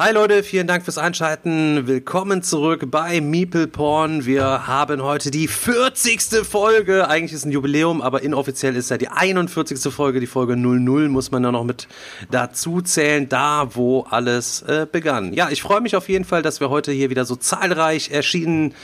[0.00, 1.88] Hi Leute, vielen Dank fürs Einschalten.
[1.88, 4.24] Willkommen zurück bei Meeple Porn.
[4.24, 6.46] Wir haben heute die 40.
[6.48, 7.08] Folge.
[7.08, 9.92] Eigentlich ist ein Jubiläum, aber inoffiziell ist ja die 41.
[9.92, 10.20] Folge.
[10.20, 11.88] Die Folge 00 muss man ja noch mit
[12.30, 15.32] dazu zählen, da wo alles äh, begann.
[15.32, 18.74] Ja, ich freue mich auf jeden Fall, dass wir heute hier wieder so zahlreich erschienen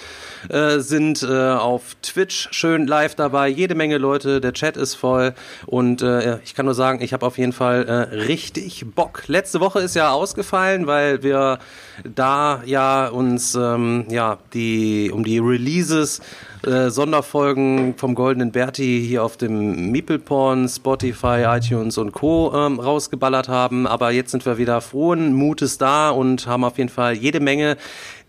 [0.48, 3.48] äh, sind äh, auf Twitch schön live dabei.
[3.48, 5.34] Jede Menge Leute, der Chat ist voll
[5.66, 7.92] und äh, ich kann nur sagen, ich habe auf jeden Fall äh,
[8.26, 9.22] richtig Bock.
[9.26, 11.58] Letzte Woche ist ja ausgefallen, weil wir
[12.02, 16.20] da ja uns ähm, ja die um die Releases
[16.66, 22.52] äh, Sonderfolgen vom Goldenen Berti hier auf dem Meeple-Porn, Spotify, iTunes und Co.
[22.54, 23.86] Ähm, rausgeballert haben.
[23.86, 27.76] Aber jetzt sind wir wieder frohen Mutes da und haben auf jeden Fall jede Menge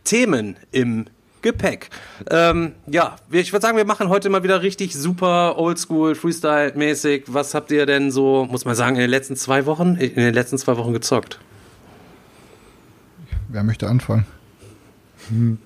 [0.04, 1.06] Themen im
[1.42, 1.89] Gepäck.
[2.32, 7.26] Ähm, ja, ich würde sagen, wir machen heute mal wieder richtig super Oldschool, Freestyle-mäßig.
[7.28, 10.34] Was habt ihr denn so, muss man sagen, in den letzten zwei Wochen, in den
[10.34, 11.39] letzten zwei Wochen gezockt?
[13.50, 14.26] Wer möchte anfangen?
[15.30, 15.58] Hm,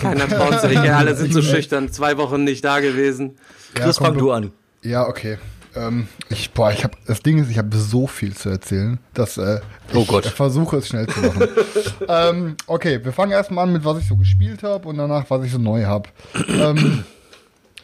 [0.00, 3.36] keiner traut sich, ja, alle sind so schüchtern, zwei Wochen nicht da gewesen.
[3.74, 4.52] Chris, komm, fang du an.
[4.82, 5.38] Ja, okay.
[5.74, 9.36] Ähm, ich, boah, ich habe das Ding ist, ich habe so viel zu erzählen, dass
[9.36, 9.60] äh,
[9.92, 10.26] Oh ich Gott.
[10.26, 11.48] versuche es schnell zu machen.
[12.08, 15.44] ähm, okay, wir fangen erstmal an mit was ich so gespielt habe und danach was
[15.44, 16.08] ich so neu habe.
[16.48, 17.04] ähm,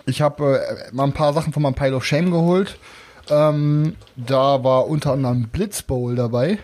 [0.07, 2.79] ich habe äh, mal ein paar Sachen von meinem Pile of Shame geholt.
[3.29, 6.59] Ähm, da war unter anderem Blitz Bowl dabei.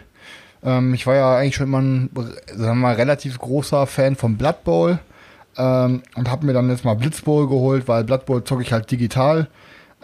[0.63, 4.37] Ähm, ich war ja eigentlich schon immer ein, sagen wir mal, relativ großer Fan von
[4.37, 4.99] Blood Bowl
[5.57, 8.73] ähm, und habe mir dann jetzt mal Blitz Bowl geholt, weil Blood Bowl zocke ich
[8.73, 9.49] halt digital.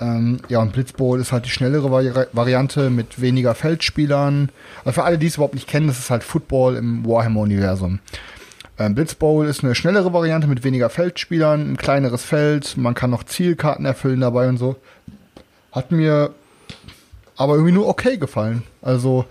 [0.00, 4.48] Ähm, ja, und Blitz Bowl ist halt die schnellere Vari Variante mit weniger Feldspielern.
[4.84, 8.00] Also für alle, die es überhaupt nicht kennen, das ist halt Football im Warhammer-Universum.
[8.76, 13.10] Ähm, Blitz Bowl ist eine schnellere Variante mit weniger Feldspielern, ein kleineres Feld, man kann
[13.10, 14.76] noch Zielkarten erfüllen dabei und so.
[15.70, 16.30] Hat mir
[17.36, 18.64] aber irgendwie nur okay gefallen.
[18.82, 19.26] Also,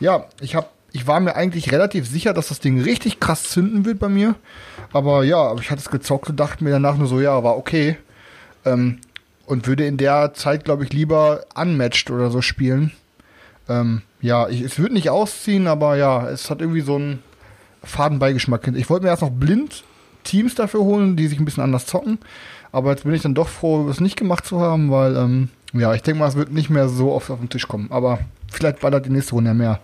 [0.00, 3.84] ja, ich hab, ich war mir eigentlich relativ sicher, dass das Ding richtig krass zünden
[3.84, 4.34] wird bei mir.
[4.92, 7.96] Aber ja, ich hatte es gezockt und dachte mir danach nur so, ja, war okay.
[8.64, 8.98] Ähm,
[9.46, 12.92] und würde in der Zeit, glaube ich, lieber unmatched oder so spielen.
[13.68, 17.22] Ähm, ja, ich, es wird nicht ausziehen, aber ja, es hat irgendwie so einen
[17.82, 18.68] Fadenbeigeschmack.
[18.68, 19.84] Ich wollte mir erst noch blind
[20.24, 22.18] Teams dafür holen, die sich ein bisschen anders zocken.
[22.72, 25.94] Aber jetzt bin ich dann doch froh, es nicht gemacht zu haben, weil, ähm, ja,
[25.94, 27.88] ich denke mal, es wird nicht mehr so oft auf den Tisch kommen.
[27.90, 28.20] Aber
[28.50, 29.80] vielleicht ballert die nächste Runde ja mehr.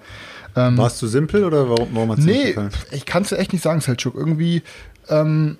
[0.56, 2.56] Ähm, Warst du simpel oder warum, warum nicht Nee,
[2.92, 4.14] ich kann es dir echt nicht sagen, Selchuk.
[4.14, 4.62] Irgendwie,
[5.08, 5.58] ähm,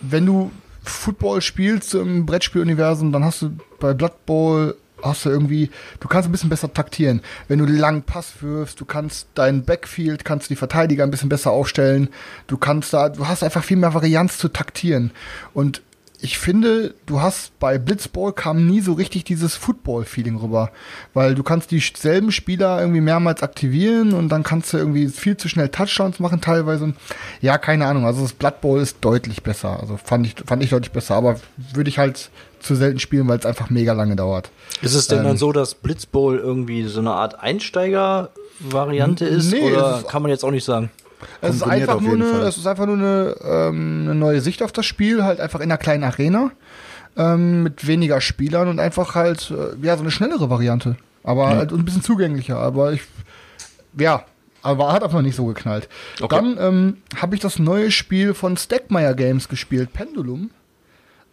[0.00, 0.50] wenn du
[0.84, 3.50] Football spielst im Brettspieluniversum, dann hast du
[3.80, 7.20] bei Blood Bowl hast du irgendwie, du kannst ein bisschen besser taktieren.
[7.48, 11.28] Wenn du langen Pass wirfst, du kannst dein Backfield, kannst du die Verteidiger ein bisschen
[11.28, 12.08] besser aufstellen.
[12.46, 15.10] Du kannst da, du hast einfach viel mehr Varianz zu taktieren.
[15.52, 15.82] Und
[16.26, 20.70] ich finde, du hast bei Blitzball kam nie so richtig dieses Football-Feeling rüber.
[21.14, 25.48] Weil du kannst dieselben Spieler irgendwie mehrmals aktivieren und dann kannst du irgendwie viel zu
[25.48, 26.94] schnell Touchdowns machen teilweise.
[27.40, 28.06] Ja, keine Ahnung.
[28.06, 29.78] Also das Blood Bowl ist deutlich besser.
[29.80, 31.14] Also fand ich, fand ich deutlich besser.
[31.14, 31.36] Aber
[31.72, 34.50] würde ich halt zu selten spielen, weil es einfach mega lange dauert.
[34.82, 39.52] Ist es denn Ähm, dann so, dass Blitzbowl irgendwie so eine Art Einsteiger-Variante ist?
[39.52, 40.90] Nee, oder ist- kann man jetzt auch nicht sagen?
[41.40, 42.42] Es ist, einfach nur eine, Fall.
[42.42, 45.64] es ist einfach nur eine, ähm, eine neue Sicht auf das Spiel, halt einfach in
[45.64, 46.50] einer kleinen Arena
[47.16, 50.96] ähm, mit weniger Spielern und einfach halt, äh, ja, so eine schnellere Variante.
[51.22, 52.58] Aber halt ein bisschen zugänglicher.
[52.58, 53.02] Aber ich,
[53.98, 54.24] ja,
[54.62, 55.88] aber hat einfach nicht so geknallt.
[56.20, 56.34] Okay.
[56.34, 60.50] Dann ähm, habe ich das neue Spiel von Stackmeyer Games gespielt, Pendulum.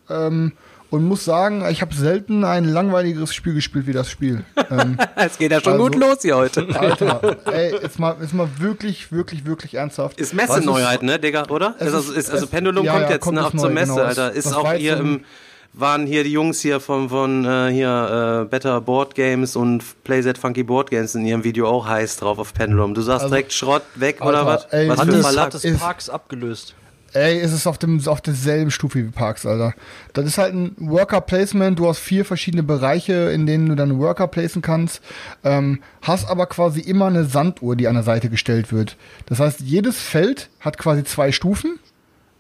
[0.10, 0.54] Ähm,
[0.94, 4.44] und muss sagen, ich habe selten ein langweiligeres Spiel gespielt wie das Spiel.
[4.70, 6.68] ähm, Es geht ja schon Also- gut los hier heute.
[6.80, 10.20] Alter, ey, jetzt mal, jetzt mal wirklich, wirklich, wirklich ernsthaft.
[10.20, 11.74] Ist Messeneuheit, ne, Digga, oder?
[11.80, 13.58] Es ist, also, ist- ist, also Pendulum ja, kommt ja, jetzt kommt ne, das auch
[13.58, 14.06] zur neu, Messe, genau.
[14.06, 14.28] Alter.
[14.28, 15.26] Das- Ist das auch hier im,
[15.74, 20.38] waren hier die Jungs hier von, von äh, hier äh, Better Board Games und Playset
[20.38, 22.94] Funky Board Games in ihrem Video auch heiß drauf auf Pendulum.
[22.94, 24.66] Du sagst Also, direkt Schrott weg oder Alter, was?
[24.66, 25.46] ey, Was Hat für es, Verlag?
[25.56, 26.76] hat ist- Parks abgelöst?
[27.14, 29.76] Ey, es ist auf dem auf derselben Stufe wie Parks, Alter.
[30.14, 31.78] Das ist halt ein Worker Placement.
[31.78, 35.00] Du hast vier verschiedene Bereiche, in denen du deine Worker placen kannst.
[35.44, 38.98] Ähm, hast aber quasi immer eine Sanduhr, die an der Seite gestellt wird.
[39.28, 41.78] Das heißt, jedes Feld hat quasi zwei Stufen,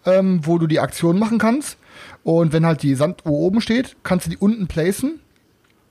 [0.06, 1.78] ähm, wo du die Aktion machen kannst.
[2.24, 5.20] Und wenn halt die Sanduhr oben steht, kannst du die unten placen.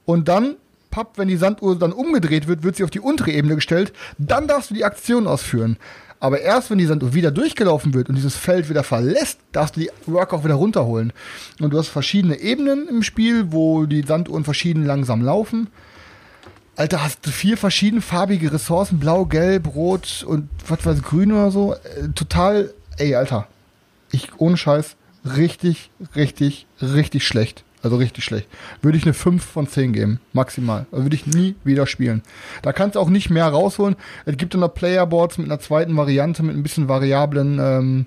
[0.06, 0.56] Und dann,
[0.92, 3.92] papp, wenn die Sanduhr dann umgedreht wird, wird sie auf die untere Ebene gestellt.
[4.18, 5.76] Dann darfst du die Aktion ausführen.
[6.20, 9.80] Aber erst wenn die Sanduhr wieder durchgelaufen wird und dieses Feld wieder verlässt, darfst du
[9.80, 11.12] die Work auch wieder runterholen.
[11.60, 15.66] Und du hast verschiedene Ebenen im Spiel, wo die Sanduhren verschieden langsam laufen.
[16.76, 21.74] Alter, hast du vier verschiedenfarbige Ressourcen, blau, gelb, rot und was weiß grün oder so.
[21.74, 23.48] Äh, total, ey, Alter.
[24.12, 24.94] Ich, ohne Scheiß,
[25.24, 27.64] richtig, richtig, richtig schlecht.
[27.82, 28.48] Also richtig schlecht.
[28.80, 30.20] Würde ich eine 5 von 10 geben.
[30.32, 30.86] Maximal.
[30.92, 32.22] Also würde ich nie wieder spielen.
[32.62, 33.96] Da kannst du auch nicht mehr rausholen.
[34.24, 38.06] Es gibt dann noch Playerboards mit einer zweiten Variante, mit ein bisschen variablen ähm,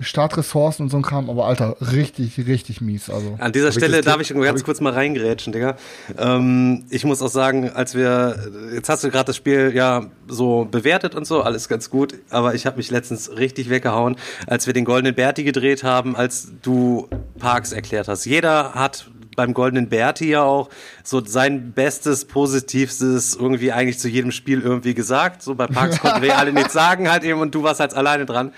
[0.00, 3.10] Startressourcen und so ein Kram, aber Alter, richtig, richtig mies.
[3.10, 3.36] Also.
[3.38, 5.76] An dieser Hab ich Stelle das darf ich ganz kurz mal reingrätschen, Digga.
[6.18, 8.36] Ähm, ich muss auch sagen, als wir,
[8.74, 12.54] jetzt hast du gerade das Spiel ja so bewertet und so, alles ganz gut, aber
[12.54, 17.08] ich habe mich letztens richtig weggehauen, als wir den Goldenen Berti gedreht haben, als du
[17.38, 18.24] Parks erklärt hast.
[18.24, 20.70] Jeder hat beim Goldenen Berti ja auch
[21.02, 25.42] so sein bestes, positivstes irgendwie eigentlich zu jedem Spiel irgendwie gesagt.
[25.42, 28.26] So bei Parks konnten wir alle nichts sagen halt eben und du warst halt alleine
[28.26, 28.52] dran.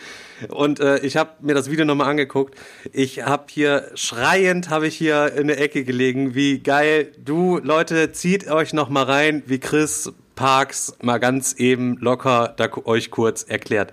[0.49, 2.59] Und äh, ich habe mir das Video nochmal angeguckt.
[2.93, 6.35] Ich habe hier schreiend habe ich hier in der Ecke gelegen.
[6.35, 7.13] Wie geil.
[7.19, 12.69] Du Leute, zieht euch noch mal rein, wie Chris Parks mal ganz eben locker da
[12.85, 13.93] euch kurz erklärt.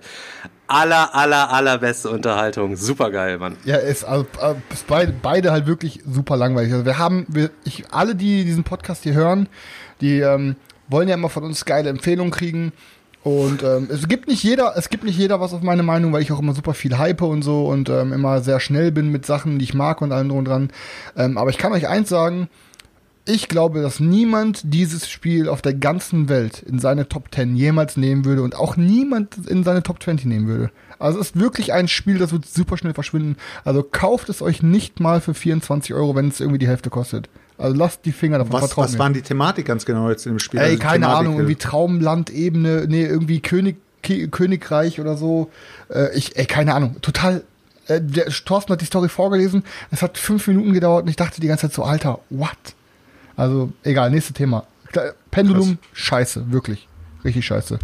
[0.74, 2.74] Aller, aller, allerbeste Unterhaltung.
[2.74, 3.56] Super geil, Mann.
[3.64, 6.72] Ja, ist, also, äh, ist beide, beide halt wirklich super langweilig.
[6.72, 9.48] Also wir haben, wir, ich, alle, die diesen Podcast hier hören,
[10.00, 10.56] die ähm,
[10.88, 12.72] wollen ja immer von uns geile Empfehlungen kriegen.
[13.22, 16.22] Und ähm, es gibt nicht jeder, es gibt nicht jeder was auf meine Meinung, weil
[16.22, 19.24] ich auch immer super viel hype und so und ähm, immer sehr schnell bin mit
[19.24, 20.70] Sachen, die ich mag und allem drum und dran.
[21.16, 22.48] Ähm, aber ich kann euch eins sagen,
[23.26, 27.96] ich glaube, dass niemand dieses Spiel auf der ganzen Welt in seine Top 10 jemals
[27.96, 30.70] nehmen würde und auch niemand in seine Top 20 nehmen würde.
[30.98, 33.36] Also es ist wirklich ein Spiel, das wird super schnell verschwinden.
[33.64, 37.28] Also kauft es euch nicht mal für 24 Euro, wenn es irgendwie die Hälfte kostet.
[37.56, 38.98] Also lasst die Finger davon, Was, was mir.
[38.98, 40.60] waren die Thematik ganz genau jetzt in dem Spiel?
[40.60, 45.50] Ey, Also keine Thematik, Ahnung, irgendwie Traumlandebene, nee, irgendwie König, Königreich oder so.
[45.88, 47.42] Äh, ich, ey, keine Ahnung, total.
[47.86, 51.40] Äh, der Thorsten hat die Story vorgelesen, es hat fünf Minuten gedauert und ich dachte
[51.40, 52.50] die ganze Zeit so, Alter, what?
[53.36, 54.64] Also, egal, nächstes Thema.
[55.30, 56.88] Pendulum, scheiße, wirklich.
[57.24, 57.78] Richtig scheiße.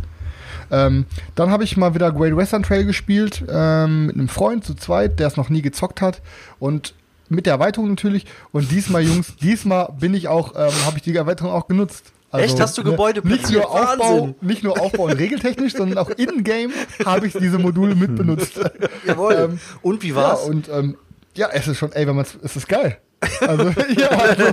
[0.71, 4.75] Ähm, dann habe ich mal wieder Great Western Trail gespielt, ähm, mit einem Freund zu
[4.75, 6.23] zweit, der es noch nie gezockt hat.
[6.61, 6.95] Und
[7.29, 8.27] mit der Erweiterung natürlich.
[8.53, 12.13] Und diesmal, Jungs, diesmal bin ich auch, ähm, habe ich die Erweiterung auch genutzt.
[12.31, 12.61] Also, Echt?
[12.61, 13.63] Hast du Gebäude nicht platziert?
[13.65, 14.35] nur Aufbau, Wahnsinn.
[14.41, 16.71] nicht nur Aufbau und regeltechnisch, sondern auch in-game
[17.05, 18.53] habe ich diese Module mit benutzt.
[19.07, 19.35] Jawohl.
[19.51, 20.45] Ähm, und wie Ja, war's?
[20.45, 20.97] und ähm,
[21.35, 22.99] ja, es ist schon, ey, wenn man es ist geil.
[23.41, 23.65] Also,
[23.97, 24.45] ja, also,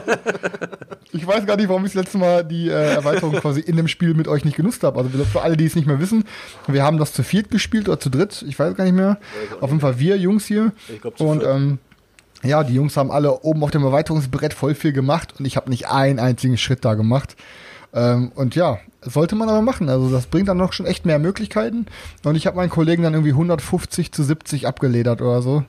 [1.12, 3.88] ich weiß gar nicht, warum ich das letzte Mal die äh, Erweiterung quasi in dem
[3.88, 5.00] Spiel mit euch nicht genutzt habe.
[5.00, 6.26] Also für alle, die es nicht mehr wissen,
[6.68, 9.18] wir haben das zu viert gespielt oder zu dritt, ich weiß gar nicht mehr.
[9.62, 10.74] Auf jeden Fall wir Jungs hier.
[10.90, 11.56] Ich glaub, zu und viert.
[11.56, 11.80] ähm,
[12.44, 15.70] ja, die Jungs haben alle oben auf dem Erweiterungsbrett voll viel gemacht und ich habe
[15.70, 17.36] nicht einen einzigen Schritt da gemacht.
[17.94, 19.90] Ähm, und ja, sollte man aber machen.
[19.90, 21.88] Also das bringt dann noch schon echt mehr Möglichkeiten.
[22.24, 25.64] Und ich habe meinen Kollegen dann irgendwie 150 zu 70 abgeledert oder so.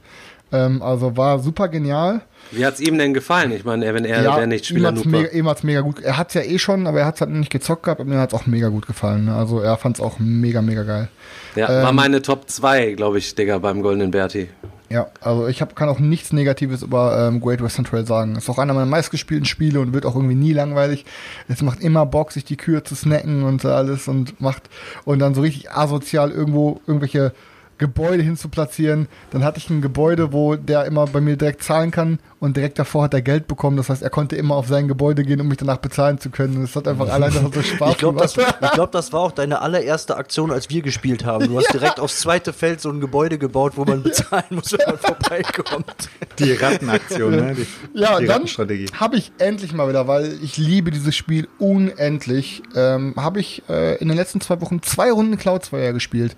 [0.51, 2.23] Ähm, also war super genial.
[2.51, 3.53] Wie hat's ihm denn gefallen?
[3.53, 5.21] Ich meine, wenn er wäre nicht ihm Spieler hat's Noob war.
[5.21, 6.01] mega, ihm hat's mega gut.
[6.01, 8.35] Er hat's ja eh schon, aber er hat's halt nicht gezockt gehabt, aber mir hat's
[8.35, 9.27] auch mega gut gefallen.
[9.27, 9.35] Ne?
[9.35, 11.09] Also er fand's auch mega, mega geil.
[11.55, 14.49] Ja, war ähm, meine Top 2, glaube ich, Digga, beim Goldenen Berti.
[14.91, 18.37] Ja, also ich hab, kann auch nichts Negatives über ähm, Great Western Trail sagen.
[18.37, 21.05] Ist auch einer meiner meistgespielten Spiele und wird auch irgendwie nie langweilig.
[21.47, 24.63] Es macht immer Bock, sich die Kühe zu snacken und so alles und macht
[25.05, 27.33] und dann so richtig asozial irgendwo irgendwelche
[27.79, 29.09] Gebäude hinzuplatzieren.
[29.31, 32.79] Dann hatte ich ein Gebäude, wo der immer bei mir direkt zahlen kann und direkt
[32.79, 33.77] davor hat er Geld bekommen.
[33.77, 36.57] Das heißt, er konnte immer auf sein Gebäude gehen, um mich danach bezahlen zu können.
[36.57, 38.57] Und es hat einfach allein so Spaß Ich glaube, das, gemacht.
[38.63, 41.49] ich glaub, das war auch deine allererste Aktion, als wir gespielt haben.
[41.49, 44.87] Du hast direkt aufs zweite Feld so ein Gebäude gebaut, wo man bezahlen muss, wenn
[44.87, 46.09] man vorbeikommt.
[46.39, 47.55] Die Rattenaktion, ne?
[47.57, 47.67] Die,
[47.99, 48.87] Ja, die dann Rattenstrategie.
[48.95, 53.97] habe ich endlich mal wieder, weil ich liebe dieses Spiel unendlich, ähm, habe ich äh,
[53.97, 56.37] in den letzten zwei Wochen zwei Runden Cloudspire gespielt.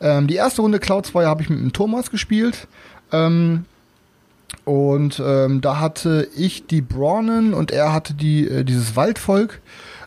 [0.00, 2.66] Ähm, die erste Runde Cloudspire habe ich mit dem Thomas gespielt.
[3.12, 3.66] Ähm,
[4.64, 9.60] und ähm, da hatte ich die Braunen und er hatte die äh, dieses Waldvolk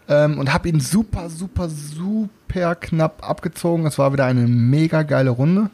[0.08, 3.86] ähm, und habe ihn super, super, super knapp abgezogen.
[3.86, 5.70] Es war wieder eine mega geile Runde.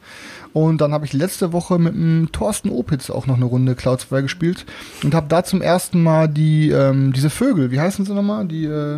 [0.53, 4.23] Und dann habe ich letzte Woche mit dem Thorsten Opitz auch noch eine Runde Cloudspire
[4.23, 4.65] gespielt
[5.03, 8.45] und habe da zum ersten Mal die ähm, diese Vögel, wie heißen sie nochmal?
[8.47, 8.97] Die, äh,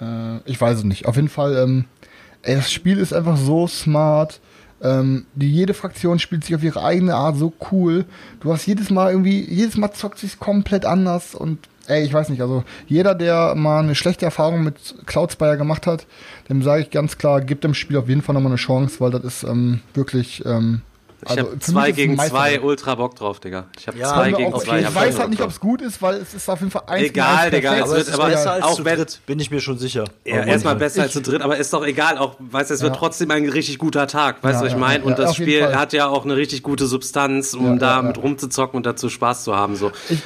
[0.00, 1.06] äh, ich weiß es nicht.
[1.06, 1.84] Auf jeden Fall, ähm,
[2.42, 4.40] ey, das Spiel ist einfach so smart.
[4.82, 8.04] Ähm, die jede Fraktion spielt sich auf ihre eigene Art so cool.
[8.40, 12.28] Du hast jedes Mal irgendwie, jedes Mal zockt sich komplett anders und ey, ich weiß
[12.28, 16.06] nicht, also jeder, der mal eine schlechte Erfahrung mit Cloudspire gemacht hat,
[16.48, 19.10] dem sage ich ganz klar, gibt dem Spiel auf jeden Fall nochmal eine Chance, weil
[19.10, 20.82] das ist ähm, wirklich ähm,
[21.22, 23.66] Ich Also, habe zwei gegen zwei ultra Bock drauf, Digga.
[23.78, 24.80] Ich habe Ja, zwei gegen auch- zwei.
[24.80, 26.82] ich hab weiß halt nicht, ob es gut ist, weil es ist auf jeden Fall
[26.86, 29.76] eins Egal, Digga, es wird aber besser als auch zu dritt, bin ich mir schon
[29.78, 30.04] sicher.
[30.24, 32.94] Ja, erstmal besser als zu dritt, aber ist doch egal, auch, weißt du, es wird
[32.94, 32.98] Ja.
[32.98, 34.98] trotzdem ein richtig guter Tag, weißt Ja, du, was ich ja, meine?
[35.00, 35.76] ja, Und ja, das Spiel Fall.
[35.78, 38.22] hat ja auch eine richtig gute Substanz, um Ja, da ja, mit ja.
[38.22, 39.92] rumzuzocken und dazu Spaß zu haben, so.
[40.08, 40.20] Ich,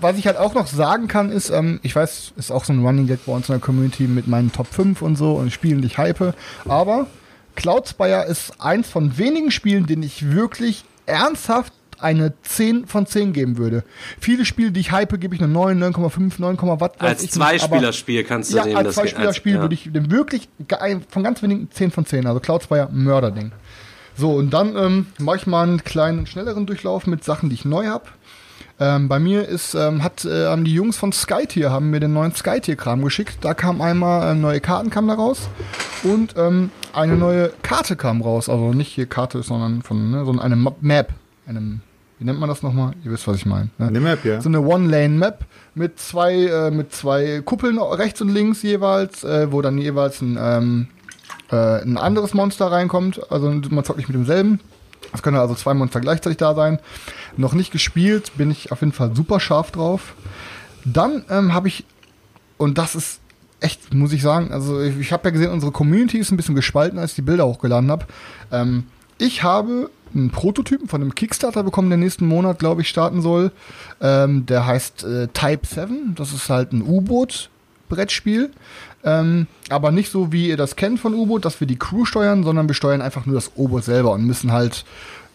[0.00, 2.84] Was ich halt auch noch sagen kann, ist, ähm, ich weiß, ist auch so ein
[2.84, 5.82] Running Gag bei uns in der Community mit meinen Top 5 und so und Spielen,
[5.82, 6.34] die ich hype.
[6.66, 7.06] Aber
[7.58, 13.32] Cloud Spire ist eins von wenigen Spielen, denen ich wirklich ernsthaft eine 10 von 10
[13.32, 13.82] geben würde.
[14.20, 16.94] Viele Spiele, die ich hype, gebe ich eine 9, 9,5, 9, Watt.
[17.00, 20.48] weiß Als Zweispielerspiel kannst du Ja, dem als das Zweispielerspiel als- würde ich dem wirklich
[21.10, 22.28] von ganz wenigen 10 von 10.
[22.28, 23.50] Also Cloud Spire, Mörderding.
[24.16, 27.64] So, und dann ähm, mache ich mal einen kleinen, schnelleren Durchlauf mit Sachen, die ich
[27.64, 28.04] neu habe.
[28.78, 32.12] Ähm, bei mir ist, ähm, hat, äh, haben die Jungs von Skytier haben mir den
[32.12, 33.38] neuen Skytier-Kram geschickt.
[33.40, 35.48] Da kam einmal ähm, neue Karten kam da raus
[36.04, 38.48] und ähm, eine neue Karte kam raus.
[38.48, 41.12] Also nicht hier Karte, sondern von, ne, sondern eine Ma- Map.
[41.46, 41.80] Einem,
[42.18, 42.92] wie nennt man das nochmal?
[43.04, 43.70] Ihr wisst, was ich meine.
[43.78, 43.86] Ne?
[43.88, 44.40] Eine Map, ja.
[44.40, 49.62] So eine One-Lane-Map mit zwei, äh, mit zwei Kuppeln rechts und links jeweils, äh, wo
[49.62, 50.88] dann jeweils ein, ähm,
[51.50, 53.20] äh, ein anderes Monster reinkommt.
[53.30, 54.60] Also man zockt nicht mit demselben.
[55.14, 56.80] Es können also zwei Monster gleichzeitig da sein.
[57.36, 60.14] Noch nicht gespielt, bin ich auf jeden Fall super scharf drauf.
[60.84, 61.84] Dann ähm, habe ich,
[62.58, 63.20] und das ist
[63.60, 66.54] echt, muss ich sagen, also ich, ich habe ja gesehen, unsere Community ist ein bisschen
[66.54, 68.06] gespalten, als ich die Bilder hochgeladen habe.
[68.52, 68.84] Ähm,
[69.18, 73.52] ich habe einen Prototypen von einem Kickstarter bekommen, der nächsten Monat, glaube ich, starten soll.
[74.00, 76.14] Ähm, der heißt äh, Type 7.
[76.14, 78.50] Das ist halt ein U-Boot-Brettspiel.
[79.04, 82.42] Ähm, aber nicht so, wie ihr das kennt von U-Boot, dass wir die Crew steuern,
[82.42, 84.84] sondern wir steuern einfach nur das U-Boot selber und müssen halt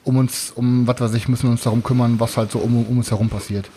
[0.03, 2.97] um uns, um was weiß ich, müssen uns darum kümmern, was halt so um, um
[2.97, 3.69] uns herum passiert.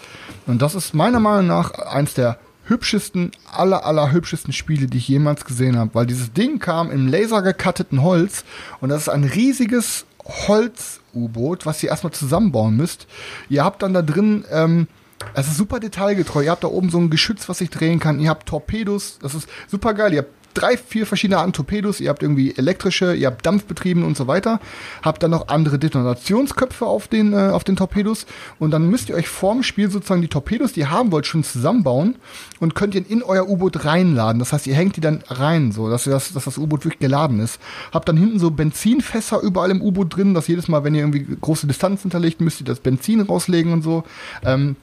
[0.47, 5.09] Und das ist meiner Meinung nach eins der hübschesten, aller, aller hübschesten Spiele, die ich
[5.09, 8.45] jemals gesehen habe, weil dieses Ding kam im laser gekatteten Holz
[8.81, 13.07] und das ist ein riesiges Holz-U-Boot, was ihr erstmal zusammenbauen müsst.
[13.49, 14.89] Ihr habt dann da drin, ähm,
[15.35, 16.43] es ist super detailgetreu.
[16.45, 18.21] Ihr habt da oben so ein Geschütz, was sich drehen kann.
[18.21, 19.19] Ihr habt Torpedos.
[19.21, 20.13] Das ist super geil.
[20.13, 22.01] Ihr habt drei, vier verschiedene Arten Torpedos.
[22.01, 24.61] Ihr habt irgendwie elektrische, ihr habt Dampfbetrieben und so weiter.
[25.03, 28.27] Habt dann noch andere Detonationsköpfe auf den, äh, auf den Torpedos.
[28.59, 31.45] Und dann müsst ihr euch vorm Spiel sozusagen die Torpedos, die ihr haben wollt, schon
[31.45, 32.17] zusammenbauen
[32.61, 34.39] und könnt ihr in euer U-Boot reinladen.
[34.39, 37.01] Das heißt, ihr hängt die dann rein, so, dass, ihr das, dass das U-Boot wirklich
[37.01, 37.61] geladen ist.
[37.93, 41.27] Habt dann hinten so Benzinfässer überall im U-Boot drin, dass jedes Mal, wenn ihr irgendwie
[41.41, 44.05] große Distanz hinterlegt, müsst ihr das Benzin rauslegen und so.
[44.45, 44.77] Ähm,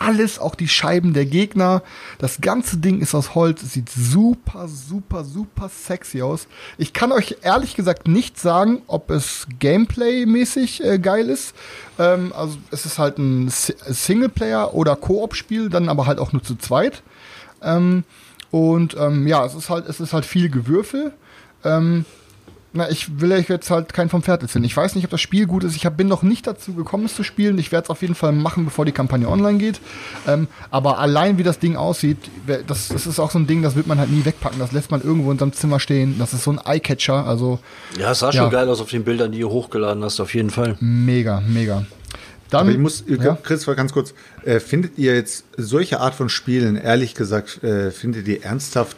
[0.00, 1.82] alles, auch die Scheiben der Gegner.
[2.18, 3.60] Das ganze Ding ist aus Holz.
[3.60, 6.48] Sieht super, super, super sexy aus.
[6.78, 11.54] Ich kann euch ehrlich gesagt nicht sagen, ob es Gameplay-mäßig äh, geil ist.
[11.98, 16.42] Ähm, also es ist halt ein Si- Singleplayer- oder Koop-Spiel, dann aber halt auch nur
[16.42, 17.02] zu zweit.
[17.62, 18.04] Ähm,
[18.50, 21.12] und ähm, ja, es ist halt, es ist halt viel Gewürfel.
[21.62, 22.06] Ähm,
[22.72, 24.64] na, ich will euch jetzt halt keinen vom Pferd erzählen.
[24.64, 25.74] Ich weiß nicht, ob das Spiel gut ist.
[25.74, 27.58] Ich hab, bin noch nicht dazu gekommen, es zu spielen.
[27.58, 29.80] Ich werde es auf jeden Fall machen, bevor die Kampagne online geht.
[30.28, 32.18] Ähm, aber allein wie das Ding aussieht,
[32.68, 34.58] das, das ist auch so ein Ding, das wird man halt nie wegpacken.
[34.60, 36.16] Das lässt man irgendwo in seinem Zimmer stehen.
[36.18, 37.26] Das ist so ein Eyecatcher.
[37.26, 37.58] Also
[37.98, 38.42] Ja, es sah Ja.
[38.42, 40.76] schon geil aus auf den Bildern, die ihr hochgeladen hast, auf jeden Fall.
[40.80, 41.86] mega, mega.
[42.50, 43.38] Dann, Aber ich muss, ja?
[43.42, 44.12] Chris, ganz kurz,
[44.44, 48.96] äh, findet ihr jetzt solche Art von Spielen, ehrlich gesagt, äh, findet ihr ernsthaft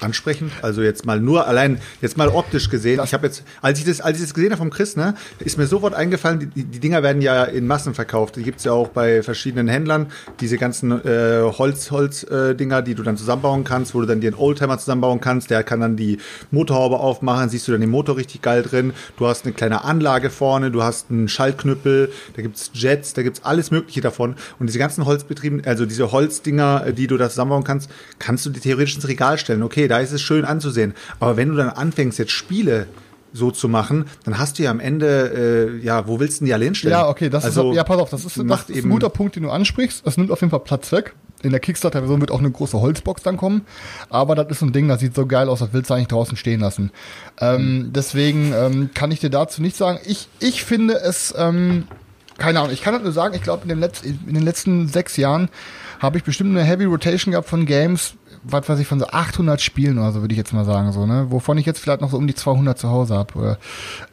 [0.00, 0.52] ansprechend?
[0.62, 3.00] Also jetzt mal nur allein, jetzt mal optisch gesehen.
[3.04, 5.58] ich habe jetzt, als ich das, als ich das gesehen habe vom Chris, ne, ist
[5.58, 8.36] mir sofort eingefallen, die, die, Dinger werden ja in Massen verkauft.
[8.36, 10.06] Die gibt's ja auch bei verschiedenen Händlern,
[10.40, 14.20] diese ganzen äh, Holz, Holz äh, Dinger, die du dann zusammenbauen kannst, wo du dann
[14.20, 16.18] dir einen Oldtimer zusammenbauen kannst, der kann dann die
[16.50, 18.92] Motorhaube aufmachen, siehst du dann den Motor richtig geil drin.
[19.16, 23.44] Du hast eine kleine Anlage vorne, du hast einen Schaltknüppel, da gibt's Jets, da gibt's
[23.44, 24.36] alles mögliche davon.
[24.58, 28.50] Und diese ganzen Holzbetrieben, also diese Holzdinger, äh, die du da zusammenbauen kannst, kannst du
[28.50, 29.62] dir theoretisch ins Regal stellen.
[29.62, 30.94] Okay, da ist es schön anzusehen.
[31.18, 32.86] Aber wenn du dann anfängst, jetzt Spiele
[33.32, 36.46] so zu machen, dann hast du ja am Ende, äh, ja, wo willst du denn
[36.46, 36.92] die alle hinstellen?
[36.92, 39.36] Ja, okay, das also, ist, ja, pass auf, das ist, das ist ein guter Punkt,
[39.36, 40.06] den du ansprichst.
[40.06, 41.14] Es nimmt auf jeden Fall Platz weg.
[41.42, 43.62] In der Kickstarter-Version wird auch eine große Holzbox dann kommen.
[44.10, 46.08] Aber das ist so ein Ding, das sieht so geil aus, das willst du eigentlich
[46.08, 46.90] draußen stehen lassen.
[47.40, 50.00] Ähm, deswegen ähm, kann ich dir dazu nicht sagen.
[50.04, 51.84] Ich, ich finde es, ähm,
[52.36, 55.48] keine Ahnung, ich kann halt nur sagen, ich glaube, in, in den letzten sechs Jahren
[56.00, 59.60] habe ich bestimmt eine Heavy Rotation gehabt von Games, was weiß ich, von so 800
[59.60, 61.26] Spielen oder so, würde ich jetzt mal sagen, so, ne?
[61.30, 63.58] Wovon ich jetzt vielleicht noch so um die 200 zu Hause habe.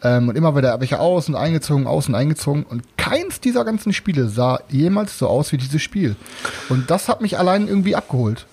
[0.04, 2.64] Ähm, und immer wieder welche aus und eingezogen, aus und eingezogen.
[2.64, 6.16] Und keins dieser ganzen Spiele sah jemals so aus wie dieses Spiel.
[6.70, 8.46] Und das hat mich allein irgendwie abgeholt.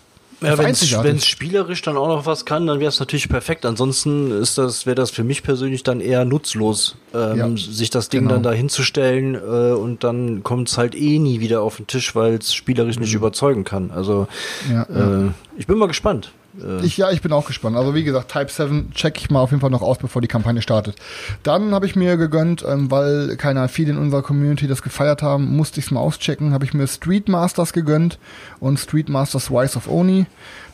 [0.45, 3.65] Ja, wenn es spielerisch dann auch noch was kann, dann wäre es natürlich perfekt.
[3.67, 8.09] Ansonsten ist das, wäre das für mich persönlich dann eher nutzlos, ähm, Ja, sich das
[8.09, 8.35] Ding genau.
[8.35, 9.39] dann da hinzustellen äh,
[9.75, 13.15] und dann kommt es halt eh nie wieder auf den Tisch, weil es spielerisch nicht
[13.15, 13.91] überzeugen kann.
[13.91, 14.29] Also
[14.71, 16.33] Ja, äh, ich bin mal gespannt.
[16.63, 17.77] Äh, Ich, ja, ich bin auch gespannt.
[17.77, 20.29] Also wie gesagt, Type 7 check ich mal auf jeden Fall noch aus, bevor die
[20.29, 20.97] Kampagne startet.
[21.43, 25.57] Dann habe ich mir gegönnt, ähm, weil keiner viele in unserer Community das gefeiert haben,
[25.57, 28.19] musste ich es mal auschecken, habe ich mir Street Masters gegönnt
[28.61, 30.27] und Street Masters Rise of Oni.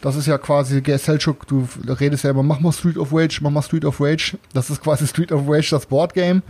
[0.03, 3.51] Das ist ja quasi, Selchuk, du redest ja immer, mach mal Street of Rage, mach
[3.51, 4.39] mal Street of Rage.
[4.55, 6.43] Das ist quasi Street of Rage, das Boardgame.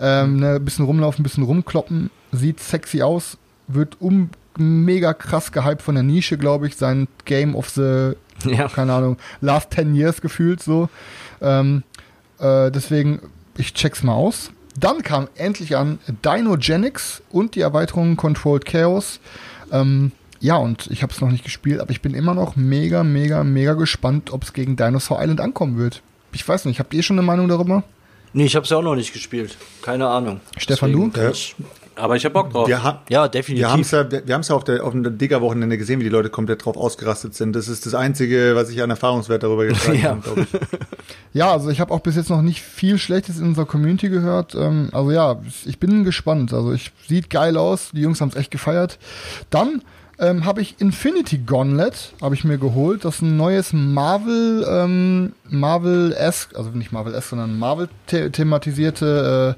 [0.00, 5.94] Ähm, ne, bisschen rumlaufen, bisschen rumkloppen, sieht sexy aus, wird um mega krass gehypt von
[5.94, 8.68] der Nische, glaube ich, sein Game of the ja.
[8.68, 10.88] keine Ahnung, last 10 years gefühlt so.
[11.40, 11.82] Ähm,
[12.38, 13.20] äh, deswegen,
[13.56, 14.50] ich check's mal aus.
[14.78, 19.20] Dann kam endlich an Dinogenics und die Erweiterung Controlled Chaos.
[19.70, 23.04] Ähm, ja, und ich habe es noch nicht gespielt, aber ich bin immer noch mega,
[23.04, 26.02] mega, mega gespannt, ob es gegen Dinosaur Island ankommen wird.
[26.32, 27.84] Ich weiß nicht, habt ihr schon eine Meinung darüber?
[28.32, 29.58] Nee, ich habe es ja auch noch nicht gespielt.
[29.82, 30.40] Keine Ahnung.
[30.56, 31.30] Stefan, Deswegen du?
[31.30, 31.54] Ich,
[31.94, 32.68] Aber ich hab Bock drauf.
[32.68, 33.64] Wir, ha ja, definitiv.
[33.66, 36.04] wir haben es ja, wir, wir haben's ja auf, der, auf dem Digger-Wochenende gesehen, wie
[36.04, 37.54] die Leute komplett drauf ausgerastet sind.
[37.54, 40.10] Das ist das Einzige, was ich an Erfahrungswert darüber getragen Ja.
[40.10, 40.48] habe, glaube ich.
[41.34, 44.54] Ja, also ich habe auch bis jetzt noch nicht viel Schlechtes in unserer Community gehört.
[44.54, 46.52] Ähm, also ja, ich bin gespannt.
[46.52, 47.90] Also ich sieht geil aus.
[47.92, 48.98] Die Jungs haben es echt gefeiert.
[49.50, 49.82] Dann
[50.22, 53.04] ähm, habe ich Infinity Gauntlet habe ich mir geholt.
[53.04, 58.30] Das ist ein neues Marvel ähm, Marvel esque, also nicht Marvel esque, sondern Marvel the
[58.30, 59.56] thematisierte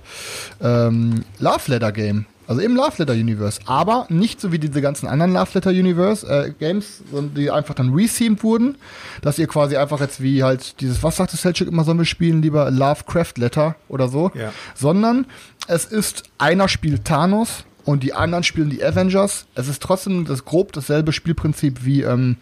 [0.61, 2.27] äh, ähm, Love Letter Game.
[2.47, 6.27] Also im Love Letter Universe, aber nicht so wie diese ganzen anderen Love Letter Universe
[6.27, 7.03] äh, Games,
[7.35, 8.77] die einfach dann rethemed wurden,
[9.23, 12.43] dass ihr quasi einfach jetzt wie halt dieses, was sagte Selchuk immer, sollen wir spielen,
[12.43, 14.53] lieber Lovecraft Letter oder so, Ja.
[14.75, 15.25] sondern
[15.69, 19.47] es ist einer spielt Thanos und die anderen spielen die Avengers.
[19.55, 22.37] Es ist trotzdem das grob dasselbe Spielprinzip wie ähm,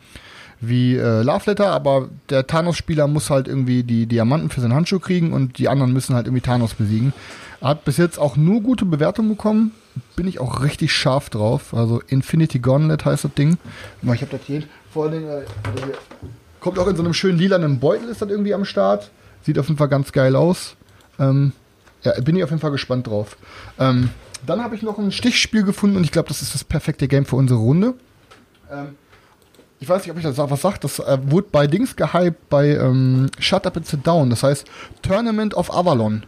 [0.63, 5.01] wie äh, Love Letter, aber der Thanos-Spieler muss halt irgendwie die Diamanten für seinen Handschuh
[5.01, 7.13] kriegen und die anderen müssen halt irgendwie Thanos besiegen.
[7.61, 9.73] Hat bis jetzt auch nur gute Bewertungen bekommen.
[10.15, 11.75] Bin ich auch richtig scharf drauf.
[11.75, 13.59] Also Infinity Gauntlet heißt das Ding.
[14.03, 14.63] Ich habe das hier.
[14.93, 15.43] Vor allen Dingen, äh,
[16.61, 19.11] kommt auch in so einem schönen lilanen Beutel, ist das irgendwie am Start.
[19.43, 20.77] Sieht auf jeden Fall ganz geil aus.
[21.19, 21.53] Ähm,
[22.05, 23.37] ja, bin ich auf jeden Fall gespannt drauf.
[23.79, 24.11] Ähm,
[24.47, 27.25] dann habe ich noch ein Stichspiel gefunden und ich glaube, das ist das perfekte Game
[27.25, 27.95] für unsere Runde.
[28.71, 28.97] Ähm,
[29.81, 30.85] ich weiß nicht, ob ich das was sagt.
[30.85, 34.31] Das äh, wurde bei Dings gehypt, bei ähm, Shut Up and Sit Down.
[34.31, 34.65] Das heißt
[35.03, 36.25] Tournament of Avalon.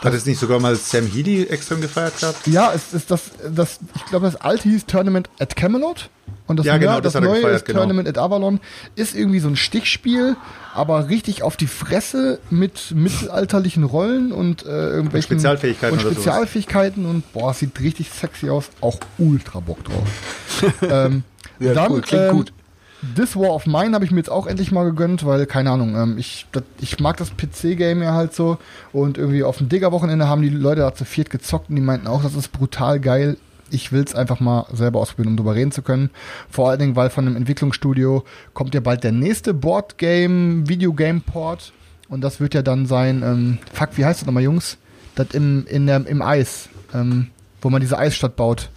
[0.00, 2.46] Hat es nicht sogar mal Sam Heady extrem gefeiert gehabt?
[2.46, 6.10] Ja, es ist das, das ich glaube, das alte hieß Tournament at Camelot.
[6.46, 7.80] Und das, Ja, genau, neue, das das neue gefeiert, ist genau.
[7.80, 8.60] Tournament at Avalon.
[8.96, 10.36] Ist irgendwie so ein Stichspiel,
[10.74, 16.22] aber richtig auf die Fresse mit mittelalterlichen Rollen und äh, irgendwelchen Spezialfähigkeiten und oder sowas.
[16.24, 18.68] Spezialfähigkeiten und boah, es sieht richtig sexy aus.
[18.80, 20.72] Auch ultra Bock drauf.
[20.82, 21.24] ähm,
[21.60, 22.52] Ja, dann, cool, klingt ähm, gut.
[23.16, 25.96] This War of Mine habe ich mir jetzt auch endlich mal gegönnt, weil, keine Ahnung,
[25.96, 28.58] ähm, ich, das, ich mag das PC-Game ja halt so.
[28.92, 32.06] Und irgendwie auf dem Digger-Wochenende haben die Leute da zu viert gezockt und die meinten
[32.06, 33.36] auch, das ist brutal geil.
[33.70, 36.10] Ich will es einfach mal selber ausprobieren, um drüber reden zu können.
[36.48, 41.72] Vor allen Dingen, weil von einem Entwicklungsstudio kommt ja bald der nächste Boardgame, Videogame-Port.
[42.08, 44.78] Und das wird ja dann sein, ähm, fuck, wie heißt das nochmal, Jungs?
[45.14, 47.28] Das im, in der, im Eis, ähm,
[47.60, 48.70] wo man diese Eisstadt baut.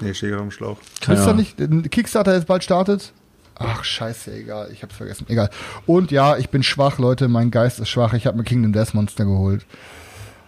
[0.00, 0.78] Nee, stehe gerade am Schlauch.
[1.06, 3.12] Wisst ihr nicht, Kickstarter jetzt bald startet?
[3.58, 5.26] Ach, scheiße, egal, ich hab's vergessen.
[5.28, 5.50] Egal.
[5.86, 8.14] Und ja, ich bin schwach, Leute, mein Geist ist schwach.
[8.14, 9.66] Ich habe mir Kingdom Death Monster geholt.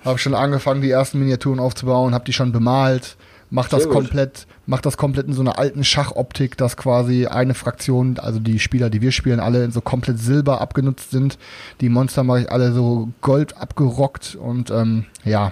[0.05, 3.17] Habe schon angefangen, die ersten Miniaturen aufzubauen, habe die schon bemalt.
[3.53, 4.03] Mach das Sehr gut.
[4.03, 8.61] komplett, mach das komplett in so einer alten Schachoptik, dass quasi eine Fraktion, also die
[8.61, 11.37] Spieler, die wir spielen, alle in so komplett Silber abgenutzt sind.
[11.81, 15.51] Die Monster mache ich alle so Gold abgerockt und ähm, ja,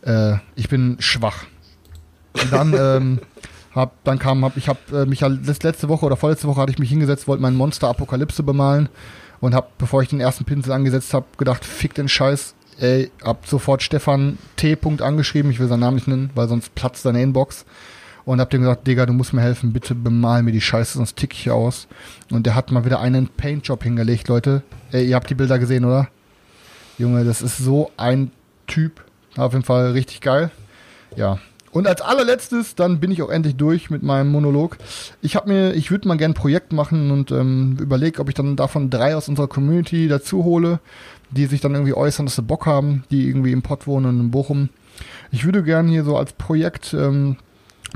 [0.00, 1.44] äh, ich bin schwach.
[2.34, 3.18] Und dann, ähm,
[3.74, 6.60] hab, dann kam, hab, ich habe äh, mich ja letz- letzte Woche oder vorletzte Woche
[6.60, 8.88] hatte ich mich hingesetzt, wollte mein Monster Apokalypse bemalen
[9.40, 12.54] und hab, bevor ich den ersten Pinsel angesetzt habe, gedacht, fick den Scheiß.
[12.78, 14.76] Ey, hab sofort Stefan T.
[15.00, 17.64] Angeschrieben, ich will seinen Namen nicht nennen, weil sonst platzt seine Inbox.
[18.24, 21.16] Und hab dem gesagt, Digga, du musst mir helfen, bitte bemal mir die Scheiße, sonst
[21.16, 21.88] tick ich hier aus.
[22.30, 24.62] Und der hat mal wieder einen Paintjob hingelegt, Leute.
[24.92, 26.08] Ey, ihr habt die Bilder gesehen, oder?
[26.98, 28.30] Junge, das ist so ein
[28.68, 29.04] Typ.
[29.36, 30.52] Auf jeden Fall richtig geil.
[31.16, 31.38] Ja.
[31.72, 34.76] Und als allerletztes, dann bin ich auch endlich durch mit meinem Monolog.
[35.22, 38.34] Ich habe mir, ich würde mal gerne ein Projekt machen und ähm, überlege, ob ich
[38.34, 40.80] dann davon drei aus unserer Community dazu hole,
[41.30, 44.30] die sich dann irgendwie äußern, dass sie Bock haben, die irgendwie im Pott wohnen in
[44.30, 44.68] Bochum.
[45.30, 47.38] Ich würde gerne hier so als Projekt ähm,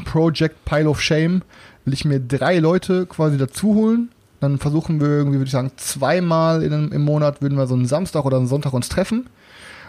[0.04, 1.42] Project Pile of Shame
[1.84, 4.10] will ich mir drei Leute quasi dazu holen.
[4.40, 7.86] Dann versuchen wir irgendwie, würde ich sagen, zweimal in, im Monat würden wir so einen
[7.86, 9.28] Samstag oder einen Sonntag uns treffen.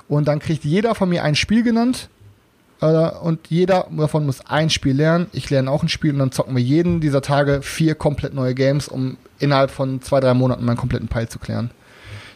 [0.08, 2.10] Und dann kriegt jeder von mir ein Spiel genannt.
[2.82, 5.28] Äh, und jeder davon muss ein Spiel lernen.
[5.34, 8.54] Ich lerne auch ein Spiel und dann zocken wir jeden dieser Tage vier komplett neue
[8.54, 11.72] Games, um innerhalb von zwei, drei Monaten meinen kompletten Pile zu klären.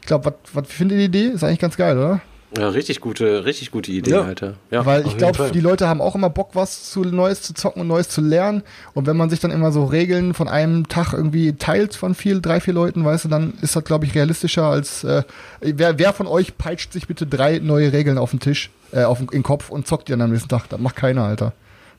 [0.01, 1.33] Ich glaube, was was findet ihr die Idee?
[1.33, 2.21] Ist eigentlich ganz geil, oder?
[2.57, 4.23] Ja, richtig gute, richtig gute Idee, Ja.
[4.23, 4.55] Alter.
[4.71, 4.85] Ja.
[4.85, 7.87] Weil ich glaube, die Leute haben auch immer Bock, was zu Neues zu zocken und
[7.87, 8.63] Neues zu lernen.
[8.93, 12.41] Und wenn man sich dann immer so Regeln von einem Tag irgendwie teilt von vier,
[12.41, 15.23] drei, vier Leuten, weißt du, dann ist das, glaube ich, realistischer als äh,
[15.61, 19.17] wer, wer von euch peitscht sich bitte drei neue Regeln auf den Tisch, äh, auf
[19.19, 20.69] den, in den Kopf und zockt die dann am nächsten Tag.
[20.69, 21.53] Das macht keiner, Alter.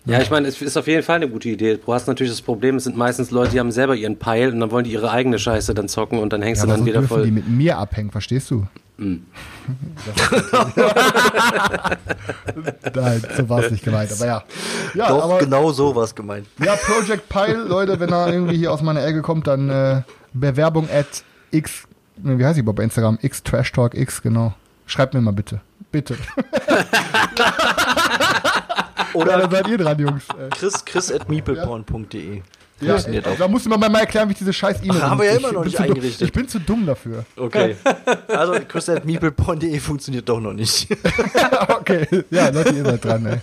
[0.05, 1.77] Ja, ich meine, es ist auf jeden Fall eine gute Idee.
[1.85, 4.59] Du hast natürlich das Problem, es sind meistens Leute, die haben selber ihren Peil und
[4.59, 6.87] dann wollen die ihre eigene Scheiße dann zocken und dann hängst Ja, du aber dann
[6.87, 7.25] so wieder voll.
[7.25, 8.67] die mit mir abhängen, verstehst du?
[12.95, 14.43] Nein, so war es nicht gemeint, aber ja.
[14.95, 16.47] Ja, Doch, aber, genau so war es gemeint.
[16.63, 20.03] Ja, Project Pile, Leute, wenn er irgendwie hier aus meiner Ecke kommt, dann äh,
[20.33, 21.85] Bewerbung at x,
[22.17, 23.19] wie heißt ich überhaupt bei Instagram?
[23.23, 24.55] X Trash Talk X, genau.
[24.87, 25.61] Schreibt mir mal bitte.
[25.93, 26.17] Bitte.
[29.15, 30.25] Oder dann seid ihr dran, Jungs.
[30.59, 32.41] Chris, chris at meepleporn.de.
[32.81, 33.37] Ja, Funktioniert auch.
[33.39, 35.53] da musst du mir mal erklären, wie ich diese scheiß E-Mail haben wir ja immer
[35.53, 36.27] noch Ich nicht bin zu dumm- eingerichtet.
[36.29, 37.25] Ich bin zu dumm dafür.
[37.37, 37.77] Okay.
[38.29, 40.89] Also chris at meepleporn.de funktioniert doch noch nicht.
[41.69, 43.41] okay, ja, Leute, ihr seid dran, ey.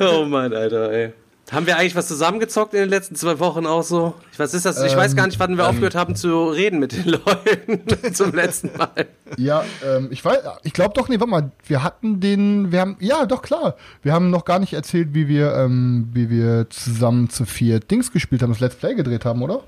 [0.00, 1.12] Oh Mann, Alter, ey.
[1.50, 4.14] Haben wir eigentlich was zusammengezockt in den letzten zwei Wochen auch so?
[4.32, 4.82] Ich, was ist das?
[4.82, 8.76] Ich weiß gar nicht, wann wir aufgehört haben zu reden mit den Leuten zum letzten
[8.76, 9.06] Mal.
[9.36, 12.96] Ja, ähm, ich weiß, ich glaube doch, nee, warte mal, wir hatten den, wir haben,
[12.98, 17.30] ja, doch klar, wir haben noch gar nicht erzählt, wie wir, ähm, wie wir zusammen
[17.30, 19.62] zu vier Dings gespielt haben, das Let's Play gedreht haben, oder?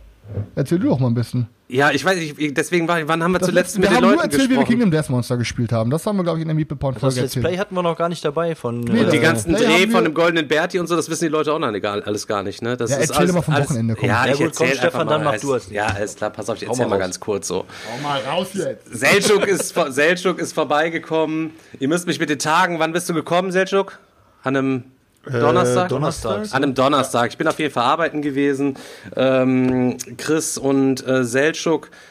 [0.54, 1.48] Erzähl du doch mal ein bisschen.
[1.70, 4.04] Ja, ich weiß nicht, deswegen war, wann haben wir Das zuletzt letzte- mit wir den
[4.06, 4.64] haben nur erzählt, wie wir?
[4.64, 5.90] Kingdom Death Monster gespielt haben.
[5.90, 7.44] Das haben wir, glaube ich, in der Meeple Porn Das erzählt.
[7.44, 8.80] Play hatten wir noch gar nicht dabei von.
[8.80, 11.30] Nee, äh, die ganzen Play Dreh von dem goldenen Berti und so, das wissen die
[11.30, 12.76] Leute auch noch gar, alles gar nicht, ne?
[12.78, 14.08] Das Ja, ist erzähl alles, mal vom alles, Wochenende, komm.
[14.08, 15.12] Ja, Ja, ich gut, erzähl komm, Stefan, mal.
[15.12, 17.48] dann mach du als Ja, alles klar, pass auf, ich erzähl mal mal ganz kurz
[17.48, 17.56] so.
[17.58, 18.88] Hau mal raus jetzt.
[18.90, 21.50] Selçuk ist, Selçuk ist vorbeigekommen.
[21.78, 23.98] Ihr müsst mich mit den Tagen, wann bist du gekommen, Selçuk?
[24.42, 24.84] An einem
[25.30, 25.86] Donnerstag?
[25.86, 26.36] Äh, Donnerstag.
[26.52, 27.30] An einem Donnerstag.
[27.30, 28.76] Ich bin auf jeden Fall arbeiten gewesen.
[29.16, 31.22] Ähm, Chris und äh,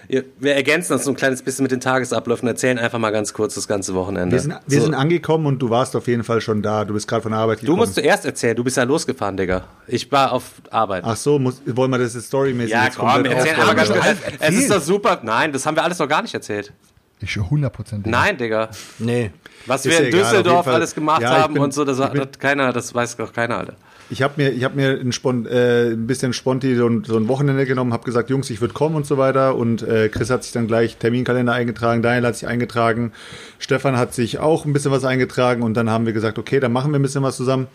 [0.09, 3.33] ihr- wir ergänzen das so ein kleines bisschen mit den Tagesabläufen, erzählen einfach mal ganz
[3.33, 4.35] kurz das ganze Wochenende.
[4.35, 4.85] Wir sind, wir so.
[4.85, 6.85] sind angekommen und du warst auf jeden Fall schon da.
[6.85, 7.79] Du bist gerade von der Arbeit Du gekommen.
[7.79, 9.63] musst zuerst erzählen, du bist ja losgefahren, Digga.
[9.87, 11.03] Ich war auf Arbeit.
[11.05, 13.79] Ach so, muss, wollen wir das jetzt storymäßig ja, jetzt komm, komplett erzähl aufrollen?
[13.79, 15.19] aber ganz Es ist doch super.
[15.23, 16.71] Nein, das haben wir alles noch gar nicht erzählt.
[17.19, 18.01] Ich schon 100%.
[18.05, 18.69] Nein, Digga.
[18.99, 19.31] Nee.
[19.65, 20.75] Was Ist wir in egal, Düsseldorf Fall.
[20.75, 23.73] alles gemacht Ja, haben bin- und so, das hat keiner, das weiß doch keiner, Alter.
[24.09, 27.17] Ich habe mir, ich hab mir ein, Spon äh, ein bisschen Sponti so ein, so
[27.17, 29.55] ein Wochenende genommen, habe gesagt, Jungs, ich würde kommen und so weiter.
[29.55, 33.11] Und äh, Chris hat sich dann gleich Terminkalender eingetragen, Daniel hat sich eingetragen,
[33.59, 36.71] Stefan hat sich auch ein bisschen was eingetragen und dann haben wir gesagt, okay, dann
[36.71, 37.67] machen wir ein bisschen was zusammen.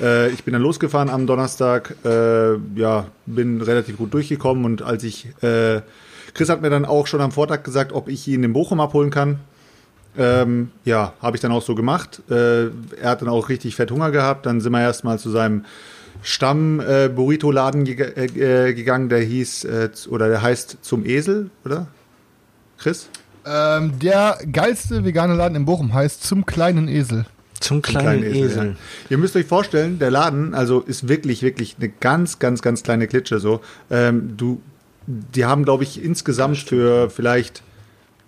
[0.00, 5.02] Äh, ich bin dann losgefahren am Donnerstag, äh, ja, bin relativ gut durchgekommen und als
[5.02, 5.80] ich, äh,
[6.34, 9.10] Chris hat mir dann auch schon am Vortag gesagt, ob ich ihn in Bochum abholen
[9.10, 9.40] kann.
[10.18, 12.22] Ähm, ja, habe ich dann auch so gemacht.
[12.30, 12.64] Äh,
[13.00, 14.46] er hat dann auch richtig fett Hunger gehabt.
[14.46, 15.64] Dann sind wir erstmal zu seinem
[16.22, 21.86] Stamm-Burrito-Laden ge äh, gegangen, der hieß, äh, oder der heißt Zum Esel, oder?
[22.78, 23.08] Chris?
[23.46, 27.24] Ähm, der geilste vegane Laden in Bochum heißt Zum kleinen Esel.
[27.60, 28.66] Zum kleinen, Esel.
[28.68, 28.74] ja.
[29.10, 33.06] Ihr müsst euch vorstellen, der Laden, also ist wirklich, wirklich eine ganz, ganz, ganz kleine
[33.06, 33.60] Klitsche so.
[33.90, 34.62] Ähm, du,
[35.34, 37.62] die haben, glaube ich, insgesamt für vielleicht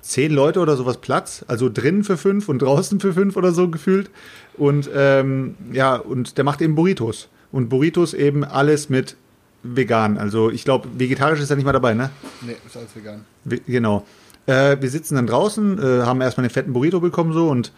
[0.00, 1.44] zehn Leute oder sowas Platz.
[1.48, 4.10] Also drinnen für fünf und draußen für fünf oder so gefühlt.
[4.56, 7.28] Und ähm, ja, und der macht eben Burritos.
[7.52, 9.16] Und Burritos eben alles mit
[9.62, 10.18] vegan.
[10.18, 12.10] Also ich glaube, vegetarisch ist ja nicht mal dabei, ne?
[12.40, 13.24] Nee, ist alles vegan.
[13.44, 14.04] Wir- Genau.
[14.46, 17.70] Äh, wir sitzen dann draußen, äh, haben erstmal den fetten Burrito bekommen so und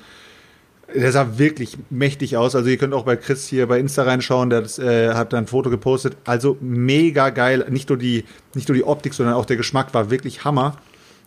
[0.93, 2.55] der sah wirklich mächtig aus.
[2.55, 5.47] Also ihr könnt auch bei Chris hier bei Insta reinschauen, der äh, hat da ein
[5.47, 6.17] Foto gepostet.
[6.25, 7.67] Also mega geil.
[7.71, 10.77] Nicht nur die, nicht nur die Optik, sondern auch der Geschmack war wirklich Hammer.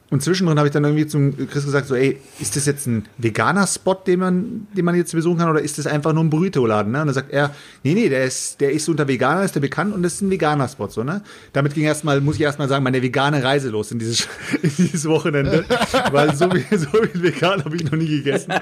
[0.10, 3.06] Und zwischendrin habe ich dann irgendwie zum Chris gesagt, so, ey, ist das jetzt ein
[3.18, 6.30] veganer Spot, den man, den man jetzt besuchen kann, oder ist das einfach nur ein
[6.30, 6.94] Burrito-Laden?
[6.94, 7.02] Ne?
[7.02, 9.94] Und dann sagt er, nee, nee, der ist, der ist unter Veganer, ist der bekannt
[9.94, 11.24] und das ist ein veganer Spot, so, ne?
[11.52, 14.30] Damit ging erstmal, muss ich erstmal sagen, meine vegane Reise los in dieses,
[14.62, 15.66] in dieses Wochenende.
[16.12, 18.54] weil so viel, so viel vegan habe ich noch nie gegessen.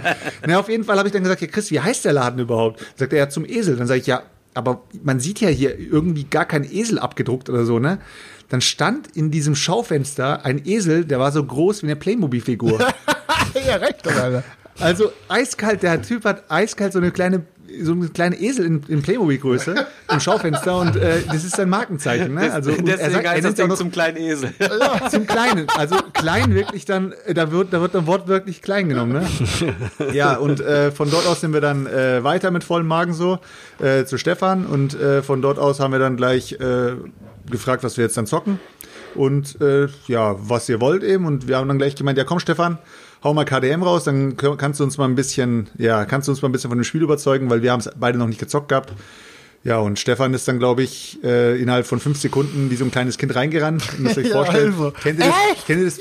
[0.48, 2.84] Na, auf jeden Fall habe ich dann gesagt, ja, Chris, wie heißt der Laden überhaupt?
[2.96, 3.76] Sagt er, ja, zum Esel.
[3.76, 4.24] Dann sage ich, ja,
[4.56, 8.00] aber man sieht ja hier irgendwie gar keinen Esel abgedruckt oder so, ne?
[8.56, 12.80] Dann stand in diesem Schaufenster ein Esel, der war so groß wie eine Playmobil-Figur.
[13.68, 14.46] ja, recht, Alter.
[14.80, 17.44] Also eiskalt, der Typ hat eiskalt so eine kleine,
[17.82, 19.76] so eine kleine Esel in, in Playmobil-Größe
[20.12, 22.34] im Schaufenster und äh, das ist sein Markenzeichen.
[22.34, 22.52] Ne?
[22.52, 24.54] Also Deswegen heißt das nennt auch Ding noch zum kleinen Esel.
[25.12, 25.68] zum Kleinen.
[25.76, 29.28] Also klein wirklich dann, äh, da wird, da wird dann wortwörtlich klein genommen, ne?
[30.14, 33.40] Ja, und äh, von dort aus sind wir dann äh, weiter mit vollem Magen so
[33.80, 36.58] äh, zu Stefan und äh, von dort aus haben wir dann gleich
[37.50, 38.60] gefragt, was wir jetzt dann zocken
[39.14, 39.58] und
[40.08, 42.78] ja, was ihr wollt eben und wir haben dann gleich gemeint, ja komm Stefan,
[43.26, 46.42] hau mal KDM raus, dann kannst du uns mal ein bisschen, ja, kannst du uns
[46.42, 48.70] mal ein bisschen von dem Spiel überzeugen, weil wir haben es beide noch nicht gezockt
[48.70, 48.94] gehabt.
[49.64, 52.92] Ja, und Stefan ist dann, glaube ich, äh, innerhalb von fünf Sekunden wie so ein
[52.92, 53.84] kleines Kind reingerannt.
[53.98, 54.72] Ihr müsst euch Ja, vorstellen.
[54.74, 54.92] also.
[55.02, 55.66] Kennt ihr das?
[55.66, 56.00] Kennt ihr das?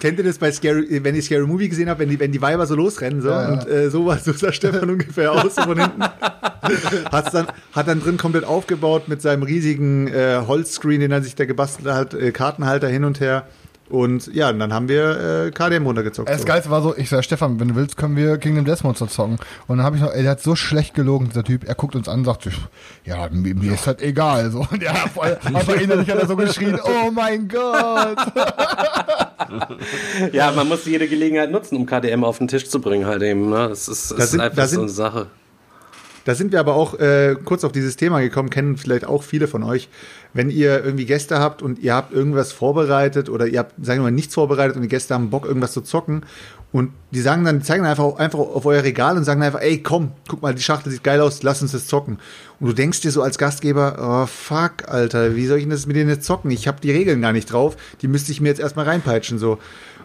[0.00, 2.40] kennt ihr das bei Scary, wenn ich Scary Movie gesehen habe, wenn die, wenn die
[2.42, 3.48] Weiber so losrennen so Ja, ja.
[3.48, 6.02] und äh, so, war- so sah Stefan ungefähr aus so von hinten.
[7.10, 11.34] Hat's dann, hat dann drin komplett aufgebaut mit seinem riesigen äh, Holzscreen, den er sich
[11.34, 13.46] da gebastelt hat, äh, Kartenhalter hin und her.
[13.90, 16.28] Und ja, und dann haben wir äh, KDM runtergezockt.
[16.28, 16.46] Das so.
[16.46, 19.08] Geilste war so, ich sag, Stefan, wenn du willst, können wir gegen den Death Monster
[19.08, 19.38] zocken.
[19.66, 21.66] Und dann habe ich noch, ey, der hat so schlecht gelogen, dieser Typ.
[21.66, 22.48] Er guckt uns an und sagt,
[23.04, 24.50] ja, mir, mir ist halt egal.
[24.50, 24.66] So.
[24.70, 28.18] Und er hat voll, aber innerlich hat er so geschrien, oh mein Gott.
[30.32, 33.48] Ja, man muss jede Gelegenheit nutzen, um KDM auf den Tisch zu bringen, halt eben.
[33.48, 33.68] Ne?
[33.70, 35.26] Das ist, das Da ist sind- einfach da so sind- eine Sache.
[36.28, 39.48] Da sind wir aber auch äh, kurz auf dieses Thema gekommen, kennen vielleicht auch viele
[39.48, 39.88] von euch.
[40.34, 44.02] Wenn ihr irgendwie Gäste habt und ihr habt irgendwas vorbereitet oder ihr habt, sagen wir
[44.02, 46.26] mal, nichts vorbereitet und die Gäste haben Bock, irgendwas zu zocken
[46.70, 49.62] und die sagen dann, die zeigen dann einfach, einfach auf euer Regal und sagen einfach,
[49.62, 52.18] ey, komm, guck mal, die Schachtel sieht geil aus, lass uns das zocken.
[52.60, 55.86] Und du denkst dir so als Gastgeber, oh fuck, Alter, wie soll ich denn das
[55.86, 56.50] mit denen jetzt zocken?
[56.50, 59.58] Ich habe die Regeln gar nicht drauf, die müsste ich mir jetzt erstmal reinpeitschen, so.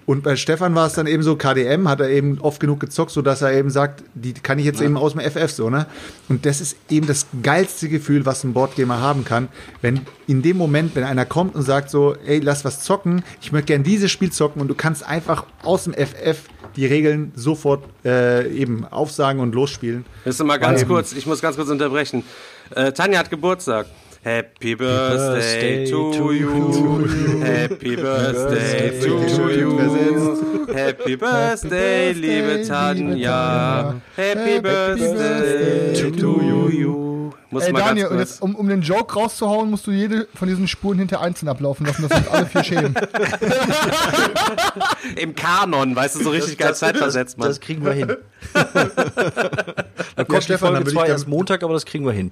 [0.06, 3.12] Und bei Stefan war es dann eben so, KDM hat er eben oft genug gezockt,
[3.12, 5.88] so dass er eben sagt, die kann ich jetzt eben aus dem FF so, ne?
[6.30, 9.48] Und das ist eben das geilste Gefühl, was ein Boardgamer haben kann,
[9.82, 13.52] wenn in dem Moment, wenn einer kommt und sagt so, ey, lass was zocken, ich
[13.52, 16.42] möchte gern dieses Spiel zocken und du kannst einfach aus dem FF
[16.76, 20.06] die Regeln sofort äh, eben aufsagen und losspielen.
[20.26, 20.88] Jetzt mal ganz Ähm.
[20.88, 22.24] kurz, ich muss ganz kurz unterbrechen.
[22.76, 23.86] Äh, Tanja hat Geburtstag.
[24.24, 27.40] Happy Birthday Birthday to to you.
[27.42, 29.10] Happy Birthday to
[29.60, 30.66] you.
[30.74, 34.00] Happy Birthday, liebe Tanja.
[34.16, 37.23] Happy Birthday to you.
[37.50, 38.30] Muss Ey, mal Daniel, ganz und kurz.
[38.30, 41.86] jetzt, um, um den Joke rauszuhauen, musst du jede von diesen Spuren hinter einzeln ablaufen
[41.86, 42.96] lassen, dass uns alle vier schämen.
[45.16, 47.48] Im Kanon, weißt du, so richtig geil zeitversetzt, Mann.
[47.48, 48.18] Das kriegen wir hin.
[50.16, 52.32] Dann kommt die Stefan, dann zwar erst Montag, aber das kriegen wir hin.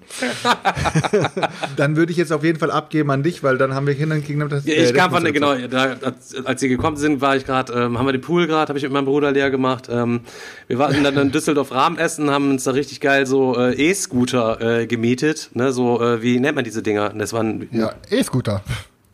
[1.76, 4.20] Dann würde ich jetzt auf jeden Fall abgeben an dich, weil dann haben wir Kinder
[4.20, 4.66] gegen das.
[4.66, 7.22] Ja, äh, ich das kam von der, er genau, da, als, als sie gekommen sind,
[7.22, 9.50] war ich gerade, ähm, haben wir den Pool gerade, habe ich mit meinem Bruder leer
[9.50, 9.88] gemacht.
[9.90, 10.22] Ähm,
[10.68, 14.88] wir waren dann in Düsseldorf Rahmenessen, haben uns da richtig geil so äh, E-Scooter äh,
[14.92, 17.10] gemietet, ne, so äh, wie nennt man diese Dinger?
[17.10, 18.62] Das waren Ja, E-Scooter.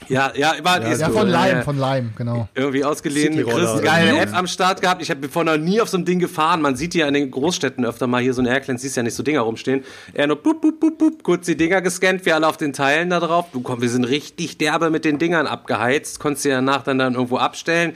[0.09, 1.11] Ja, ja, war ein Ja, E-Scooter.
[1.11, 1.61] von Lime, ja.
[1.61, 2.47] von Lime, genau.
[2.55, 3.33] irgendwie ausgeliehen.
[3.35, 4.17] Chris, oder geile.
[4.19, 5.01] App am Start gehabt.
[5.01, 6.61] Ich habe bevor noch nie auf so einem Ding gefahren.
[6.61, 9.15] Man sieht ja in den Großstädten öfter mal hier so ein Airclan, siehst ja nicht
[9.15, 9.83] so Dinger rumstehen.
[10.13, 13.09] Er nur bup, bup, bup, bup, kurz die Dinger gescannt, wir alle auf den Teilen
[13.09, 13.47] da drauf.
[13.51, 16.19] Du komm, wir sind richtig derbe mit den Dingern abgeheizt.
[16.19, 17.93] Konntest du ja danach dann, dann irgendwo abstellen.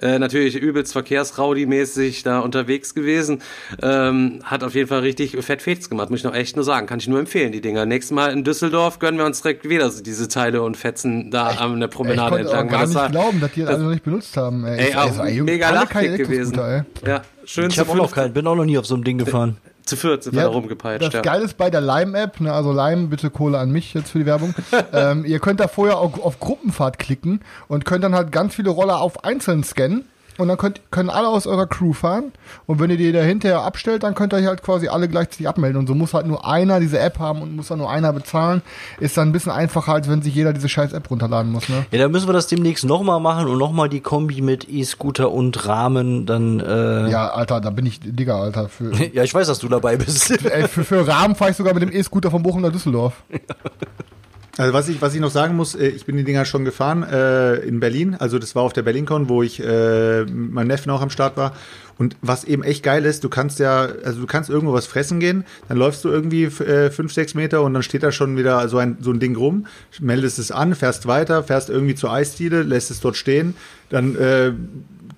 [0.00, 3.42] Äh, natürlich übelst verkehrsraudi-mäßig da unterwegs gewesen.
[3.82, 6.86] Ähm, hat auf jeden Fall richtig fett Fets gemacht, muss ich noch echt nur sagen.
[6.86, 7.86] Kann ich nur empfehlen, die Dinger.
[7.86, 11.51] Nächstes Mal in Düsseldorf gönnen wir uns direkt wieder so diese Teile und Fetzen da
[11.60, 12.68] an der Ich Promenade auch entlang.
[12.68, 14.64] gar weil nicht war- glauben, dass die das alle noch nicht benutzt haben.
[14.64, 16.58] Ey, Ey, Ich- auch war jung- mega Lachkick gewesen.
[16.58, 16.82] Ey.
[17.06, 19.04] Ja, schön Ich zu habe auch noch keinen, bin auch noch nie auf so einem
[19.04, 19.56] Ding gefahren.
[19.84, 21.04] zu viert sind wir Ja, da rumgepeitscht.
[21.08, 21.20] Das ja.
[21.22, 24.26] Geile ist bei der Lime-App, ne, also Lime, bitte Kohle an mich jetzt für die
[24.26, 24.54] Werbung.
[24.92, 28.70] ähm, ihr könnt da vorher auf, auf Gruppenfahrt klicken und könnt dann halt ganz viele
[28.70, 30.04] Roller auf einzeln scannen.
[30.38, 32.32] Und dann könnt, können alle aus eurer Crew fahren.
[32.66, 35.48] Und wenn ihr die da hinterher abstellt, dann könnt ihr euch halt quasi alle gleichzeitig
[35.48, 35.78] abmelden.
[35.78, 38.62] Und so muss halt nur einer diese App haben und muss dann nur einer bezahlen.
[38.98, 41.68] Ist dann ein bisschen einfacher, als wenn sich jeder diese scheiß App runterladen muss.
[41.68, 41.84] Ne?
[41.90, 45.66] Ja, dann müssen wir das demnächst nochmal machen und nochmal die Kombi mit E-Scooter und
[45.66, 46.60] Rahmen dann.
[46.60, 47.08] Äh, ja.
[47.08, 48.68] Ja, Alter, da bin ich Digga, Alter.
[48.68, 50.30] Für, ich weiß, dass du dabei bist.
[50.44, 53.22] ey, für, für Rahmen fahre ich sogar mit dem E-Scooter von Bochum nach Düsseldorf.
[54.58, 57.02] Also was ich, was ich noch sagen muss, äh, ich bin die Dinger schon gefahren
[57.02, 58.14] äh, in Berlin.
[58.14, 61.54] Also das war auf der BerlinCon, wo ich äh, mit Neffen auch am Start war.
[61.98, 65.20] Und was eben echt geil ist, du kannst ja, also du kannst irgendwo was fressen
[65.20, 68.68] gehen, dann läufst du irgendwie äh, fünf, sechs Meter und dann steht da schon wieder
[68.68, 69.66] so ein, so ein Ding rum,
[70.00, 73.54] meldest es an, fährst weiter, fährst irgendwie zur Eisdiele, lässt es dort stehen,
[73.88, 74.52] dann äh,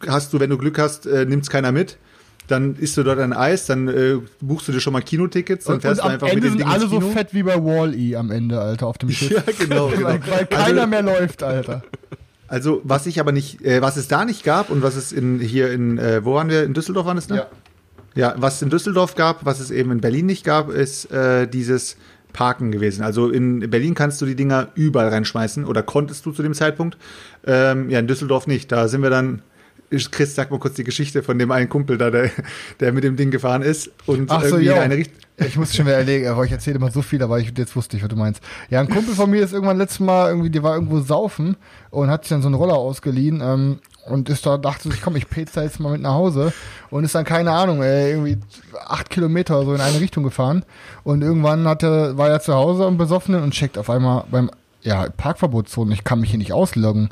[0.06, 1.96] hast du, wenn du Glück hast, äh, nimmt's keiner mit.
[2.46, 5.76] Dann isst du dort ein Eis, dann äh, buchst du dir schon mal Kinotickets, dann
[5.76, 7.10] Und, fährst und du am einfach Ende mit dem sind Ding alle ins so Kino.
[7.12, 9.30] fett wie bei Wall-E am Ende, Alter, auf dem Schiff.
[9.30, 10.06] Ja, genau, genau.
[10.08, 11.82] Weil, weil keiner mehr läuft, Alter.
[12.46, 15.40] Also, was ich aber nicht, äh, was es da nicht gab und was es in
[15.40, 16.64] hier in, äh, wo waren wir?
[16.64, 17.36] In Düsseldorf waren es, ne?
[17.36, 17.46] Ja.
[18.16, 21.48] Ja, was es in Düsseldorf gab, was es eben in Berlin nicht gab, ist äh,
[21.48, 21.96] dieses
[22.32, 23.02] Parken gewesen.
[23.02, 26.96] Also in Berlin kannst du die Dinger überall reinschmeißen oder konntest du zu dem Zeitpunkt.
[27.44, 28.70] Ähm, ja, in Düsseldorf nicht.
[28.70, 29.40] Da sind wir dann.
[29.98, 32.30] Chris, sag mal kurz die Geschichte von dem einen Kumpel da, der,
[32.80, 34.76] der mit dem Ding gefahren ist und Ach so, irgendwie ja.
[34.76, 35.18] in eine Richtung.
[35.36, 37.96] Ich muss schon wieder erlegen, aber ich erzähle immer so viel, aber ich, jetzt wusste
[37.96, 38.40] ich, was du meinst.
[38.70, 41.56] Ja, ein Kumpel von mir ist irgendwann letztes Mal irgendwie, der war irgendwo saufen
[41.90, 45.16] und hat sich dann so einen Roller ausgeliehen ähm, und ist da, dachte sich, komm,
[45.16, 46.52] ich pez da jetzt mal mit nach Hause
[46.90, 48.38] und ist dann, keine Ahnung, ey, irgendwie
[48.86, 50.64] acht Kilometer so in eine Richtung gefahren
[51.02, 54.50] und irgendwann hatte, war er zu Hause am Besoffenen und checkt auf einmal beim,
[54.82, 57.10] ja, Parkverbotszone, ich kann mich hier nicht ausloggen.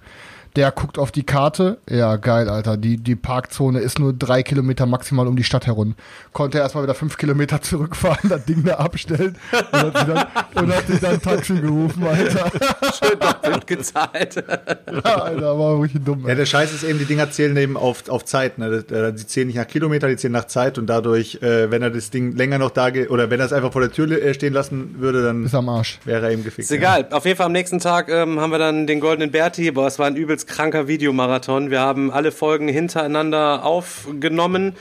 [0.55, 1.79] Der guckt auf die Karte.
[1.89, 2.77] Ja, geil, Alter.
[2.77, 5.95] Die, die Parkzone ist nur drei Kilometer maximal um die Stadt herum.
[6.35, 9.37] Konnte erstmal wieder fünf Kilometer zurückfahren, das Ding da abstellen
[9.73, 10.27] und hat sich dann,
[10.65, 12.51] und hat sich dann ein Taxi gerufen, Alter.
[13.03, 14.45] Schön doppelt gezahlt.
[14.93, 16.23] Ja, Alter, war wirklich dumm.
[16.25, 16.37] Ja, Ey.
[16.37, 18.59] der Scheiß ist eben, die Dinger zählen eben auf, auf Zeit.
[18.59, 18.85] Ne?
[18.85, 22.11] Die zählen nicht nach Kilometer, die zählen nach Zeit und dadurch, äh, wenn er das
[22.11, 24.53] Ding länger noch da ge- oder wenn er es einfach vor der Tür äh, stehen
[24.53, 25.99] lassen würde, dann Ist am Arsch.
[26.05, 26.67] wäre er eben gefickt.
[26.67, 27.07] Ist egal.
[27.11, 29.71] Auf jeden Fall am nächsten Tag ähm, haben wir dann den Goldenen Berti.
[29.71, 31.71] Boah, es war ein übelst kranker Videomarathon.
[31.71, 34.75] Wir haben alle Folgen hintereinander aufgenommen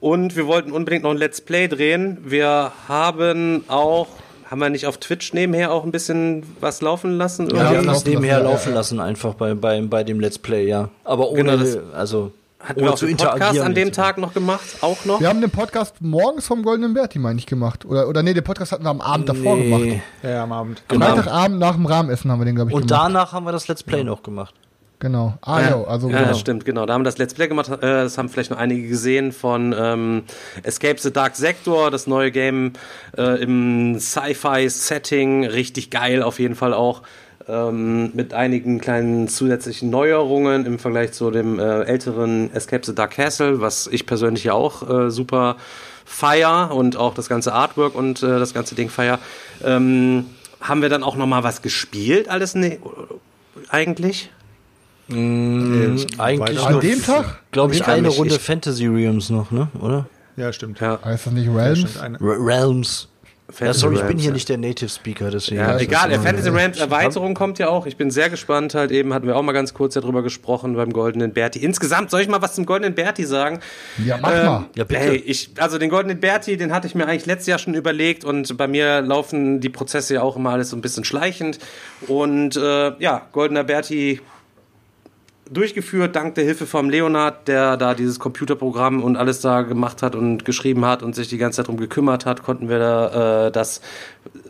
[0.00, 2.18] und wir wollten unbedingt noch ein Let's Play drehen.
[2.24, 4.08] Wir haben auch,
[4.50, 7.48] haben wir nicht auf Twitch nebenher auch ein bisschen was laufen lassen?
[7.50, 8.74] Ja, Ja, wir haben das nebenher lassen, ja, laufen ja.
[8.74, 10.88] lassen, einfach bei, bei, bei dem Let's Play, ja.
[11.04, 14.66] Aber ohne, Genau, das- also, Hatten wir auch den Podcast an dem Tag noch gemacht?
[14.80, 15.20] Auch noch?
[15.20, 17.84] Wir haben den Podcast morgens vom Goldenen Berti, meine ich, gemacht.
[17.84, 19.82] Oder, oder nee, den Podcast hatten wir am Abend davor gemacht.
[19.82, 20.02] Nee.
[20.24, 20.82] Ja, ja, am Abend.
[20.88, 21.06] Genau.
[21.06, 23.00] Freitagabend nach dem Rahmenessen haben wir den, glaube ich, Und gemacht.
[23.04, 24.54] danach haben wir das Let's Play noch gemacht.
[25.00, 25.34] Genau.
[25.42, 26.28] Ah, ja, also Ja, genau.
[26.30, 26.84] das stimmt, genau.
[26.84, 27.68] Da haben wir das Let's Play gemacht.
[27.70, 30.22] Äh, das haben vielleicht noch einige gesehen von ähm,
[30.64, 32.72] Escape the Dark Sector, das neue Game
[33.16, 35.44] äh, im Sci-Fi-Setting.
[35.46, 37.02] Richtig geil auf jeden Fall auch.
[37.48, 43.12] Ähm, mit einigen kleinen zusätzlichen Neuerungen im Vergleich zu dem äh, älteren Escape the Dark
[43.12, 45.56] Castle, was ich persönlich ja auch äh, super
[46.04, 49.18] feier und auch das ganze Artwork und äh, das ganze Ding feier.
[49.64, 50.26] Ähm,
[50.60, 52.78] haben wir dann auch noch mal was gespielt, alles ne
[53.68, 54.30] eigentlich?
[55.10, 56.52] Eigentlich weiter.
[56.54, 57.42] noch, An dem Tag?
[57.50, 59.68] glaube ich, eine Runde ich- Fantasy Realms noch, ne?
[59.80, 60.06] Oder?
[60.36, 60.80] Ja, stimmt.
[60.80, 60.98] Ja.
[61.04, 61.96] Heißt das nicht Ja, Realms?
[61.96, 63.08] R Realms.
[63.60, 64.34] Ja, sorry, ich bin hier ja.
[64.34, 65.62] nicht der Native Speaker, deswegen.
[65.62, 67.86] Ja, egal, der Fantasy Realms Erweiterung kommt ja auch.
[67.86, 70.92] Ich bin sehr gespannt halt eben, hatten wir auch mal ganz kurz darüber gesprochen beim
[70.92, 71.58] Goldenen Berti.
[71.60, 73.60] Insgesamt, soll ich mal was zum Goldenen Berti sagen?
[74.04, 74.64] Ja, mach Ähm, mal.
[74.76, 75.00] Ja, bitte.
[75.00, 78.22] Hey, ich, also den Goldenen Berti, den hatte ich mir eigentlich letztes Jahr schon überlegt
[78.22, 81.58] und bei mir laufen die Prozesse ja auch immer alles so ein bisschen schleichend.
[82.06, 84.20] Und äh, ja, Goldener Berti
[85.50, 90.14] durchgeführt, dank der Hilfe vom Leonard, der da dieses Computerprogramm und alles da gemacht hat
[90.14, 93.52] und geschrieben hat und sich die ganze Zeit darum gekümmert hat, konnten wir da, äh,
[93.52, 93.80] das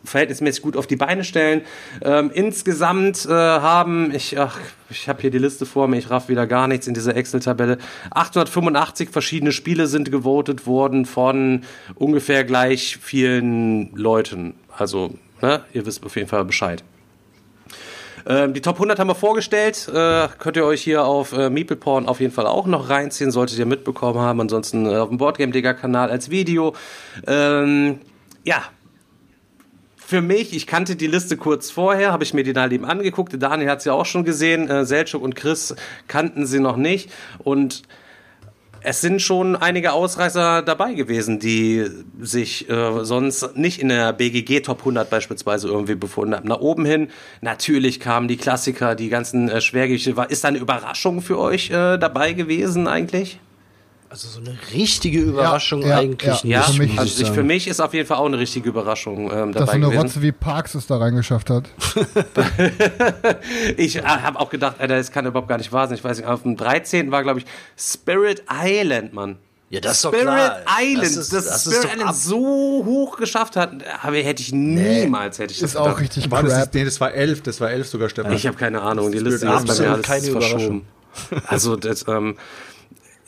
[0.04, 1.62] verhältnismäßig gut auf die Beine stellen.
[2.02, 4.36] Ähm, insgesamt äh, haben, ich,
[4.90, 7.78] ich habe hier die Liste vor mir, ich raff wieder gar nichts in dieser Excel-Tabelle.
[8.10, 11.62] 885 verschiedene Spiele sind gewotet worden von
[11.94, 14.54] ungefähr gleich vielen Leuten.
[14.76, 16.82] Also, ne, ihr wisst auf jeden Fall Bescheid.
[18.28, 19.88] Ähm, die Top 100 haben wir vorgestellt.
[19.88, 23.30] Äh, könnt ihr euch hier auf äh, Meeple Porn auf jeden Fall auch noch reinziehen,
[23.30, 24.42] solltet ihr mitbekommen haben.
[24.42, 26.74] Ansonsten äh, auf dem Boardgame Digger Kanal als Video.
[27.26, 28.00] Ähm,
[28.44, 28.62] ja.
[29.96, 33.34] Für mich, ich kannte die Liste kurz vorher, habe ich mir die dann eben angeguckt.
[33.42, 34.68] Daniel hat sie auch schon gesehen.
[34.68, 35.74] Äh, Selchuk und Chris
[36.06, 37.10] kannten sie noch nicht.
[37.38, 37.82] Und
[38.82, 41.86] es sind schon einige Ausreißer dabei gewesen, die
[42.20, 46.48] sich äh, sonst nicht in der BGG Top 100 beispielsweise irgendwie befunden haben.
[46.48, 47.08] Nach oben hin,
[47.40, 50.16] natürlich kamen die Klassiker, die ganzen äh, Schwergewichte.
[50.16, 53.38] War- Ist da eine Überraschung für euch äh, dabei gewesen eigentlich?
[54.10, 56.60] Also so eine richtige Überraschung ja, eigentlich ja.
[56.66, 56.76] nicht.
[56.76, 59.52] Für mich- also ich, für mich ist auf jeden Fall auch eine richtige Überraschung ähm,
[59.52, 60.00] Dass so dabei eine gewesen.
[60.02, 61.64] Rotze wie Parks es da reingeschafft hat.
[63.76, 65.96] Ich äh, habe auch gedacht, Alter, das kann überhaupt gar nicht wahr sein.
[65.96, 67.10] Ich weiß nicht, auf dem 13.
[67.10, 69.36] war, glaube ich, Spirit Island, Mann.
[69.70, 70.60] Ja, das ist doch Spirit klar.
[70.80, 72.38] Island, Das das, ist- das ist Spirit doch Island so
[72.86, 76.00] hoch geschafft hat, aber hätte ich niemals, hätte ich das Ist auch gedacht.
[76.00, 78.32] richtig war das, ist, nee, das war elf, das war elf sogar, Stefan.
[78.32, 80.86] Ich habe keine Ahnung, die Liste ist bei mir alles keine verschoben.
[81.46, 82.36] Also das, ähm,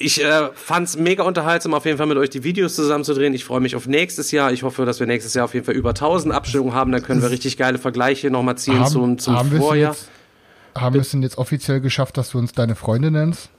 [0.00, 3.34] ich äh, fand es mega unterhaltsam, auf jeden Fall mit euch die Videos zusammenzudrehen.
[3.34, 4.50] Ich freue mich auf nächstes Jahr.
[4.50, 6.90] Ich hoffe, dass wir nächstes Jahr auf jeden Fall über 1000 Abstimmungen haben.
[6.90, 9.92] Dann können wir richtig geile Vergleiche nochmal ziehen zum, zum haben Vorjahr.
[9.92, 10.08] jetzt,
[10.74, 13.50] haben wir es denn jetzt offiziell geschafft, dass du uns deine Freunde nennst?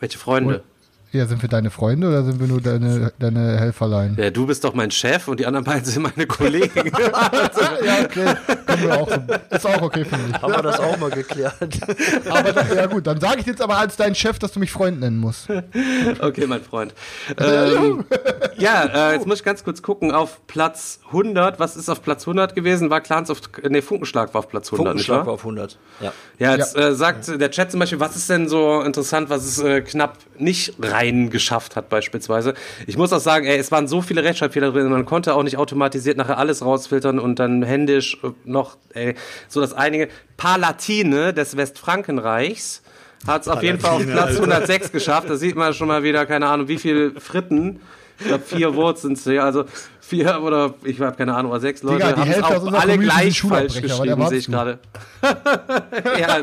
[0.00, 0.62] Welche Freunde?
[1.10, 4.14] Ja, sind wir deine Freunde oder sind wir nur deine, deine Helferlein?
[4.20, 6.92] Ja, du bist doch mein Chef und die anderen beiden sind meine Kollegen.
[7.84, 8.34] ja, okay.
[8.76, 9.16] Wir auch so.
[9.56, 10.34] Ist auch okay für mich.
[10.42, 11.54] Haben wir das auch mal geklärt.
[12.28, 14.70] Aber da, ja gut, dann sage ich jetzt aber als dein Chef, dass du mich
[14.70, 15.48] Freund nennen musst.
[16.20, 16.92] Okay, mein Freund.
[17.38, 18.04] Ähm,
[18.58, 20.12] ja, äh, jetzt muss ich ganz kurz gucken.
[20.12, 22.90] Auf Platz 100, was ist auf Platz 100 gewesen?
[22.90, 25.78] War Clans of, nee, Funkenschlag war auf Platz 100, nicht Funkenschlag war auf 100.
[26.00, 26.12] Ja.
[26.38, 29.58] Ja, jetzt Äh, sagt der Chat zum Beispiel, was ist denn so interessant, was es
[29.58, 30.97] äh, knapp nicht rein
[31.30, 32.54] geschafft hat beispielsweise.
[32.86, 35.56] Ich muss auch sagen, ey, es waren so viele Rechtschreibfehler drin, man konnte auch nicht
[35.56, 39.14] automatisiert nachher alles rausfiltern und dann händisch äh, noch, ey,
[39.48, 40.08] so das einige.
[40.36, 42.82] Palatine des Westfrankenreichs
[43.26, 44.42] hat es auf jeden Fall auf Platz Alter.
[44.42, 45.28] 106 geschafft.
[45.28, 47.80] Da sieht man schon mal wieder, keine Ahnung, wie viel Fritten.
[48.20, 49.44] Ich glaube, vier Wurz sind es ja.
[49.44, 49.64] Also
[50.08, 52.68] vier oder ich habe keine Ahnung, oder sechs Leute Digga, die haben es Hälfte aus
[52.68, 54.78] auch alle gleich falsch geschrieben, sehe ich gerade.
[56.18, 56.38] ja,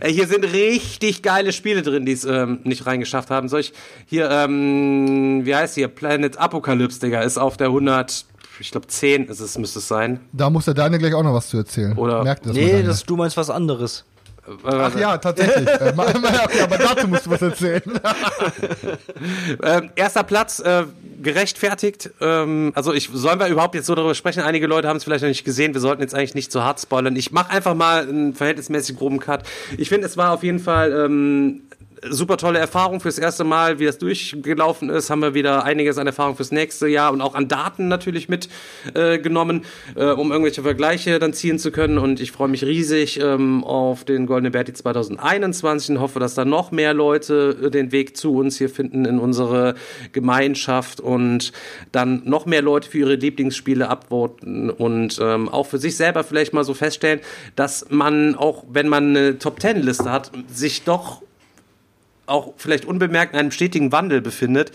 [0.00, 3.48] Ey, hier sind richtig geile Spiele drin, die es ähm, nicht reingeschafft haben.
[3.48, 3.72] Soll ich
[4.06, 5.88] hier, ähm, wie heißt hier?
[5.88, 8.24] Planet Apocalypse, Digga, ist auf der 100,
[8.58, 10.20] ich glaube 10 ist es, müsste es sein.
[10.32, 11.96] Da muss der Daniel gleich auch noch was zu erzählen.
[11.96, 14.04] Oder- Merkt das Nee, das, du meinst was anderes.
[14.64, 15.68] Ach ja, tatsächlich.
[15.80, 15.92] Äh,
[16.44, 17.82] okay, aber dazu musst du was erzählen.
[19.62, 20.84] Ähm, erster Platz, äh,
[21.22, 22.10] gerechtfertigt.
[22.20, 24.42] Ähm, also ich sollen wir überhaupt jetzt so darüber sprechen?
[24.42, 25.74] Einige Leute haben es vielleicht noch nicht gesehen.
[25.74, 27.14] Wir sollten jetzt eigentlich nicht zu hart spoilern.
[27.16, 29.42] Ich mache einfach mal einen verhältnismäßig groben Cut.
[29.76, 31.62] Ich finde, es war auf jeden Fall ähm,
[32.08, 35.10] super tolle Erfahrung fürs erste Mal, wie das durchgelaufen ist.
[35.10, 39.64] Haben wir wieder einiges an Erfahrung fürs nächste Jahr und auch an Daten natürlich mitgenommen,
[39.96, 41.98] äh, äh, um irgendwelche Vergleiche dann ziehen zu können.
[41.98, 46.44] Und ich freue mich riesig ähm, auf den Goldene Berti 2021 und hoffe, dass da
[46.44, 49.74] noch mehr Leute äh, den Weg zu uns hier finden in unsere
[50.12, 51.52] Gemeinschaft und
[51.92, 56.52] dann noch mehr Leute für ihre Lieblingsspiele abvoten und ähm, auch für sich selber vielleicht
[56.52, 57.20] mal so feststellen,
[57.56, 61.22] dass man auch, wenn man eine Top-10-Liste hat, sich doch
[62.30, 64.72] auch vielleicht unbemerkt in einem stetigen Wandel befindet,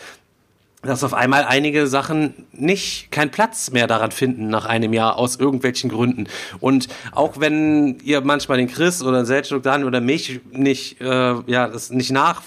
[0.85, 5.35] dass auf einmal einige Sachen nicht keinen Platz mehr daran finden nach einem Jahr aus
[5.35, 6.27] irgendwelchen Gründen.
[6.59, 11.67] Und auch wenn ihr manchmal den Chris oder Selchuk Dan oder mich nicht, äh, ja,
[11.67, 12.43] das nicht nach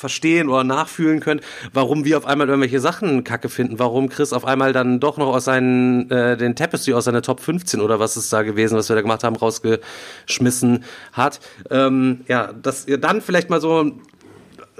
[0.00, 1.42] verstehen oder nachfühlen könnt,
[1.72, 5.28] warum wir auf einmal irgendwelche Sachen kacke finden, warum Chris auf einmal dann doch noch
[5.28, 8.88] aus seinen, äh, den Tapestry aus seiner Top 15 oder was ist da gewesen, was
[8.88, 11.40] wir da gemacht haben, rausgeschmissen hat.
[11.70, 13.92] Ähm, ja, dass ihr dann vielleicht mal so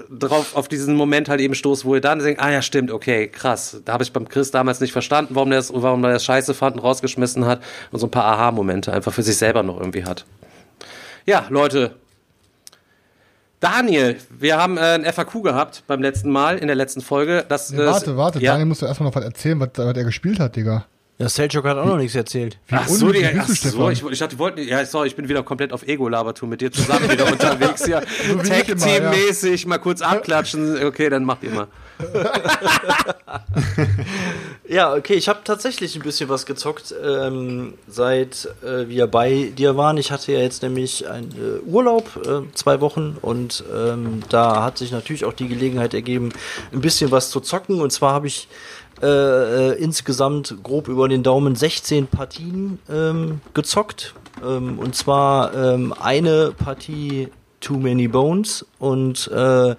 [0.08, 3.28] drauf auf diesen Moment halt eben stoßt, wo ihr dann denkt, ah ja, stimmt, okay,
[3.28, 3.82] krass.
[3.84, 6.76] Da habe ich beim Chris damals nicht verstanden, warum der warum der das scheiße fand
[6.76, 7.62] und rausgeschmissen hat
[7.92, 10.24] und so ein paar Aha-Momente einfach für sich selber noch irgendwie hat.
[11.26, 11.99] Ja, Leute.
[13.61, 17.44] Daniel, wir haben äh, ein FAQ gehabt beim letzten Mal, in der letzten Folge.
[17.46, 18.40] Das, äh, warte, warte.
[18.40, 18.52] Ja.
[18.52, 20.86] Daniel musst du erstmal noch was erzählen, was, was er gespielt hat, Digga.
[21.18, 22.58] Ja, Selchuk hat auch noch nichts erzählt.
[22.70, 25.28] Ach so, bist ach du, so ich, ich dachte, die wollten, ja, sorry, ich bin
[25.28, 28.00] wieder komplett auf Ego-Labertour mit dir zusammen wieder unterwegs hier.
[28.00, 29.00] wie ich immer, ja.
[29.11, 30.82] Tag-Team-mäßig, mal kurz abklatschen.
[30.82, 31.66] Okay, dann macht ihr mal.
[34.70, 39.76] Ja, okay, ich habe tatsächlich ein bisschen was gezockt, ähm, seit äh, wir bei dir
[39.76, 39.96] waren.
[39.96, 44.78] Ich hatte ja jetzt nämlich einen äh, Urlaub, äh, zwei Wochen, und ähm, da hat
[44.78, 46.28] sich natürlich auch die Gelegenheit ergeben,
[46.72, 47.80] ein bisschen was zu zocken.
[47.80, 48.46] Und zwar habe ich
[49.02, 54.14] äh, äh, insgesamt grob über den Daumen 16 Partien ähm, gezockt.
[54.40, 57.26] Ähm, und zwar ähm, eine Partie
[57.58, 59.74] Too Many Bones und äh,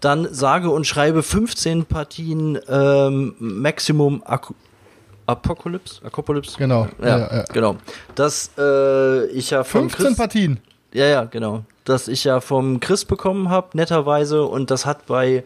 [0.00, 4.52] dann sage und schreibe 15 Partien ähm, Maximum Ak
[5.26, 6.04] Apocalypse?
[6.04, 6.56] Apocalypse?
[6.58, 7.44] Genau, Ja, ja, ja.
[7.52, 7.76] genau.
[8.14, 10.60] Das äh, ich ja vom 15 Chris, Partien.
[10.92, 11.64] ja, ja, genau.
[11.84, 14.44] Das ich ja vom Chris bekommen habe, netterweise.
[14.44, 15.44] Und das hat bei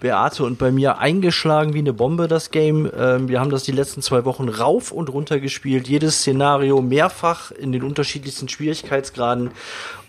[0.00, 2.90] Beate und bei mir eingeschlagen wie eine Bombe, das Game.
[2.96, 5.88] Ähm, wir haben das die letzten zwei Wochen rauf und runter gespielt.
[5.88, 9.50] Jedes Szenario mehrfach in den unterschiedlichsten Schwierigkeitsgraden.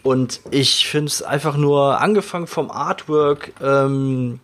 [0.03, 4.39] Und ich finde es einfach nur angefangen vom Artwork, ähm,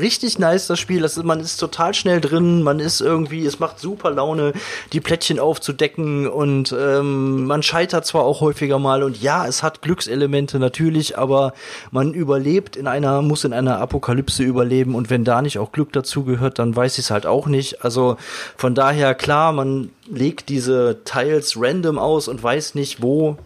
[0.00, 1.02] richtig nice, das Spiel.
[1.02, 4.52] Das ist, man ist total schnell drin, man ist irgendwie, es macht super Laune,
[4.92, 9.82] die Plättchen aufzudecken und ähm, man scheitert zwar auch häufiger mal und ja, es hat
[9.82, 11.52] Glückselemente natürlich, aber
[11.90, 15.92] man überlebt in einer, muss in einer Apokalypse überleben und wenn da nicht auch Glück
[15.92, 17.84] dazu gehört, dann weiß ich es halt auch nicht.
[17.84, 18.16] Also
[18.56, 23.36] von daher klar, man legt diese Tiles random aus und weiß nicht, wo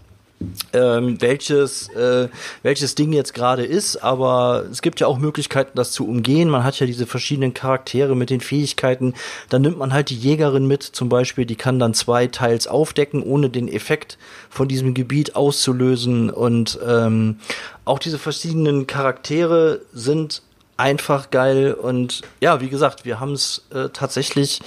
[0.73, 2.29] ähm, welches, äh,
[2.63, 6.49] welches Ding jetzt gerade ist, aber es gibt ja auch Möglichkeiten, das zu umgehen.
[6.49, 9.15] Man hat ja diese verschiedenen Charaktere mit den Fähigkeiten.
[9.49, 13.23] Dann nimmt man halt die Jägerin mit, zum Beispiel, die kann dann zwei Teils aufdecken,
[13.23, 14.19] ohne den Effekt
[14.49, 16.31] von diesem Gebiet auszulösen.
[16.31, 17.39] Und ähm,
[17.85, 20.43] auch diese verschiedenen Charaktere sind
[20.77, 21.75] einfach geil.
[21.75, 24.61] Und ja, wie gesagt, wir haben es äh, tatsächlich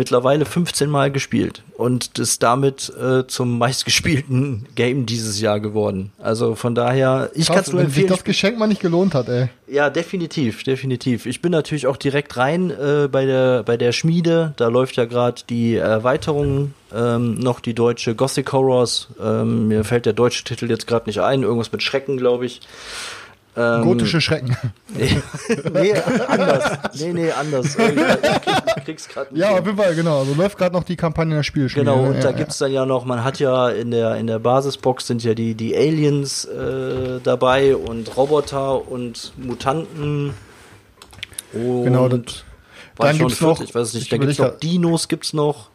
[0.00, 6.10] mittlerweile 15 Mal gespielt und ist damit äh, zum meistgespielten Game dieses Jahr geworden.
[6.18, 8.08] Also von daher, ich kann es nur wenn sich empfehlen.
[8.08, 9.50] das Geschenk mal nicht gelohnt hat, ey.
[9.66, 11.26] Ja, definitiv, definitiv.
[11.26, 14.54] Ich bin natürlich auch direkt rein äh, bei der bei der Schmiede.
[14.56, 19.08] Da läuft ja gerade die Erweiterung ähm, noch die deutsche Gothic Horrors.
[19.22, 21.42] Ähm, mir fällt der deutsche Titel jetzt gerade nicht ein.
[21.42, 22.62] Irgendwas mit Schrecken, glaube ich.
[23.56, 24.56] Ähm, Gotische Schrecken.
[24.94, 25.94] nee,
[26.28, 26.78] anders.
[26.94, 27.74] Nee, nee, anders.
[27.78, 27.94] Äh, Ich
[28.42, 29.28] krieg, krieg's gerade.
[29.36, 30.20] Ja, auf jeden Fall, genau.
[30.20, 31.90] Also läuft gerade noch die Kampagne der Spielschmiede.
[31.90, 32.36] Genau, und ja, da ja.
[32.36, 35.54] gibt's dann ja noch, man hat ja in der, in der Basisbox sind ja die,
[35.54, 40.32] die Aliens äh, dabei und Roboter und Mutanten.
[41.52, 42.44] Und Genau, das-
[42.98, 45.70] dann gibt's noch- ich weiß nicht, ich da gibt's überleg noch Dinos gibt's noch.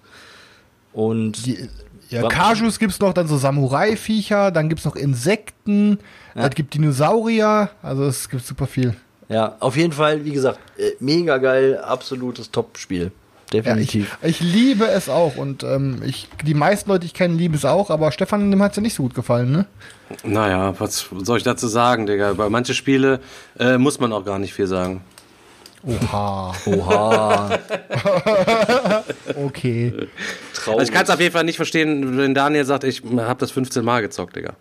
[0.93, 1.67] Und Die,
[2.09, 5.99] ja, Kajus gibt's noch, dann so Samurai-Viecher, dann gibt's noch Insekten,
[6.35, 6.47] Ja.
[6.47, 8.93] es gibt Dinosaurier, also es gibt super viel.
[9.29, 13.11] ja, auf jeden Fall, wie gesagt, äh, mega geil, absolutes Top-Spiel.
[13.53, 14.17] Ja, ich, Definitiv.
[14.23, 17.63] ich liebe es auch und ähm, ich, die meisten Leute, die ich kenne, lieben es
[17.63, 19.65] auch, aber Stefan, dem hat's ja nicht so gut gefallen, ne?
[20.23, 22.31] Naja, was soll ich dazu sagen, Digga?
[22.31, 23.19] Über manche Spiele
[23.59, 25.01] äh, muss man auch gar nicht viel sagen.
[25.83, 26.53] Oha.
[26.65, 27.59] Oha.
[29.35, 29.93] Okay.
[30.65, 33.51] Also ich kann es auf jeden Fall nicht verstehen, wenn Daniel sagt, ich habe das
[33.51, 34.53] 15 Mal gezockt, Digga.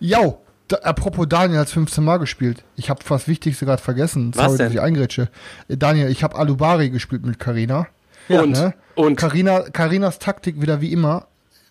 [0.00, 0.38] Jo,
[0.68, 2.64] da, apropos Daniel hat 15 Mal gespielt.
[2.76, 4.32] Ich habe fast Wichtigste gerade vergessen.
[4.34, 4.66] Was Sorry, denn?
[4.66, 5.28] dass ich eingrätsche.
[5.68, 7.88] Äh, Daniel, ich habe Alubari gespielt mit Karina.
[8.28, 8.50] Und?
[8.50, 8.74] Ne?
[8.94, 9.16] Und?
[9.16, 11.26] Carina, Carinas Taktik wieder wie immer,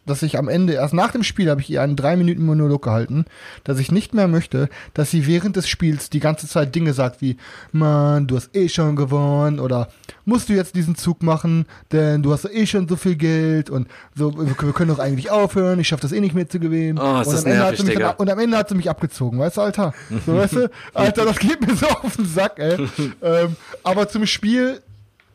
[0.08, 2.84] dass ich am Ende, erst nach dem Spiel habe ich ihr einen drei Minuten Monolog
[2.84, 3.26] gehalten,
[3.64, 7.22] dass ich nicht mehr möchte, dass sie während des Spiels die ganze Zeit Dinge sagt
[7.22, 7.38] wie,
[7.72, 9.90] Mann, du hast eh schon gewonnen oder
[10.26, 13.88] musst du jetzt diesen Zug machen, denn du hast eh schon so viel Geld und
[14.16, 17.00] so, wir können doch eigentlich aufhören, ich schaffe das eh nicht mehr zu gewinnen.
[17.00, 18.10] Oh, ist und, das am Ende hat nervig, sie mich Digga.
[18.12, 19.94] und am Ende hat sie mich abgezogen, weißt du, Alter?
[20.26, 20.72] So, weißt du?
[20.94, 22.88] Alter, das geht mir so auf den Sack, ey.
[23.22, 24.82] ähm, aber zum Spiel,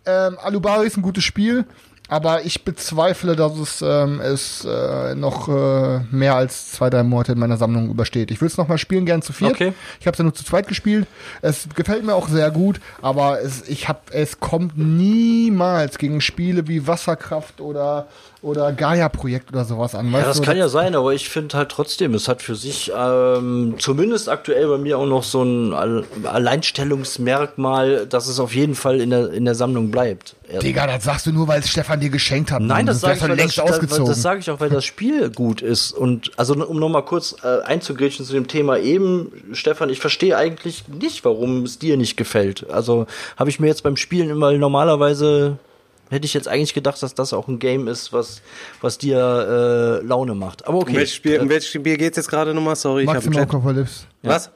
[0.07, 1.65] ähm, Alubari ist ein gutes Spiel,
[2.13, 7.33] aber ich bezweifle, dass es, ähm, es äh, noch äh, mehr als zwei, drei Monate
[7.33, 8.31] in meiner Sammlung übersteht.
[8.31, 9.53] Ich will es nochmal spielen, gern zu viert.
[9.53, 9.73] Okay.
[9.99, 11.07] Ich habe es ja nur zu zweit gespielt.
[11.41, 16.69] Es gefällt mir auch sehr gut, aber es, ich hab, es kommt niemals gegen Spiele
[16.69, 18.09] wie Wasserkraft oder,
[18.43, 20.13] oder Gaia-Projekt oder sowas an.
[20.13, 20.43] Ja, das du?
[20.43, 24.67] kann ja sein, aber ich finde halt trotzdem, es hat für sich ähm, zumindest aktuell
[24.67, 29.33] bei mir auch noch so ein All Alleinstellungsmerkmal, dass es auf jeden Fall in der,
[29.33, 30.35] in der Sammlung bleibt.
[30.61, 32.61] Digga, das sagst du nur, weil es Stefan dir geschenkt hat.
[32.61, 34.07] Nein, das wär sage ich, das, das, ausgezogen.
[34.07, 35.93] das sage ich auch, weil das Spiel gut ist.
[35.93, 40.85] Und also um nochmal kurz äh, einzugrätschen zu dem Thema eben, Stefan, ich verstehe eigentlich
[40.89, 42.69] nicht, warum es dir nicht gefällt.
[42.71, 45.59] Also habe ich mir jetzt beim Spielen immer normalerweise
[46.13, 48.43] hätte ich jetzt eigentlich gedacht, dass das auch ein Game ist, was,
[48.81, 50.67] was dir äh, Laune macht.
[50.67, 50.95] Aber Um okay.
[50.95, 52.77] welches Spiel, um welches Spiel geht's jetzt gerade nochmal?
[52.77, 54.05] Sorry, ich habe Maximum Apokalypse.
[54.23, 54.51] Was?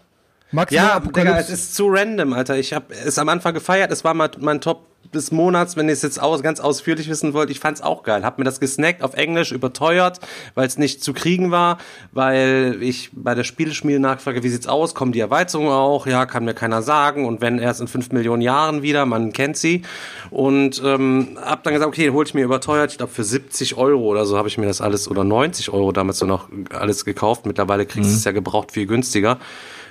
[0.52, 2.57] Maximum Ja, Digga, es ist zu random, Alter.
[2.57, 3.90] Ich habe es am Anfang gefeiert.
[3.90, 7.34] Es war mein, mein Top des Monats, wenn ihr es jetzt aus, ganz ausführlich wissen
[7.34, 7.50] wollt.
[7.50, 8.24] Ich fand's auch geil.
[8.24, 10.20] Hab mir das gesnackt auf Englisch, überteuert,
[10.54, 11.78] weil es nicht zu kriegen war,
[12.12, 14.94] weil ich bei der Spieleschmiede nachfrage, wie sieht's aus?
[14.94, 16.07] Kommen die Erweiterungen auch?
[16.07, 17.26] Ja, kann mir keiner sagen.
[17.26, 19.82] Und wenn erst in fünf Millionen Jahren wieder, man kennt sie.
[20.30, 22.90] Und ähm, hab dann gesagt, okay, hol ich mir überteuert.
[22.92, 25.92] Ich glaube für 70 Euro oder so habe ich mir das alles oder 90 Euro
[25.92, 27.46] damals so noch alles gekauft.
[27.46, 29.38] Mittlerweile kriegst du es ja gebraucht viel günstiger.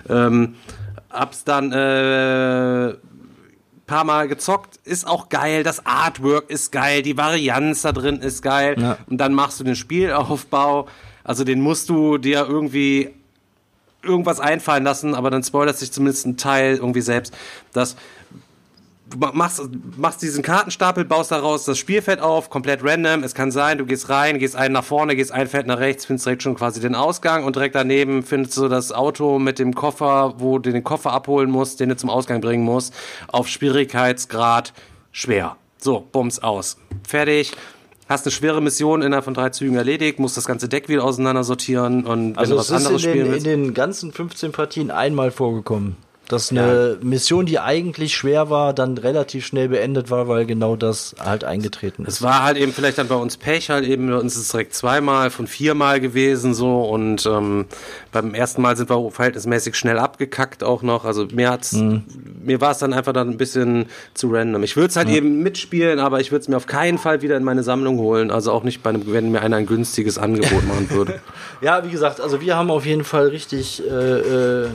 [0.10, 0.56] Ähm,
[1.10, 2.96] hab's dann äh,
[3.86, 8.42] paar Mal gezockt, ist auch geil, das Artwork ist geil, die Varianz da drin ist
[8.42, 8.76] geil.
[8.80, 8.98] Ja.
[9.08, 10.88] Und dann machst du den Spielaufbau,
[11.24, 13.14] also den musst du dir irgendwie
[14.02, 17.34] irgendwas einfallen lassen, aber dann spoilert sich zumindest ein Teil irgendwie selbst,
[17.74, 17.96] ma-
[19.18, 19.62] machst,
[19.98, 23.24] machst diesen Kartenstapel, baust daraus das Spielfeld auf, komplett random.
[23.24, 26.06] Es kann sein, du gehst rein, gehst einen nach vorne, gehst ein Feld nach rechts,
[26.06, 29.74] findest direkt schon quasi den Ausgang und direkt daneben findest du das Auto mit dem
[29.76, 32.94] Koffer, wo du den Koffer abholen musst, den du zum Ausgang bringen musst,
[33.28, 34.74] auf Schwierigkeitsgrad
[35.12, 35.58] schwer.
[35.78, 36.78] So, bums aus.
[37.08, 37.52] Fertig.
[38.08, 41.44] Hast eine schwere Mission innerhalb von drei Zügen erledigt, musst das ganze Deck wieder auseinander
[41.44, 43.46] sortieren und wenn Also du was ist in anderes den, spielen in willst.
[43.48, 45.96] den ganzen 15 Partien einmal vorgekommen.
[46.28, 51.16] Dass eine Mission, die eigentlich schwer war, dann relativ schnell beendet war, weil genau das
[51.20, 52.16] halt eingetreten ist.
[52.16, 54.50] Es war halt eben vielleicht dann bei uns Pech, halt eben, bei uns ist es
[54.50, 57.66] direkt zweimal von viermal gewesen so und ähm,
[58.12, 61.06] beim ersten Mal sind wir verhältnismäßig schnell abgekackt auch noch.
[61.06, 64.64] Also mir hat's, mir war es dann einfach dann ein bisschen zu random.
[64.64, 67.38] Ich würde es halt eben mitspielen, aber ich würde es mir auf keinen Fall wieder
[67.38, 68.32] in meine Sammlung holen.
[68.32, 71.20] Also auch nicht bei einem, wenn mir einer ein günstiges Angebot machen würde.
[71.62, 74.68] Ja, wie gesagt, also wir haben auf jeden Fall richtig äh, äh,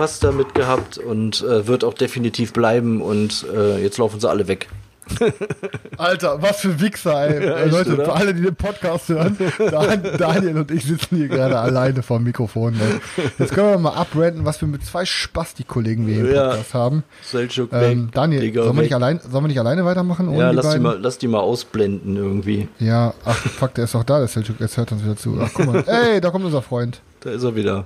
[0.00, 4.48] Spaß damit gehabt und äh, wird auch definitiv bleiben und äh, jetzt laufen sie alle
[4.48, 4.66] weg.
[5.98, 7.44] Alter, was für Wichser, ey.
[7.44, 8.04] Äh, Leute, oder?
[8.06, 12.18] für alle, die den Podcast hören, Dan Daniel und ich sitzen hier gerade alleine vor
[12.18, 12.74] dem Mikrofon.
[12.80, 13.24] Ey.
[13.38, 16.48] Jetzt können wir mal abrenten, was wir mit zwei Spasti-Kollegen wir hier im Ja.
[16.48, 17.04] Podcast haben.
[17.22, 20.38] Selchuk Ähm, weg, Daniel, Digga, sollen wir, nicht allein, sollen wir nicht alleine weitermachen ohne
[20.38, 22.68] Ja, die lass die, mal, lass die mal ausblenden irgendwie.
[22.78, 25.38] Ja, ach fuck, der ist doch da, der Selchuk, jetzt hört uns wieder zu.
[25.42, 27.02] Ach guck mal, ey, da kommt unser Freund.
[27.20, 27.84] Da ist er wieder.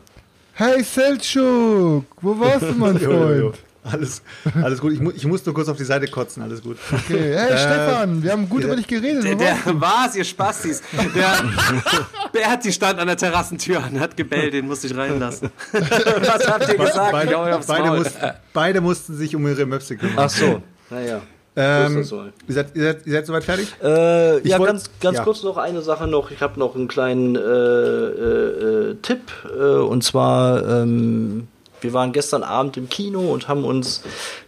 [0.57, 3.57] Hey Selchuk, wo warst du, mein Freund?
[3.83, 4.23] Alles,
[4.63, 4.93] alles gut.
[4.93, 6.43] Ich, mu ich muss nur kurz auf die Seite kotzen.
[6.45, 6.79] Alles gut.
[6.91, 9.25] Okay, hey Stefan, wir haben gut über dich geredet.
[9.25, 10.81] Der, der war's, ihr Spastis.
[11.15, 11.45] Der
[12.33, 15.51] Berti stand an der Terrassentür und hat gebellt, den musste ich reinlassen.
[15.73, 17.13] Was habt ihr gesagt?
[17.13, 20.15] Beide, beide, mussten, beide mussten sich um ihre Möpse kümmern.
[20.19, 21.21] Ach so, naja.
[21.57, 22.33] Ähm, ist das wohl.
[22.49, 23.69] ihr, seid, ihr, seid, ihr seid soweit fertig?
[23.83, 25.25] Äh, Ich ja, wollt- ganz, ganz ja.
[25.25, 26.31] kurz noch eine Sache noch.
[26.31, 29.21] Ich habe noch einen kleinen äh, äh, äh, Tipp.
[29.57, 31.49] Äh, und zwar, ähm,
[31.85, 34.03] wir waren gestern Abend im Kino und haben uns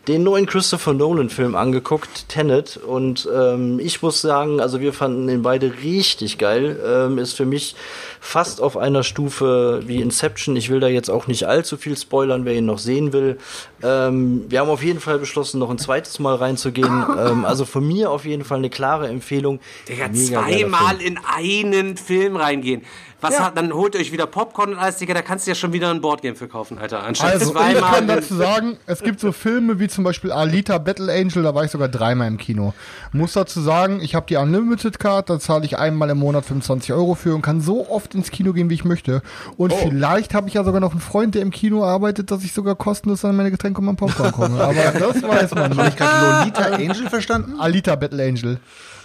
[0.08, 2.76] den neuen Christopher Nolan-Film angeguckt, Tenet.
[2.78, 6.80] Und ähm, ich muss sagen, also wir fanden den beide richtig geil.
[6.84, 7.76] Ähm, ist für mich
[8.20, 10.56] fast auf einer Stufe wie Inception.
[10.56, 13.38] Ich will da jetzt auch nicht allzu viel spoilern, wer ihn noch sehen will.
[13.82, 16.86] Ähm, wir haben auf jeden Fall beschlossen, noch ein zweites Mal reinzugehen.
[17.18, 19.60] ähm, also von mir auf jeden Fall eine klare Empfehlung.
[19.88, 22.82] Digga, Mega zweimal in einen Film reingehen.
[23.22, 23.44] Was Ja.
[23.46, 25.72] hat, dann holt ihr euch wieder Popcorn und alles, Digga, da kannst du ja schon
[25.72, 27.02] wieder ein Boardgame für kaufen, Alter.
[27.02, 31.10] Anstatt Also, ich kann dazu sagen, es gibt so Filme wie zum Beispiel Alita Battle
[31.10, 32.74] Angel, da war ich sogar dreimal im Kino.
[33.12, 36.92] Muss dazu sagen, ich habe die Unlimited Card, da zahle ich einmal im Monat 25
[36.92, 39.22] Euro für und kann so oft ins Kino gehen, wie ich möchte.
[39.56, 39.76] Und Oh.
[39.88, 42.74] vielleicht habe ich ja sogar noch einen Freund, der im Kino arbeitet, dass ich sogar
[42.74, 44.60] kostenlos an meine Getränke und mein Popcorn komme.
[44.62, 45.88] Aber das weiß man Habe nicht.
[45.88, 47.58] ich gerade Lolita Angel verstanden?
[47.58, 48.58] Alita Battle Angel.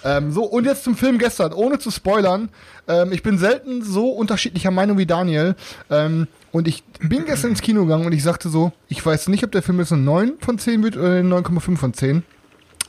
[0.04, 2.50] Ähm, so, und jetzt zum Film gestern, ohne zu spoilern.
[2.88, 5.56] Ähm, ich bin selten so unterschiedlicher Meinung wie Daniel.
[5.90, 9.44] Ähm, und ich bin gestern ins Kino gegangen und ich sagte so, ich weiß nicht,
[9.44, 12.24] ob der Film jetzt eine 9 von 10 wird oder eine 9,5 von 10.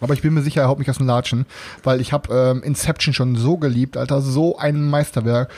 [0.03, 1.47] Aber ich bin mir sicher, er haut mich aus dem Latschen,
[1.83, 5.51] weil ich habe ähm, Inception schon so geliebt, Alter, so ein Meisterwerk.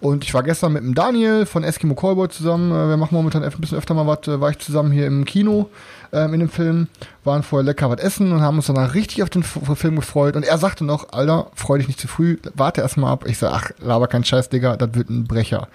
[0.00, 3.42] Und ich war gestern mit dem Daniel von Eskimo Callboy zusammen, äh, wir machen momentan
[3.42, 5.70] ein bisschen öfter mal was, äh, war ich zusammen hier im Kino
[6.12, 6.88] ähm, in dem Film,
[7.24, 10.36] waren vorher lecker was essen und haben uns danach richtig auf den F Film gefreut.
[10.36, 13.24] Und er sagte noch, Alter, freu dich nicht zu früh, warte erst mal ab.
[13.26, 15.68] Ich sag, ach, laber kein Scheiß, Digga, das wird ein Brecher.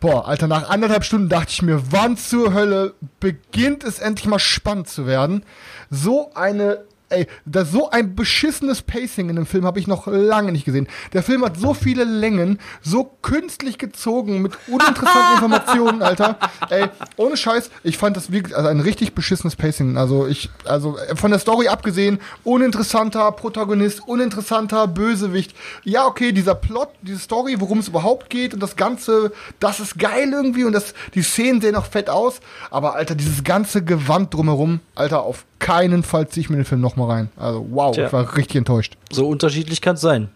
[0.00, 4.38] Boah, Alter, nach anderthalb Stunden dachte ich mir, wann zur Hölle beginnt es endlich mal
[4.38, 5.44] spannend zu werden?
[5.90, 10.52] So eine, ey, da so ein beschissenes Pacing in dem Film habe ich noch lange
[10.52, 10.88] nicht gesehen.
[11.12, 16.38] Der Film hat so viele Längen, so künstlich gezogen mit uninteressanten Informationen, Alter.
[16.70, 19.98] Ey, ohne Scheiß, ich fand das wirklich also ein richtig beschissenes Pacing.
[19.98, 25.54] Also ich, also äh, von der Story abgesehen, uninteressanter Protagonist, uninteressanter Bösewicht.
[25.84, 29.98] Ja, okay, dieser Plot, diese Story, worum es überhaupt geht und das Ganze, das ist
[29.98, 32.40] geil irgendwie und das, die Szenen sehen auch fett aus.
[32.70, 36.80] Aber Alter, dieses ganze Gewand drumherum, Alter, auf keinen Fall ziehe ich mir den Film
[36.80, 37.28] nochmal rein.
[37.36, 38.06] Also wow, Tja.
[38.06, 38.96] ich war richtig enttäuscht.
[39.12, 40.28] So unterschiedlich kann es sein.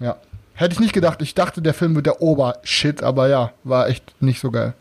[0.00, 0.16] Ja.
[0.54, 1.22] Hätte ich nicht gedacht.
[1.22, 4.74] Ich dachte, der Film wird der Obershit, aber ja, war echt nicht so geil.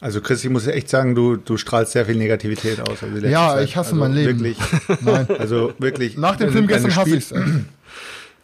[0.00, 3.02] Also Chris, ich muss echt sagen, du, du strahlst sehr viel Negativität aus.
[3.02, 3.64] Also Ja, Zeit.
[3.64, 4.38] ich hasse also mein Leben.
[4.40, 4.58] Wirklich,
[5.00, 5.26] Nein.
[5.38, 6.16] also wirklich.
[6.16, 7.32] Nach dem Film gestern hasse ich's.
[7.32, 7.42] ey.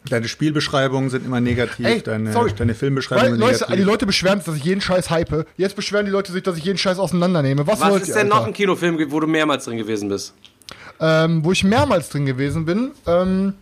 [0.09, 2.51] Deine Spielbeschreibungen sind immer negativ, Ey, deine, sorry.
[2.55, 3.75] deine Weil, Filmbeschreibungen sind Leute, negativ.
[3.75, 5.47] die Leute beschweren sich, dass ich jeden Scheiß hype.
[5.57, 7.65] Jetzt beschweren die Leute sich, dass ich jeden Scheiß auseinandernehme.
[7.65, 10.35] Was, Was ist denn noch ein Kinofilm, wo du mehrmals drin gewesen bist?
[10.99, 12.91] Ähm, wo ich mehrmals drin gewesen bin.
[13.05, 13.53] Ähm,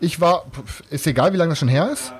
[0.00, 0.44] ich war,
[0.90, 2.12] ist egal, wie lange das schon her ist.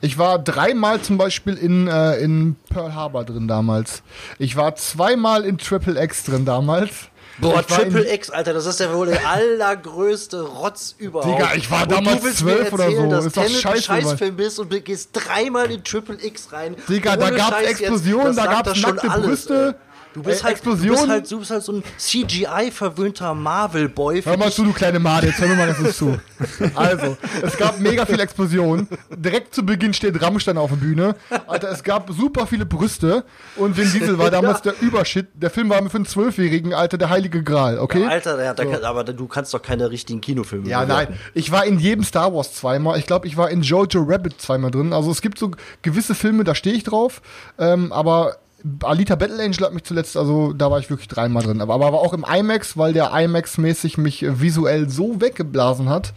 [0.00, 4.02] Ich war dreimal zum Beispiel in, äh, in Pearl Harbor drin damals.
[4.38, 7.08] Ich war zweimal in Triple X drin damals.
[7.38, 11.34] Boah, ich Triple X, Alter, das ist ja wohl der allergrößte Rotz überhaupt.
[11.34, 13.10] Digga, ich war damals du willst 12 mir oder so.
[13.10, 14.02] Dass Ist doch ein scheiße, Mann.
[14.02, 16.76] Scheißfilm bist und du gehst dreimal in Triple X rein.
[16.88, 19.74] Digga, da gab's Explosionen, da gab's nackte Brüste.
[20.14, 24.22] Du bist, Ey, halt, du, bist halt, du bist halt so ein CGI-verwöhnter Marvel-Boy.
[24.22, 26.16] Hör mal zu, du kleine Made, jetzt hör mir mal ganz zu.
[26.74, 28.86] Also, es gab mega viele Explosionen.
[29.16, 31.16] Direkt zu Beginn steht Rammstein auf der Bühne.
[31.48, 33.24] Alter, es gab super viele Brüste.
[33.56, 35.26] Und Vin Diesel war damals der Übershit.
[35.34, 38.06] Der Film war für einen Zwölfjährigen, Alter, der heilige Gral, okay?
[38.06, 41.12] Alter, ja, da kann, aber du kannst doch keine richtigen Kinofilme Ja, bewerten.
[41.12, 41.20] nein.
[41.34, 42.98] Ich war in jedem Star Wars zweimal.
[43.00, 44.92] Ich glaube, ich war in Jojo Rabbit zweimal drin.
[44.92, 45.50] Also es gibt so
[45.82, 47.20] gewisse Filme, da stehe ich drauf.
[47.58, 48.36] Ähm, aber
[48.82, 51.60] Alita Battle Angel hat mich zuletzt, also da war ich wirklich dreimal drin.
[51.60, 56.14] Aber, aber auch im IMAX, weil der IMAX-mäßig mich äh, visuell so weggeblasen hat.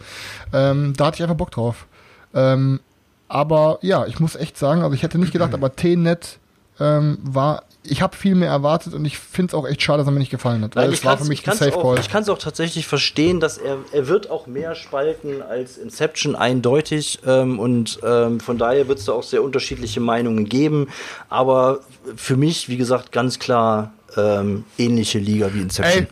[0.52, 1.86] Ähm, da hatte ich einfach Bock drauf.
[2.34, 2.80] Ähm,
[3.28, 6.38] aber ja, ich muss echt sagen, also ich hätte nicht gedacht, aber T-Net
[6.80, 10.08] ähm, war, ich habe viel mehr erwartet und ich finde es auch echt schade, dass
[10.08, 10.76] er mir nicht gefallen hat.
[10.76, 11.98] Weil Nein, es war kann für mich ich ein Safe auch, Call.
[12.00, 17.20] ich kann's auch tatsächlich verstehen, dass er, er wird auch mehr spalten als Inception eindeutig
[17.26, 20.88] ähm, und ähm, von daher wird es da auch sehr unterschiedliche Meinungen geben,
[21.28, 21.80] aber
[22.16, 26.04] für mich, wie gesagt, ganz klar ähm, ähnliche Liga wie Inception.
[26.04, 26.08] Ey,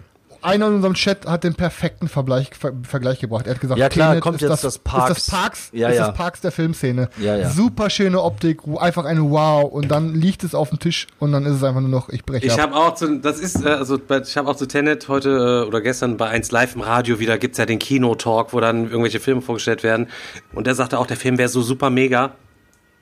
[0.47, 3.47] einer in unserem Chat hat den perfekten Vergleich, Ver Vergleich gebracht.
[3.47, 5.19] Er hat gesagt, Ja, klar, Tenet kommt ist jetzt das, das Parks.
[5.19, 6.07] Ist das Parks, Ja, ist ja.
[6.09, 7.09] das Parks der Filmszene.
[7.19, 7.51] Ja, ja.
[7.51, 9.71] Super schöne Optik, einfach eine Wow.
[9.71, 12.25] Und dann liegt es auf dem Tisch und dann ist es einfach nur noch, ich
[12.25, 12.61] breche Ich ab.
[12.61, 15.31] habe auch zu, das ist, äh, also ich habe auch zu Tenet heute
[15.65, 18.85] äh, oder gestern bei 1 Live im Radio wieder, gibt's ja den Kino-Talk, wo dann
[18.85, 20.09] irgendwelche Filme vorgestellt werden.
[20.55, 22.33] Und der sagte auch, der Film wäre so super mega.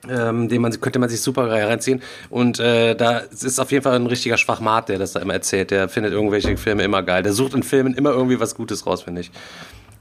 [0.09, 3.95] Ähm, den man könnte man sich super reinziehen und äh, da ist auf jeden Fall
[3.95, 5.71] ein richtiger Schwachmat, der das da immer erzählt.
[5.71, 7.23] Der findet irgendwelche Filme immer geil.
[7.23, 9.31] Der sucht in Filmen immer irgendwie was Gutes raus, finde ich.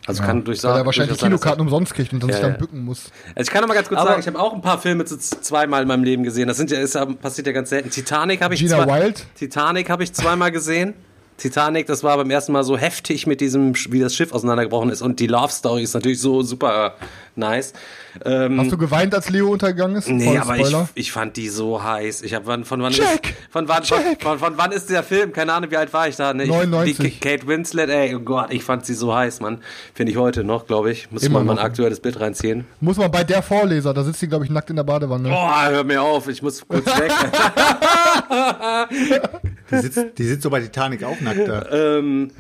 [0.06, 2.58] Also kann durch Weil er wahrscheinlich Kinokarten umsonst kriegt und dann Ja, sich dann ja.
[2.58, 3.10] bücken muss.
[3.34, 5.06] also ich kann noch mal ganz kurz Aber- sagen, ich habe auch ein paar Filme
[5.06, 6.46] zu zweimal in meinem Leben gesehen.
[6.48, 7.88] Das sind ja, ist, ja- passiert ja ganz selten.
[7.88, 9.26] Titanic habe ich Gina Wild?
[9.36, 10.92] Titanic habe ich zweimal gesehen.
[11.36, 15.02] Titanic, das war beim ersten Mal so heftig mit diesem, wie das Schiff auseinandergebrochen ist.
[15.02, 16.94] Und die Love Story ist natürlich so super
[17.34, 17.72] nice.
[18.24, 20.08] Ähm, Hast du geweint, als Leo untergegangen ist?
[20.08, 22.22] Nee, aber ich, ich fand die so heiß.
[22.22, 23.30] Ich habe von wann Jack!
[23.30, 25.32] ist, von wann von, von, von wann ist der Film?
[25.32, 26.32] Keine Ahnung, wie alt war ich da?
[26.32, 26.44] Ne?
[26.44, 26.98] Ich, 99.
[26.98, 29.58] Die Kate Winslet, ey, oh Gott, ich fand sie so heiß, Mann.
[29.92, 31.10] Finde ich heute noch, glaube ich.
[31.10, 32.66] Muss Immer man mal ein aktuelles Bild reinziehen.
[32.80, 35.28] Muss man bei der Vorleser, da sitzt sie, glaube ich, nackt in der Badewanne.
[35.28, 37.10] Boah, hör mir auf, ich muss kurz weg.
[39.70, 41.66] Die sitzt, die sitzt so bei Titanic auch nackt da.
[41.70, 42.30] ähm,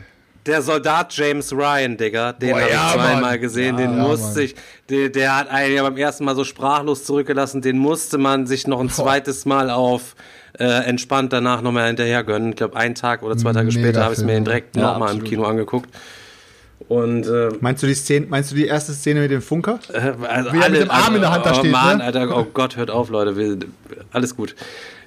[0.46, 3.40] Der Soldat James Ryan, Digga, den habe ja, ich zweimal Mann.
[3.40, 4.44] gesehen, den ja, musste Mann.
[4.44, 4.54] ich,
[4.90, 8.66] der, der hat einen ja beim ersten Mal so sprachlos zurückgelassen, den musste man sich
[8.66, 10.14] noch ein zweites Mal auf
[10.58, 12.50] äh, entspannt danach nochmal hinterher gönnen.
[12.50, 14.92] Ich glaube, einen Tag oder zwei Tage Mega später habe ich es mir direkt Ja,
[14.92, 15.24] nochmal im.
[15.24, 15.88] Kino angeguckt.
[16.88, 19.78] Und äh, Meinst du die Szene, meinst du die erste Szene mit dem Funker?
[20.28, 22.04] also Wie er mit dem Arm in der Hand da oh, steht, Mann, ne?
[22.04, 23.36] Alter, oh Gott, hört auf, Leute.
[23.36, 23.56] Wir,
[24.12, 24.54] alles gut.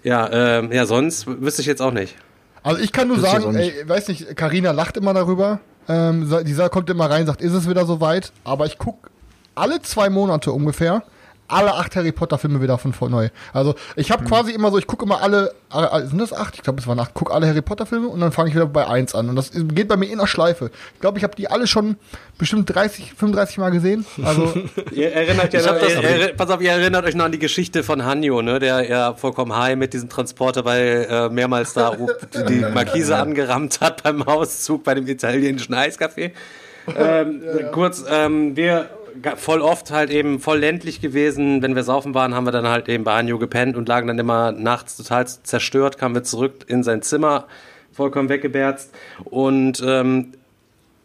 [0.07, 0.29] Ja,
[0.59, 2.15] ähm, ja, sonst wüsste ich jetzt auch nicht.
[2.63, 5.59] Also ich kann nur Wüsste ich sagen, auch ey, weiß nicht, Karina lacht immer darüber.
[5.89, 8.31] Ähm, sa- die sa- kommt immer rein, sagt, ist es wieder soweit?
[8.45, 9.09] Aber ich guck
[9.55, 11.03] alle zwei Monate ungefähr
[11.47, 13.29] alle acht Harry Potter Filme wieder von vor neu.
[13.53, 14.13] Also ich Mhm.
[14.13, 16.55] habe quasi immer so, ich gucke immer alle, alle, sind das acht?
[16.55, 17.11] Ich glaube, es waren acht.
[17.13, 19.29] Guck alle Harry Potter Filme und dann fange ich wieder bei eins an.
[19.29, 20.71] Und das geht bei mir in der Schleife.
[20.95, 21.95] Ich glaube, ich habe die alle schon
[22.37, 24.05] bestimmt 30, 35 Mal gesehen.
[24.23, 24.53] Also
[24.91, 27.83] Ihr erinnert ja noch, das ihr, pass auf, ihr erinnert euch noch an die Geschichte
[27.83, 30.79] von Hanjo, ne, der ja vollkommen high mit diesem Transporter bei
[31.09, 31.95] äh, mehrmals da
[32.49, 36.31] die Markise angerammt hat beim Auszug bei dem italienischen Eiscafé.
[36.97, 37.41] Ähm,
[37.73, 38.89] Kurz, ähm, wir
[39.35, 41.61] voll oft halt eben voll ländlich gewesen.
[41.61, 44.19] Wenn wir saufen waren, haben wir dann halt eben bei Hanjo gepennt und lagen dann
[44.19, 47.47] immer nachts total zerstört, kamen wir zurück in sein Zimmer,
[47.91, 48.93] vollkommen weggeberzt
[49.25, 50.33] und ähm,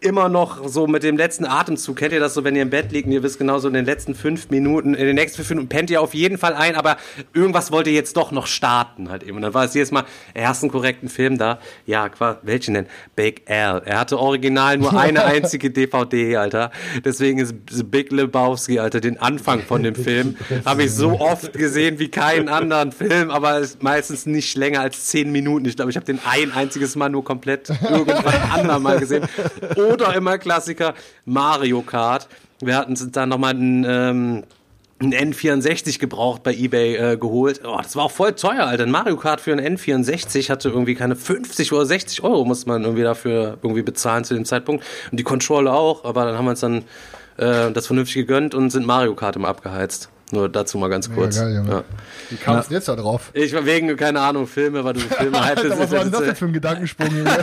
[0.05, 1.97] immer noch so mit dem letzten Atemzug.
[1.97, 3.75] Kennt ihr das so, wenn ihr im Bett liegt und ihr wisst genau so in
[3.75, 6.75] den letzten fünf Minuten, in den nächsten fünf Minuten pennt ihr auf jeden Fall ein,
[6.75, 6.97] aber
[7.33, 9.37] irgendwas wollt ihr jetzt doch noch starten halt eben.
[9.37, 11.59] Und dann war es jedes Mal, er hast einen korrekten Film da.
[11.87, 12.11] Ja,
[12.43, 12.87] welchen denn?
[13.17, 13.83] Big L.
[13.85, 16.71] Er hatte original nur eine einzige DVD, Alter.
[17.05, 17.55] Deswegen ist
[17.91, 22.49] Big Lebowski, Alter, den Anfang von dem Film habe ich so oft gesehen wie keinen
[22.49, 25.67] anderen Film, aber meistens nicht länger als zehn Minuten.
[25.67, 29.27] Ich glaube, ich habe den ein einziges Mal nur komplett irgendwann anderen Mal gesehen.
[29.93, 32.29] Oder immer Klassiker Mario Kart.
[32.61, 34.45] Wir hatten uns dann nochmal einen, ähm,
[35.01, 37.61] einen N64 gebraucht bei eBay äh, geholt.
[37.65, 38.85] Oh, das war auch voll teuer, Alter.
[38.85, 42.83] Ein Mario Kart für einen N64 hatte irgendwie keine 50 oder 60 Euro musste man
[42.83, 44.85] irgendwie dafür irgendwie bezahlen zu dem Zeitpunkt.
[45.11, 46.85] Und die Controller auch, aber dann haben wir uns dann
[47.37, 50.12] äh, das vernünftig gegönnt und sind Mario Kart immer abgeheizt.
[50.33, 51.39] Nur dazu mal ganz kurz.
[51.39, 51.71] geil, Junge.
[51.71, 51.85] ja.
[52.31, 53.31] wie kamst du jetzt da drauf?
[53.35, 56.23] Ich war wegen, keine Ahnung, Filme, weil du so Filme Alter, was war denn das
[56.23, 57.09] denn für ein Gedankensprung?
[57.19, 57.39] Junge?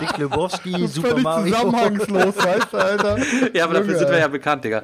[0.00, 1.54] Dick Lebowski, Super Völlig Mario.
[1.54, 3.18] zusammenhangslos, weißt du, Alter?
[3.54, 4.82] Ja, aber dafür sind wir ja bekannt, Digga.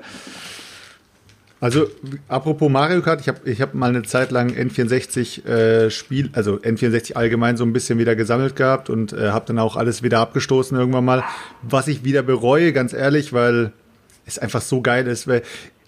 [1.60, 1.88] Also,
[2.28, 6.54] apropos Mario Kart, ich habe ich hab mal eine Zeit lang N64 äh, Spiel, also
[6.54, 10.20] N64 allgemein so ein bisschen wieder gesammelt gehabt und äh, habe dann auch alles wieder
[10.20, 11.24] abgestoßen irgendwann mal,
[11.62, 13.72] was ich wieder bereue, ganz ehrlich, weil
[14.24, 15.26] es einfach so geil ist.
[15.26, 15.42] Weil,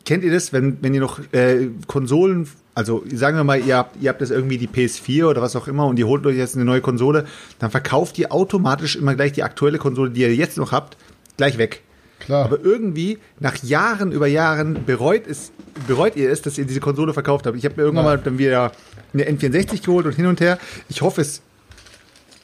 [0.04, 4.00] kennt ihr das, wenn, wenn ihr noch äh, Konsolen, also sagen wir mal, ihr habt,
[4.02, 6.54] ihr habt das irgendwie die PS4 oder was auch immer und ihr holt euch jetzt
[6.56, 7.26] eine neue Konsole,
[7.58, 10.96] dann verkauft ihr automatisch immer gleich die aktuelle Konsole, die ihr jetzt noch habt,
[11.36, 11.82] gleich weg.
[12.20, 12.44] Klar.
[12.44, 15.50] Aber irgendwie, nach Jahren über Jahren, bereut, es,
[15.88, 17.56] bereut ihr es, dass ihr diese Konsole verkauft habt.
[17.58, 18.70] Ich habe mir irgendwann mal dann wieder
[19.12, 20.58] eine N64 geholt und hin und her.
[20.88, 21.42] Ich hoffe, es,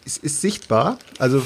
[0.04, 0.98] es ist sichtbar.
[1.20, 1.42] Also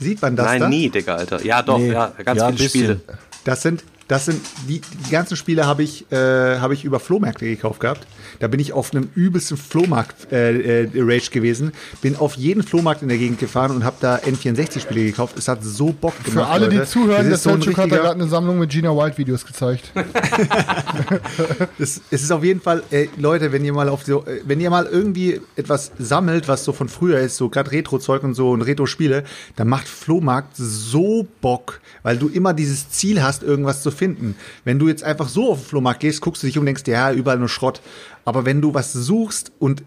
[0.00, 0.68] sieht man das Nein, da?
[0.70, 1.44] nie, Digga, Alter.
[1.44, 1.92] Ja, doch, Nee.
[1.92, 3.00] ja, ganz Ja, viele Spiele.
[3.44, 6.16] Das sind, das sind die, die ganzen Spiele habe ich, äh,
[6.58, 8.08] habe ich über Flohmärkte gekauft gehabt.
[8.40, 11.70] Da bin ich auf einem übelsten Flohmarkt äh, äh, Rage gewesen.
[12.02, 15.38] Bin auf jeden Flohmarkt in der Gegend gefahren und habe da N64-Spiele gekauft.
[15.38, 16.32] Es hat so Bock gemacht.
[16.32, 16.88] Für alle, die Leute.
[16.88, 19.92] zuhören, der Das ist so hat da gerade eine Sammlung mit Gina Wild Videos gezeigt.
[21.78, 24.60] Es, es ist auf jeden Fall, äh, Leute, wenn ihr mal auf so, äh, wenn
[24.60, 28.50] ihr mal irgendwie etwas sammelt, was so von früher ist, so gerade Retro-Zeug und so
[28.50, 29.24] und Retro-Spiele,
[29.56, 34.34] dann macht Flohmarkt so Bock, weil du immer dieses Ziel hast, irgendwas zu finden.
[34.64, 36.84] Wenn du jetzt einfach so auf den Flohmarkt gehst, guckst du dich um und denkst,
[36.86, 37.82] ja, überall nur Schrott.
[38.24, 39.82] Aber wenn du was suchst und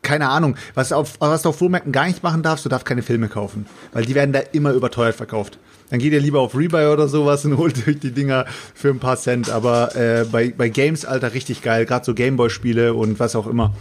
[0.00, 3.02] keine Ahnung, was, auf, was du auf Flohmärkten gar nicht machen darfst, du darfst keine
[3.02, 5.58] Filme kaufen, weil die werden da immer überteuert verkauft.
[5.90, 8.98] Dann geht ihr lieber auf Rebuy oder sowas und holt euch die Dinger für ein
[8.98, 9.50] paar Cent.
[9.50, 11.84] Aber äh, bei, bei Games, Alter, richtig geil.
[11.84, 13.74] Gerade so Gameboy-Spiele und was auch immer.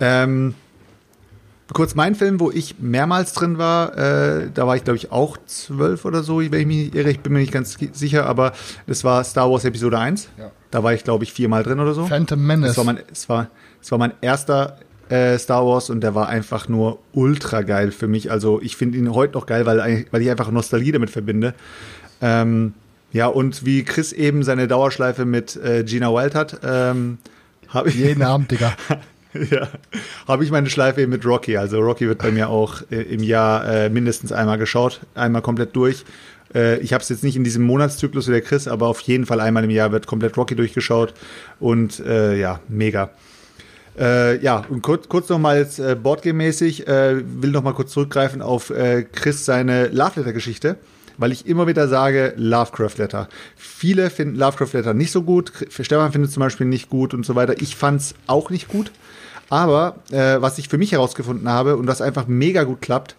[0.00, 0.54] Ähm,
[1.72, 5.36] kurz mein Film, wo ich mehrmals drin war, äh, da war ich glaube ich auch
[5.46, 8.52] zwölf oder so, wenn ich mich nicht irre, ich bin mir nicht ganz sicher, aber
[8.86, 10.28] das war Star Wars Episode 1.
[10.38, 10.50] Ja.
[10.70, 12.06] Da war ich glaube ich viermal drin oder so.
[12.06, 12.70] Phantom Menace.
[12.70, 13.48] Das war mein, es war,
[13.80, 14.78] es war mein erster
[15.10, 18.30] äh, Star Wars und der war einfach nur ultra geil für mich.
[18.30, 21.54] Also ich finde ihn heute noch geil, weil, weil ich einfach Nostalgie damit verbinde.
[22.22, 22.74] Ähm,
[23.12, 27.18] ja, und wie Chris eben seine Dauerschleife mit äh, Gina Wild hat, ähm,
[27.68, 28.72] habe ich Jeden Abend, Digga.
[29.50, 29.68] ja,
[30.26, 31.56] habe ich meine Schleife eben mit Rocky.
[31.56, 35.74] Also Rocky wird bei mir auch äh, im Jahr äh, mindestens einmal geschaut, einmal komplett
[35.76, 36.04] durch.
[36.54, 39.26] Äh, ich habe es jetzt nicht in diesem Monatszyklus wie der Chris, aber auf jeden
[39.26, 41.14] Fall einmal im Jahr wird komplett Rocky durchgeschaut
[41.60, 43.10] und äh, ja, mega.
[43.98, 47.92] Äh, ja, und kurz, kurz noch mal jetzt äh, Boardgame-mäßig, äh, will noch mal kurz
[47.92, 48.72] zurückgreifen auf
[49.12, 50.76] Chris seine Love Letter-Geschichte,
[51.18, 53.28] weil ich immer wieder sage, Lovecraft Letter.
[53.56, 57.34] Viele finden Lovecraft Letter nicht so gut, Stefan findet zum Beispiel nicht gut und so
[57.34, 57.60] weiter.
[57.60, 58.90] Ich fand's auch nicht gut.
[59.50, 63.16] Aber äh, was ich für mich herausgefunden habe und was einfach mega gut klappt,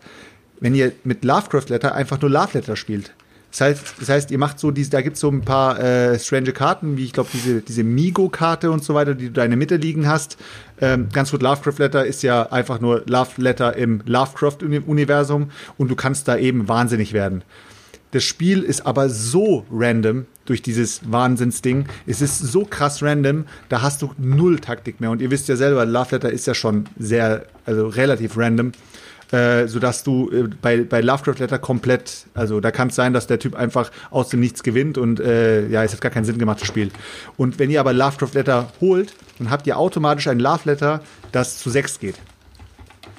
[0.59, 3.13] wenn ihr mit Lovecraft Letter einfach nur Love Letter spielt.
[3.51, 6.53] Das heißt, das heißt, ihr macht so diese, da gibt's so ein paar äh, strange
[6.53, 9.57] Karten, wie ich glaube, diese, diese Migo-Karte und so weiter, die du da in der
[9.57, 10.37] Mitte liegen hast.
[10.79, 15.95] Ähm, ganz gut, Lovecraft Letter ist ja einfach nur Love Letter im Lovecraft-Universum und du
[15.95, 17.43] kannst da eben wahnsinnig werden.
[18.11, 21.85] Das Spiel ist aber so random durch dieses Wahnsinnsding.
[22.05, 25.11] Es ist so krass random, da hast du null Taktik mehr.
[25.11, 28.73] Und ihr wisst ja selber, Love Letter ist ja schon sehr, also relativ random.
[29.31, 33.27] Äh, sodass du äh, bei, bei Lovecraft Letter komplett, also da kann es sein, dass
[33.27, 36.37] der Typ einfach aus dem Nichts gewinnt und äh, ja, es hat gar keinen Sinn
[36.37, 36.91] gemacht, das Spiel.
[37.37, 40.99] Und wenn ihr aber Lovecraft Letter holt, dann habt ihr automatisch ein Love Letter,
[41.31, 42.15] das zu sechs geht.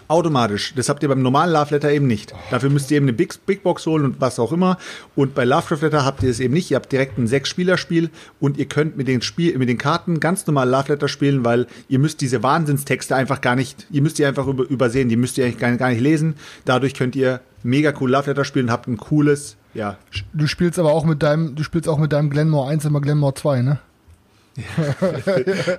[0.09, 0.75] Automatisch.
[0.75, 2.35] Das habt ihr beim normalen Love Letter eben nicht.
[2.51, 4.79] Dafür müsst ihr eben eine Big, Big Box holen und was auch immer.
[5.15, 6.71] Und bei Lovecraft Letter habt ihr es eben nicht.
[6.71, 10.47] Ihr habt direkt ein Sechs-Spieler-Spiel und ihr könnt mit den, Spiel, mit den Karten ganz
[10.47, 14.25] normal Love Letter spielen, weil ihr müsst diese Wahnsinnstexte einfach gar nicht, ihr müsst die
[14.25, 16.35] einfach über, übersehen, die müsst ihr eigentlich gar, gar nicht lesen.
[16.65, 19.97] Dadurch könnt ihr mega cool Love Letter spielen und habt ein cooles, ja.
[20.35, 23.35] Du spielst aber auch mit deinem, du spielst auch mit deinem Glenmore 1 immer Glenmore
[23.35, 23.79] 2, ne?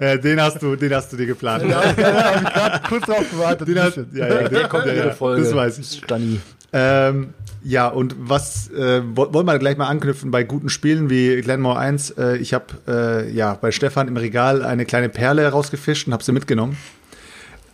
[0.01, 1.63] Ja, den hast du, den hast du dir geplant.
[1.69, 3.67] Ja, hab ich gerade kurz drauf gewartet.
[3.67, 5.43] Den hast, ja, ja, der kommt ja, Jede ja, Folge.
[5.43, 6.01] das weiß ich.
[6.03, 6.39] Stani.
[6.71, 11.39] Ähm, ja, und was äh, wo- wollen wir gleich mal anknüpfen bei guten Spielen wie
[11.41, 12.11] Glenmore 1?
[12.11, 16.23] Äh, ich habe äh, ja bei Stefan im Regal eine kleine Perle herausgefischt und habe
[16.23, 16.75] sie mitgenommen.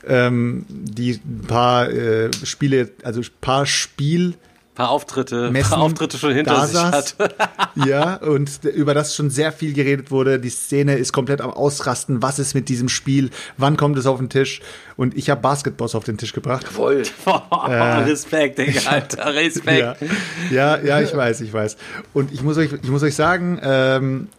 [0.07, 4.35] Ähm, die ein paar äh, Spiele, also ein paar Spiel
[4.79, 7.15] paar Auftritte, Messen, paar Auftritte schon hinter da sich saß.
[7.19, 7.39] hat.
[7.85, 10.39] ja, und über das schon sehr viel geredet wurde.
[10.39, 12.21] Die Szene ist komplett am Ausrasten.
[12.21, 13.29] Was ist mit diesem Spiel?
[13.57, 14.61] Wann kommt es auf den Tisch?
[14.95, 16.65] Und ich habe Basketballs auf den Tisch gebracht.
[16.65, 17.03] Voll.
[17.51, 20.01] Respekt, Digga, Alter, Respekt.
[20.49, 21.75] Ja, ja, ja, ich weiß, ich weiß.
[22.13, 24.29] Und ich muss euch, ich muss euch sagen, ähm,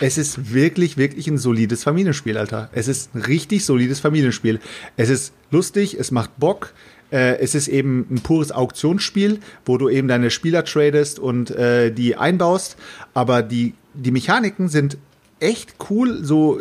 [0.00, 2.70] es ist wirklich, wirklich ein solides Familienspiel, Alter.
[2.72, 4.60] Es ist ein richtig solides Familienspiel.
[4.96, 6.72] Es ist lustig, es macht Bock.
[7.10, 11.90] Äh, es ist eben ein pures Auktionsspiel, wo du eben deine Spieler tradest und äh,
[11.90, 12.76] die einbaust.
[13.14, 14.98] Aber die, die Mechaniken sind
[15.40, 16.60] echt cool, so,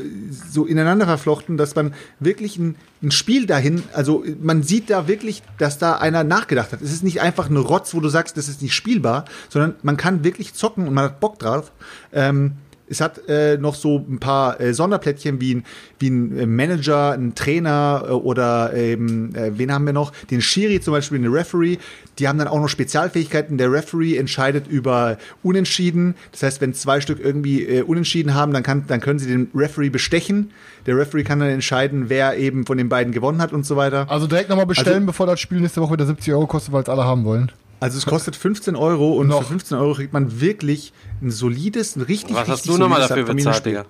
[0.50, 5.44] so ineinander verflochten, dass man wirklich ein, ein Spiel dahin, also man sieht da wirklich,
[5.58, 6.82] dass da einer nachgedacht hat.
[6.82, 9.98] Es ist nicht einfach eine Rotz, wo du sagst, das ist nicht spielbar, sondern man
[9.98, 11.72] kann wirklich zocken und man hat Bock drauf.
[12.14, 12.54] Ähm,
[12.90, 15.64] es hat äh, noch so ein paar äh, Sonderplättchen wie ein,
[16.00, 20.12] wie ein äh, Manager, ein Trainer äh, oder ähm, äh, wen haben wir noch?
[20.32, 21.78] Den Schiri zum Beispiel, den Referee.
[22.18, 23.58] Die haben dann auch noch Spezialfähigkeiten.
[23.58, 26.16] Der Referee entscheidet über Unentschieden.
[26.32, 29.50] Das heißt, wenn zwei Stück irgendwie äh, Unentschieden haben, dann, kann, dann können sie den
[29.56, 30.52] Referee bestechen.
[30.86, 34.08] Der Referee kann dann entscheiden, wer eben von den beiden gewonnen hat und so weiter.
[34.10, 36.84] Also direkt nochmal bestellen, Also- bevor das Spiel nächste Woche wieder 70 Euro kostet, weil
[36.84, 37.52] es alle haben wollen.
[37.80, 39.44] Also es kostet 15 Euro und Noch.
[39.44, 43.02] für 15 Euro kriegt man wirklich ein solides, ein richtig, Was richtig hast du nochmal
[43.02, 43.66] dafür bezahlt.
[43.66, 43.86] Digga?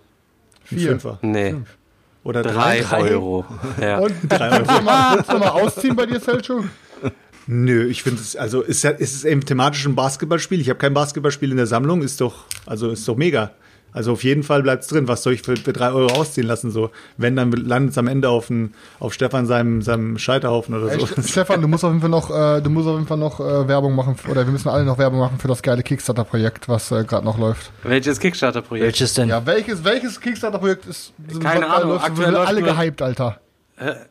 [0.64, 0.90] Vier.
[0.90, 1.18] Fünfer.
[1.24, 1.56] Nee,
[2.24, 3.12] Oder drei, drei.
[3.12, 3.46] Euro.
[3.82, 3.98] Ja.
[4.00, 4.28] Und du
[4.84, 6.66] mal, willst du mal ausziehen bei dir, Selcho?
[7.48, 10.62] Nö, ich finde es, also ist ist es eben thematisch ein Basketballspiel.
[10.62, 13.54] Ich habe kein Basketballspiel in der Sammlung, ist doch, also ist doch mega.
[13.94, 15.08] Also auf jeden Fall bleibt's drin.
[15.08, 16.70] Was soll ich für, für drei Euro ausziehen lassen?
[16.72, 20.92] So, wenn dann landet es am Ende auf, ein, auf Stefan seinem, seinem Scheiterhaufen oder
[20.92, 21.06] Ey, so.
[21.08, 23.40] St- Stefan, du musst auf jeden Fall noch, äh, du musst auf jeden Fall noch
[23.40, 26.92] äh, Werbung machen, oder wir müssen alle noch Werbung machen für das geile Kickstarter-Projekt, was
[26.92, 27.72] äh, gerade noch läuft.
[27.84, 28.86] Welches Kickstarter-Projekt?
[28.86, 29.30] Welches denn?
[29.30, 31.14] Ja, welches, welches Kickstarter-Projekt ist?
[31.42, 32.04] Keine Ahnung, läuft?
[32.04, 33.40] Wir aktuell sind läuft alle gehypt, Alter.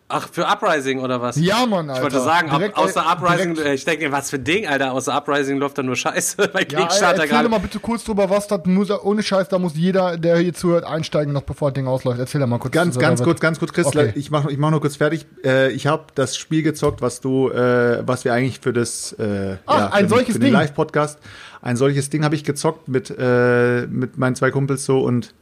[0.08, 1.36] Ach, für Uprising oder was?
[1.36, 1.98] Ja, Mann, Alter.
[1.98, 4.92] Ich wollte sagen, Direkt, außer äh, Uprising, direkt- ich denke, was für ein Ding, Alter,
[4.92, 7.60] außer Uprising läuft da nur Scheiße bei Ja, Kickstarter erzähl doch mal gerade.
[7.62, 11.34] bitte kurz drüber, was das muss, ohne Scheiß, da muss jeder, der hier zuhört, einsteigen,
[11.34, 12.18] noch bevor das Ding ausläuft.
[12.18, 12.72] Erzähl doch mal kurz.
[12.72, 14.12] Ganz, ganz kurz, ganz kurz, Chris, Okay.
[14.14, 15.26] ich mache ich mach nur kurz fertig.
[15.44, 19.56] Äh, ich habe das Spiel gezockt, was du, äh, was wir eigentlich für das, äh,
[19.66, 20.52] Ach, ein für, solches für den Ding.
[20.54, 21.18] Live-Podcast,
[21.60, 25.34] ein solches Ding habe ich gezockt mit, äh, mit meinen zwei Kumpels so und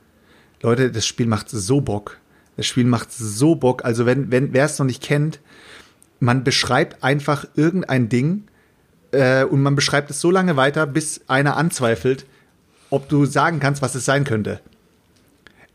[0.62, 2.16] Leute, das Spiel macht so Bock.
[2.56, 3.84] Das Spiel macht so Bock.
[3.84, 5.40] Also wenn, wenn, wer es noch nicht kennt,
[6.20, 8.44] man beschreibt einfach irgendein Ding
[9.12, 12.26] äh, und man beschreibt es so lange weiter, bis einer anzweifelt,
[12.90, 14.60] ob du sagen kannst, was es sein könnte.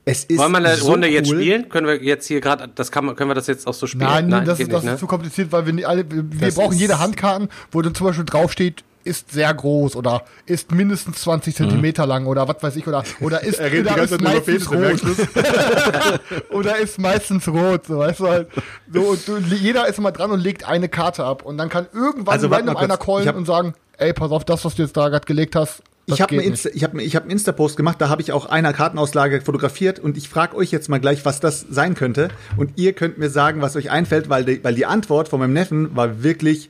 [0.03, 1.37] Es ist Wollen wir eine so Runde jetzt cool.
[1.37, 1.69] spielen?
[1.69, 4.05] Können wir jetzt hier gerade, das kann man, können wir das jetzt auch so spielen?
[4.05, 4.93] Nein, das, geht ist, das nicht, ne?
[4.95, 8.07] ist zu kompliziert, weil wir, nicht alle, wir Das brauchen jede Handkarten, wo dann zum
[8.07, 12.87] Beispiel draufsteht, ist sehr groß oder ist mindestens 20 Zentimeter lang oder was weiß ich
[12.87, 13.65] oder oder ist, Mhm.
[13.65, 15.01] Er oder ist meistens rot
[16.51, 18.47] oder ist meistens rot, so weißt du halt.
[18.91, 21.87] So, und du, jeder ist immer dran und legt eine Karte ab und dann kann
[21.93, 24.97] irgendwann Also, random einer callen hab- und sagen, ey, pass auf, das, was du jetzt
[24.97, 26.43] da gerade gelegt hast, das Ich habe einen.
[26.43, 30.17] Insta, ich hab, ich hab Insta-Post gemacht, da habe ich auch eine Kartenauslage fotografiert und
[30.17, 32.29] ich frage euch jetzt mal gleich, was das sein könnte.
[32.57, 35.53] Und ihr könnt mir sagen, was euch einfällt, weil die, weil die Antwort von meinem
[35.53, 36.69] Neffen war wirklich,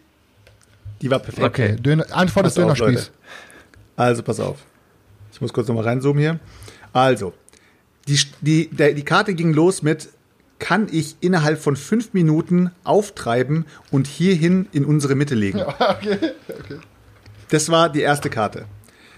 [1.02, 1.46] die war perfekt.
[1.46, 3.12] Okay, Döner, Antwort ist Pass auf, Dönerspieß.
[3.96, 4.60] Also, pass auf.
[5.32, 6.40] Ich muss kurz nochmal reinzoomen hier.
[6.94, 7.34] Also,
[8.08, 10.10] die, die, der, die Karte ging los mit
[10.62, 15.62] kann ich innerhalb von fünf Minuten auftreiben und hierhin in unsere Mitte legen.
[15.80, 16.80] Okay, okay.
[17.50, 18.66] Das war die erste Karte.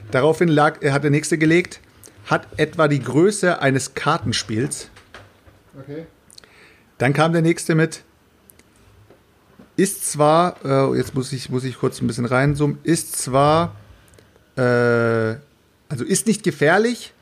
[0.10, 1.82] Daraufhin lag, er hat der nächste gelegt,
[2.26, 4.90] hat etwa die Größe eines Kartenspiels.
[5.78, 6.06] okay.
[6.98, 8.04] Dann kam der nächste mit,
[9.76, 13.76] ist zwar, äh, jetzt muss ich, muss ich kurz ein bisschen reinzoomen, ist zwar,
[14.56, 17.14] äh, also ist nicht gefährlich,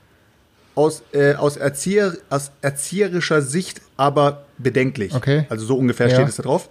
[0.76, 5.14] aus, äh, aus, Erzieher, aus erzieherischer Sicht aber bedenklich.
[5.14, 5.46] Okay.
[5.50, 6.16] Also so ungefähr Ja.
[6.16, 6.70] steht es da drauf.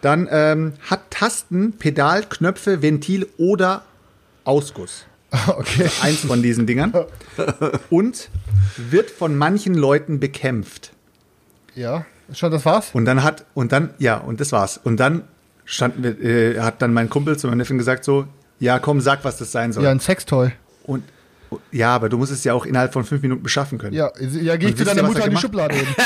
[0.00, 3.84] Dann ähm, hat Tasten, Pedal, Knöpfe, Ventil oder
[4.44, 5.06] Ausguss.
[5.48, 5.90] Okay.
[6.02, 6.92] Eins von diesen Dingern.
[7.90, 8.28] Und
[8.76, 10.92] wird von manchen Leuten bekämpft.
[11.74, 12.90] Ja, schon das war's?
[12.92, 14.78] Und dann hat, und dann, ja, und das war's.
[14.82, 15.24] Und dann
[15.64, 18.26] standen wir, äh, hat dann mein Kumpel zu meinem Neffen gesagt so,
[18.58, 19.84] ja komm, sag, was das sein soll.
[19.84, 20.52] Ja, ein Sextoy.
[20.84, 21.04] Und
[21.70, 23.94] ja, aber du musst es ja auch innerhalb von fünf Minuten beschaffen können.
[23.94, 25.86] Ja, ja geh ich zu deiner Mutter er in die Schublade hin.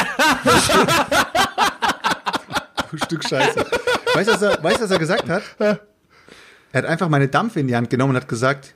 [2.90, 3.66] Ein Stück Scheiße.
[4.14, 5.42] weißt du, was er, weißt, du, was er gesagt hat?
[5.58, 5.78] Er
[6.72, 8.74] hat einfach meine Dampfe in die Hand genommen und hat gesagt,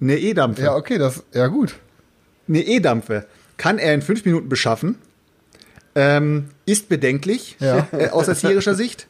[0.00, 0.62] eine E-Dampfe.
[0.62, 1.74] Ja, okay, das, ja gut.
[2.48, 4.96] Eine E-Dampfe kann er in fünf Minuten beschaffen,
[5.96, 7.88] ähm, ist bedenklich Ja.
[7.90, 9.08] äh, aus erzieherischer Sicht,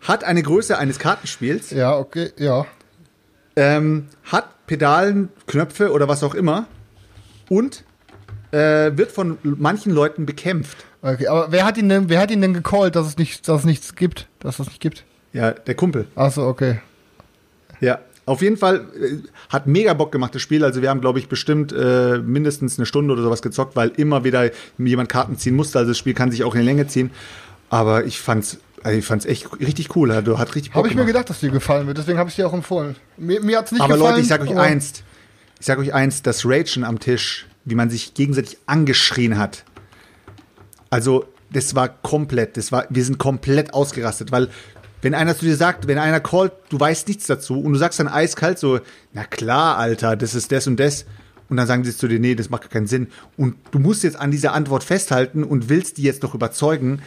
[0.00, 2.66] hat eine Größe eines Kartenspiels, Ja, okay, ja.
[3.56, 6.66] ähm, hat Pedalen, Knöpfe oder was auch immer
[7.48, 7.82] und
[8.52, 10.84] äh, wird von manchen Leuten bekämpft.
[11.02, 13.60] Okay, aber wer hat ihn denn, wer hat ihn denn gecallt, dass es nicht, dass
[13.60, 15.04] es nichts gibt, dass es nicht gibt?
[15.32, 16.06] Ja, der Kumpel.
[16.14, 16.80] Achso, okay.
[17.80, 17.98] Ja,
[18.28, 19.16] auf jeden Fall äh,
[19.48, 20.64] hat mega Bock gemacht, das Spiel.
[20.64, 24.24] Also wir haben, glaube ich, bestimmt äh, mindestens eine Stunde oder sowas gezockt, weil immer
[24.24, 25.78] wieder jemand Karten ziehen musste.
[25.78, 27.10] Also das Spiel kann sich auch in die Länge ziehen.
[27.70, 30.10] Aber ich fand's, also ich fand's echt richtig cool.
[30.12, 32.36] Also hat richtig Bock Habe ich mir gedacht, dass dir gefallen wird, deswegen habe ich
[32.36, 32.96] dir auch empfohlen.
[33.16, 34.12] Mir, mir hat's nicht Aber gefallen.
[34.12, 35.02] Leute, ich sag euch aber- eins.
[35.60, 39.64] Ich sag euch eins, das Ragen am Tisch, wie man sich gegenseitig angeschrien hat.
[40.90, 44.48] Also, das war komplett, das war, wir sind komplett ausgerastet, weil
[45.02, 48.00] wenn einer zu dir sagt, wenn einer callt, du weißt nichts dazu und du sagst
[48.00, 48.80] dann eiskalt so,
[49.12, 51.04] na klar, Alter, das ist das und das.
[51.48, 53.08] Und dann sagen sie zu dir, nee, das macht gar keinen Sinn.
[53.36, 57.00] Und du musst jetzt an dieser Antwort festhalten und willst die jetzt noch überzeugen.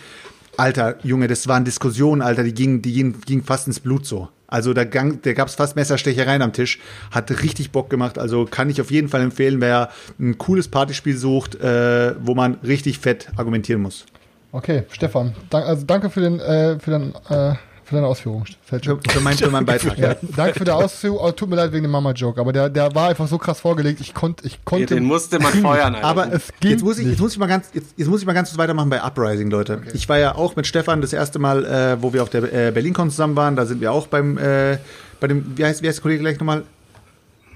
[0.57, 4.29] Alter, Junge, das waren Diskussionen, Alter, die gingen, die gingen, gingen fast ins Blut so.
[4.47, 6.79] Also da, da gab es fast Messerstechereien am Tisch.
[7.11, 8.17] Hat richtig Bock gemacht.
[8.17, 9.89] Also kann ich auf jeden Fall empfehlen, wer
[10.19, 14.05] ein cooles Partyspiel sucht, äh, wo man richtig fett argumentieren muss.
[14.51, 17.55] Okay, Stefan, dank, also danke für den, äh, für den, äh,
[17.91, 18.45] für deine Ausführung.
[18.63, 19.97] Für, für, mein, für meinen Beitrag.
[19.97, 21.19] Ja, danke für die Ausführung.
[21.21, 23.99] Oh, tut mir leid wegen dem Mama-Joke, aber der, der war einfach so krass vorgelegt.
[23.99, 24.95] Ich konnte, ich konnte.
[24.95, 26.07] Den musste man feuern, Alter.
[26.07, 28.25] Aber Es ging jetzt muss ich, jetzt muss ich mal ganz, jetzt, jetzt muss ich
[28.25, 29.81] mal ganz kurz weitermachen bei Uprising, Leute.
[29.93, 32.71] Ich war ja auch mit Stefan das erste Mal, äh, wo wir auf der äh,
[32.71, 33.55] BerlinCon zusammen waren.
[33.57, 34.77] Da sind wir auch beim, äh,
[35.19, 36.63] bei dem, wie heißt, wie heißt der Kollege gleich nochmal?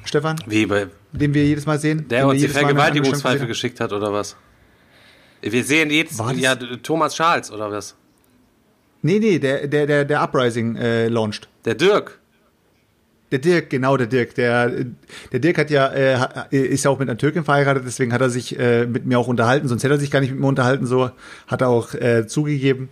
[0.04, 2.08] Stefan, Wie, bei den wir jedes Mal sehen.
[2.10, 4.36] der uns die Vergewaltigungspfeife geschickt hat, oder was?
[5.42, 7.96] Wir sehen jetzt, ja, Thomas Charles, oder was?
[9.06, 11.48] Nee, nee, der, der, der, der Uprising äh, launched.
[11.66, 12.20] Der Dirk.
[13.32, 14.34] Der Dirk, genau, der Dirk.
[14.36, 14.70] Der,
[15.32, 18.22] der Dirk hat ja, äh, ha- ist ja auch mit einer Türkin verheiratet, deswegen hat
[18.22, 20.48] er sich äh, mit mir auch unterhalten, sonst hätte er sich gar nicht mit mir
[20.48, 21.12] unterhalten, so
[21.48, 22.90] hat er auch äh, zugegeben.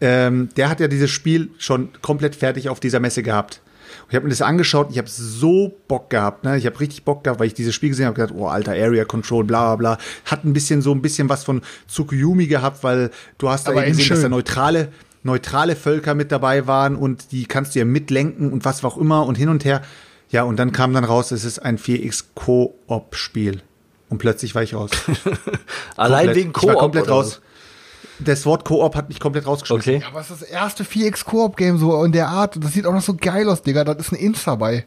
[0.00, 3.60] Ähm, der hat ja dieses Spiel schon komplett fertig auf dieser Messe gehabt.
[4.02, 6.56] Und ich habe mir das angeschaut ich habe so Bock gehabt, ne?
[6.58, 9.04] Ich habe richtig Bock gehabt, weil ich dieses Spiel gesehen habe, gedacht, oh, alter Area
[9.04, 10.04] Control, bla bla bla.
[10.26, 13.82] Hat ein bisschen so ein bisschen was von Tsukuyomi gehabt, weil du hast da Aber
[13.86, 14.30] eben gesehen, dass da schön.
[14.32, 14.88] neutrale,
[15.24, 19.26] neutrale Völker mit dabei waren und die kannst du ja mitlenken und was auch immer
[19.26, 19.82] und hin und her.
[20.30, 23.62] Ja, und dann kam dann raus, es ist ein 4X Koop-Spiel.
[24.08, 24.90] Und plötzlich war ich raus.
[25.96, 26.36] Allein Komplett.
[26.36, 26.80] wegen Ich war Koop.
[26.80, 27.40] komplett raus.
[28.20, 29.94] Das Wort Koop hat mich komplett rausgeschmissen.
[29.96, 30.02] Okay.
[30.02, 32.62] Ja, aber es ist das erste 4X Koop-Game so in der Art.
[32.62, 33.82] Das sieht auch noch so geil aus, Digga.
[33.84, 34.86] Da ist ein Insta dabei.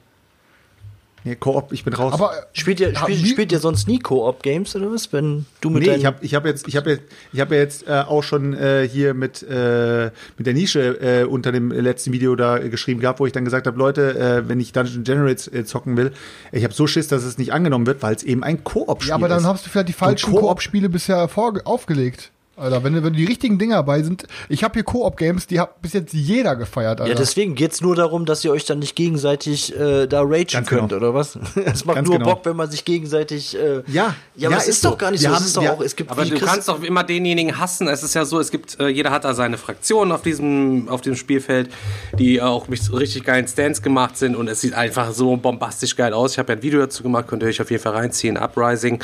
[1.28, 2.14] Nee, Koop, ich bin raus.
[2.14, 5.12] Aber Spielt ihr, Ja, spielt, spielt ihr sonst nie Koop-Games oder was?
[5.12, 7.04] Wenn du mit Nee, ich habe ich hab jetzt, ich hab jetzt,
[7.34, 11.24] ich hab ja jetzt äh, auch schon äh, hier mit, äh, mit der Nische äh,
[11.26, 14.48] unter dem letzten Video da äh, geschrieben gehabt, wo ich dann gesagt habe, Leute, äh,
[14.48, 16.14] wenn ich Dungeon Generates äh, zocken will,
[16.54, 19.16] ich habe so Schiss, dass es nicht angenommen wird, weil es eben ein Koop-Spiel ja,
[19.16, 19.46] aber dann ist.
[19.46, 22.32] hast du vielleicht die falschen Koop- Koop-Spiele bisher vorge- aufgelegt.
[22.58, 24.26] Alter, wenn, wenn die richtigen Dinger dabei sind.
[24.50, 27.12] Ich habe hier Koop-Games, die hat bis jetzt jeder gefeiert, Alter.
[27.14, 30.68] ja, deswegen geht's nur darum, dass ihr euch dann nicht gegenseitig äh, da ragen Ganz
[30.68, 30.96] könnt, genau.
[30.98, 31.38] oder was?
[31.56, 32.32] Es macht Ganz nur genau.
[32.34, 33.56] Bock, wenn man sich gegenseitig.
[33.56, 34.98] Äh, Ja, ja, aber ja, es ist ist doch so.
[34.98, 35.36] gar nicht Wir so.
[35.36, 37.88] haben- es ist doch auch, es gibt Aber du Chris- kannst doch immer denjenigen hassen.
[37.88, 41.02] Es ist ja so, es gibt, äh, jeder hat da seine Fraktion auf diesem, auf
[41.02, 41.70] dem Spielfeld,
[42.18, 45.96] die auch mit so richtig geilen Stands gemacht sind und es sieht einfach so bombastisch
[45.96, 46.32] geil aus.
[46.34, 49.04] Ich habe ja ein Video dazu gemacht, könnt ihr euch auf jeden Fall reinziehen, Uprising.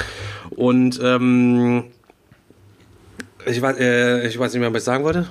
[0.55, 1.83] Und ähm,
[3.45, 5.27] ich weiß, äh, ich weiß nicht mehr, was ich sagen wollte.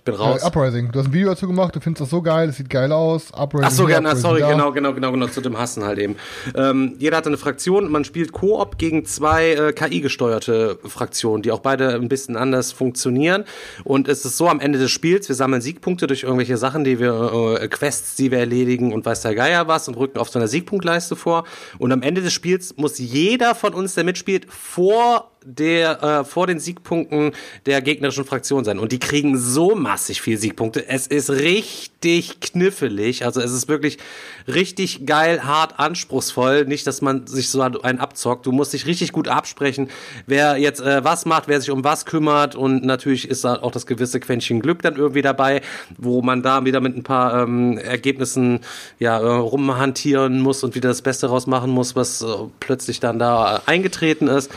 [0.00, 0.42] Ich bin raus.
[0.42, 0.90] Äh, Uprising.
[0.92, 3.32] Du hast ein Video dazu gemacht, du findest das so geil, es sieht geil aus.
[3.34, 3.66] Uprising.
[3.66, 4.50] Ach so, hier, Uprising sorry, da.
[4.50, 6.16] genau, genau, genau, genau, zu dem Hassen halt eben.
[6.54, 11.58] Ähm, jeder hat eine Fraktion, man spielt Koop gegen zwei äh, KI-gesteuerte Fraktionen, die auch
[11.58, 13.44] beide ein bisschen anders funktionieren.
[13.84, 16.98] Und es ist so am Ende des Spiels, wir sammeln Siegpunkte durch irgendwelche Sachen, die
[16.98, 20.38] wir, äh, Quests, die wir erledigen und weiß der Geier was und rücken auf so
[20.38, 21.44] einer Siegpunktleiste vor.
[21.78, 26.46] Und am Ende des Spiels muss jeder von uns, der mitspielt, vor der äh, vor
[26.46, 27.32] den Siegpunkten
[27.66, 30.86] der gegnerischen Fraktion sein und die kriegen so massig viel Siegpunkte.
[30.88, 33.98] Es ist richtig knifflig, also es ist wirklich
[34.46, 36.66] richtig geil, hart, anspruchsvoll.
[36.66, 38.46] Nicht, dass man sich so einen abzockt.
[38.46, 39.88] Du musst dich richtig gut absprechen,
[40.26, 43.72] wer jetzt äh, was macht, wer sich um was kümmert und natürlich ist da auch
[43.72, 45.62] das gewisse Quäntchen Glück dann irgendwie dabei,
[45.96, 48.60] wo man da wieder mit ein paar ähm, Ergebnissen
[48.98, 52.26] ja äh, rumhantieren muss und wieder das Beste rausmachen muss, was äh,
[52.60, 54.50] plötzlich dann da eingetreten ist.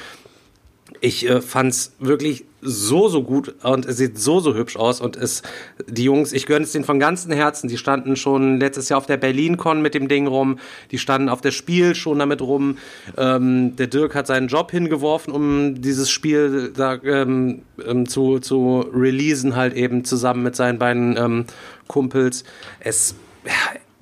[1.05, 5.17] Ich äh, fand's wirklich so, so gut und es sieht so, so hübsch aus und
[5.17, 5.43] es,
[5.85, 7.67] die Jungs, ich gönne es denen von ganzem Herzen.
[7.67, 10.59] Die standen schon letztes Jahr auf der BerlinCon mit dem Ding rum,
[10.91, 12.77] die standen auf der Spiel schon damit rum.
[13.17, 18.89] Ähm, der Dirk hat seinen Job hingeworfen, um dieses Spiel da ähm, ähm, zu, zu
[18.93, 21.45] releasen, halt eben zusammen mit seinen beiden ähm,
[21.89, 22.45] Kumpels.
[22.79, 23.15] Es,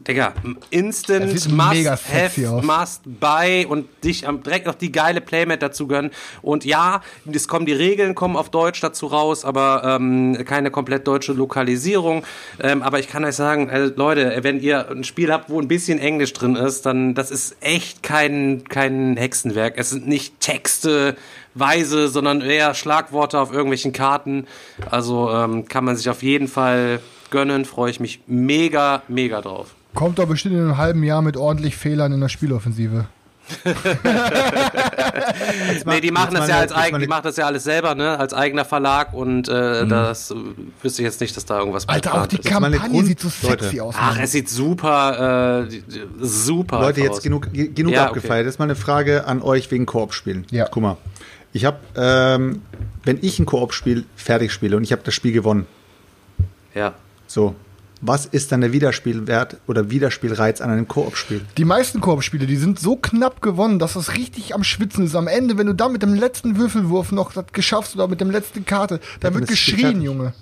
[0.08, 0.34] Digga,
[0.72, 2.64] instant must mega have, aus.
[2.64, 6.12] must buy und dich am direkt noch die geile Playmat dazu gönnen.
[6.42, 11.08] Und ja, es kommen die Regeln kommen auf Deutsch dazu raus, aber ähm, keine komplett
[11.08, 12.24] deutsche Lokalisierung.
[12.62, 15.68] Ähm, aber ich kann euch sagen, äh, Leute, wenn ihr ein Spiel habt, wo ein
[15.68, 19.76] bisschen Englisch drin ist, dann das ist echt kein kein Hexenwerk.
[19.78, 21.16] Es sind nicht Texte
[21.54, 24.48] weise, sondern eher Schlagworte auf irgendwelchen Karten.
[24.90, 27.66] Also ähm, kann man sich auf jeden Fall gönnen.
[27.66, 29.76] Freue ich mich mega mega drauf.
[29.94, 33.06] Kommt doch bestimmt in einem halben Jahr mit ordentlich Fehlern in der Spieloffensive.
[35.86, 38.34] Nee, die machen das ja als eigen, die machen das ja alles selber, ne, als
[38.34, 40.36] eigener Verlag und äh, das äh,
[40.82, 42.46] wüsste ich jetzt nicht, dass da irgendwas Alter, auch die ist.
[42.46, 43.84] Kampagne Grund- sieht so sexy Leute.
[43.84, 43.96] aus.
[43.98, 45.82] Ach, es sieht super, äh,
[46.22, 47.22] super Leute, jetzt aus.
[47.24, 48.46] genug, ge- genug Ja, abgefeiert.
[48.46, 50.46] Das ist mal eine Frage an euch wegen Koop-Spielen.
[50.52, 50.68] Ja.
[50.72, 50.98] Guck mal.
[51.54, 52.62] Ich habe, ähm,
[53.04, 55.66] wenn ich ein Koop-Spiel fertig spiele und ich habe das Spiel gewonnen,
[56.74, 56.94] Ja.
[57.28, 57.56] so,
[58.02, 61.42] was ist dann der Wiederspielwert oder Wiederspielreiz an einem Koop-Spiel?
[61.58, 65.16] Die meisten Koop-Spiele, die sind so knapp gewonnen, dass es richtig am Schwitzen ist.
[65.16, 68.32] Am Ende, wenn du da mit dem letzten Würfelwurf noch das geschaffst oder mit dem
[68.32, 70.02] letzten Karte, da dann wird das geschrien.
[70.02, 70.34] Junge.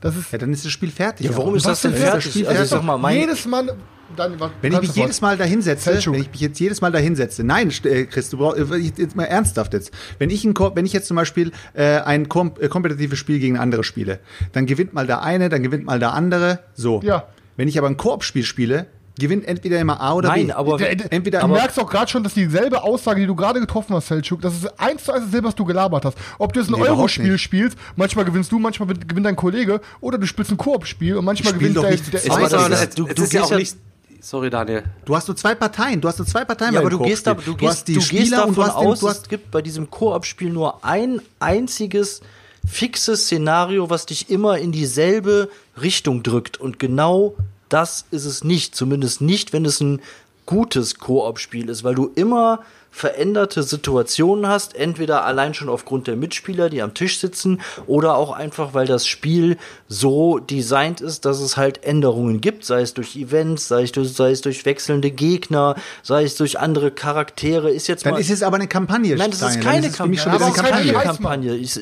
[0.00, 1.26] Das ist Ja, dann ist das Spiel fertig.
[1.26, 2.30] Ja, warum ist das denn dann ist fertig?
[2.30, 3.76] Spiel Also sag mal, mein, jedes Mal.
[4.14, 6.98] Dann, Wenn ich mich jedes Mal da hinsetze, wenn ich mich jetzt jedes Mal da
[6.98, 9.90] hinsetze, nein, äh, Chris, du brauchst, äh, jetzt mal ernsthaft jetzt.
[10.18, 13.58] Wenn ich, ein, wenn ich jetzt zum Beispiel äh, ein kom äh, kompetitives Spiel gegen
[13.58, 14.20] andere spiele,
[14.52, 17.00] dann gewinnt mal der eine, dann gewinnt mal der andere, so.
[17.02, 17.26] Ja.
[17.56, 18.86] Wenn ich aber ein Koop-Spiel spiele,
[19.18, 20.52] gewinnt entweder immer A oder Nein, B.
[20.52, 23.34] aber Der, der, Entweder- du aber- merkst auch gerade schon, dass dieselbe Aussage, die du
[23.34, 26.18] gerade getroffen hast, Selchuk, das ist eins zu eins dasselbe, was du gelabert hast.
[26.38, 30.18] Ob du jetzt ein Nee, Euro-Spiel spielst, manchmal gewinnst du, manchmal gewinnt dein Kollege, oder
[30.18, 32.68] du spielst ein Koop-Spiel und manchmal gewinnt doch der, nicht der, Es, aber, Digga.
[32.68, 33.76] es, Du- es du gehst auch ja- nicht.
[34.20, 34.82] Sorry, Daniel.
[35.04, 37.32] Du hast nur zwei Parteien, du hast nur zwei Parteien Ja, aber du gehst, da,
[37.34, 37.54] Koop-Spiel.
[37.54, 39.50] du, gehst, du gehst Spieler und du davon hast den- aus, du es hast gibt
[39.52, 42.20] bei diesem Koop-Spiel nur ein einziges
[42.66, 45.48] fixes Szenario, was dich immer in dieselbe
[45.80, 46.58] Richtung drückt.
[46.58, 47.36] Und genau
[47.68, 48.74] das ist es nicht.
[48.74, 50.00] Zumindest nicht, wenn es ein
[50.46, 52.60] gutes Koop-Spiel ist, weil du immer
[52.96, 58.32] veränderte Situationen hast, entweder allein schon aufgrund der Mitspieler, die am Tisch sitzen, oder auch
[58.32, 63.14] einfach, weil das Spiel so designt ist, dass es halt Änderungen gibt, sei es durch
[63.14, 67.70] Events, sei es durch, sei es durch wechselnde Gegner, sei es durch andere Charaktere.
[67.70, 69.14] Ist jetzt Dann mal ist es aber eine Kampagne.
[69.14, 70.38] Nein, das ist keine Dann Kampagne.
[70.38, 71.54] Das ist eine keine Kampagne.
[71.54, 71.78] Ich,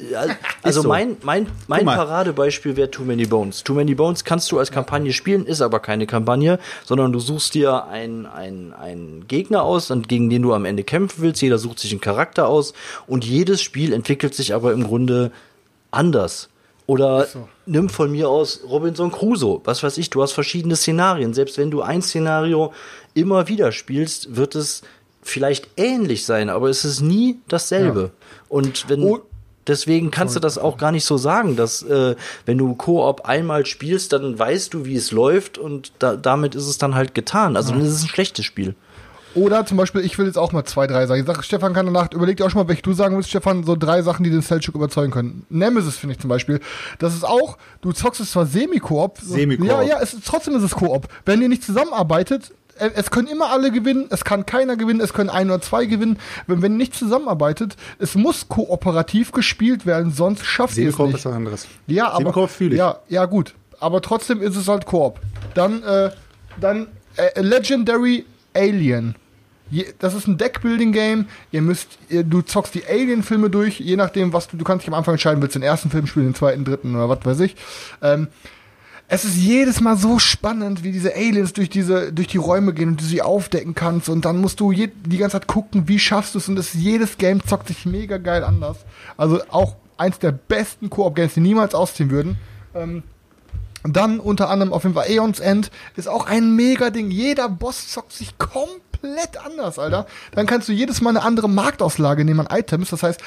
[0.62, 0.88] also so.
[0.88, 1.84] mein, mein, mein.
[1.84, 3.62] Paradebeispiel wäre Too Many Bones.
[3.62, 7.54] Too Many Bones kannst du als Kampagne spielen, ist aber keine Kampagne, sondern du suchst
[7.54, 11.42] dir einen, einen, einen Gegner aus, und gegen den du am Ende kämpfen willst.
[11.42, 12.72] Jeder sucht sich einen Charakter aus
[13.06, 15.30] und jedes Spiel entwickelt sich aber im Grunde
[15.90, 16.48] anders.
[16.86, 17.26] Oder
[17.64, 19.60] nimm von mir aus Robinson Crusoe.
[19.64, 21.32] Was weiß ich, du hast verschiedene Szenarien.
[21.32, 22.72] Selbst wenn du ein Szenario
[23.14, 24.82] immer wieder spielst, wird es
[25.22, 28.10] vielleicht ähnlich sein, aber es ist nie dasselbe.
[28.50, 29.20] Und wenn Oh.
[29.66, 33.64] deswegen kannst du das auch gar nicht so sagen, dass äh, wenn du Koop einmal
[33.64, 37.56] spielst, dann weißt du, wie es läuft und da, damit ist es dann halt getan.
[37.56, 38.74] Also dann ist es ein schlechtes Spiel.
[39.34, 41.20] Oder zum Beispiel, ich will jetzt auch mal zwei, drei sagen.
[41.20, 43.64] Ich sag, Stefan kann danach, überleg dir auch schon mal, welche du sagen willst, Stefan,
[43.64, 45.46] so drei Sachen, die den Selchuk überzeugen können.
[45.50, 46.60] Nemesis finde ich zum Beispiel.
[46.98, 49.18] Das ist auch, du zockst es zwar Semi-Koop.
[49.20, 49.66] Semi-Koop.
[49.66, 51.08] Ja, ja, es trotzdem ist es Koop.
[51.24, 55.12] Wenn ihr nicht zusammenarbeitet, äh, es können immer alle gewinnen, es kann keiner gewinnen, es
[55.12, 56.18] können ein oder zwei gewinnen.
[56.46, 61.14] Wenn, wenn ihr nicht zusammenarbeitet, es muss kooperativ gespielt werden, sonst schafft ihr es nicht.
[61.14, 61.66] ist was anderes.
[61.86, 62.78] Ja, aber Semi-Koop fühle ich.
[62.78, 63.54] Ja, ja, gut.
[63.80, 65.18] Aber trotzdem ist es halt Koop.
[65.54, 66.10] Dann, äh,
[66.60, 66.86] dann
[67.16, 69.16] äh, Legendary Alien.
[69.98, 71.26] Das ist ein Deckbuilding-Game.
[71.50, 74.98] Ihr müsst, du zockst die Alien-Filme durch, je nachdem, was du, du kannst dich am
[74.98, 77.56] Anfang entscheiden, willst du den ersten Film spielen, den zweiten, dritten oder was weiß ich.
[78.02, 78.28] Ähm,
[79.08, 82.90] es ist jedes Mal so spannend, wie diese Aliens durch diese, durch die Räume gehen
[82.90, 85.98] und du sie aufdecken kannst und dann musst du je, die ganze Zeit gucken, wie
[85.98, 88.78] schaffst du es und das jedes Game zockt sich mega geil anders.
[89.16, 92.36] Also auch eins der besten Koop-Games, die niemals ausziehen würden.
[92.74, 93.02] Ähm,
[93.86, 97.10] dann unter anderem auf jeden Fall Aeons End ist auch ein mega Ding.
[97.10, 98.93] Jeder Boss zockt sich komplett
[99.44, 100.06] anders, Alter.
[100.32, 102.90] Dann kannst du jedes Mal eine andere Marktauslage nehmen an Items.
[102.90, 103.20] Das heißt,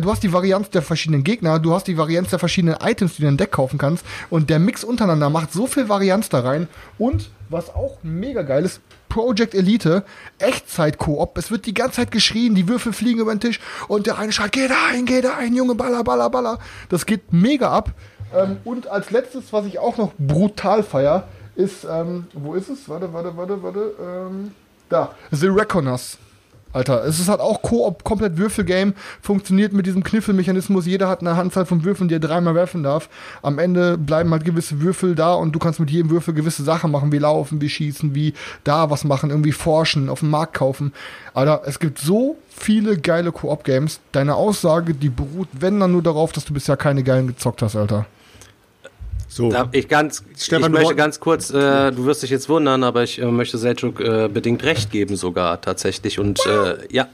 [0.00, 3.22] du hast die Varianz der verschiedenen Gegner, du hast die Varianz der verschiedenen Items, die
[3.22, 4.04] du in Deck kaufen kannst.
[4.30, 6.68] Und der Mix untereinander macht so viel Varianz da rein.
[6.98, 10.04] Und was auch mega geil ist, Project Elite,
[10.38, 11.36] Echtzeit-Koop.
[11.36, 14.32] Es wird die ganze Zeit geschrien, die Würfel fliegen über den Tisch und der eine
[14.32, 16.58] schreit, geh da ein, geh da ein, Junge, baller, baller, baller.
[16.88, 17.90] Das geht mega ab.
[18.34, 22.88] Ähm, und als letztes, was ich auch noch brutal feier, ist, ähm, wo ist es?
[22.88, 23.92] Warte, warte, warte, warte.
[24.00, 24.52] Ähm,
[24.92, 26.18] da, The Reckoners.
[26.74, 30.86] Alter, es ist halt auch Koop, komplett Würfelgame, funktioniert mit diesem Kniffelmechanismus.
[30.86, 33.10] Jeder hat eine Handzahl von Würfeln, die er dreimal werfen darf.
[33.42, 36.90] Am Ende bleiben halt gewisse Würfel da und du kannst mit jedem Würfel gewisse Sachen
[36.90, 38.32] machen, wie laufen, wie schießen, wie
[38.64, 40.94] da was machen, irgendwie forschen, auf dem Markt kaufen.
[41.34, 44.00] Alter, es gibt so viele geile Koop-Games.
[44.12, 47.76] Deine Aussage, die beruht, wenn dann nur darauf, dass du bisher keine geilen gezockt hast,
[47.76, 48.06] Alter.
[49.32, 49.50] So.
[49.50, 53.02] Darf ich ganz, Stefan, ich möchte ganz kurz, äh, du wirst dich jetzt wundern, aber
[53.02, 57.08] ich äh, möchte Selçuk äh, bedingt recht geben sogar tatsächlich und äh, ja,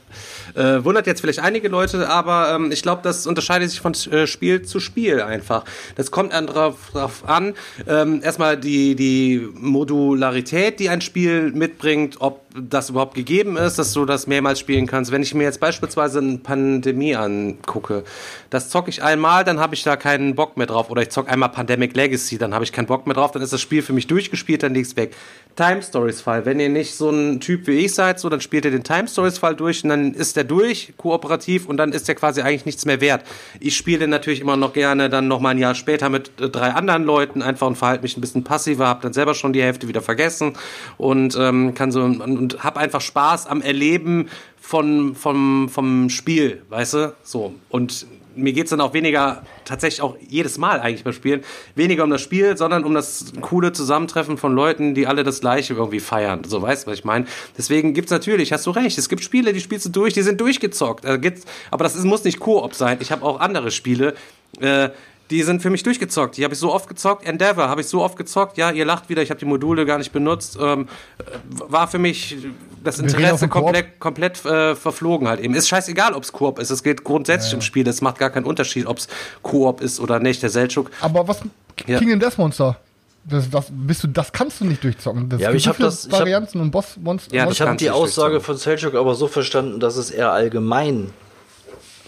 [0.53, 4.27] äh, wundert jetzt vielleicht einige Leute, aber ähm, ich glaube, das unterscheidet sich von äh,
[4.27, 5.63] Spiel zu Spiel einfach.
[5.95, 7.53] Das kommt an drauf, drauf an,
[7.87, 13.93] ähm, erstmal die die Modularität, die ein Spiel mitbringt, ob das überhaupt gegeben ist, dass
[13.93, 15.11] du das mehrmals spielen kannst.
[15.11, 18.03] Wenn ich mir jetzt beispielsweise eine Pandemie angucke,
[18.49, 20.89] das zocke ich einmal, dann habe ich da keinen Bock mehr drauf.
[20.89, 22.08] Oder ich zocke einmal Pandemic Legacy,
[22.39, 24.73] dann habe ich keinen Bock mehr drauf, dann ist das Spiel für mich durchgespielt, dann
[24.73, 25.15] legt's weg.
[25.55, 26.45] Time Stories Fall.
[26.45, 29.07] Wenn ihr nicht so ein Typ wie ich seid, so, dann spielt ihr den Time
[29.07, 32.65] Stories Fall durch und dann ist der durch, kooperativ und dann ist der quasi eigentlich
[32.65, 33.25] nichts mehr wert.
[33.59, 36.69] Ich spiele natürlich immer noch gerne dann noch mal ein Jahr später mit äh, drei
[36.69, 39.87] anderen Leuten einfach und verhalte mich ein bisschen passiver, habe dann selber schon die Hälfte
[39.87, 40.53] wieder vergessen
[40.97, 44.29] und ähm, kann so und habe einfach Spaß am Erleben
[44.59, 47.15] von vom vom Spiel, weißt du?
[47.23, 48.05] So und
[48.41, 51.43] mir geht's dann auch weniger, tatsächlich auch jedes Mal eigentlich beim Spielen,
[51.75, 55.73] weniger um das Spiel, sondern um das coole Zusammentreffen von Leuten, die alle das Gleiche
[55.73, 56.43] irgendwie feiern.
[56.45, 57.25] So, weißt du, was ich meine?
[57.57, 60.41] Deswegen gibt's natürlich, hast du recht, es gibt Spiele, die spielst du durch, die sind
[60.41, 61.05] durchgezockt.
[61.21, 62.97] Gibt's, aber das ist, muss nicht Koop sein.
[63.01, 64.15] Ich habe auch andere Spiele,
[64.59, 64.89] äh,
[65.29, 66.37] die sind für mich durchgezockt.
[66.37, 67.25] Die habe ich so oft gezockt.
[67.25, 68.57] Endeavor habe ich so oft gezockt.
[68.57, 69.21] Ja, ihr lacht wieder.
[69.21, 70.57] Ich habe die Module gar nicht benutzt.
[70.59, 70.87] Ähm,
[71.19, 71.23] äh,
[71.67, 72.37] war für mich
[72.83, 75.53] das Interesse komplett komplett äh, verflogen halt eben.
[75.53, 76.69] Ist scheißegal, ob's Koop ist.
[76.71, 77.83] Es geht grundsätzlich im Spiel.
[77.83, 79.07] Das macht gar keinen Unterschied, ob's
[79.43, 80.41] Koop ist oder nicht.
[80.41, 80.89] Der Seltschuk.
[81.01, 81.41] Aber was,
[81.85, 81.99] Ja.
[81.99, 82.77] King and Death Monster?
[83.25, 85.29] Das, das, bist du, das kannst du nicht durchzocken.
[85.29, 87.35] Das Ja, ich so hab viele das- ich hab- Varianten und Boss Monster.
[87.35, 91.11] Ja, das Ich habe die Aussage von Selchuk aber so verstanden, dass es eher allgemein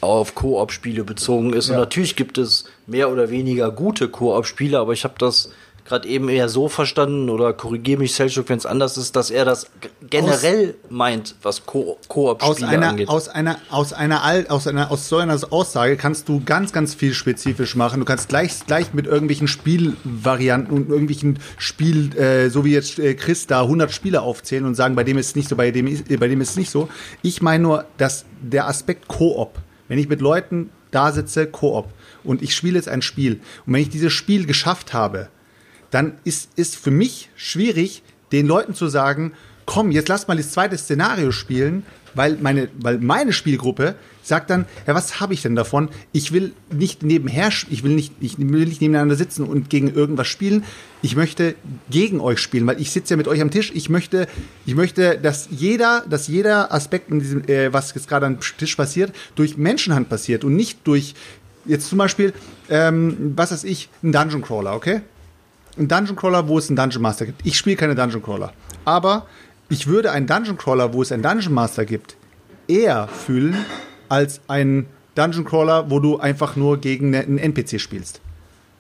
[0.02, 1.68] auf Koop-Spiele bezogen ist.
[1.70, 1.76] Ja.
[1.76, 5.52] Und natürlich gibt es mehr oder weniger gute Koop-Spiele, aber ich habe das
[5.84, 9.46] gerade eben eher so verstanden oder korrigiere mich Selchuk, wenn es anders ist, dass er
[9.46, 9.66] das
[10.10, 13.10] generell meint, was Ko aus Koop-Spiele angeht.
[13.10, 16.94] aus einer, aus einer, Al- aus einer, aus so einer Aussage kannst du ganz, ganz
[16.94, 18.00] viel spezifisch machen.
[18.00, 23.14] Du kannst gleich, gleich mit irgendwelchen Spielvarianten und irgendwelchen Spiel, äh, so wie jetzt äh,
[23.16, 25.88] Chris da 100 Spiele aufzählen und sagen, bei dem ist es nicht so, bei dem
[25.88, 26.90] ist, äh, bei dem ist es nicht so.
[27.22, 29.58] Ich meine nur, dass der Aspekt Koop,
[29.92, 31.90] wenn ich mit Leuten da sitze, Koop,
[32.24, 35.28] und ich spiele jetzt ein Spiel, und wenn ich dieses Spiel geschafft habe,
[35.90, 38.02] dann ist, ist für mich schwierig,
[38.32, 39.34] den Leuten zu sagen,
[39.66, 44.66] komm, jetzt lass mal das zweite Szenario spielen, weil meine, weil meine Spielgruppe sagt dann,
[44.86, 45.90] ja, was habe ich denn davon?
[46.12, 50.28] Ich will nicht nebenher, ich will nicht, ich will nicht nebeneinander sitzen und gegen irgendwas
[50.28, 50.64] spielen.
[51.02, 51.56] Ich möchte
[51.90, 53.72] gegen euch spielen, weil ich sitze ja mit euch am Tisch.
[53.74, 54.28] Ich möchte,
[54.66, 58.76] ich möchte, dass jeder, dass jeder Aspekt in diesem, äh, was jetzt gerade am Tisch
[58.76, 61.16] passiert, durch Menschenhand passiert und nicht durch
[61.66, 62.34] jetzt zum Beispiel,
[62.70, 65.02] ähm, was weiß ich, ein Dungeon Crawler, okay?
[65.78, 67.46] ein Dungeon Crawler, wo es einen Dungeon Master gibt.
[67.46, 68.54] Ich spiele keine Dungeon Crawler.
[68.86, 69.28] Aber
[69.72, 72.18] ich würde einen Dungeon Crawler, wo es einen Dungeon Master gibt,
[72.68, 73.56] eher fühlen
[74.10, 78.20] als einen Dungeon Crawler, wo du einfach nur gegen einen NPC spielst.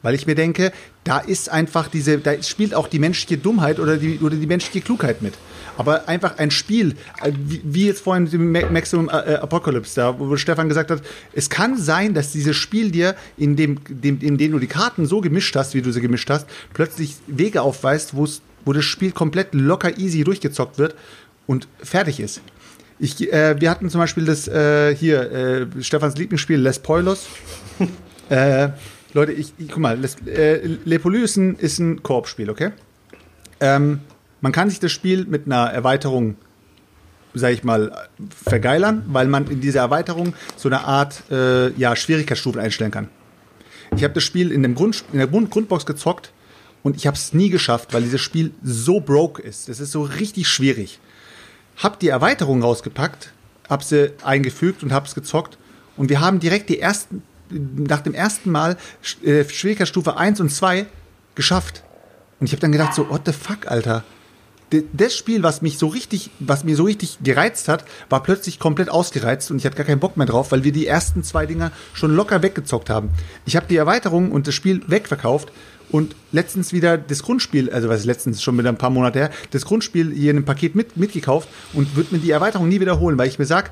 [0.02, 0.74] Weil ich mir denke,
[1.04, 4.82] da ist einfach diese, da spielt auch die menschliche Dummheit oder die, oder die menschliche
[4.82, 5.34] Klugheit mit.
[5.78, 10.68] Aber einfach ein Spiel, äh, wie, jetzt vorhin mit Maximum äh, Apocalypse, da wo Stefan
[10.68, 11.02] gesagt hat,
[11.34, 15.06] es kann sein, dass dieses Spiel dir, in dem, dem, in dem du die Karten
[15.06, 18.86] so gemischt hast, wie du sie gemischt hast, plötzlich Wege aufweist, wo es, wo das
[18.86, 20.96] Spiel komplett locker easy durchgezockt wird
[21.48, 22.42] und fertig ist.
[23.00, 27.28] Ich, äh, wir hatten zum Beispiel das äh, hier, äh, Stefans Lieblingsspiel Les Poilos.
[28.30, 28.70] äh,
[29.14, 32.72] Leute, ich, ich guck mal, Les, äh, Le Poly ist ein, ist ein Koop-Spiel, okay?
[33.60, 34.02] Ähm,
[34.40, 36.36] man kann sich das Spiel mit einer Erweiterung,
[37.34, 42.62] sag ich mal, vergeilern, weil man in dieser Erweiterung so eine Art äh, ja, Schwierigkeitsstufen
[42.62, 43.10] einstellen kann.
[43.96, 46.32] Ich habe das Spiel in, dem Grund, in der Grund Grundbox gezockt
[46.84, 49.70] und ich habe es nie geschafft, weil dieses Spiel so broke ist.
[49.70, 51.00] Das ist so richtig schwierig.
[51.78, 53.32] Hab die Erweiterung rausgepackt,
[53.70, 55.58] hab sie eingefügt und hab's gezockt
[55.98, 58.78] und wir haben direkt die ersten nach dem ersten Mal
[59.24, 60.86] äh, Schwierigkeitsstufe 1 und 2
[61.36, 61.84] geschafft.
[62.40, 64.04] Und ich habe dann gedacht so, what the fuck, Alter?
[64.94, 68.90] Das Spiel, was mich so richtig, was mir so richtig gereizt hat, war plötzlich komplett
[68.90, 71.74] ausgereizt und ich hatte gar keinen Bock mehr drauf, weil wir die ersten zwei Dinger
[71.94, 73.10] schon locker weggezockt haben.
[73.46, 75.52] Ich habe die Erweiterung und das Spiel wegverkauft
[75.92, 79.66] und letztens wieder das Grundspiel, also was letztens schon wieder ein paar Monate her, das
[79.66, 83.28] Grundspiel hier in einem Paket mit, mitgekauft und würde mir die Erweiterung nie wiederholen, weil
[83.28, 83.72] ich mir sag,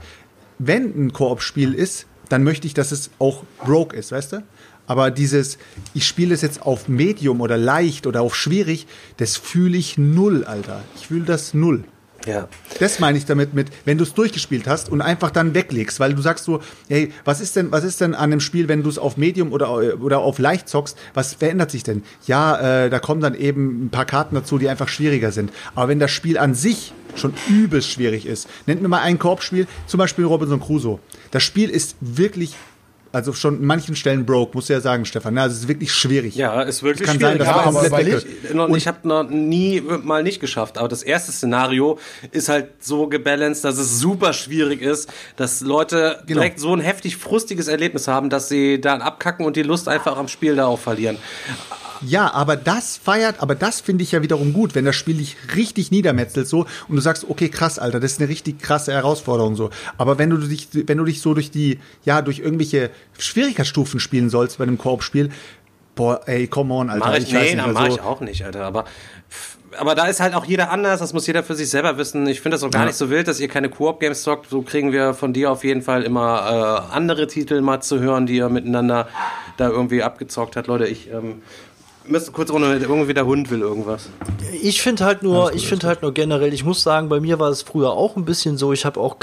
[0.57, 4.43] wenn ein Koop-Spiel ist, dann möchte ich, dass es auch broke ist, weißt du?
[4.85, 5.57] Aber dieses,
[5.93, 8.87] ich spiele es jetzt auf Medium oder leicht oder auf schwierig,
[9.17, 10.83] das fühle ich null, Alter.
[10.95, 11.83] Ich fühle das null.
[12.25, 12.47] Ja.
[12.79, 16.13] Das meine ich damit mit, wenn du es durchgespielt hast und einfach dann weglegst, weil
[16.13, 18.89] du sagst so, hey, was ist denn, was ist denn an dem Spiel, wenn du
[18.89, 22.03] es auf Medium oder, oder auf leicht zockst, was verändert sich denn?
[22.25, 25.51] Ja, äh, da kommen dann eben ein paar Karten dazu, die einfach schwieriger sind.
[25.75, 29.67] Aber wenn das Spiel an sich schon übelst schwierig ist, nennt mir mal ein Koop-Spiel,
[29.87, 30.99] zum Beispiel Robinson Crusoe.
[31.31, 32.55] Das Spiel ist wirklich,
[33.11, 35.37] also schon in manchen Stellen broke, musst du ja sagen, Stefan.
[35.37, 36.35] Also es ist wirklich schwierig.
[36.35, 37.47] Ja, ist wirklich Es kann sein, schwierig.
[37.47, 41.01] dass man es- komplett ich, noch- ich habe noch nie mal nicht geschafft, aber das
[41.03, 41.97] erste Szenario
[42.31, 46.39] ist halt so gebalanced, dass es super schwierig ist, dass Leute Genau.
[46.41, 50.17] direkt so ein heftig frustiges Erlebnis haben, dass sie dann abkacken und die Lust einfach
[50.17, 51.17] am Spiel da auch verlieren.
[52.01, 55.35] Ja, aber das feiert, aber das finde ich ja wiederum gut, wenn das Spiel dich
[55.55, 59.55] richtig niedermetzelt so und du sagst, okay, krass, Alter, das ist eine richtig krasse Herausforderung
[59.55, 59.69] so.
[59.97, 64.29] Aber wenn du dich, wenn du dich so durch die, ja, durch irgendwelche Schwierigkeitsstufen spielen
[64.29, 65.29] sollst bei einem Koop-Spiel,
[65.95, 67.05] boah, ey, come on, Alter.
[67.05, 68.63] Mach ich, nee, dann mach also, ich auch nicht, Alter.
[68.63, 68.85] Aber,
[69.77, 72.25] aber da ist halt auch jeder anders, das muss jeder für sich selber wissen.
[72.27, 72.87] Ich finde das auch gar Ja.
[72.87, 74.49] nicht so wild, dass ihr keine Koop-Games zockt.
[74.49, 78.25] So kriegen wir von dir auf jeden Fall immer äh, andere Titel mal zu hören,
[78.25, 79.09] die ihr miteinander
[79.57, 80.67] da irgendwie abgezockt hat.
[80.67, 81.41] Leute, ich ähm,
[82.09, 84.09] müsste kurz ohne irgendwie der Hund will irgendwas.
[84.61, 87.49] Ich finde halt nur, ich finde halt nur generell, ich muss sagen, bei mir war
[87.49, 89.17] es früher auch ein bisschen so, ich habe auch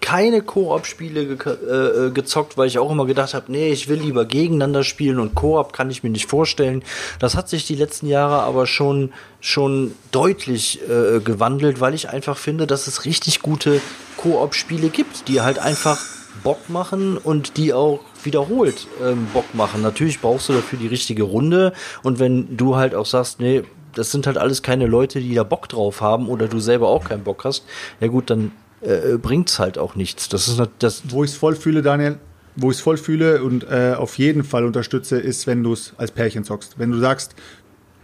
[0.00, 3.98] keine Koop-Spiele ge äh, äh, gezockt, weil ich auch immer gedacht habe, nee, ich will
[4.00, 6.82] lieber gegeneinander spielen und Koop kann ich mir nicht vorstellen.
[7.18, 12.36] Das hat sich die letzten Jahre aber schon schon deutlich äh, gewandelt, weil ich einfach
[12.36, 13.80] finde, dass es richtig gute
[14.16, 15.98] Koop-Spiele gibt, die halt einfach
[16.42, 19.82] Bock machen und die auch wiederholt ähm, Bock machen.
[19.82, 21.72] Natürlich brauchst du dafür die richtige Runde
[22.02, 23.62] und wenn du halt auch sagst, nee,
[23.94, 27.04] das sind halt alles keine Leute, die da Bock drauf haben oder du selber auch
[27.04, 27.64] keinen Bock hast,
[28.00, 30.28] ja gut, dann äh, bringt's halt auch nichts.
[30.28, 32.18] Das ist das Wo ich es voll fühle, Daniel,
[32.56, 35.92] wo ich es voll fühle und äh, auf jeden Fall unterstütze, ist, wenn du es
[35.96, 36.78] als Pärchen zockst.
[36.78, 37.34] Wenn du sagst,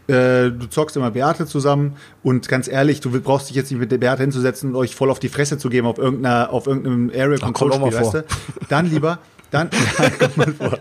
[0.09, 3.90] äh, du zockst immer Beate zusammen und ganz ehrlich, du brauchst dich jetzt nicht mit
[3.90, 7.10] der Beate hinzusetzen und euch voll auf die Fresse zu geben auf irgendeiner, auf irgendeinem
[7.10, 8.24] Area Control Spiel, weißt du?
[8.68, 9.18] Dann lieber,
[9.51, 10.78] dann, ja, kommt mal vor.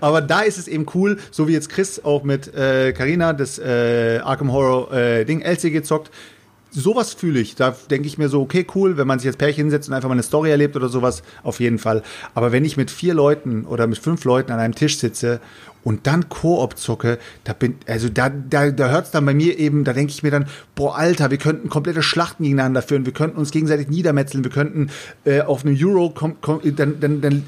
[0.00, 3.58] Aber da ist es eben cool, so wie jetzt Chris auch mit äh, Carina das
[3.58, 6.10] äh, Arkham Horror äh, Ding LCG zockt.
[6.70, 7.54] Sowas fühle ich.
[7.54, 10.08] Da denke ich mir so, okay, cool, wenn man sich jetzt Pärchen hinsetzt und einfach
[10.08, 12.02] mal eine Story erlebt oder sowas, auf jeden Fall.
[12.34, 15.40] Aber wenn ich mit vier Leuten oder mit fünf Leuten an einem Tisch sitze
[15.86, 19.56] und dann Koop zocke, da bin, also da, da, da hört es dann bei mir
[19.56, 23.12] eben, da denke ich mir dann, boah, Alter, wir könnten komplette Schlachten gegeneinander führen, wir
[23.12, 24.90] könnten uns gegenseitig niedermetzeln, wir könnten
[25.24, 27.44] äh, auf einem Euro, kom, kom, dann, dann, dann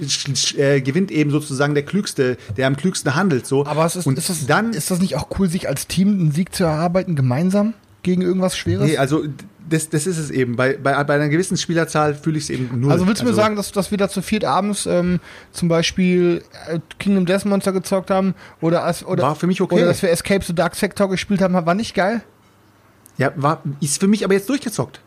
[0.57, 3.45] äh, gewinnt eben sozusagen der Klügste, der am klügsten handelt.
[3.45, 3.67] So.
[3.67, 6.11] Aber es ist, und ist, das, dann ist das nicht auch cool, sich als Team
[6.11, 7.75] einen Sieg zu erarbeiten, gemeinsam
[8.05, 8.87] gegen irgendwas Schweres?
[8.87, 9.25] Nee, also
[9.69, 10.57] das, das ist es eben.
[10.57, 12.93] Bei, bei, bei einer gewissen Spielerzahl fühle ich es eben null.
[12.93, 15.21] Also willst du mir sagen, dass, dass wir da zu viert abends ähm,
[15.53, 19.75] zum Beispiel äh, Kingdom Death Monster gezockt haben oder, als, oder, War für mich okay.
[19.75, 22.23] oder dass wir Escape the Dark Sector gespielt haben, war nicht geil?
[23.17, 25.01] Ja, war, ist für mich aber jetzt durchgezockt.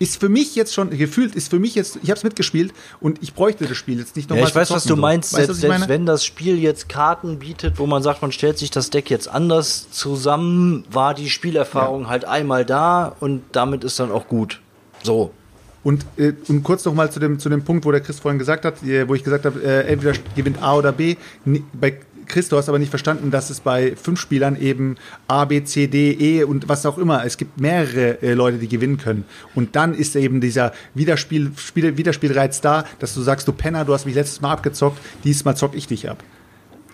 [0.00, 3.22] Ist für mich jetzt schon, gefühlt, ist für mich jetzt, ich habe es mitgespielt und
[3.22, 5.34] ich bräuchte das Spiel jetzt nicht ja, nochmal ich weiß, was du meinst.
[5.34, 8.70] Weißt, selbst, selbst wenn das Spiel jetzt Karten bietet, wo man sagt, man stellt sich
[8.70, 14.10] das Deck jetzt anders zusammen, war die Spielerfahrung halt einmal da und damit ist dann
[14.10, 14.60] auch gut.
[15.02, 15.32] So.
[15.82, 18.38] Und, äh, und kurz noch mal zu dem, zu dem Punkt, wo der Chris vorhin
[18.38, 21.16] gesagt hat, äh, wo ich gesagt habe, äh, entweder gewinnt A oder B.
[21.44, 21.98] Ni- Bei
[22.30, 24.96] Chris, du hast aber nicht verstanden, dass es bei fünf Spielern eben
[25.26, 28.68] A, B, C, D, E und was auch immer, es gibt mehrere äh, Leute, die
[28.68, 29.24] gewinnen können.
[29.56, 33.92] Und dann ist eben dieser Wiederspiel, Spiel, Wiederspielreiz da, dass du sagst, du Penner, du
[33.92, 36.22] hast mich letztes Mal abgezockt, diesmal zock ich dich ab.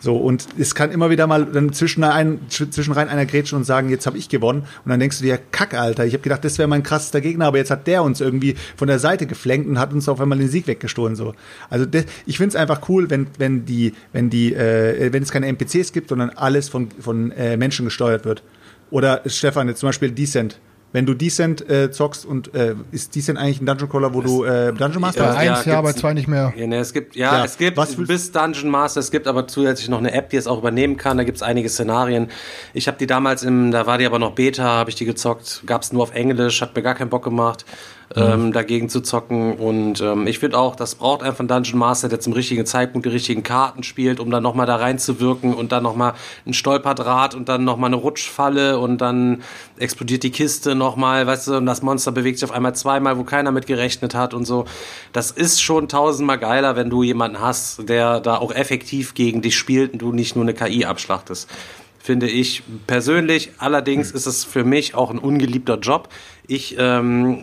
[0.06, 3.90] So, und es kann immer wieder mal dann zwischen, ein, zwischen einer grätschen und sagen,
[3.90, 4.60] jetzt habe ich gewonnen.
[4.60, 7.46] Und dann denkst du dir, Kack, Alter, ich habe gedacht, das wäre mein krassester Gegner,
[7.46, 10.38] aber jetzt hat der uns irgendwie von der Seite geflenkt und hat uns auf einmal
[10.38, 11.16] den Sieg weggestohlen.
[11.16, 11.34] So.
[11.70, 15.32] Also das, ich finde es einfach cool, wenn, wenn die, wenn die, äh, wenn es
[15.32, 18.44] keine NPCs gibt, sondern alles von, von äh, Menschen gesteuert wird.
[18.92, 20.60] Oder Stefan, jetzt zum Beispiel Decent.
[20.92, 24.44] Wenn du Decent äh, zockst und äh, ist Decent eigentlich ein Dungeon Crawler, wo du
[24.44, 25.44] äh, Dungeon Master Bei hast?
[25.44, 26.54] Ja, eins ja, bei zwei nicht mehr.
[26.56, 29.46] Ja, ne, es gibt, ja, Ja, es gibt was bis Dungeon Master, es gibt aber
[29.46, 31.18] zusätzlich noch eine App, die es auch übernehmen kann.
[31.18, 32.28] Da gibt es einige Szenarien.
[32.72, 35.64] Ich habe die damals im, da war die aber noch Beta, habe ich die gezockt,
[35.66, 37.66] gab es nur auf Englisch, hat mir gar keinen Bock gemacht,
[38.14, 39.54] ähm, dagegen zu zocken.
[39.54, 43.06] Und ähm, ich finde auch, das braucht einfach ein Dungeon Master, der zum richtigen Zeitpunkt
[43.06, 46.14] die richtigen Karten spielt, um dann nochmal da reinzuwirken und dann nochmal
[46.46, 49.42] ein Stolperdraht und dann nochmal eine Rutschfalle und dann
[49.78, 53.24] explodiert die Kiste nochmal, weißt du, und das Monster bewegt sich auf einmal zweimal, wo
[53.24, 54.66] keiner mit gerechnet hat und so.
[55.12, 59.56] Das ist schon tausendmal geiler, wenn du jemanden hast, der da auch effektiv gegen dich
[59.56, 61.48] spielt und du nicht nur eine KI abschlachtest.
[61.98, 63.50] Finde ich persönlich.
[63.58, 66.08] Allerdings ist es für mich auch ein ungeliebter Job.
[66.46, 67.42] Ich, ähm,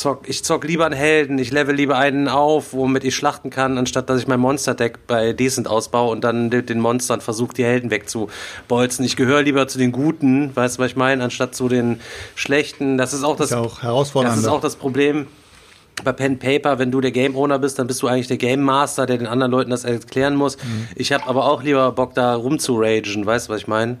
[0.00, 3.78] zock, ich zock lieber einen Helden, ich level lieber einen auf, womit ich schlachten kann,
[3.78, 7.90] anstatt dass ich mein Monster-Deck bei Decent ausbaue und dann den Monstern versuche, die Helden
[7.90, 9.04] wegzubolzen.
[9.04, 12.00] Ich gehöre lieber zu den Guten, weißt du, was ich meine, anstatt zu den
[12.34, 12.98] Schlechten.
[12.98, 14.36] Das ist auch das, Ist auch herausfordernd.
[14.36, 15.26] das ist auch das Problem
[16.02, 18.62] bei Pen Paper, wenn du der Game Owner bist, dann bist du eigentlich der Game
[18.62, 20.56] Master, der den anderen Leuten das erklären muss.
[20.56, 20.88] Mhm.
[20.96, 23.98] Ich habe aber auch lieber Bock da rumzuragen, weißt du, was ich meine?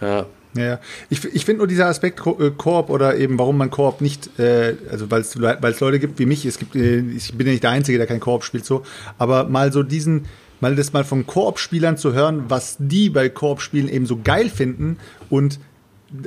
[0.00, 0.26] Ja.
[0.56, 0.78] Ja.
[1.10, 4.38] Ich, ich finde nur dieser Aspekt Ko äh, Koop oder eben warum man Koop nicht,
[4.38, 7.64] äh, also weil es Leute gibt wie mich, es gibt, äh, ich bin ja nicht
[7.64, 8.84] der Einzige, der kein Koop spielt so,
[9.18, 10.26] aber mal so diesen,
[10.60, 14.98] mal das mal von Koop-Spielern zu hören, was die bei Koop-Spielen eben so geil finden
[15.28, 15.58] und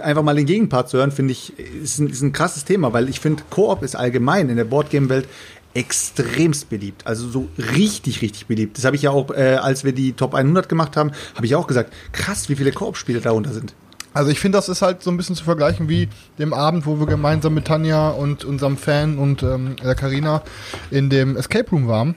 [0.01, 3.07] einfach mal den Gegenpart zu hören, finde ich, ist ein, ist ein krasses Thema, weil
[3.07, 5.27] ich finde, Koop ist allgemein in der Boardgame-Welt
[5.73, 7.05] extremst beliebt.
[7.05, 8.77] Also so richtig, richtig beliebt.
[8.77, 11.55] Das habe ich ja auch, äh, als wir die Top 100 gemacht haben, habe ich
[11.55, 13.73] auch gesagt, krass, wie viele Koop-Spiele darunter sind.
[14.17, 16.99] Also ich finde, das ist halt so ein bisschen zu vergleichen wie dem Abend, wo
[16.99, 20.41] wir gemeinsam mit Tanja und unserem Fan und ähm, der Karina
[20.89, 22.15] in dem Escape Room waren.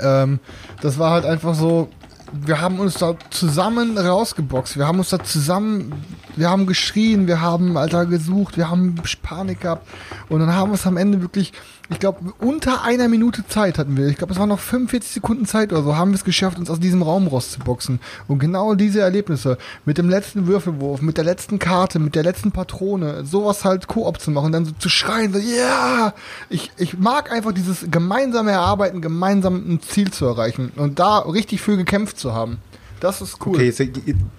[0.00, 0.38] Ähm,
[0.82, 1.88] das war halt einfach so,
[2.30, 5.94] wir haben uns da zusammen rausgeboxt, wir haben uns da zusammen,
[6.36, 9.88] wir haben geschrien, wir haben Alter gesucht, wir haben Panik gehabt
[10.28, 11.54] und dann haben wir es am Ende wirklich,
[11.90, 15.44] ich glaube, unter einer Minute Zeit hatten wir, ich glaube, es waren noch 45 Sekunden
[15.44, 18.00] Zeit oder so, haben wir es geschafft, uns aus diesem Raum rauszuboxen.
[18.26, 22.52] Und genau diese Erlebnisse, mit dem letzten Würfelwurf, mit der letzten Karte, mit der letzten
[22.52, 26.14] Patrone, sowas halt Koop zu machen, dann so zu schreien, so, ja,
[26.48, 31.60] ich, ich mag einfach dieses gemeinsame Erarbeiten, gemeinsam ein Ziel zu erreichen und da richtig
[31.60, 32.58] für gekämpft zu haben.
[33.00, 33.56] Das ist cool.
[33.56, 33.82] Okay, jetzt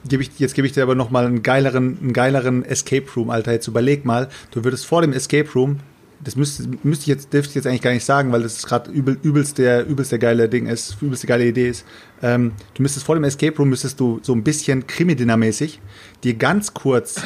[0.07, 3.51] gebe ich, gebe ich dir aber noch mal einen geileren, einen geileren Escape Room, Alter.
[3.51, 5.81] Jetzt überleg mal, du würdest vor dem Escape Room,
[6.25, 8.91] das müsste, müsste ich jetzt, dürfte ich jetzt eigentlich gar nicht sagen, weil das gerade
[8.91, 11.85] übel, übelst der, übelst der geile Ding ist, übelst der geile Idee ist.
[12.21, 15.79] Ähm, du müsstest vor dem Escape Room, müsstest du so ein bisschen Krimi-Dinner-mäßig
[16.23, 17.21] dir ganz kurz,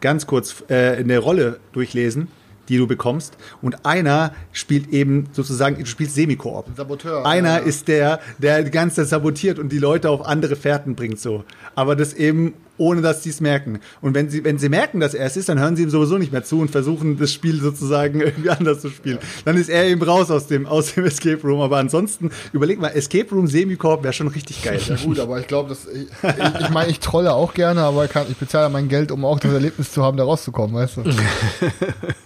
[0.00, 2.28] ganz kurz äh, eine Rolle durchlesen,
[2.68, 3.36] die du bekommst.
[3.62, 6.66] Und einer spielt eben sozusagen, du spielst Semi-Koop.
[6.76, 7.26] Saboteur.
[7.26, 7.64] Einer Ja.
[7.64, 11.44] ist der, der die ganze Zeit sabotiert und die Leute auf andere Fährten bringt so.
[11.74, 13.78] Aber das eben ohne dass sie es merken.
[14.00, 16.18] Und wenn sie, wenn sie merken, dass er es ist, dann hören sie ihm sowieso
[16.18, 19.18] nicht mehr zu und versuchen das Spiel sozusagen irgendwie anders zu spielen.
[19.44, 21.60] Dann ist er eben raus aus dem, aus dem Escape Room.
[21.60, 24.80] Aber ansonsten, überleg mal, Escape Room Semikorb wäre schon richtig geil.
[24.88, 28.08] Ja gut, aber ich glaube, dass ich, ich, ich meine, ich trolle auch gerne, aber
[28.08, 30.96] kann, ich bezahle ja mein Geld, um auch das Erlebnis zu haben, da rauszukommen, weißt
[30.96, 31.02] du?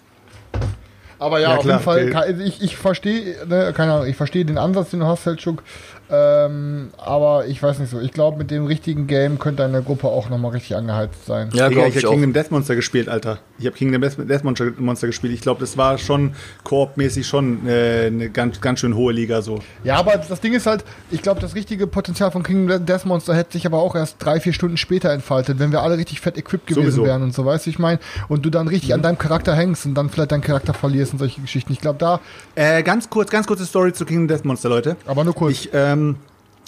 [1.18, 2.42] aber ja, Ja, auf klar, jeden Fall, okay.
[2.44, 5.62] ich, ich verstehe, ne, keine Ahnung, ich verstehe den Ansatz, den du hast, Seltschuk,
[6.10, 10.08] ähm, aber ich weiß nicht so, ich glaube, mit dem richtigen Game könnte deine Gruppe
[10.08, 11.50] auch nochmal richtig angeheizt sein.
[11.52, 12.14] Ja, Digga, glaube ich ich habe.
[12.14, 13.38] Kingdom Death Monster gespielt, Alter.
[13.58, 15.32] Ich habe Kingdom Death Monster, Monster gespielt.
[15.34, 19.58] Ich glaube, das war schon koopmäßig schon äh, eine ganz, ganz schön hohe Liga so.
[19.84, 23.34] Ja, aber das Ding ist halt, ich glaube, das richtige Potenzial von King Death Monster
[23.34, 26.38] hätte sich aber auch erst drei, vier Stunden später entfaltet, wenn wir alle richtig fett
[26.38, 27.04] equipped gewesen Sowieso.
[27.04, 27.98] wären und so, weißt du, ich meine,
[28.28, 31.18] und du dann richtig an deinem Charakter hängst und dann vielleicht deinen Charakter verlierst und
[31.18, 31.72] solche Geschichten.
[31.72, 32.20] Ich glaube, da,
[32.54, 34.96] Äh, ganz kurz, ganz kurze Story zu Kingdom Death Monster, Leute.
[35.06, 35.52] aber nur kurz.
[35.52, 35.97] Ich, ähm,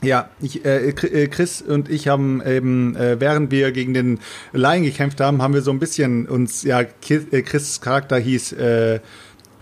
[0.02, 4.18] ja, ich, äh, äh, Chris und ich haben eben, äh, während wir gegen den
[4.52, 9.00] Lion gekämpft haben, haben wir so ein bisschen uns, ja, äh, Chris Charakter hieß, äh,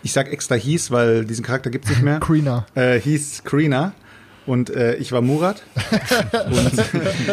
[0.03, 2.21] ich sag extra hieß, weil diesen Charakter gibt's nicht mehr.
[2.21, 2.67] Krina.
[2.75, 3.93] äh, hieß Karina
[4.49, 5.63] und äh, ich war Murat.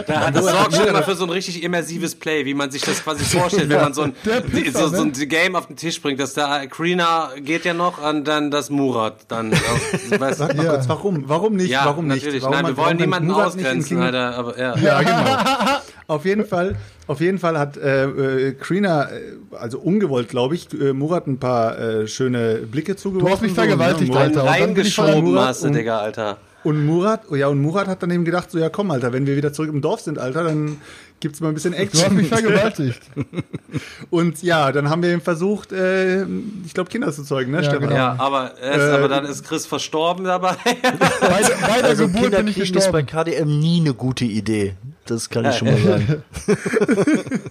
[0.08, 3.04] Da, das sorgt schon immer für so ein richtig immersives Play, wie man sich das
[3.04, 4.14] quasi vorstellt, wenn man so ein,
[4.74, 6.20] so, so ein Game auf den Tisch bringt.
[6.20, 9.52] Dass da Krina geht ja noch und dann das Murat dann.
[10.20, 10.72] Weißt, Sag mal Ja.
[10.74, 11.24] kurz, warum?
[11.28, 11.70] Warum nicht?
[11.70, 12.24] ja, warum nicht?
[12.24, 12.44] natürlich.
[12.44, 14.36] Warum Nein, wir wollen niemanden Murat ausgrenzen, Alter.
[14.36, 14.76] Aber, ja.
[14.78, 15.80] Ja, genau.
[16.08, 16.76] Auf jeden Fall,
[17.08, 19.22] auf jeden Fall hat äh, äh, Krina, äh,
[19.58, 23.26] also ungewollt, glaube ich, äh, Murat ein paar äh, schöne Blicke zugeworfen.
[23.28, 23.68] Du hast mich so, ne?
[23.68, 24.42] vergewaltigt, Murat- Alter.
[24.44, 26.38] Und dann bin ich Reingeschoben Murat hast du, und- Digga, Alter.
[26.66, 29.26] Und Murat, oh ja, und Murat hat dann eben gedacht, so ja komm, Alter, wenn
[29.28, 30.78] wir wieder zurück im Dorf sind, Alter, dann
[31.20, 32.16] gibt's mal ein bisschen Du hast Action.
[32.18, 33.02] mich vergewaltigt.
[34.10, 36.24] und ja, dann haben wir eben versucht, äh,
[36.66, 37.82] ich glaube, Kinder zu zeugen, ne, Ja, Stefan?
[37.82, 37.96] genau.
[37.96, 40.56] Ja, aber, erst, Äh, aber dann ist Chris verstorben dabei.
[40.64, 43.26] Bei, der- bei der Also Geburt bin ich Kinderkriegen ist bei gestorben.
[43.32, 44.74] KDM nie eine gute Idee.
[45.06, 46.24] Das kann ich schon mal sagen.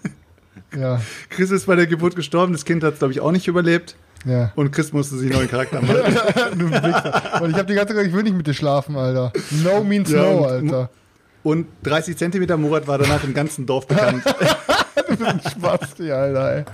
[0.77, 1.01] Ja,
[1.31, 3.95] Chris ist bei der Geburt gestorben, das Kind hat es, glaube ich, auch nicht überlebt.
[4.25, 4.53] Ja.
[4.55, 5.97] Und Chris musste sich einen neuen Charakter machen.
[6.59, 7.43] du Wichser.
[7.43, 9.33] Und ich habe die ganze Zeit gesagt, ich will nicht mit dir schlafen, Alter.
[9.63, 10.91] No means Ja, no, Alter.
[11.43, 14.23] Und 30 Zentimeter Murat war danach im ganzen Dorf bekannt.
[15.51, 16.65] Spasti, Alter, ey.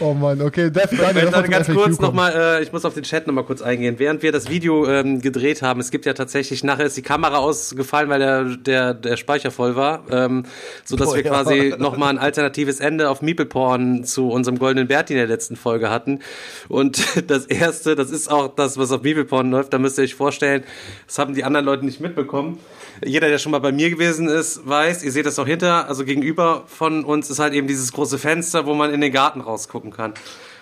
[0.00, 2.94] Oh Mann, okay, Death Ich Stranding, lass uns ganz kurz nochmal, äh, ich muss auf
[2.94, 3.94] den Chat nochmal kurz eingehen.
[3.98, 7.38] Während wir das Video ähm, gedreht haben, es gibt ja tatsächlich, nachher ist die Kamera
[7.38, 10.44] ausgefallen, weil der, der, der Speicher voll war, ähm,
[10.84, 11.30] so dass Oh, wir ja.
[11.30, 15.54] quasi nochmal ein alternatives Ende auf Meeple Porn zu unserem Goldenen Berti in der letzten
[15.56, 16.20] Folge hatten.
[16.68, 17.00] Und
[17.30, 20.14] das erste, das ist auch das, was auf Meeple Porn läuft, da müsst ihr euch
[20.16, 20.64] vorstellen,
[21.06, 22.58] das haben die anderen Leute nicht mitbekommen.
[23.02, 26.04] Jeder, der schon mal bei mir gewesen ist, weiß, ihr seht das auch hinter, also
[26.04, 29.90] gegenüber von uns ist halt eben dieses große Fenster, wo man in den Garten rausgucken
[29.90, 30.14] kann.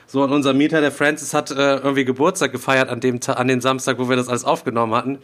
[0.06, 3.60] So, und unser Mieter, der Francis, hat äh, irgendwie Geburtstag gefeiert an dem, an dem
[3.60, 5.18] Samstag, wo wir das alles aufgenommen hatten.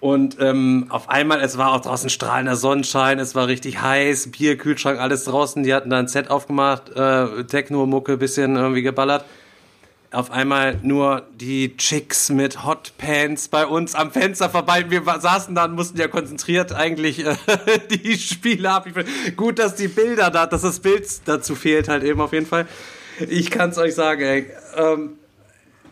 [0.00, 4.56] Und ähm, auf einmal, es war auch draußen strahlender Sonnenschein, es war richtig heiß, Bier,
[4.56, 5.62] Kühlschrank, alles draußen.
[5.62, 9.24] Die hatten da ein Set aufgemacht, äh, Techno-Mucke, bisschen irgendwie geballert.
[10.12, 14.86] Auf einmal nur die Chicks mit Hotpants bei uns am Fenster vorbei.
[14.88, 17.36] Wir saßen da und mussten ja konzentriert eigentlich äh,
[17.90, 18.88] die Spiele ab.
[19.36, 22.66] Gut, dass die Bilder da, dass das Bild dazu fehlt halt eben auf jeden Fall.
[23.28, 24.50] Ich kann es euch sagen, ey.
[24.76, 25.12] Ähm,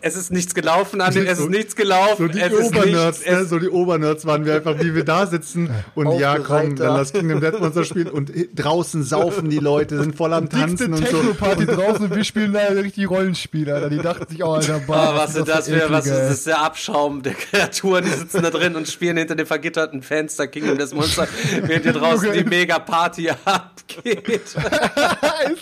[0.01, 2.27] es ist nichts gelaufen, an den, es ist nichts gelaufen.
[2.27, 3.45] So die es ist Obernerds, nichts, ne?
[3.45, 6.97] so die Obernerds waren wir einfach, wie wir da sitzen und ja, komm, dann da.
[6.97, 11.07] lass Kingdom Death Monster spielen und draußen saufen die Leute, sind voll am Tanzen und
[11.09, 11.19] so.
[11.19, 13.91] Techno-Party draußen und wir spielen da richtig Rollenspiele, Alter.
[13.91, 16.47] Die dachten sich auch, Alter, Oh, bah, was ist das für, was ist, das ist
[16.47, 20.79] der Abschaum der Kreaturen, die sitzen da drin und spielen hinter dem vergitterten Fenster Kingdom
[20.79, 21.27] des Monster,
[21.62, 24.29] während hier draußen die Mega-Party abgeht.
[24.47, 24.57] ist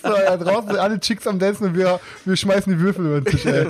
[0.02, 0.44] so, Alter.
[0.44, 3.46] Draußen sind alle Chicks am Dancen und wir, wir schmeißen die Würfel über den Tisch,
[3.46, 3.66] ey.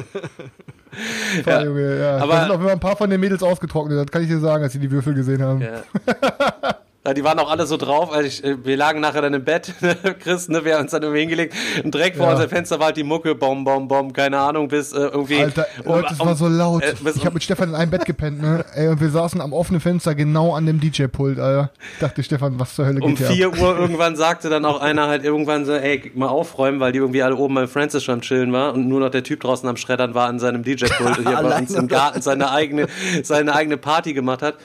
[1.45, 1.63] Ja.
[1.63, 2.17] Junge, ja.
[2.17, 4.39] Aber- da sind auch immer ein paar von den Mädels ausgetrocknet, das kann ich dir
[4.41, 5.61] sagen, als sie die Würfel gesehen haben.
[5.61, 5.83] Ja.
[7.07, 9.45] Ja, die waren auch alle so drauf, also ich, äh, wir lagen nachher dann im
[9.45, 9.73] Bett,
[10.21, 11.55] Chris, ne, wir haben uns dann irgendwie hingelegt
[11.85, 12.33] und direkt vor Ja.
[12.33, 15.39] unserem Fenster war halt die Mucke, bom, bom, bom, keine Ahnung, bis äh, irgendwie...
[15.41, 16.83] Alter, um- Leute, es um- war so laut.
[16.83, 18.65] äh, ich um- habe mit Stefan in einem Bett gepennt, ne?
[18.75, 21.71] Ey, und wir saßen am offenen Fenster genau an dem DJ-Pult, Alter.
[21.95, 23.33] Ich dachte, Stefan, was zur Hölle um geht ab?
[23.33, 26.99] 4 Uhr irgendwann sagte dann auch einer halt irgendwann so, ey, mal aufräumen, weil die
[26.99, 29.69] irgendwie alle oben beim Francis schon am Chillen war und nur noch der Typ draußen
[29.69, 32.89] am Schreddern war an seinem DJ-Pult und hier bei uns im Garten seine eigene,
[33.23, 34.57] seine eigene Party gemacht hat.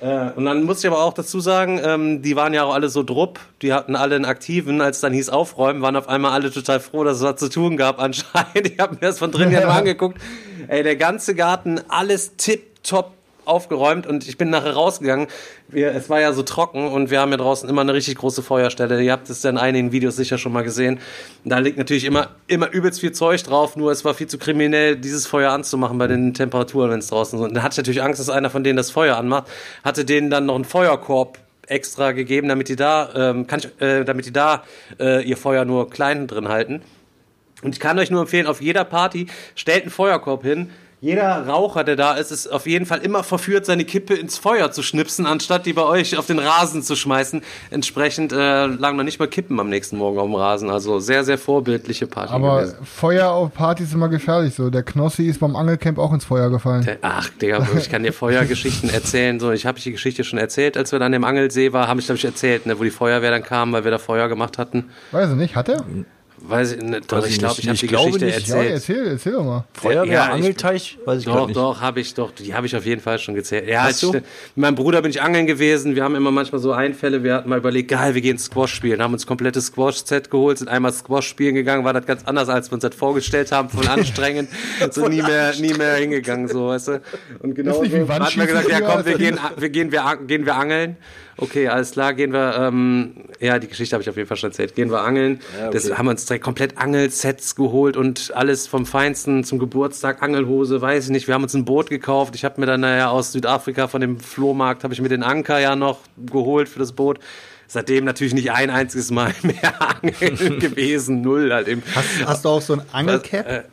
[0.00, 2.88] Äh, und dann muss ich aber auch dazu sagen, ähm, die waren ja auch alle
[2.88, 6.50] so drupp, die hatten alle einen Aktiven, als dann hieß aufräumen, waren auf einmal alle
[6.50, 8.32] total froh, dass es was zu tun gab anscheinend.
[8.72, 9.66] Ich habe mir das von drinnen ja.
[9.66, 10.18] mal angeguckt.
[10.68, 13.12] Ey, der ganze Garten, alles tipptopp
[13.52, 15.28] aufgeräumt und ich bin nachher rausgegangen.
[15.68, 18.42] Wir, es war ja so trocken und wir haben ja draußen immer eine richtig große
[18.42, 19.00] Feuerstelle.
[19.00, 20.98] Ihr habt es ja in einigen Videos sicher schon mal gesehen.
[21.44, 24.96] Da liegt natürlich immer, immer übelst viel Zeug drauf, nur es war viel zu kriminell,
[24.96, 27.44] dieses Feuer anzumachen bei den Temperaturen, wenn es draußen so.
[27.44, 29.48] Und dann hatte ich natürlich Angst, dass einer von denen das Feuer anmacht.
[29.84, 34.04] Hatte denen dann noch einen Feuerkorb extra gegeben, damit die da, ähm, kann ich, äh,
[34.04, 34.64] damit die da
[34.98, 36.82] äh, ihr Feuer nur klein drin halten.
[37.62, 40.70] Und ich kann euch nur empfehlen, auf jeder Party stellt einen Feuerkorb hin.
[41.02, 44.70] Jeder Raucher, der da ist, ist auf jeden Fall immer verführt, seine Kippe ins Feuer
[44.70, 47.42] zu schnipsen, anstatt die bei euch auf den Rasen zu schmeißen.
[47.72, 50.70] Entsprechend äh, lagen noch nicht mal Kippen am nächsten Morgen auf dem Rasen.
[50.70, 52.76] Also sehr, sehr vorbildliche Party Aber gewesen.
[52.84, 54.70] Feuer auf Partys ist immer gefährlich so.
[54.70, 56.88] Der Knossi ist beim Angelcamp auch ins Feuer gefallen.
[57.02, 59.40] Ach, Digga, ich kann dir Feuergeschichten erzählen.
[59.40, 62.06] So, ich habe die Geschichte schon erzählt, als wir dann im Angelsee waren, habe ich
[62.06, 64.90] glaube ich erzählt, ne, wo die Feuerwehr dann kam, weil wir da Feuer gemacht hatten.
[65.10, 65.84] Weiß ich nicht, hat er?
[66.44, 68.48] Weiß ich, ne, doch, Weiß ich ich glaube, ich habe Ich die glaube Geschichte nicht.
[68.48, 68.72] Ja, erzählt.
[68.74, 69.64] erzähl, erzähl doch mal.
[69.74, 70.98] Feuerwehr, Ja, ich- Angelteich?
[71.04, 71.56] Weiß ich Doch, nicht.
[71.56, 72.32] doch, habe ich doch.
[72.32, 73.68] Die habe ich auf jeden Fall schon gezählt.
[73.68, 74.16] Ja, Hast ich, du?
[74.16, 74.24] mit
[74.56, 75.94] meinem Bruder bin ich angeln gewesen.
[75.94, 77.22] Wir haben immer manchmal so Einfälle.
[77.22, 79.00] Wir hatten mal überlegt, geil, wir gehen Squash spielen.
[79.00, 81.84] Haben uns komplettes Squash-Set geholt, sind einmal Squash spielen gegangen.
[81.84, 83.68] War das ganz anders, als wir uns das vorgestellt haben.
[83.68, 84.48] Voll anstrengend.
[84.90, 87.02] so nie mehr, nie mehr hingegangen, so, weißt du.
[87.40, 90.44] Und genau so hat man gesagt, ja komm, wir als gehen, wir gehen, wir, gehen
[90.46, 90.96] wir angeln.
[91.36, 94.50] Okay, alles klar, gehen wir, ähm, ja, die Geschichte habe ich auf jeden Fall schon
[94.50, 94.74] erzählt.
[94.74, 95.40] Gehen wir angeln.
[95.72, 100.80] Das haben wir uns direkt komplett Angelsets geholt und alles vom Feinsten zum Geburtstag, Angelhose,
[100.80, 101.26] weiß ich nicht.
[101.26, 102.34] Wir haben uns ein Boot gekauft.
[102.34, 105.58] Ich habe mir dann naja aus Südafrika von dem Flohmarkt, habe ich mir den Anker
[105.58, 107.18] ja noch geholt für das Boot.
[107.66, 111.22] Seitdem natürlich nicht ein einziges Mal mehr angeln gewesen.
[111.22, 111.82] Null halt eben.
[111.94, 113.64] Hast, hast du auch so ein Angelcap,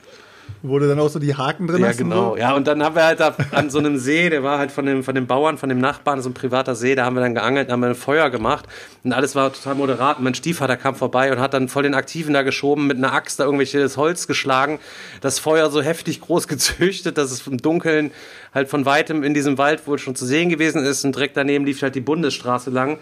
[0.62, 2.32] Du dann auch so die Haken drin ja, genau.
[2.32, 2.38] So?
[2.38, 4.86] Ja, und dann haben wir halt da an so einem See, der war halt von
[4.86, 7.34] dem, von dem Bauern, von dem Nachbarn, so ein privater See, da haben wir dann
[7.34, 8.66] geangelt, da haben wir ein Feuer gemacht
[9.06, 10.18] und alles war total moderat.
[10.18, 13.14] Und mein Stiefvater kam vorbei und hat dann voll den Aktiven da geschoben, mit einer
[13.14, 14.80] Axt da irgendwelches Holz geschlagen,
[15.22, 18.12] das Feuer so heftig groß gezüchtet, dass es im Dunkeln
[18.54, 21.66] halt von weitem in diesem Wald wohl schon zu sehen gewesen ist und direkt daneben
[21.66, 22.98] lief halt die Bundesstraße lang.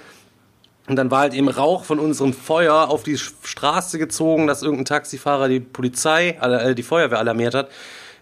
[0.87, 4.85] Und dann war halt eben Rauch von unserem Feuer auf die Straße gezogen, dass irgendein
[4.85, 7.69] Taxifahrer die Polizei, äh, die Feuerwehr alarmiert hat.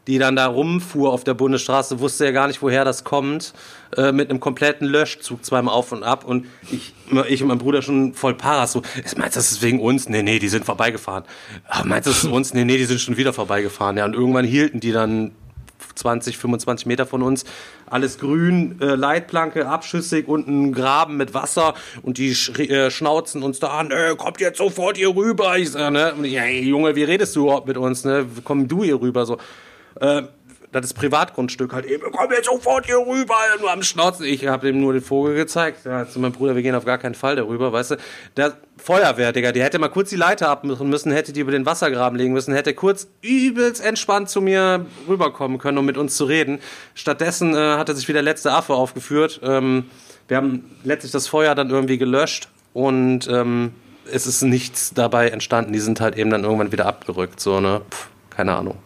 [0.07, 3.53] die dann da rumfuhr auf der Bundesstraße, wusste ja gar nicht, woher das kommt,
[3.97, 6.93] äh, mit einem kompletten Löschzug zweimal auf und ab und ich,
[7.27, 8.83] ich und mein Bruder schon voll Paras so,
[9.17, 10.07] meinst du, das ist wegen uns?
[10.07, 11.23] Nee, nee, die sind vorbeigefahren.
[11.67, 12.53] Ach, meinst du, das ist uns?
[12.53, 13.97] Nee, nee, die sind schon wieder vorbeigefahren.
[13.97, 15.31] Ja, und irgendwann hielten die dann
[15.95, 17.45] 20, 25 Meter von uns.
[17.87, 23.59] Alles grün, äh, Leitplanke, abschüssig, unten Graben mit Wasser und die sch äh, schnauzen uns
[23.59, 25.57] da an, äh, kommt jetzt sofort hier rüber.
[25.57, 26.13] Ich sag, ne?
[26.15, 28.25] Und ich, hey, Junge, wie redest du überhaupt mit uns, ne?
[28.43, 29.37] Komm du hier rüber, so.
[29.99, 30.23] Äh,
[30.81, 34.25] das Privatgrundstück halt eben, komm jetzt sofort hier rüber, nur am Schnauzen.
[34.25, 35.85] Ich habe ihm nur den Vogel gezeigt.
[35.85, 37.95] Ja, zu meinem Bruder, wir gehen auf gar keinen Fall darüber, weißt du.
[38.37, 41.65] Der Feuerwehr, Digga, die hätte mal kurz die Leiter abmachen müssen, hätte die über den
[41.65, 46.25] Wassergraben legen müssen, hätte kurz übelst entspannt zu mir rüberkommen können, um mit uns zu
[46.25, 46.59] reden.
[46.93, 49.39] Stattdessen äh, hatte sich wieder der letzte Affe aufgeführt.
[49.43, 49.85] Ähm,
[50.27, 53.73] wir haben letztlich das Feuer dann irgendwie gelöscht und ähm,
[54.11, 55.73] es ist nichts dabei entstanden.
[55.73, 57.81] Die sind halt eben dann irgendwann wieder abgerückt, so, ne?
[57.89, 57.97] Puh,
[58.29, 58.77] keine Ahnung.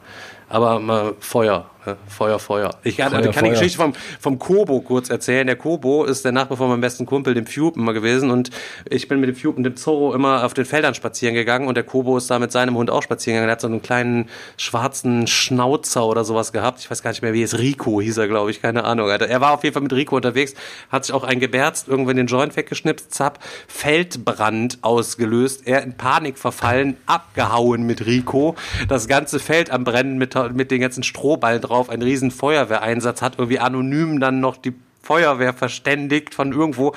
[0.49, 1.70] Aber mal Feuer?
[2.08, 2.72] Feuer, Feuer.
[2.84, 3.50] Ich kann, Feuer, kann die Feuer.
[3.52, 5.48] Geschichte vom, vom Kobo kurz erzählen.
[5.48, 8.32] Der Kobo ist der Nachbar von meinem besten Kumpel, dem Fupe, immer gewesen.
[8.32, 8.50] Und
[8.90, 11.68] ich bin mit dem Fupe und dem Zorro immer auf den Feldern spazieren gegangen.
[11.68, 13.48] Und der Kobo ist da mit seinem Hund auch spazieren gegangen.
[13.48, 16.80] Der hat so einen kleinen schwarzen Schnauzer oder sowas gehabt.
[16.80, 18.62] Ich weiß gar nicht mehr, wie es Rico hieß er, glaube ich.
[18.62, 19.10] Keine Ahnung.
[19.10, 19.28] Alter.
[19.28, 20.54] Er war auf jeden Fall mit Rico unterwegs,
[20.92, 25.66] hat sich auch einen geberzt, irgendwann den Joint weggeschnipst, zapp, Feldbrand ausgelöst.
[25.66, 28.56] Er in Panik verfallen, abgehauen mit Rico.
[28.88, 31.90] Das ganze Feld am Brennen mit, mit den ganzen Strohballen drauf.
[31.90, 36.94] Ein riesen Feuerwehreinsatz hat irgendwie anonym dann noch die Feuerwehr verständigt von irgendwo.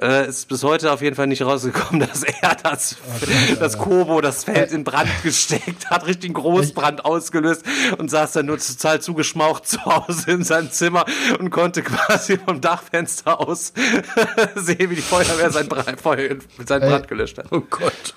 [0.00, 2.96] Äh, ist bis heute auf jeden Fall nicht rausgekommen, dass er das,
[3.58, 7.64] das Kobo, das Feld in Brand gesteckt hat, richtig einen Großbrand ausgelöst
[7.98, 11.06] und saß dann nur total zugeschmaucht zu Hause in seinem Zimmer
[11.40, 13.72] und konnte quasi vom Dachfenster aus
[14.54, 17.46] sehen, wie die Feuerwehr sein Brand, Feuer, seinen Brand gelöscht hat.
[17.50, 18.14] Oh Gott.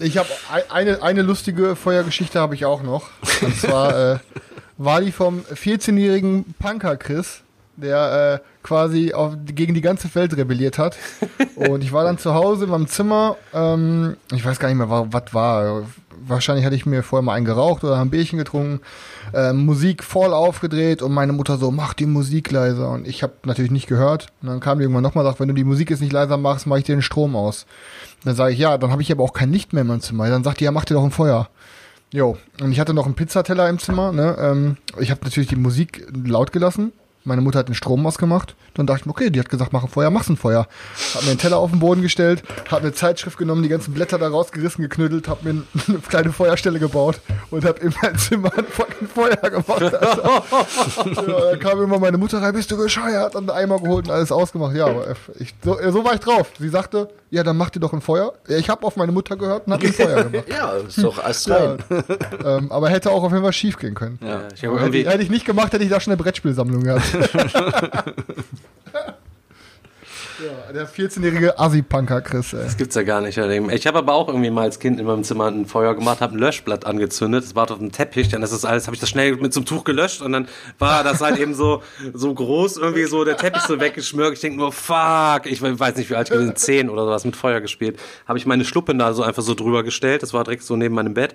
[0.00, 0.28] Ich habe
[0.68, 3.08] eine, eine lustige Feuergeschichte habe ich auch noch.
[3.40, 4.18] Und zwar äh,
[4.78, 7.42] war die vom 14-jährigen Punker Chris,
[7.76, 10.96] der äh, quasi auf, gegen die ganze Welt rebelliert hat.
[11.56, 13.36] Und ich war dann zu Hause in meinem Zimmer.
[13.52, 15.84] Ähm, ich weiß gar nicht mehr, was war.
[16.24, 18.80] Wahrscheinlich hatte ich mir vorher mal einen geraucht oder ein Bierchen getrunken.
[19.32, 22.90] Äh, Musik voll aufgedreht und meine Mutter so, mach die Musik leiser.
[22.90, 24.28] Und ich habe natürlich nicht gehört.
[24.42, 26.36] Und dann kam die irgendwann nochmal und sagt, wenn du die Musik jetzt nicht leiser
[26.36, 27.66] machst, mache ich dir den Strom aus.
[28.24, 30.28] Dann sage ich, ja, dann habe ich aber auch kein Licht mehr in meinem Zimmer.
[30.28, 31.48] Dann sagt die, ja, mach dir doch ein Feuer.
[32.12, 34.12] Jo, und ich hatte noch einen Pizzateller im Zimmer.
[34.12, 34.36] Ne?
[34.38, 36.92] Ähm, ich habe natürlich die Musik laut gelassen.
[37.24, 38.54] Meine Mutter hat den Strom ausgemacht.
[38.74, 40.66] Dann dachte ich mir, okay, die hat gesagt, mach ein Feuer, mach's ein Feuer.
[41.14, 44.18] Hab mir einen Teller auf den Boden gestellt, hab eine Zeitschrift genommen, die ganzen Blätter
[44.18, 47.20] da rausgerissen, geknüttelt, hab mir eine kleine Feuerstelle gebaut
[47.50, 49.82] und hab in mein Zimmer ein fucking Feuer gemacht.
[49.82, 50.42] Alter.
[51.06, 53.36] ja, dann kam immer meine Mutter rein, bist du bescheuert?
[53.36, 54.74] Und einen Eimer geholt und alles ausgemacht.
[54.74, 56.50] Ja, aber ich, so, so war ich drauf.
[56.58, 58.34] Sie sagte, ja, dann mach dir doch ein Feuer.
[58.46, 60.44] Ich habe auf meine Mutter gehört und hab ein Feuer gemacht.
[60.50, 61.78] Ja, ist doch erst Ja, rein.
[62.44, 64.18] ähm, aber hätte auch auf jeden Fall schief gehen können.
[64.22, 66.82] Ja, ich habe Hätte, irgendwie, hätte ich nicht gemacht, hätte ich da schon eine Brettspielsammlung
[66.82, 67.02] gehabt.
[70.44, 72.64] ja, der 14-jährige Assi-Punker Chris, ey.
[72.64, 73.38] Das gibt's ja gar nicht.
[73.38, 76.34] Ich habe aber auch irgendwie mal als Kind in meinem Zimmer ein Feuer gemacht, habe
[76.34, 77.44] ein Löschblatt angezündet.
[77.44, 79.64] Das war auf dem Teppich, dann ist das alles, habe ich das schnell mit einem
[79.64, 80.48] Tuch gelöscht und dann
[80.78, 81.82] war das halt eben so
[82.12, 84.34] so groß irgendwie so der Teppich so weggeschmürgt.
[84.34, 87.36] Ich denke nur fuck, ich weiß nicht wie alt ich bin, zehn oder sowas mit
[87.36, 87.98] Feuer gespielt.
[88.26, 90.22] Habe ich meine Schluppe da so einfach so drüber gestellt.
[90.22, 91.34] Das war direkt so neben meinem Bett.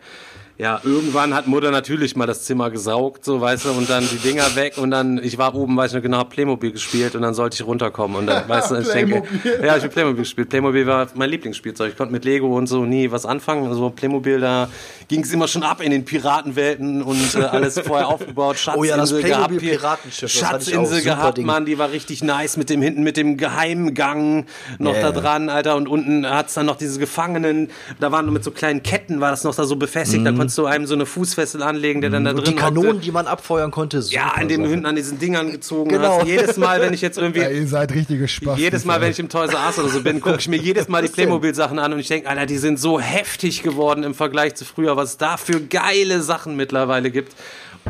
[0.60, 4.18] Ja, irgendwann hat Mutter natürlich mal das Zimmer gesaugt, so weißt du, und dann die
[4.18, 7.22] Dinger weg und dann, ich war oben, weiß ich noch genau, hab Playmobil gespielt und
[7.22, 9.22] dann sollte ich runterkommen und dann, weißt du, ich denke,
[9.62, 10.50] ja, ich habe Playmobil gespielt.
[10.50, 11.92] Playmobil war mein Lieblingsspielzeug.
[11.92, 13.68] Ich konnte mit Lego und so nie was anfangen.
[13.68, 14.68] Also Playmobil, da
[15.08, 18.58] ging es immer schon ab in den Piratenwelten und äh, alles vorher aufgebaut.
[18.58, 19.82] Schatzinsel Oh ja, das Playmobil gehabt.
[19.82, 20.32] Piratenschiff.
[20.32, 21.46] Schatzinsel gehabt, Ding.
[21.46, 24.48] Mann, die war richtig nice mit dem hinten, mit dem Geheimgang
[24.80, 25.76] noch Ja, da dran, Alter.
[25.76, 27.70] Und unten hat's dann noch diese Gefangenen,
[28.00, 30.26] da waren nur mit so kleinen Ketten, war das noch da so befestigt.
[30.26, 32.38] Da konntest du einem so eine Fußfessel anlegen, der dann da Mhm.
[32.40, 33.02] Und drin die Kanonen, hockte.
[33.06, 34.62] die man abfeuern konnte, Ja, an Sache.
[34.62, 36.20] hinten an diesen Dingern gezogen Genau.
[36.20, 36.28] hast.
[36.28, 38.58] Jedes Mal, wenn ich jetzt irgendwie Ja, ihr seid richtige Spaß.
[38.58, 40.88] jedes Mal, wenn ich im Toys R Us oder so bin, gucke ich mir jedes
[40.88, 44.56] Mal die Playmobil-Sachen an und ich denke, Alter, die sind so heftig geworden im Vergleich
[44.56, 47.34] zu früher, was es da für geile Sachen mittlerweile gibt.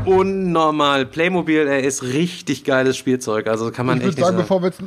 [0.06, 1.06] Unnormal.
[1.06, 3.48] Playmobil, er ist richtig geiles Spielzeug.
[3.48, 4.44] Also kann man Ich echt würde nicht sagen, sagen.
[4.44, 4.82] bevor wir, jetzt,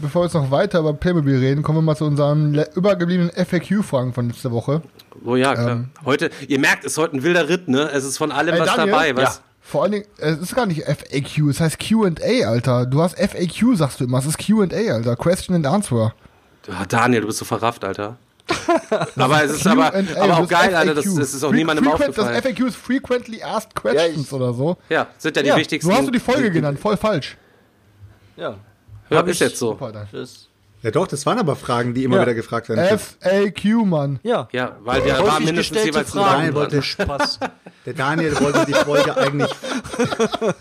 [0.00, 4.12] bevor wir jetzt noch weiter über Playmobil reden, kommen wir mal zu unseren übergebliebenen FAQ-Fragen
[4.12, 4.82] von letzter Woche.
[5.24, 5.84] Oh ja, klar.
[6.04, 7.90] Heute, ihr merkt, es ist heute ein wilder Ritt, ne?
[7.92, 8.90] Es ist von allem Ey, was Daniel?
[8.92, 9.16] dabei.
[9.16, 9.36] Was?
[9.36, 9.42] Ja.
[9.62, 12.10] Vor allen Dingen, es ist gar nicht FAQ, es heißt QA,
[12.48, 12.86] Alter.
[12.86, 14.18] Du hast FAQ, sagst du immer.
[14.18, 14.62] Es ist QA,
[14.92, 15.16] Alter.
[15.16, 16.12] Question and Answer.
[16.68, 18.16] Ah, Daniel, du bist so verrafft, Alter.
[19.16, 20.94] aber es ist aber, aber auch geil, Alter.
[20.94, 21.18] Das, FAQ.
[21.20, 22.34] das ist auch Fre- niemandem frequent, aufgefallen.
[22.42, 24.76] Das FAQ ist Frequently Asked Questions ich- oder so.
[24.88, 25.88] ja, sind ja die Ja, wichtigsten.
[25.90, 27.36] so hast du die Folge genannt, voll falsch.
[28.36, 28.56] Ja.
[29.10, 29.68] Ja, Hab ist ich- jetzt so.
[29.72, 30.08] Super, dann.
[30.12, 30.46] Das,
[30.82, 32.22] Ja doch, das waren aber Fragen, die immer Ja.
[32.22, 32.98] wieder gefragt werden.
[32.98, 34.18] FAQ, Mann.
[34.22, 34.48] ja.
[34.52, 36.72] Ja, weil der war Häufig mindestens jeweils Fragen, Datenblatt.
[36.72, 37.40] Leute, Spaß.
[37.86, 39.50] Der Daniel wollte die Folge eigentlich,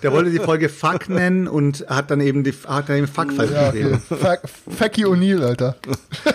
[0.03, 3.31] der wollte die Folge Fuck nennen und hat dann eben die, hat dann eben Fuck
[3.33, 3.81] falsch Ja, okay.
[3.81, 4.01] geschrieben.
[4.09, 4.41] Fuck-
[4.77, 5.75] Facky O'Neill, Alter.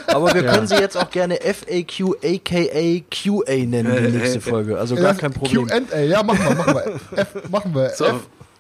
[0.09, 4.79] Aber wir können sie jetzt auch gerne FAQ aka QA nennen, die nächste Folge.
[4.79, 5.67] Also gar kein Problem.
[5.69, 7.19] Q&A, ja, machen wir, machen wir.
[7.19, 7.91] F, machen wir.
[7.91, 8.05] So.
[8.07, 8.15] F,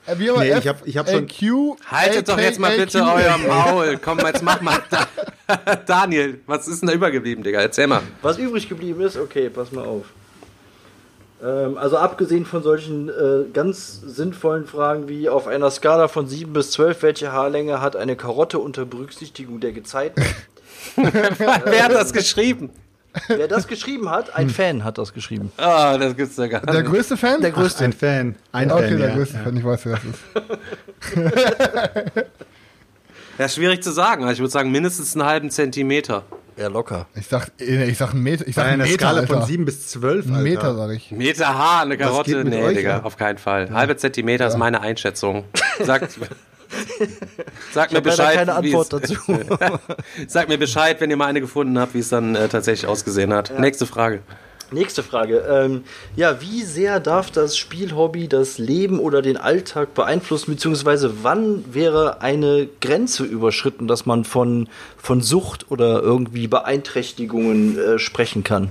[0.06, 3.38] äh, Nee, F, ich hab- ich hab schon- AQ, Haltet doch jetzt mal bitte euer
[3.38, 3.98] Maul.
[4.02, 4.78] Komm, jetzt mach mal.
[5.86, 7.60] Daniel, was ist denn da übergeblieben, Digga?
[7.60, 8.02] Erzähl mal.
[8.22, 10.06] Was übrig geblieben ist, okay, pass mal auf.
[11.42, 16.52] Ähm, also abgesehen von solchen äh, ganz sinnvollen Fragen wie auf einer Skala von 7
[16.52, 20.22] bis 12, welche Haarlänge hat eine Karotte unter Berücksichtigung der Gezeiten?
[20.96, 22.70] Wer hat das geschrieben?
[23.28, 25.52] Wer das geschrieben hat, ein Fan hat das geschrieben.
[25.56, 26.72] Ah, das gibt's ja gar nicht.
[26.72, 27.40] Der größte Fan?
[27.40, 27.84] Der größte.
[27.84, 28.36] Ein Fan.
[28.52, 29.14] Ein okay, Fan, der ja.
[29.14, 30.18] größte Fan, ich weiß, wer das ist.
[33.38, 34.22] Ja, schwierig zu sagen.
[34.22, 36.24] Also ich würde sagen, mindestens einen halben Zentimeter.
[36.56, 37.06] Ja, locker.
[37.16, 39.38] Ich sag, äh, ich sag einen Meter, ich sag einen einer Meter, Skala Alter.
[39.38, 40.40] von 7 bis 12, Alter.
[40.40, 41.10] Meter, sag ich.
[41.10, 42.44] Meter Haar, eine Karotte?
[42.44, 43.02] Nee, euch, Digga, ja?
[43.02, 43.70] auf keinen Fall.
[43.70, 45.44] Halbe Zentimeter ist meine Einschätzung.
[45.80, 46.16] Sagt,
[47.72, 48.36] sag mir Bescheid.
[48.36, 49.14] keine Antwort dazu.
[50.28, 53.32] Sag mir Bescheid, wenn ihr mal eine gefunden habt, wie es dann äh, tatsächlich ausgesehen
[53.32, 53.58] hat.
[53.58, 54.22] Nächste Frage.
[54.70, 55.38] Nächste Frage.
[55.48, 55.84] Ähm,
[56.16, 62.22] ja, wie sehr darf das Spielhobby das Leben oder den Alltag beeinflussen, beziehungsweise wann wäre
[62.22, 68.70] eine Grenze überschritten, dass man von, von Sucht oder irgendwie Beeinträchtigungen äh, sprechen kann?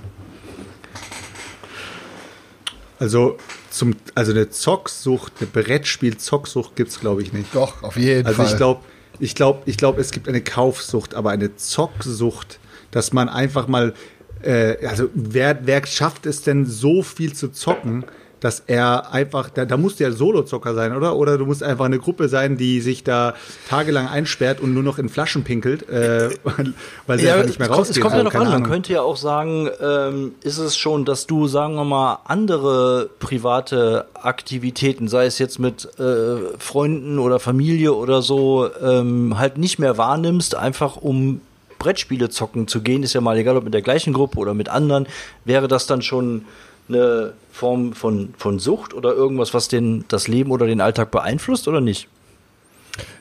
[3.00, 3.38] Also,
[3.74, 7.54] zum, also eine Zocksucht, eine Brettspiel-Zocksucht gibt's glaube ich, nicht.
[7.56, 8.52] Doch, auf jeden Also Fall.
[8.52, 8.82] ich glaube,
[9.20, 12.60] ich glaube, ich glaube, es gibt eine Kaufsucht, aber eine Zocksucht,
[12.92, 13.94] dass man einfach mal,
[14.42, 18.06] äh, also wer, wer schafft es denn so viel zu zocken,
[18.44, 21.16] dass er einfach, da, da musst du ja Solo-Zocker sein, oder?
[21.16, 23.36] Oder du musst einfach eine Gruppe sein, die sich da
[23.70, 26.30] tagelang einsperrt und nur noch in Flaschen pinkelt, äh,
[27.08, 28.50] weil, sie einfach nicht mehr kommt, es kommt ja noch an.
[28.50, 33.10] Man könnte ja auch sagen, ähm, ist es schon, dass du, sagen wir mal, andere
[33.20, 39.80] private Aktivitäten, sei es jetzt mit äh, Freunden oder Familie oder so, ähm, halt nicht
[39.80, 41.40] mehr wahrnimmst, einfach um
[41.80, 44.68] Brettspiele zocken zu gehen, ist ja mal egal, ob mit der gleichen Gruppe oder mit
[44.68, 45.08] anderen,
[45.46, 46.44] wäre das dann schon
[46.90, 51.68] eine Form von, von Sucht oder irgendwas, was den, das Leben oder den Alltag beeinflusst
[51.68, 52.08] oder nicht?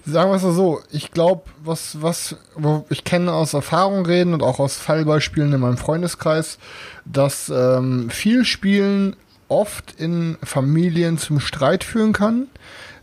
[0.04, 2.36] Sagen wir es mal so, ich glaube, was, was,
[2.90, 6.58] ich kenne aus Erfahrung reden und auch aus Fallbeispielen in meinem Freundeskreis,
[7.04, 9.16] dass ähm, viel Spielen
[9.48, 12.48] oft in Familien zum Streit führen kann,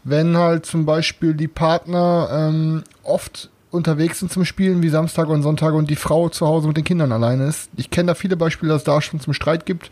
[0.04, 5.44] wenn halt zum Beispiel die Partner ähm, oft unterwegs sind zum Spielen, wie Samstag und
[5.44, 7.70] Sonntag und die Frau zu Hause mit den Kindern alleine ist.
[7.78, 9.92] Ich kenne da viele Beispiele, dass es da schon zum Streit gibt,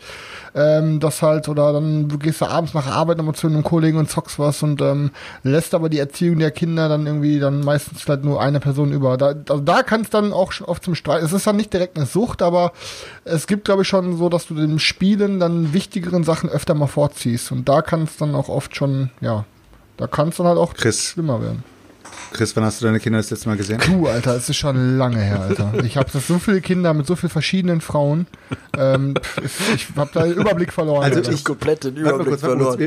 [0.57, 3.97] ähm, das halt, oder dann du gehst du abends nach Arbeit nochmal zu einem Kollegen
[3.97, 5.11] und zockst was und ähm,
[5.43, 9.17] lässt aber die Erziehung der Kinder dann irgendwie dann meistens vielleicht nur eine Person über.
[9.17, 11.21] Da, also da kann es dann auch schon oft zum Streit.
[11.21, 12.73] Es ist dann nicht direkt eine Sucht, aber
[13.23, 16.87] es gibt, glaube ich, schon so, dass du dem Spielen dann wichtigeren Sachen öfter mal
[16.87, 17.51] vorziehst.
[17.51, 19.45] Und da kann es dann auch oft schon, ja,
[19.97, 21.11] da kann es dann halt auch Chris.
[21.11, 21.63] schlimmer werden.
[22.33, 23.79] Chris, wann hast du deine Kinder das letzte Mal gesehen?
[23.79, 25.73] Puh, Alter, es ist schon lange her, Alter.
[25.83, 28.27] Ich habe so viele Kinder mit so vielen verschiedenen Frauen.
[28.77, 29.15] Ähm,
[29.75, 31.03] ich habe da den Überblick verloren.
[31.03, 31.31] Also Alter.
[31.31, 32.79] ich- komplett den mal kurz, mal kurz.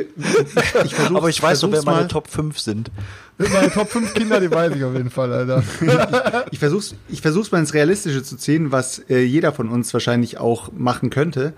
[0.84, 2.08] Ich versuch's- Aber ich weiß doch, wer meine mal.
[2.08, 2.90] Top 5 sind.
[3.38, 5.62] meine Top 5 Kinder, die weiß ich auf jeden Fall, Alter.
[6.52, 10.38] Ich versuch's, ich versuch's mal ins Realistische zu ziehen, was äh, jeder von uns wahrscheinlich
[10.38, 11.54] auch machen könnte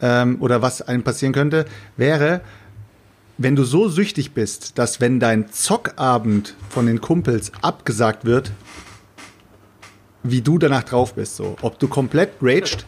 [0.00, 1.64] ähm, oder was einem passieren könnte,
[1.96, 2.40] wäre,
[3.38, 8.52] wenn du so süchtig bist, dass wenn dein Zockabend von den Kumpels abgesagt wird,
[10.22, 11.56] wie du danach drauf bist, so.
[11.62, 12.86] Ob du komplett raged,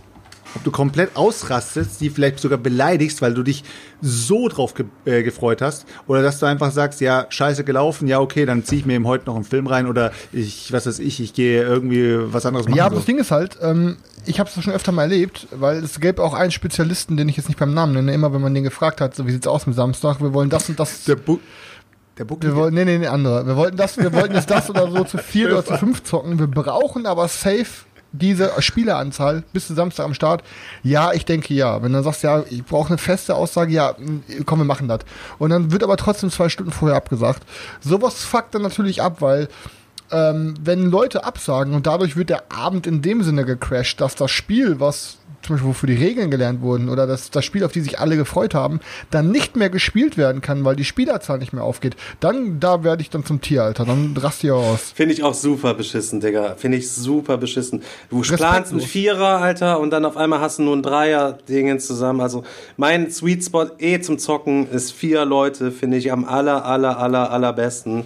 [0.57, 3.65] ob du komplett ausrastest, die vielleicht sogar beleidigst, weil du dich
[4.01, 8.21] so drauf ge äh, gefreut hast, oder dass du einfach sagst, ja, scheiße gelaufen, ja,
[8.21, 10.99] okay, dann zieh ich mir eben heute noch einen Film rein oder ich, was weiß
[10.99, 12.77] ich, ich gehe irgendwie was anderes machen.
[12.77, 13.01] Ja, aber so.
[13.01, 16.23] das Ding ist halt, ähm, ich habe es schon öfter mal erlebt, weil es gäbe
[16.23, 19.01] auch einen Spezialisten, den ich jetzt nicht beim Namen nenne, immer wenn man den gefragt
[19.01, 21.05] hat, so wie sieht's aus mit Samstag, wir wollen das und das.
[21.05, 21.39] der Bu
[22.19, 22.51] der Buckel.
[22.51, 23.47] wir wollen, nee, nee, nee, andere.
[23.47, 26.39] Wir wollten das, wir wollten jetzt das oder so zu vier oder zu fünf zocken.
[26.39, 27.85] Wir brauchen aber safe
[28.19, 30.43] diese Spieleranzahl bis zu Samstag am Start.
[30.83, 31.83] Ja, ich denke ja.
[31.83, 35.01] Wenn du sagst, ja, ich brauche eine feste Aussage, ja, mh, komm, wir machen das.
[35.39, 37.43] Und dann wird aber trotzdem zwei Stunden vorher abgesagt.
[37.81, 39.49] Sowas fuckt dann natürlich ab, weil
[40.11, 44.31] ähm, wenn Leute absagen und dadurch wird der Abend in dem Sinne gecrashed, dass das
[44.31, 47.81] Spiel, was zum Beispiel wofür die Regeln gelernt wurden oder das, das Spiel, auf die
[47.81, 51.63] sich alle gefreut haben, dann nicht mehr gespielt werden kann, weil die Spielerzahl nicht mehr
[51.63, 53.85] aufgeht, dann, da werde ich dann zum Tier, Alter.
[53.85, 54.93] Dann rast ich aus.
[54.95, 56.55] Finde ich auch super beschissen, Digga.
[56.57, 57.83] Finde ich super beschissen.
[58.11, 62.21] Du planst einen Vierer, Alter, und dann auf einmal hast du nur ein Dreier-Dingen zusammen.
[62.21, 62.45] Also
[62.77, 67.31] mein Sweet Spot eh zum Zocken ist vier Leute, finde ich am aller, aller, aller,
[67.31, 68.05] allerbesten.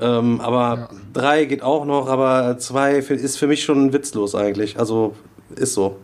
[0.00, 4.78] Ähm, aber drei geht auch noch, aber zwei ist für mich schon witzlos eigentlich.
[4.78, 5.14] Also
[5.56, 5.96] ist so.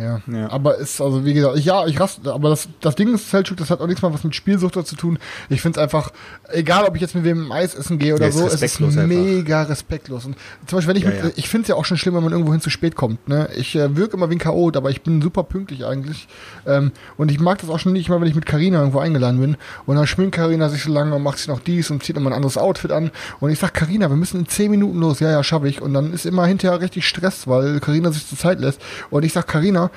[0.00, 0.20] Ja.
[0.32, 0.50] Ja.
[0.50, 3.56] Aber ist, also wie gesagt, ich, ja, ich raste, aber das, das Ding ist, Selchuk,
[3.58, 5.18] das hat auch nichts mal was mit Spielsucht zu tun.
[5.48, 6.10] Ich finde es einfach,
[6.48, 8.62] egal ob ich jetzt mit wem Eis essen gehe oder Ja, ist so, es ist
[8.62, 9.08] respektlos einfach.
[9.08, 10.24] mega respektlos.
[10.24, 10.36] Und
[10.66, 12.32] zum Beispiel, wenn ich Ja, mit, ich finde es ja auch schon schlimm, wenn man
[12.32, 13.28] irgendwo hin zu spät kommt.
[13.28, 13.48] Ne?
[13.56, 16.28] Ich äh, wirke immer wie ein Chaot, aber ich bin super pünktlich eigentlich.
[16.66, 19.40] Ähm, und ich mag das auch schon nicht mal, wenn ich mit Karina irgendwo eingeladen
[19.40, 19.56] bin.
[19.86, 22.30] Und dann schminkt Karina sich so lange und macht sich noch dies und zieht immer
[22.30, 23.10] ein anderes Outfit an.
[23.40, 25.20] Und ich sag, Karina, wir müssen in 10 Minuten los.
[25.20, 25.82] Ja, ja, schaffe ich.
[25.82, 28.80] Und dann ist immer hinterher richtig Stress, weil Karina sich zur Zeit lässt.
[29.10, 29.89] Und ich sag, Karina,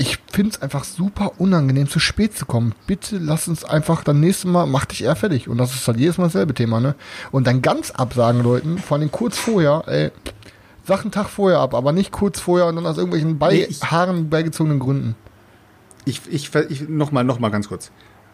[0.00, 2.72] ich finde es einfach super unangenehm, zu spät zu kommen.
[2.86, 5.48] Bitte lass uns einfach dann nächstes Mal, mach dich eher fertig.
[5.48, 6.94] Und das ist halt jedes Mal dasselbe Thema, ne?
[7.32, 10.10] Und dann ganz absagen, Leuten, vor allem kurz vorher, ey,
[10.86, 13.74] sag einen Tag vorher ab, aber nicht kurz vorher und dann aus irgendwelchen bei Nee,
[13.84, 15.16] Haaren beigezogenen Gründen.
[16.04, 17.90] Ich, ich, ich noch mal, noch mal ganz kurz.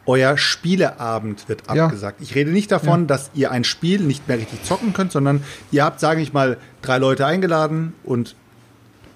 [0.06, 1.86] Euer Spieleabend wird Ja.
[1.86, 2.20] abgesagt.
[2.20, 5.82] Ich rede nicht davon, dass ihr ein Spiel nicht mehr richtig zocken könnt, sondern ihr
[5.82, 8.36] habt, sage ich mal, drei Leute eingeladen und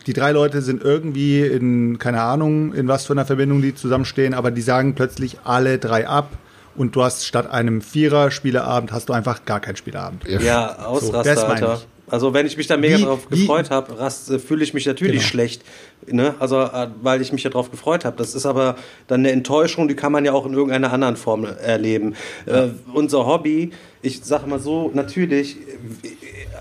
[0.08, 4.32] die drei Leute sind irgendwie in, keine Ahnung, in was für einer Verbindung die zusammenstehen,
[4.34, 6.30] aber die sagen plötzlich alle drei ab
[6.76, 10.24] und du hast statt einem Vierer-Spieleabend hast du einfach gar keinen Spieleabend.
[10.26, 11.74] Ja, das Ausraster, meine Alter.
[11.82, 11.86] ich.
[12.10, 15.16] Also wenn ich mich da mega Wie- drauf gefreut habe, äh, fühle ich mich natürlich
[15.20, 15.28] Genau.
[15.28, 15.62] schlecht.
[16.06, 16.34] Ne?
[16.38, 18.16] Also äh, weil ich mich ja drauf gefreut habe.
[18.16, 18.76] Das ist aber
[19.08, 22.14] dann eine Enttäuschung, die kann man ja auch in irgendeiner anderen Form erleben.
[22.46, 25.58] Äh, unser Hobby, ich sage mal so, natürlich,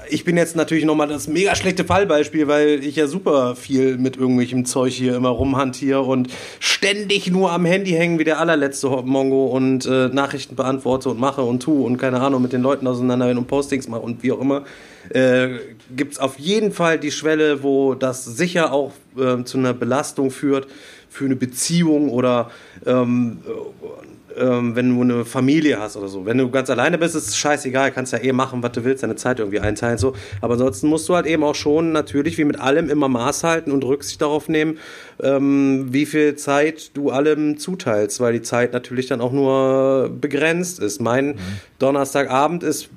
[0.10, 4.18] ich bin jetzt natürlich nochmal das mega schlechte Fallbeispiel, weil ich ja super viel mit
[4.18, 6.30] irgendwelchem Zeug hier immer rumhantiere und
[6.60, 11.42] ständig nur am Handy hängen wie der allerletzte Mongo und äh, Nachrichten beantworte und mache
[11.42, 14.42] und tue und keine Ahnung mit den Leuten auseinander und Postings mache und wie auch
[14.42, 14.64] immer.
[15.10, 15.50] Äh,
[15.96, 20.32] gibt es auf jeden Fall die Schwelle, wo das sicher auch ähm, zu einer Belastung
[20.32, 20.68] führt
[21.10, 22.52] für eine Beziehung oder
[22.86, 23.40] ähm,
[24.40, 26.26] ähm, wenn du eine Familie hast oder so.
[26.26, 29.04] Wenn du ganz alleine bist, ist es scheißegal, kannst ja eh machen, was du willst,
[29.04, 29.98] deine Zeit irgendwie einteilen.
[29.98, 30.14] So.
[30.42, 33.72] Aber ansonsten musst du halt eben auch schon natürlich wie mit allem immer Maß halten
[33.72, 34.78] und Rücksicht darauf nehmen,
[35.22, 40.80] ähm, wie viel Zeit du allem zuteilst, weil die Zeit natürlich dann auch nur begrenzt
[40.80, 41.02] ist.
[41.02, 41.36] Mein
[41.80, 42.90] Donnerstagabend ist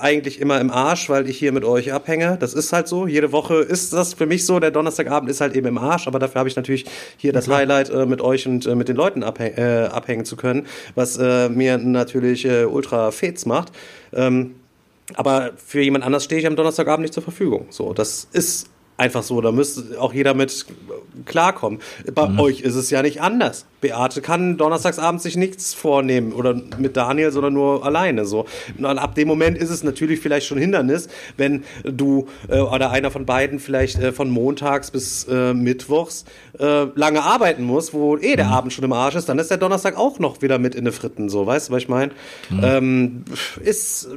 [0.00, 2.36] eigentlich immer im Arsch, weil ich hier mit euch abhänge.
[2.40, 3.06] Das ist halt so.
[3.06, 4.60] Jede Woche ist das für mich so.
[4.60, 6.86] Der Donnerstagabend ist halt eben im Arsch, aber dafür habe ich natürlich
[7.16, 10.36] hier das Highlight, äh, mit euch und äh, mit den Leuten abhäng äh, abhängen zu
[10.36, 13.72] können, was äh, mir natürlich äh, ultra fets macht.
[14.12, 14.54] Ähm,
[15.14, 17.66] aber für jemand anders stehe ich am Donnerstagabend nicht zur Verfügung.
[17.70, 18.68] So, das ist
[19.00, 19.40] einfach so.
[19.40, 20.66] Da müsste auch jeder mit
[21.24, 21.80] klarkommen.
[22.14, 23.66] Bei euch ist es ja nicht anders.
[23.80, 28.26] Beate kann donnerstagsabends sich nichts vornehmen oder mit Daniel, sondern nur alleine.
[28.26, 28.44] So.
[28.76, 33.10] Und ab dem Moment ist es natürlich vielleicht schon Hindernis, wenn du äh, oder einer
[33.10, 36.24] von beiden vielleicht äh, von montags bis äh, mittwochs
[36.58, 39.58] äh, lange arbeiten muss, wo eh der Abend schon im Arsch ist, dann ist der
[39.58, 41.30] Donnerstag auch noch wieder mit in den Fritten.
[41.30, 42.12] So, weißt du, was ich meine?
[42.62, 43.24] Ähm,
[43.64, 44.08] ist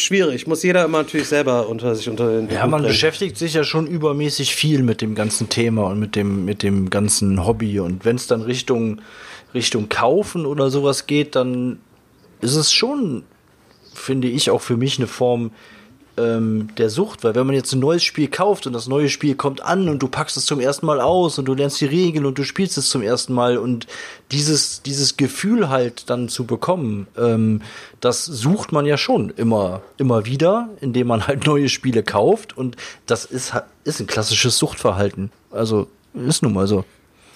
[0.00, 0.46] schwierig.
[0.46, 2.92] Muss jeder immer natürlich selber unter sich unter den Ja, Hut man bringen.
[2.92, 6.90] beschäftigt sich ja schon übermäßig viel mit dem ganzen Thema und mit dem, mit dem
[6.90, 7.80] ganzen Hobby.
[7.80, 9.00] Und wenn es dann Richtung,
[9.54, 11.78] Richtung Kaufen oder sowas geht, dann
[12.40, 13.24] ist es schon,
[13.94, 15.50] finde ich, auch für mich eine Form
[16.16, 17.24] ähm, der Sucht.
[17.24, 20.02] Weil wenn man jetzt ein neues Spiel kauft und das neue Spiel kommt an und
[20.02, 22.78] du packst es zum ersten Mal aus und du lernst die Regeln und du spielst
[22.78, 23.86] es zum ersten Mal und
[24.32, 27.62] dieses, dieses Gefühl halt dann zu bekommen, ähm,
[28.00, 32.76] das sucht man ja schon immer, immer wieder, indem man halt neue Spiele kauft und
[33.06, 35.30] das ist, ist ein klassisches Suchtverhalten.
[35.50, 36.84] Also ist nun mal so.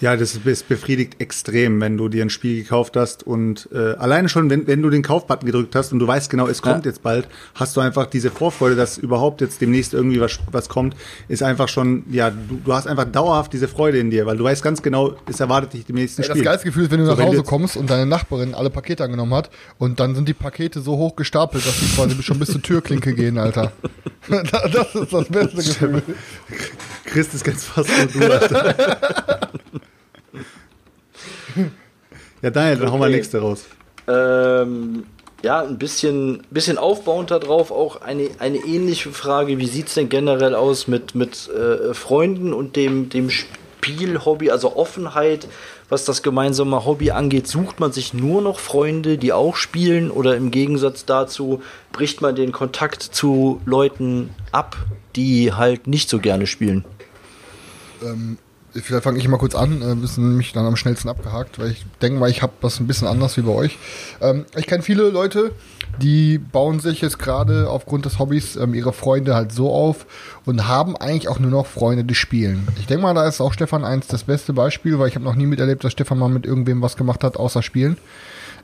[0.01, 4.29] Ja, das ist- befriedigt extrem, wenn du dir ein Spiel gekauft hast und äh, alleine
[4.29, 6.91] schon, wenn, wenn du den Kaufbutton gedrückt hast und du weißt genau, es kommt Ja.
[6.91, 10.95] jetzt bald, hast du einfach diese Vorfreude, dass überhaupt jetzt demnächst irgendwie was, was kommt,
[11.27, 14.43] ist einfach schon, ja, du, du hast einfach dauerhaft diese Freude in dir, weil du
[14.43, 16.43] weißt ganz genau, es erwartet dich demnächst ein das Spiel.
[16.43, 18.71] geilste Gefühl ist, wenn du So, nach du Hause jetzt- kommst und deine Nachbarin alle
[18.71, 22.39] Pakete angenommen hat und dann sind die Pakete so hoch gestapelt, dass die quasi schon
[22.39, 23.71] bis zur Türklinke gehen, Alter.
[24.27, 26.01] das ist das beste Gefühl.
[27.05, 29.49] Chris ist ganz fast so du, Alter.
[32.41, 33.15] Ja, Daniel, dann hau mal Okay.
[33.15, 33.65] nächste raus.
[34.07, 35.03] Ähm,
[35.43, 39.57] ja, ein bisschen, bisschen aufbauend darauf auch eine, eine ähnliche Frage.
[39.57, 44.75] Wie sieht es denn generell aus mit, mit äh, Freunden und dem, dem Spielhobby, also
[44.75, 45.47] Offenheit,
[45.89, 47.47] was das gemeinsame Hobby angeht?
[47.47, 51.61] Sucht man sich nur noch Freunde, die auch spielen oder im Gegensatz dazu
[51.91, 54.77] bricht man den Kontakt zu Leuten ab,
[55.15, 56.85] die halt nicht so gerne spielen?
[58.73, 61.85] Vielleicht fange ich mal kurz an, äh, ist nämlich dann am schnellsten abgehakt, weil ich
[62.01, 63.77] denke mal, ich habe das ein bisschen anders wie bei euch.
[64.21, 65.51] Ähm, ich kenne viele Leute,
[66.01, 70.05] die bauen sich jetzt gerade aufgrund des Hobbys ähm, ihre Freunde halt so auf
[70.45, 72.67] und haben eigentlich auch nur noch Freunde, die spielen.
[72.79, 75.35] Ich denke mal, da ist auch Stefan eins das beste Beispiel, weil ich habe noch
[75.35, 77.97] nie miterlebt, dass Stefan mal mit irgendwem was gemacht hat, außer spielen.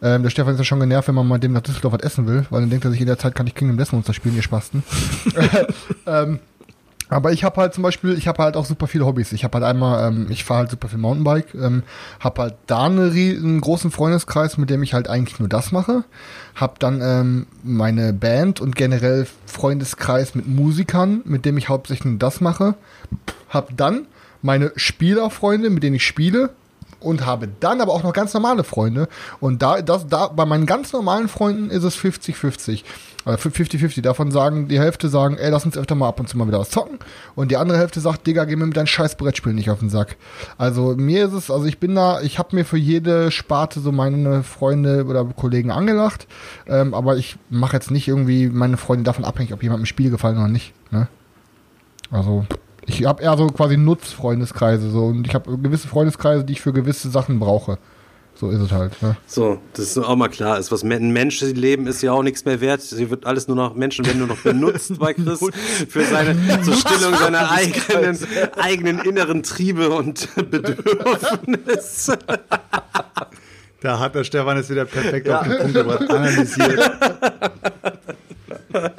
[0.01, 2.27] Ähm, der Stefan ist ja schon genervt, wenn man mal dem nach Düsseldorf was essen
[2.27, 4.35] will, weil dann denkt er sich, in der Zeit kann ich Kingdom Death Monster spielen,
[4.35, 4.83] ihr Spasten.
[6.05, 6.39] ähm,
[7.09, 9.31] Aber ich habe halt zum Beispiel, ich habe halt auch super viele Hobbys.
[9.31, 11.83] Ich habe halt einmal, ähm, ich fahre halt super viel Mountainbike, ähm,
[12.19, 16.03] habe halt da eine, einen großen Freundeskreis, mit dem ich halt eigentlich nur das mache.
[16.55, 22.19] Hab dann ähm, meine Band und generell Freundeskreis mit Musikern, mit dem ich hauptsächlich nur
[22.19, 22.75] das mache.
[23.49, 24.07] Hab dann
[24.41, 26.49] meine Spielerfreunde, mit denen ich spiele.
[26.99, 29.07] Und habe dann aber auch noch ganz normale Freunde.
[29.39, 32.83] Und da, das, da, bei meinen ganz normalen Freunden ist es 50-50.
[33.25, 34.01] Äh, 50-50.
[34.01, 36.59] Davon sagen, die Hälfte sagen, ey, lass uns öfter mal ab und zu mal wieder
[36.59, 36.99] was zocken.
[37.35, 39.89] Und die andere Hälfte sagt, Digga, geh mir mit deinem scheiß Brettspiel nicht auf den
[39.89, 40.15] Sack.
[40.57, 43.91] Also mir ist es, also ich bin da, ich habe mir für jede Sparte so
[43.91, 46.27] meine Freunde oder Kollegen angelacht.
[46.67, 50.09] Ähm, aber ich mache jetzt nicht irgendwie meine Freunde davon abhängig, ob jemandem ein Spiel
[50.09, 50.73] gefallen oder nicht.
[50.91, 51.07] Ne?
[52.11, 52.45] Also
[52.87, 56.73] ich habe eher so quasi Nutzfreundeskreise so und ich habe gewisse Freundeskreise, die ich für
[56.73, 57.77] gewisse Sachen brauche.
[58.39, 59.01] So ist es halt.
[59.01, 59.17] Ne?
[59.25, 60.71] So, das ist auch mal klar ist.
[60.71, 62.81] Was ein Menschenleben ist ja auch nichts mehr wert.
[62.83, 65.39] Hier wird alles nur noch Menschen werden nur noch benutzt bei Chris
[65.89, 68.19] für seine zur Stillung seiner eigenen,
[68.55, 72.19] eigenen inneren Triebe und Bedürfnisse.
[73.81, 76.91] Da hat der Stefan es wieder perfekt auf den Punkt gebracht, analysiert.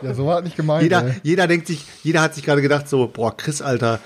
[0.03, 0.83] Ja, so war das nicht gemeint.
[0.83, 1.15] Jeder, ey.
[1.23, 4.01] jeder denkt sich, jeder hat sich gerade gedacht so, boah, Chris, Alter,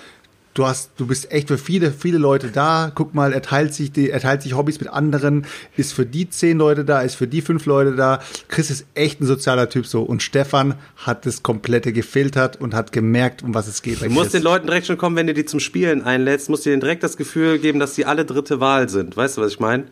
[0.55, 2.91] du hast, du bist echt für viele, viele Leute da.
[2.95, 5.47] Guck mal, er teilt sich die, er teilt sich Hobbys mit anderen,
[5.77, 8.21] ist für die zehn Leute da, ist für die fünf Leute da.
[8.49, 10.03] Chris ist echt ein sozialer Typ so.
[10.03, 14.03] Und Stefan hat das komplette gefiltert und hat gemerkt, um was es geht.
[14.03, 16.71] Du musst den Leuten direkt schon kommen, wenn du die zum Spielen einlädst, musst du
[16.71, 19.17] denen direkt das Gefühl geben, dass die alle dritte Wahl sind.
[19.17, 19.85] Weißt du, was ich meine?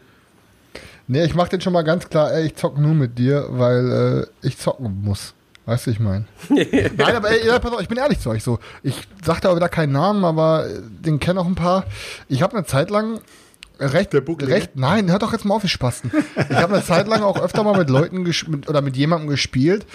[1.08, 4.28] Nee, ich mach den schon mal ganz klar, ey, ich zock nur mit dir, weil
[4.42, 5.34] äh, ich zocken muss.
[5.66, 6.26] Weißt du, ich mein.
[6.48, 8.58] Nein, aber ey, pass auf, ich bin ehrlich zu euch so.
[8.82, 11.84] Ich sag da wieder keinen Namen, aber äh, den kennen auch ein paar.
[12.28, 13.20] Ich habe eine Zeit lang
[13.78, 16.10] recht, Der recht, nein, hört doch jetzt mal auf, ihr Spasten.
[16.50, 19.86] Ich habe eine Zeit lang auch öfter mal mit Leuten mit, oder mit jemandem gespielt,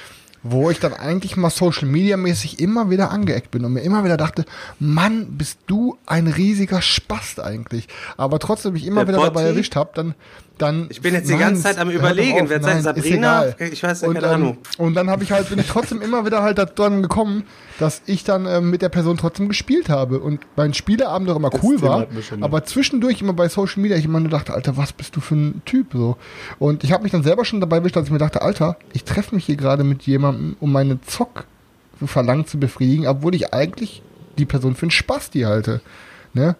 [0.41, 4.03] wo ich dann eigentlich mal Social Media mäßig immer wieder angeeckt bin und mir immer
[4.03, 4.45] wieder dachte,
[4.79, 7.87] Mann, bist du ein riesiger Spast eigentlich.
[8.17, 9.53] Aber trotzdem mich immer Der wieder dabei Botti?
[9.53, 10.15] erwischt habe, dann,
[10.57, 10.87] dann.
[10.89, 13.43] Ich bin jetzt die Nein, ganze Zeit am Überlegen, auf, wer nein, Sabrina?
[13.43, 13.73] ist egal.
[13.73, 14.57] Ich weiß ja, und, keine ähm, Ahnung.
[14.77, 17.43] Und dann habe ich halt, bin ich trotzdem immer wieder halt dann gekommen,
[17.79, 21.51] dass ich dann ähm, mit der Person trotzdem gespielt habe und mein Spieleabend doch immer
[21.63, 22.07] cool Thema war,
[22.41, 25.35] aber zwischendurch immer bei Social Media ich immer nur dachte, Alter, was bist du für
[25.35, 26.17] ein Typ so?
[26.59, 29.03] Und ich habe mich dann selber schon dabei erwischt, dass ich mir dachte, Alter, ich
[29.03, 31.45] treffe mich hier gerade mit jemandem, um meine Zock
[32.03, 34.01] Verlangen zu befriedigen, obwohl ich eigentlich
[34.37, 35.81] die Person für einen Spasti halte,
[36.33, 36.55] ne?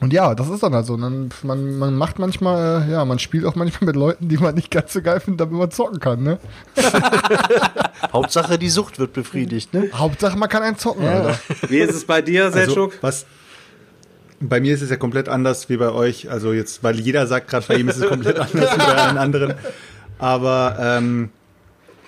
[0.00, 0.96] Und ja, das ist dann halt so.
[0.96, 4.54] Dann, man, man macht manchmal, äh, ja, man spielt auch manchmal mit Leuten, die man
[4.54, 6.38] nicht ganz so geil findet, damit man zocken kann, ne?
[8.12, 9.90] Hauptsache, die Sucht wird befriedigt, ne?
[9.92, 11.38] Hauptsache, man kann einen zocken, Alter.
[11.68, 12.94] Wie ist es bei dir, Also, Selchuk?
[13.02, 13.26] was,
[14.40, 16.30] bei mir ist es ja komplett anders wie bei euch.
[16.30, 19.18] Also jetzt, weil jeder sagt gerade, bei ihm ist es komplett anders wie bei allen
[19.18, 19.54] anderen.
[20.18, 21.30] Aber ähm,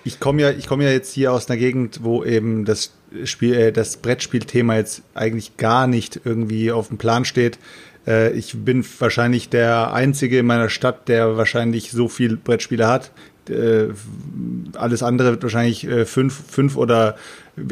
[0.04, 2.92] ich komme ja, ich komme ja jetzt hier aus einer Gegend, wo eben das
[3.24, 7.58] Spiel, äh, das Brettspielthema jetzt eigentlich gar nicht irgendwie auf dem Plan steht.
[8.06, 13.10] Äh, ich bin wahrscheinlich der einzige in meiner Stadt, der wahrscheinlich so viel Brettspiele hat.
[13.48, 13.88] Äh,
[14.74, 17.16] alles andere wird wahrscheinlich äh, fünf, fünf oder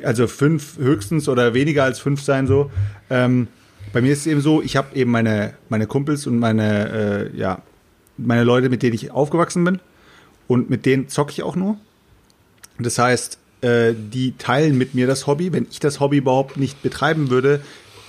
[0.03, 2.71] also fünf höchstens oder weniger als fünf sein so.
[3.09, 3.49] Ähm,
[3.93, 7.37] bei mir ist es eben so, ich habe eben meine, meine Kumpels und meine, äh,
[7.37, 7.63] ja,
[8.17, 9.81] meine Leute, mit denen ich aufgewachsen bin.
[10.47, 11.77] Und mit denen zocke ich auch nur.
[12.83, 15.53] Das heißt, äh, die teilen mit mir das Hobby.
[15.53, 17.61] Wenn ich das Hobby überhaupt nicht betreiben würde,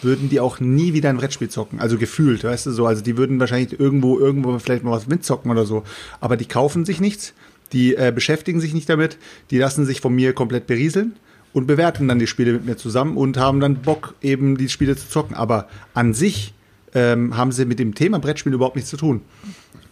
[0.01, 1.79] würden die auch nie wieder ein Brettspiel zocken.
[1.79, 2.85] Also gefühlt, weißt du so.
[2.85, 5.83] Also die würden wahrscheinlich irgendwo, irgendwo vielleicht mal was mitzocken oder so.
[6.19, 7.33] Aber die kaufen sich nichts,
[7.73, 9.17] die äh, beschäftigen sich nicht damit,
[9.49, 11.13] die lassen sich von mir komplett berieseln
[11.53, 14.95] und bewerten dann die Spiele mit mir zusammen und haben dann Bock, eben die Spiele
[14.95, 15.35] zu zocken.
[15.35, 16.53] Aber an sich
[16.93, 19.21] ähm, haben sie mit dem Thema Brettspiel überhaupt nichts zu tun.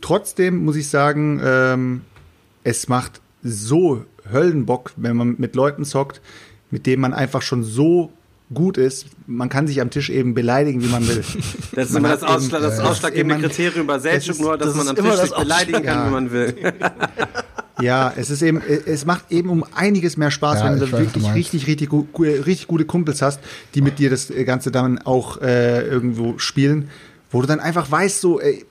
[0.01, 2.01] Trotzdem muss ich sagen, ähm,
[2.63, 6.21] es macht so Höllenbock, wenn man mit Leuten zockt,
[6.71, 8.11] mit denen man einfach schon so
[8.53, 9.05] gut ist.
[9.27, 11.23] Man kann sich am Tisch eben beleidigen, wie man will.
[11.73, 13.99] Das ist Man immer das, Ausschlag, das äh, ausschlaggebende das ist Kriterium bei
[14.29, 16.55] ist- nur, dass das man am Tisch das sich beleidigen kann, Ausschlag- wie man will.
[17.81, 20.99] Ja, es ist eben, es macht eben um einiges mehr Spaß, Ja, wenn du weiß,
[20.99, 21.89] wirklich du richtig, richtig,
[22.19, 23.39] richtig gute Kumpels hast,
[23.73, 26.89] die mit dir das Ganze dann auch äh, irgendwo spielen,
[27.31, 28.65] wo du dann einfach weißt, so, ey,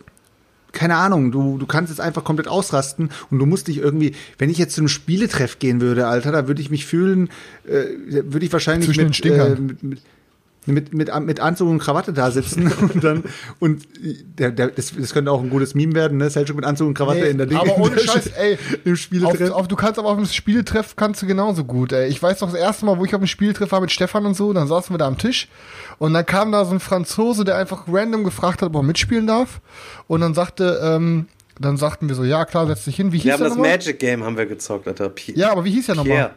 [0.78, 4.48] keine Ahnung, du, du kannst jetzt einfach komplett ausrasten und du musst dich irgendwie, wenn
[4.48, 7.30] ich jetzt zu einem Spieletreff gehen würde, Alter, da würde ich mich fühlen,
[7.66, 7.84] äh,
[8.26, 9.56] würde ich wahrscheinlich Zwischen den mit, Stinkern.
[9.56, 10.00] äh, mit, mit
[10.68, 13.24] mit, mit, mit Anzug und Krawatte da sitzen und dann
[13.58, 13.86] und
[14.38, 16.30] der, der, das, das könnte auch ein gutes Meme werden, ne?
[16.30, 19.50] Selchuk mit Anzug und Krawatte Nee, in der aber ohne Scheiß, ey, im auf, Spieletreff.
[19.50, 21.92] auf, du kannst aber auf dem Spieletreff kannst du genauso gut.
[21.92, 22.08] Ey.
[22.08, 24.34] Ich weiß noch, das erste Mal, wo ich auf dem Spieletreff war mit Stefan und
[24.34, 25.48] so, dann saßen wir da am Tisch
[25.98, 29.26] und dann kam da so ein Franzose, der einfach random gefragt hat, ob er mitspielen
[29.26, 29.60] darf.
[30.06, 31.26] Und dann sagte, ähm,
[31.60, 33.12] dann sagten wir so, ja klar, setz dich hin.
[33.12, 33.72] Wie hieß Wir haben der das nochmal?
[33.72, 35.08] Magic Game haben wir gezockt, Alter.
[35.08, 36.30] Pi Ja, aber wie hieß der nochmal?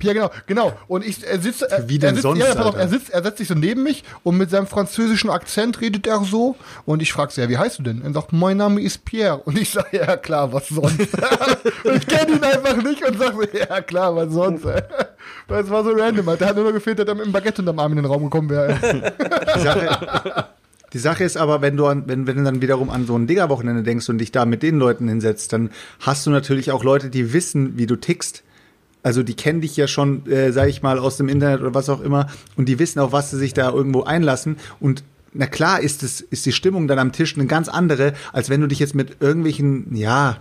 [0.00, 0.14] Pierre.
[0.14, 0.72] Genau, genau.
[0.88, 3.10] Und ich, er sitzt, er, Wie denn er sitzt, sonst, ja, pass auf, er sitzt,
[3.10, 6.56] er setzt sich so neben mich und mit seinem französischen Akzent redet er so.
[6.84, 8.02] Und ich frage so, ja, wie heißt du denn?
[8.02, 9.38] Er sagt, mein Name ist Pierre.
[9.44, 10.98] Und ich sage, ja, klar, was sonst?
[11.84, 14.64] und ich kenne ihn einfach nicht und sage ja, klar, was sonst?
[14.64, 16.38] Weil es war so random, Alter.
[16.38, 18.24] Der hat nur noch gefehlt, dass er mit dem Baguette unterm Arm in den Raum
[18.24, 18.78] gekommen wäre.
[19.54, 20.46] Die Sache,
[20.92, 23.26] die Sache ist aber, wenn du, an, wenn, wenn du dann wiederum an so ein
[23.26, 25.70] Digger-Wochenende denkst und dich da mit den Leuten hinsetzt, dann
[26.00, 28.42] hast du natürlich auch Leute, die wissen, wie du tickst.
[29.02, 31.88] Also die kennen dich ja schon, äh, sag ich mal, aus dem Internet oder was
[31.88, 32.26] auch immer.
[32.56, 34.56] Und die wissen auch, was sie sich da irgendwo einlassen.
[34.78, 38.50] Und na klar ist es, ist die Stimmung dann am Tisch eine ganz andere, als
[38.50, 40.38] wenn du dich jetzt mit irgendwelchen, ja,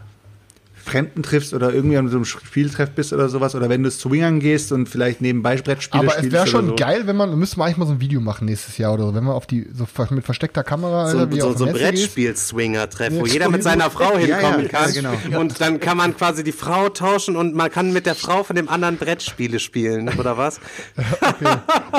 [0.89, 4.39] Fremden triffst oder irgendwie an so einem Spieltreff bist oder sowas oder wenn du swingern
[4.39, 6.75] gehst und vielleicht nebenbei Brettspiele Aber spielst es wäre schon so.
[6.75, 9.15] geil, wenn man, müssten wir eigentlich mal so ein Video machen nächstes Jahr oder so,
[9.15, 11.73] wenn wir auf die, so mit versteckter Kamera, So, wie so, so ein.
[11.73, 14.93] Brettspiel-Swinger-Treff, wo Ja, jeder mit seiner Frau Ja, hinkommen ja, kann.
[14.93, 15.39] ja, genau.
[15.39, 18.55] Und dann kann man quasi die Frau tauschen und man kann mit der Frau von
[18.55, 20.59] dem anderen Brettspiele spielen, oder was?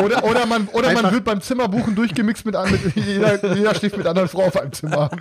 [0.02, 4.06] Oder, oder man, oder man wird beim Zimmerbuchen durchgemixt mit, mit jeder, jeder schläft mit
[4.06, 5.10] anderen Frau auf einem Zimmer.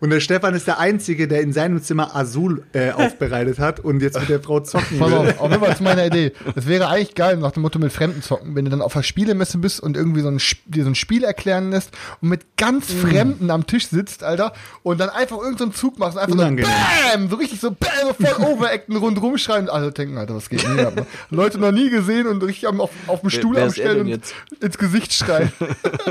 [0.00, 4.00] Und der Stefan ist der Einzige, der in seinem Zimmer Azul äh, aufbereitet hat und
[4.00, 5.16] jetzt mit der Frau zocken Pass will.
[5.18, 6.32] auf, auf jeden Fall das ist meine Idee.
[6.54, 9.02] Das wäre eigentlich geil, nach dem Motto mit Fremden zocken, wenn du dann auf der
[9.02, 11.90] Spielemesse bist und irgendwie so ein, dir so ein Spiel erklären lässt
[12.20, 13.06] und mit ganz Mm.
[13.06, 14.52] Fremden am Tisch sitzt, Alter,
[14.82, 16.64] und dann einfach irgendeinen Zug machst und einfach Unangenehm.
[16.66, 20.34] so BAM, so richtig so BAM, so voll overacten, rundrum schreien und alle denken, Alter,
[20.34, 21.06] was geht denn hier ab?
[21.30, 23.82] Leute noch nie gesehen und richtig am, auf, auf dem Stuhl wer am ist er
[23.84, 24.34] Stellen denn und jetzt?
[24.60, 25.52] ins Gesicht schreien.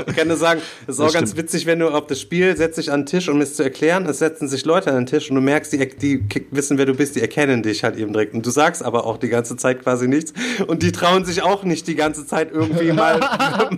[0.06, 2.78] Ich kann nur sagen, es ist auch ganz witzig, wenn du auf das Spiel setzt
[2.78, 3.79] dich an den Tisch, um es zu erklären.
[4.06, 6.94] Es setzen sich Leute an den Tisch und du merkst, die, die wissen, wer du
[6.94, 8.34] bist, die erkennen dich halt eben direkt.
[8.34, 10.34] Und du sagst aber auch die ganze Zeit quasi nichts.
[10.66, 13.18] Und die trauen sich auch nicht die ganze Zeit irgendwie mal,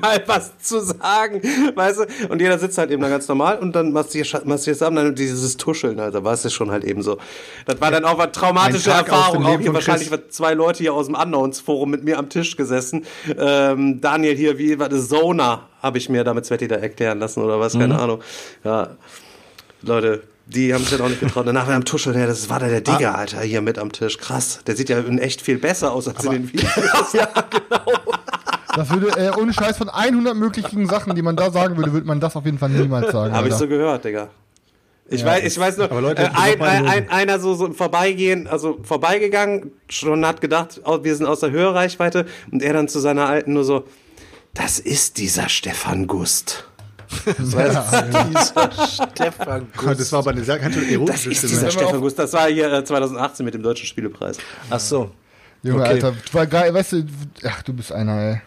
[0.00, 1.40] mal was zu sagen.
[1.74, 2.28] Weißt du?
[2.28, 5.14] Und jeder sitzt halt eben da ganz normal und dann machst du hier, zusammen dann
[5.14, 7.18] dieses Tuscheln, also war es ja schon halt eben so.
[7.66, 9.46] Das war dann auch eine traumatische Erfahrung.
[9.46, 13.04] Auch hier wahrscheinlich zwei Leute hier aus dem Unknowns-Forum mit mir am Tisch gesessen.
[13.38, 15.08] Ähm, Daniel hier, wie war das?
[15.08, 18.20] Zona habe ich mir damit Sveti da erklären lassen oder was, keine Ahnung.
[18.64, 18.96] Ja,
[19.82, 21.46] Leute, die haben sich dann auch nicht getraut.
[21.46, 24.18] Danach am Tuscheln, ja, das war da der Digger, Alter, hier mit am Tisch.
[24.18, 26.68] Krass, der sieht ja in echt viel besser aus als in den Videos.
[28.74, 32.06] Das würde, äh, ohne Scheiß von 100 möglichen Sachen, die man da sagen würde, würde
[32.06, 33.34] man das auf jeden Fall niemals sagen.
[33.34, 34.30] Habe ich so gehört, Digga.
[35.08, 38.46] Ich, weiß, ich weiß nur, aber Leute, äh, ein, ein, ein, einer so, so Vorbeigehen,
[38.46, 42.98] also vorbeigegangen, schon hat gedacht, oh, wir sind aus der Hörreichweite und er dann zu
[42.98, 43.84] seiner Alten nur so,
[44.54, 46.66] das ist dieser Stefan Gust.
[47.38, 48.70] Das, war,
[49.08, 49.66] Stefan
[49.98, 51.52] Das war aber eine sehr ganz schön das erotische ist Stimme.
[51.52, 52.18] dieser Stefan Gust.
[52.18, 54.38] Das war hier äh, 2018 mit dem Deutschen Spielepreis.
[54.70, 55.10] Ach so.
[55.62, 55.90] Junge, Okay.
[55.90, 57.04] Alter, war geil, weißt du,
[57.46, 58.40] ach, du bist einer, ey.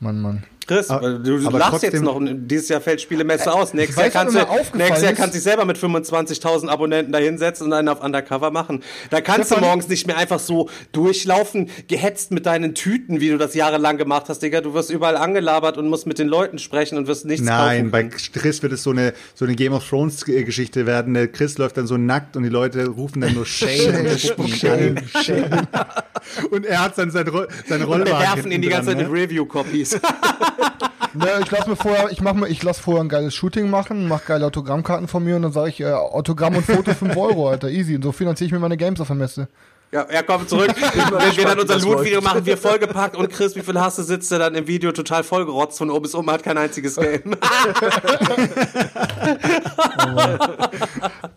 [0.00, 0.44] Mann, Mann.
[0.66, 2.16] Chris, Aber- du, du aber lachst trotzdem- jetzt noch.
[2.16, 3.72] und Dieses Jahr fällt Spielemesse aus.
[3.74, 7.66] Nächstes Jahr, kannst du, nächstes Jahr kannst du dich selber mit 25.000 Abonnenten da hinsetzen
[7.66, 8.82] und einen auf Undercover machen.
[9.10, 13.30] Da kannst Stefan- du morgens nicht mehr einfach so durchlaufen, gehetzt mit deinen Tüten, wie
[13.30, 14.60] du das jahrelang gemacht hast, Digga.
[14.60, 18.04] Du wirst überall angelabert und musst mit den Leuten sprechen und wirst nichts Nein, bei
[18.04, 21.16] Chris wird es so eine, so eine Game of Thrones Geschichte werden.
[21.32, 24.96] Chris läuft dann so nackt und die Leute rufen dann nur Shame und spucken Shame,
[25.22, 25.66] Shame.
[26.50, 28.96] Und er hat dann sein, Ro seine Und wir Rollwagen werfen ihn die ganze Zeit
[28.98, 30.00] mit dran, Review-Copies.
[31.14, 34.06] Ne, ich lass mir vorher, ich mach mir, ich lass vorher ein geiles Shooting machen,
[34.06, 37.48] mach geile Autogrammkarten von mir und dann sage ich, äh, Autogramm und Foto 5 Euro,
[37.48, 37.94] Alter, easy.
[37.96, 39.48] Und so finanziere ich mir meine Games auf der Messe.
[39.92, 40.68] Ja, er kommt zurück.
[40.76, 44.30] Wenn wir dann unser Loot-Video machen, wir vollgepackt und Chris, wie viel hast du, sitzt
[44.30, 47.34] er dann im Video total vollgerotzt von oben bis oben, hat kein einziges Game.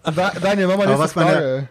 [0.03, 1.69] Da, Daniel, mach mal nächste was meine-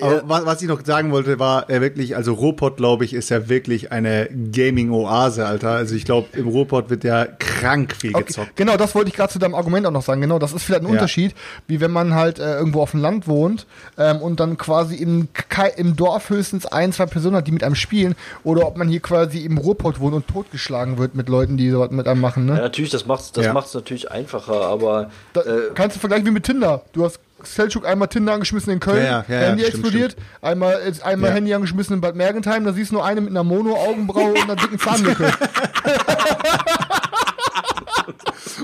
[0.00, 3.28] Aber was, was ich noch sagen wollte, war äh, wirklich, also Ruhrpott, glaube ich, ist
[3.30, 5.70] ja wirklich eine Gaming-Oase, Alter.
[5.70, 8.56] Also ich glaube, im Ruhrpott wird ja krank viel Okay, gezockt.
[8.56, 10.20] genau, das wollte ich gerade zu deinem Argument auch noch sagen.
[10.20, 10.92] Genau, das ist vielleicht ein Ja.
[10.92, 11.34] Unterschied,
[11.68, 13.66] wie wenn man halt äh, irgendwo auf dem Land wohnt
[13.96, 15.28] ähm, und dann quasi im,
[15.76, 19.00] im Dorf höchstens ein, zwei Personen hat, die mit einem spielen, oder ob man hier
[19.00, 22.48] quasi im Ruhrpott wohnt und totgeschlagen wird mit Leuten, die sowas mit einem machen.
[22.48, 22.60] Ja, Ne?
[22.62, 23.52] natürlich, das macht's, das Ja.
[23.52, 26.82] macht's natürlich einfacher, aber Da, äh, kannst du vergleichen wie mit Tinder.
[26.92, 30.74] Du hast Selchuk einmal Tinder angeschmissen in Köln, Ja, ja, ja, Handy stimmt, explodiert, einmal,
[30.74, 31.36] äh, einmal Ja.
[31.36, 34.56] Handy angeschmissen in Bad Mergentheim, da siehst du nur eine mit einer Mono-Augenbraue und einer
[34.56, 35.32] dicken Zahnlücke.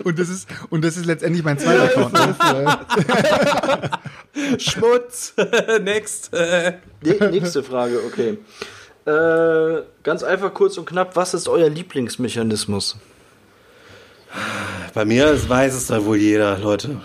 [0.05, 2.13] Und das ist, und das ist letztendlich mein zweiter Account.
[2.13, 2.79] Ne?
[4.59, 5.35] Schmutz.
[5.83, 6.33] Next.
[6.33, 6.79] Ne,
[7.31, 8.39] nächste Frage, okay.
[9.07, 12.97] Äh, ganz einfach, kurz und knapp, was ist euer Lieblingsmechanismus?
[14.95, 17.01] Bei mir weiß es da wohl jeder, Leute.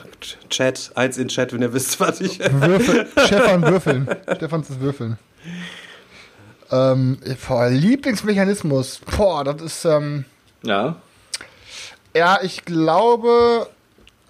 [0.49, 2.39] Chat, eins in Chat, wenn ihr wisst, was ich.
[2.39, 4.07] Würfel, Stefan würfeln.
[4.35, 5.17] Stefans ist würfeln.
[6.71, 9.01] Ähm, boah, Lieblingsmechanismus.
[9.17, 10.25] Boah, das ist, ähm,
[10.63, 10.95] Ja.
[12.15, 13.67] ja, ich glaube,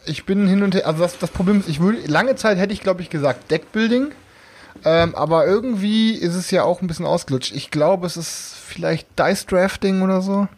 [0.05, 2.73] ich bin hin und her, also das, das Problem ist, ich würde, lange Zeit hätte
[2.73, 4.11] ich, glaube ich, gesagt Deckbuilding,
[4.83, 7.53] Ähm, aber irgendwie ist es ja auch ein bisschen ausgelutscht.
[7.55, 10.49] Ich glaube, es ist vielleicht Dice Drafting oder so.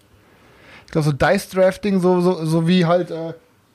[0.88, 3.34] Ich glaube, so Dice Drafting, so, so, so wie halt äh,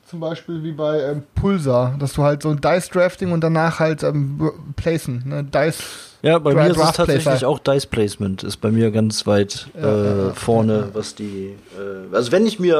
[0.09, 3.79] zum Beispiel wie bei ähm, Pulsar, dass du halt so ein Dice Drafting und danach
[3.79, 5.23] halt ähm, placen.
[5.25, 5.43] Ne?
[5.43, 5.81] Dice.
[6.21, 7.47] Ja, bei Dra- mir ist es tatsächlich Placer.
[7.49, 11.55] auch Dice Placement, ist bei mir ganz weit äh, vorne, was die.
[11.77, 12.75] Äh, also wenn ich mir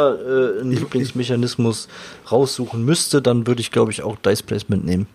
[0.57, 1.87] äh, einen Lieblingsmechanismus
[2.31, 5.07] raussuchen müsste, dann würde ich, glaube ich, auch Dice Placement nehmen.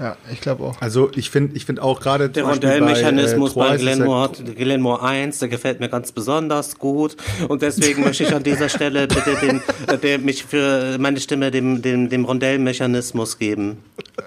[0.00, 0.80] Ja, ich glaube auch.
[0.80, 4.30] Also ich finde ich finde auch gerade Der Rondellmechanismus bei, äh, bei, ist ja- Glenmore,
[4.56, 7.16] Glenmore 1, der gefällt mir ganz besonders gut.
[7.48, 11.50] Und deswegen möchte ich an dieser Stelle bitte den, äh, der, mich für meine Stimme
[11.50, 13.76] dem, dem, dem Rondellmechanismus geben.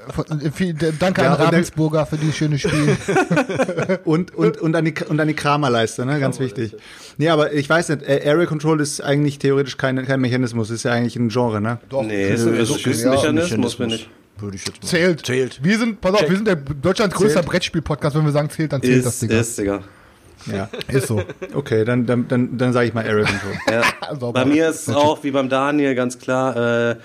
[0.09, 2.95] Von- äh, d- Danke Ja, an Ravensburger für dieses schöne Spiel.
[4.05, 6.19] und, und, und, an die, und an die Kramerleiste, ne?
[6.19, 6.75] ganz wichtig.
[7.17, 10.83] Nee, aber ich weiß nicht, äh, Area Control ist eigentlich theoretisch kein, kein Mechanismus, ist
[10.83, 11.79] ja eigentlich ein Genre, ne?
[11.89, 14.09] Doch, Nee, ist, ein Mechanismus, finde ich.
[14.43, 14.89] Würde ich jetzt mal.
[14.89, 15.25] Zählt.
[15.25, 15.63] Zählt.
[15.63, 17.43] Wir sind, pass auf, wir sind der Deutschlands größter.
[17.43, 18.15] Brettspiel-Podcast.
[18.15, 19.39] Wenn wir sagen zählt, dann zählt das, Ist, Digga.
[19.39, 19.83] ist, Digga.
[20.51, 20.69] Ja.
[20.89, 21.23] Ist so.
[21.53, 23.25] Okay, dann, dann, dann, dann sage ich mal Control.
[23.71, 24.31] Ja.
[24.31, 26.95] Bei mir ist es auch wie beim Daniel ganz klar, äh,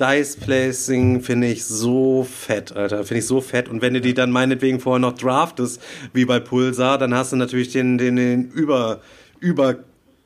[0.00, 3.04] Dice Placing finde ich so fett, Alter.
[3.04, 3.68] Finde ich so fett.
[3.68, 5.80] Und wenn du die dann meinetwegen vorher noch draftest,
[6.12, 9.00] wie bei Pulsar, dann hast du natürlich den, den, den über,
[9.38, 9.76] über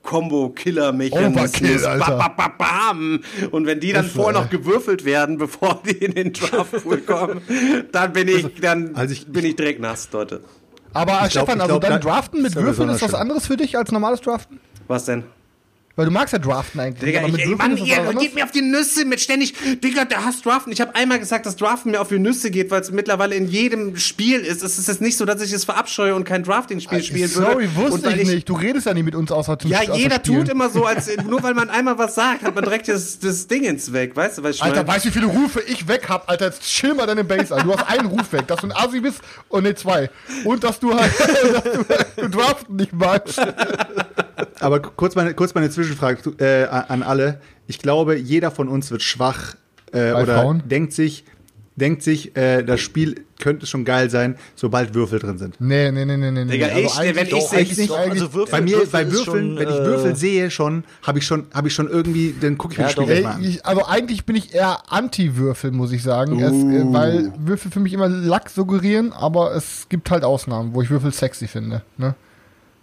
[0.04, 1.36] Combo-Killer-Mechanismus.
[1.36, 2.16] Overkill, Alter.
[2.16, 2.54] Ba, ba, ba,
[2.90, 3.20] bam.
[3.50, 7.40] Und wenn die dann vorher noch gewürfelt werden, bevor die in den Draft-Pool kommen,
[7.90, 10.40] dann bin ich, dann Also ich- bin ich direkt nass, Leute.
[10.92, 13.56] Aber glaub- Stefan, ich also glaub, dein da- Draften mit Würfeln ist was anderes für
[13.56, 14.60] dich als normales Draften?
[14.86, 15.24] Was denn?
[15.96, 17.04] Weil du magst ja Draften eigentlich.
[17.04, 19.54] Digga, aber ich, mit ey, Würfeln Mann, ihr geht mir auf die Nüsse mit ständig,
[19.82, 20.72] Digga, der hasst Draften.
[20.72, 23.46] Ich habe einmal gesagt, dass Draften mir auf die Nüsse geht, weil es mittlerweile in
[23.46, 24.64] jedem Spiel ist.
[24.64, 27.50] Es ist jetzt nicht so, dass ich es verabscheue und kein Drafting-Spiel spielen würde.
[27.52, 28.48] Sorry, wusste weil ich nicht.
[28.48, 30.40] Du redest ja nicht mit uns außer zum Ja, außer jeder Spielen.
[30.40, 33.46] tut immer so, als nur weil man einmal was sagt, hat man direkt das, das
[33.46, 34.88] Ding ins Weg, weißt du, was ich Alter, meine?
[34.88, 36.28] weißt du, wie viele Rufe ich weg hab?
[36.28, 37.66] Alter, jetzt chill mal deine Base an.
[37.68, 40.10] Du hast einen Ruf weg, dass du ein Asi bist und ne, zwei.
[40.44, 41.12] Und dass du halt,
[41.52, 43.40] dass du, du Draften nicht magst.
[44.58, 47.40] Aber kurz meine, kurz meine Zwischenfrage äh, an alle.
[47.66, 49.54] Ich glaube, jeder von uns wird schwach
[49.92, 50.62] äh, oder Frauen?
[50.68, 51.24] denkt sich,
[51.76, 55.56] denkt sich, äh, das Spiel könnte schon geil sein, sobald Würfel drin sind.
[55.60, 56.44] Nee, nee, nee, nee, nee.
[56.44, 56.82] Digga, nee.
[56.82, 59.74] ich, eigentlich wenn ich sehe- also Würfel, Bei mir, Würfel bei Würfeln, schon, wenn ich
[59.74, 62.84] äh, Würfel sehe schon, habe ich schon, habe ich schon irgendwie, dann gucke ich mir
[62.84, 63.30] Ja, das Spiel doch.
[63.30, 63.42] Ey, an.
[63.44, 66.40] ich, also eigentlich bin ich eher Anti-Würfel, muss ich sagen.
[66.40, 70.80] Es, äh, weil Würfel für mich immer Lack suggerieren, aber es gibt halt Ausnahmen, wo
[70.82, 71.82] ich Würfel sexy finde.
[71.98, 72.14] Ne?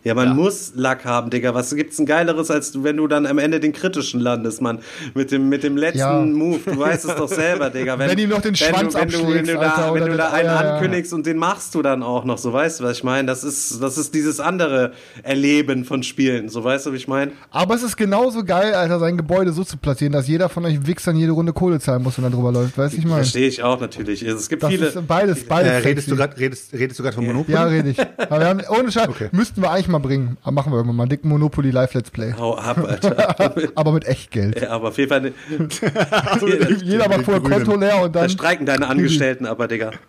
[0.04, 1.54] Ja, man muss Lack haben, Digga.
[1.54, 4.80] Was gibt's ein geileres, als wenn du dann am Ende den kritischen landest, Mann?
[5.14, 6.20] Mit dem, mit dem letzten Ja.
[6.22, 6.60] Move.
[6.66, 8.00] Du weißt es doch selber, Digga.
[8.00, 10.18] Wenn ihm noch den Schwanz du, wenn du, wenn du da, Alter, wenn oder du
[10.18, 10.74] da einen ja, ja.
[10.76, 13.28] ankündigst und den machst du dann auch noch, so weißt du, was ich meine?
[13.28, 14.92] Das ist, das ist dieses andere
[15.24, 17.32] Erleben von Spielen, so weißt du, wie ich meine?
[17.52, 20.88] Aber es ist genauso geil, Alter, sein Gebäude so zu platzieren, dass jeder von euch
[20.88, 22.78] Wichsern jede Runde Kohle zahlen muss, wenn er drüber läuft.
[22.78, 23.18] Weißt du, ich meine?
[23.18, 24.24] Verstehe ich auch natürlich.
[24.24, 24.88] Es gibt Das viele.
[24.88, 25.72] ist beides, beides.
[25.72, 27.54] Äh, redest, du grad, redest, redest du gerade von Monopoly?
[27.54, 28.00] Ja, rede ich.
[28.18, 29.30] Aber wir haben, ohne Scheiß, Okay.
[29.32, 30.38] müssten wir eigentlich mal bringen.
[30.50, 31.08] Machen wir irgendwann mal.
[31.08, 32.34] Dicken Monopoly Live Let's Play.
[32.38, 33.36] Hau ab, Alter.
[33.76, 34.60] Aber mit Echtgeld.
[34.62, 35.34] ja, aber auf jeden Fall.
[36.84, 37.42] Jeder macht vorher.
[37.42, 38.30] Konto leer und Da dann.
[38.30, 39.92] streiken deine Angestellten aber, Digga.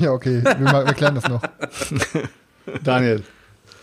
[0.00, 0.42] Ja, okay.
[0.42, 1.40] Wir, mal- wir klären das noch.
[2.82, 3.22] Daniel,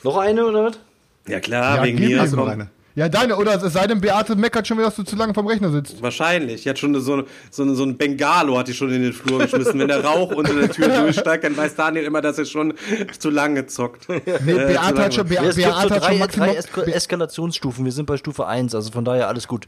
[0.04, 0.80] Noch eine oder was?
[1.28, 2.10] Ja, klar, Ja, wegen mir.
[2.10, 2.68] ihm hast du noch eine?
[2.98, 5.46] Ja, deine, oder es sei denn, Beate meckert schon wieder, dass du zu lange vom
[5.46, 6.02] Rechner sitzt.
[6.02, 6.64] Wahrscheinlich.
[6.64, 9.80] Die hat schon so, so, so ein Bengalo hat die schon in den Flur geschmissen.
[9.80, 12.74] Wenn der Rauch unter der Tür durchsteigt, dann weiß Daniel immer, dass er schon
[13.20, 14.10] zu lange zockt.
[14.10, 14.40] Nee, Äh,
[14.74, 17.86] Beate hat schon, Be Ja, es gibt so Beate hat drei, schon drei Eskalationsstufen.
[17.86, 19.68] Wir sind bei Stufe 1, also von daher alles gut.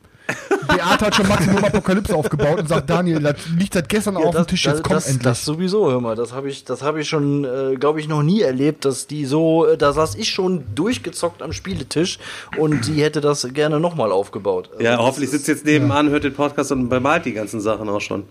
[0.68, 4.48] Beate hat schon Maximum Apokalypse aufgebaut und sagt, Daniel, das liegt seit gestern auf dem
[4.48, 5.24] Tisch, jetzt komm das, endlich.
[5.24, 6.16] das sowieso, hör mal.
[6.16, 9.26] Das habe ich, das hab ich schon, äh, glaube ich, noch nie erlebt, dass die
[9.26, 12.20] so, äh, da saß ich schon durchgezockt am Spieletisch
[12.58, 14.70] und die hätte das gerne nochmal aufgebaut.
[14.72, 17.90] Also Ja, das hoffentlich sitzt jetzt nebenan, hört den Podcast und bemalt die ganzen Sachen
[17.90, 18.24] auch schon.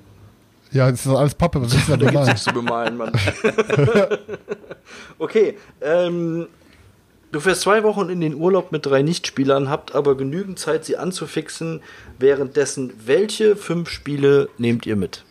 [0.71, 2.27] ja, das ist alles Pappe, was ist da normal?
[2.27, 3.13] nichts zu bemalen, Mann.
[5.19, 6.47] okay, ähm,
[7.33, 10.97] du fährst zwei Wochen in den Urlaub mit drei Nichtspielern, habt aber genügend Zeit, sie
[10.97, 11.81] anzufixen.
[12.19, 15.25] Währenddessen, welche fünf Spiele nehmt ihr mit?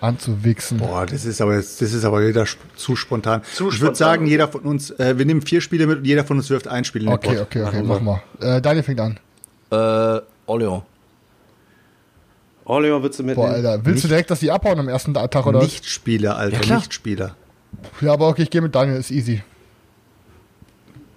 [0.00, 0.78] Anzuwichsen.
[0.78, 3.42] Boah, das ist aber jetzt, das ist aber wieder sp zu spontan.
[3.54, 6.24] Zu ich würde sagen, jeder von uns, äh, wir nehmen vier Spiele mit und jeder
[6.24, 7.40] von uns wirft ein Spiel in den Okay, Pot.
[7.42, 8.20] okay, okay, mach mal.
[8.40, 9.20] Äh, Daniel fängt an.
[9.70, 10.82] Äh, Orleans.
[12.64, 13.66] Orleans würdest du Boah, mitnehmen?
[13.66, 13.86] Alter.
[13.86, 15.60] Willst du direkt, dass die abhauen am ersten Tag oder?
[15.60, 16.76] Nichtspieler, Alter, Ja.
[16.76, 17.36] Nichtspieler.
[18.00, 19.42] Ja, aber okay, ich gehe mit Daniel, ist easy.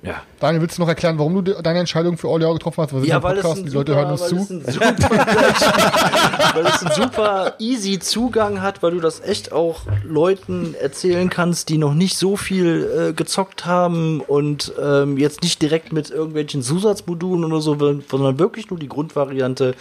[0.06, 0.22] Ja.
[0.40, 3.06] Daniel, willst du noch erklären, warum du de- deine Entscheidung für Orleans getroffen hast?
[3.07, 4.36] Ja, weil es, Podcast, ein die super, Leute hören uns zu.
[4.65, 4.91] Es super,
[6.53, 11.69] weil es einen super easy Zugang hat, weil du das echt auch Leuten erzählen kannst,
[11.69, 16.61] die noch nicht so viel äh, gezockt haben und ähm, jetzt nicht direkt mit irgendwelchen
[16.61, 19.73] Zusatzmodulen oder so, sondern wirklich nur die Grundvariante.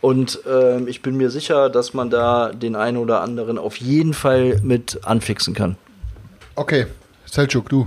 [0.00, 4.14] Und ähm, ich bin mir sicher, dass man da den einen oder anderen auf jeden
[4.14, 5.76] Fall mit anfixen kann.
[6.56, 6.86] Okay,
[7.26, 7.86] Selchuk, du.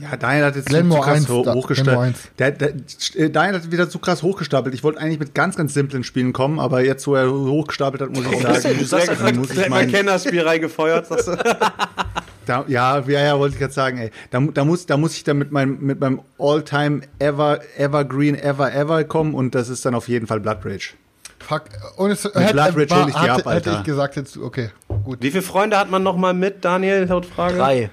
[0.00, 1.86] Ja, Daniel hat jetzt Glenmore zu krass 1, ho- da- hochgestapelt.
[1.96, 2.28] Glenmore 1.
[2.38, 4.74] Der, der, Daniel hat wieder zu krass hochgestapelt.
[4.74, 8.10] Ich wollte eigentlich mit ganz, ganz simplen Spielen kommen, aber jetzt, wo er hochgestapelt hat,
[8.10, 11.06] muss ich sagen, Du sagst dann muss ich mein Kennerspiel reingefeuert.
[11.06, 11.36] sagst du?
[12.46, 14.10] da, ja, ja, ja, wollte ich gerade sagen, ey.
[14.32, 18.74] Da, da, muss, da muss ich dann mit meinem, mit meinem All-Time Ever, Evergreen, Ever,
[18.74, 20.94] Ever kommen und das ist dann auf jeden Fall Blood Rage.
[21.38, 21.64] Fuck.
[21.96, 23.78] Und es, Blood Rage hol ich die ab, hätte Alter.
[23.78, 24.70] ich gesagt jetzt, okay,
[25.04, 25.18] gut.
[25.22, 27.58] Wie viele Freunde hat man noch mal mit, Daniel, laut Frage?
[27.58, 27.90] Drei.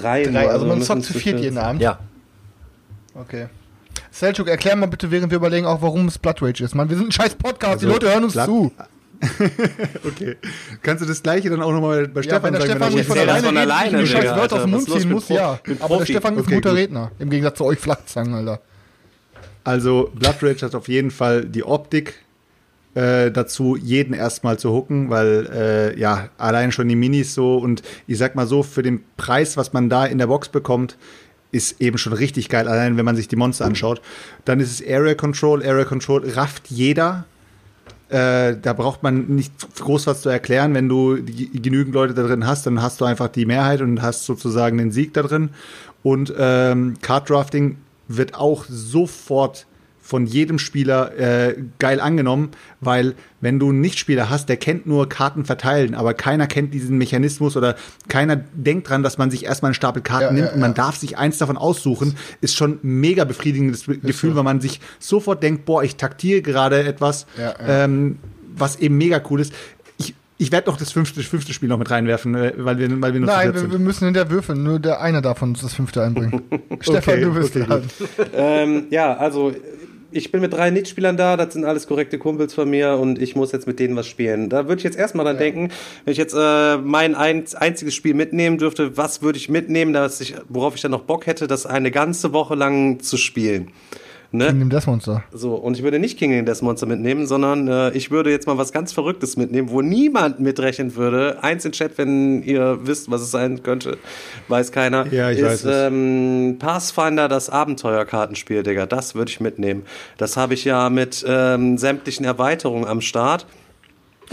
[0.00, 0.24] Drei.
[0.24, 1.80] Drei, nur, also man zockt zu viert jeden Abend.
[1.82, 1.98] Ja.
[3.14, 3.46] Okay.
[4.10, 6.74] Selchuk, erklär mal bitte, während wir überlegen, auch warum es Blood Rage ist.
[6.74, 8.72] Mann, wir sind ein scheiß Podcast, die Also, Leute hören uns Blood- zu.
[10.06, 10.36] Okay.
[10.82, 12.72] Kannst du das gleiche dann auch nochmal bei Ja, Stefan wenn der sagen?
[12.72, 15.26] Stefan nicht von alleine von alleine, Digga, scheiß Wörter aus dem Mund ziehen mit muss,
[15.26, 15.58] Pro- ja.
[15.80, 16.04] Aber der?
[16.06, 16.78] Stefan ist ein Okay, guter gut.
[16.78, 17.10] Redner.
[17.18, 18.60] Im Gegensatz zu euch Flachzangen, Alter.
[19.64, 22.14] Also Blood Rage hat auf jeden Fall die Optik
[22.96, 27.82] äh, dazu, jeden erstmal zu hooken, weil äh, ja, allein schon die Minis so und
[28.06, 30.96] ich sag mal so, für den Preis, was man da in der Box bekommt,
[31.52, 34.00] ist eben schon richtig geil, allein wenn man sich die Monster anschaut.
[34.46, 35.62] Dann ist es Area Control.
[35.62, 37.26] Area Control rafft jeder.
[38.08, 40.72] Äh, da braucht man nicht groß was zu erklären.
[40.72, 44.24] Wenn du genügend Leute da drin hast, dann hast du einfach die Mehrheit und hast
[44.24, 45.50] sozusagen den Sieg da drin.
[46.02, 47.76] Und ähm, Card Drafting
[48.08, 49.66] wird auch sofort
[50.06, 52.50] von jedem Spieler äh, geil angenommen,
[52.80, 56.96] weil wenn du einen Nichtspieler hast, der kennt nur Karten verteilen, aber keiner kennt diesen
[56.96, 57.74] Mechanismus oder
[58.06, 60.70] keiner denkt dran, dass man sich erstmal einen Stapel Karten Ja, nimmt ja, und man
[60.70, 60.76] ja.
[60.76, 65.42] darf sich eins davon aussuchen, ist schon ein mega befriedigendes Gefühl, weil man sich sofort
[65.42, 67.84] denkt, boah, ich taktiere gerade etwas, Ja, ja.
[67.84, 68.18] Ähm,
[68.56, 69.52] was eben mega cool ist.
[70.38, 73.20] Ich, werde noch das fünfte, fünfte Spiel noch mit reinwerfen, äh, weil wir, weil wir
[73.20, 73.72] nur Nein, wir, sind.
[73.72, 74.62] wir müssen hinter würfeln.
[74.62, 76.42] Nur der eine darf uns das fünfte einbringen.
[76.80, 77.82] Stefan, du bist okay, dran.
[78.34, 79.52] Ähm, ja, also
[80.10, 83.36] ich bin mit drei Mitspielern da, das sind alles korrekte Kumpels von mir und ich
[83.36, 84.48] muss jetzt mit denen was spielen.
[84.48, 85.70] Da würde ich jetzt erstmal dran denken,
[86.04, 90.20] wenn ich jetzt äh, mein ein, einziges Spiel mitnehmen dürfte, was würde ich mitnehmen, dass
[90.20, 93.72] ich, worauf ich dann noch Bock hätte, das eine ganze Woche lang zu spielen.
[94.32, 94.52] Ne?
[94.52, 95.22] Nimm das Monster.
[95.32, 98.46] So, und ich würde nicht King in Death Monster mitnehmen, sondern äh, ich würde jetzt
[98.46, 101.42] mal was ganz Verrücktes mitnehmen, wo niemand mitrechnen würde.
[101.42, 103.98] Eins in Chat, wenn ihr wisst, was es sein könnte,
[104.48, 105.06] weiß keiner.
[105.12, 105.86] Ja, ich ist, weiß es.
[105.88, 108.86] Ähm, Pathfinder, das Abenteuerkartenspiel, Digga.
[108.86, 109.82] Das würde ich mitnehmen.
[110.18, 113.46] Das habe ich ja mit ähm, sämtlichen Erweiterungen am Start.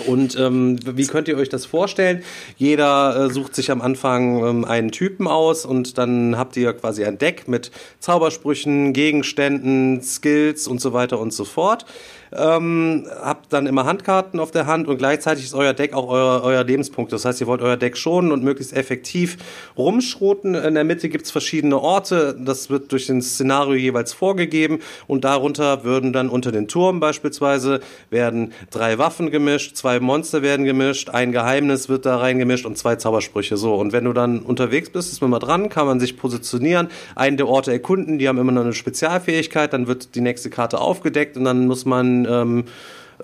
[0.08, 2.24] Und ähm, wie könnt ihr euch das vorstellen?
[2.58, 7.06] Jeder äh, sucht sich am Anfang ähm, einen Typen aus und dann habt ihr quasi
[7.06, 11.86] ein Deck mit Zaubersprüchen, Gegenständen, Skills und so weiter und so fort.
[12.36, 16.42] Ähm, habt dann immer Handkarten auf der Hand und gleichzeitig ist euer Deck auch euer,
[16.44, 17.14] euer Lebenspunkt.
[17.14, 19.38] Das heißt, ihr wollt euer Deck schonen und möglichst effektiv
[19.78, 20.56] rumschroten.
[20.56, 22.36] In der Mitte gibt's verschiedene Orte.
[22.40, 27.82] Das wird durch den Szenario jeweils vorgegeben und darunter würden dann unter den Turm beispielsweise
[28.10, 32.96] werden drei Waffen gemischt, zwei Monster werden gemischt, ein Geheimnis wird da reingemischt und zwei
[32.96, 33.58] Zaubersprüche.
[33.58, 36.90] So, und wenn du dann unterwegs bist, ist man mal dran, kann man sich positionieren,
[37.16, 40.80] einen der Orte erkunden, die haben immer noch eine Spezialfähigkeit, dann wird die nächste Karte
[40.80, 42.66] aufgedeckt und dann muss man ähm,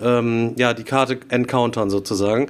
[0.00, 2.48] ähm, ja, die Karte encountern sozusagen.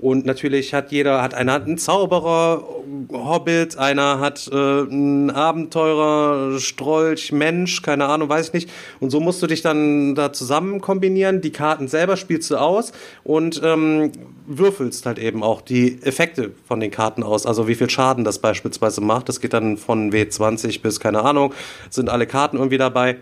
[0.00, 2.64] Und natürlich hat jeder, hat einer hat einen Zauberer,
[3.12, 8.70] Hobbit, einer hat äh, einen Abenteurer, Strolch, Mensch, keine Ahnung, weiß ich nicht.
[8.98, 11.42] Und so musst du dich dann da zusammen kombinieren.
[11.42, 12.92] Die Karten selber spielst du aus
[13.24, 14.12] und ähm,
[14.46, 17.44] würfelst halt eben auch die Effekte von den Karten aus.
[17.44, 19.28] Also wie viel Schaden das beispielsweise macht.
[19.28, 21.52] Das geht dann von W20 bis, keine Ahnung,
[21.90, 23.18] sind alle Karten irgendwie dabei.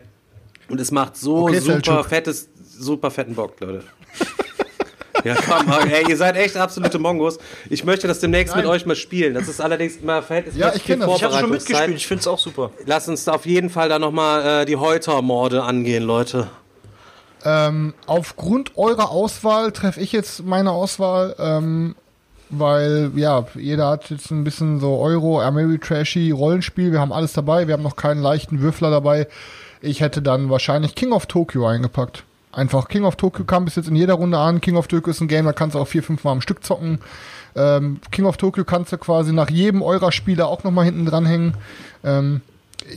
[0.68, 3.84] Und es macht so Okay, super fettes, super fetten Bock, Leute.
[5.24, 7.38] Ja, komm, ey, ihr seid echt absolute Mongos.
[7.68, 8.72] Ich möchte das demnächst mit Nein.
[8.72, 9.34] euch mal spielen.
[9.34, 11.16] Das ist allerdings immer verhältnismäßig Ja, ich kenn das.
[11.16, 12.70] Ich habe schon mitgespielt, ich finde es auch super.
[12.86, 16.48] Lass uns da auf jeden Fall da nochmal äh, die Heuter-Morde angehen, Leute.
[17.44, 21.94] Ähm, aufgrund eurer Auswahl treffe ich jetzt meine Auswahl, ähm,
[22.50, 27.66] weil ja, jeder hat jetzt ein bisschen so Euro, Ameritrashy, Rollenspiel, wir haben alles dabei,
[27.66, 29.28] wir haben noch keinen leichten Würfler dabei.
[29.80, 32.24] Ich hätte dann wahrscheinlich King of Tokyo eingepackt.
[32.52, 34.60] Einfach King of Tokyo kam bis jetzt in jeder Runde an.
[34.60, 36.64] King of Tokyo ist ein Game, da kannst du auch vier, fünf Mal am Stück
[36.64, 36.98] zocken.
[37.54, 41.54] Ähm, King of Tokyo kannst du quasi nach jedem eurer Spiele auch nochmal hinten dranhängen.
[42.04, 42.40] Ähm,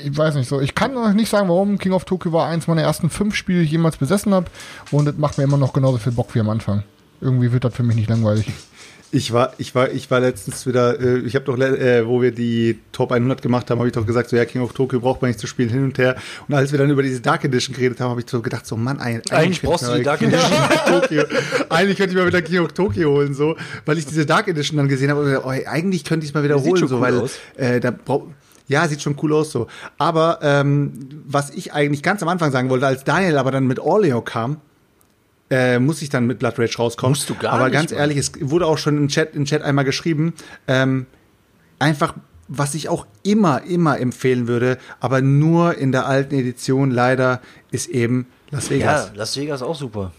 [0.03, 0.61] ich weiß nicht so.
[0.61, 1.77] Ich kann noch nicht sagen, warum.
[1.77, 4.47] King of Tokyo war eins meiner ersten fünf Spiele, die ich jemals besessen habe.
[4.91, 6.83] Und das macht mir immer noch genauso viel Bock wie am Anfang.
[7.19, 8.51] Irgendwie wird das für mich nicht langweilig.
[9.13, 12.31] Ich war, ich war, ich war letztens wieder, äh, ich habe doch, äh, wo wir
[12.31, 15.21] die Top 100 gemacht haben, habe ich doch gesagt, so ja, King of Tokyo braucht
[15.21, 16.15] man nicht zu spielen, hin und her.
[16.47, 18.77] Und als wir dann über diese Dark Edition geredet haben, habe ich so gedacht, so
[18.77, 20.49] Mann, ein- Eigentlich brauchst du die Dark Edition.
[20.87, 21.23] Tokyo.
[21.67, 24.77] Eigentlich könnte ich mal wieder King of Tokyo holen, so, weil ich diese Dark Edition
[24.77, 27.01] dann gesehen habe und gedacht, oh, eigentlich könnte ich es mal wieder holen, so, cool
[27.01, 27.37] weil aus.
[27.57, 28.27] äh, da braucht
[28.69, 29.67] ja, sieht schon cool aus so.
[29.97, 30.93] Aber ähm,
[31.25, 34.61] was ich eigentlich ganz am Anfang sagen wollte, als Daniel aber dann mit Orleo kam,
[35.51, 37.11] äh, muss ich dann mit Blood Rage rauskommen.
[37.11, 39.61] Musst du gar Aber nicht, ganz ehrlich, es wurde auch schon im Chat, im Chat
[39.61, 40.33] einmal geschrieben,
[40.67, 41.05] ähm,
[41.77, 42.15] einfach,
[42.47, 47.87] was ich auch immer, immer empfehlen würde, aber nur in der alten Edition leider, ist
[47.89, 49.07] eben Las Vegas.
[49.07, 50.11] Ja, Las Vegas auch super.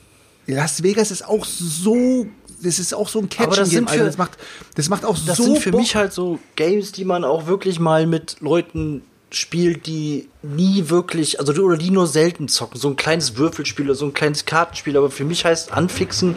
[0.47, 2.27] Las Vegas ist auch so,
[2.63, 4.39] das ist auch so ein Aber das sind für- Das macht,
[4.75, 5.81] das macht auch Das so sind für Bock.
[5.81, 9.03] mich halt so Games, die man auch wirklich mal mit Leuten
[9.35, 12.79] spielt, die nie wirklich, also oder die nur selten zocken.
[12.79, 14.97] So ein kleines Würfelspiel oder so ein kleines Kartenspiel.
[14.97, 16.37] Aber für mich heißt anfixen,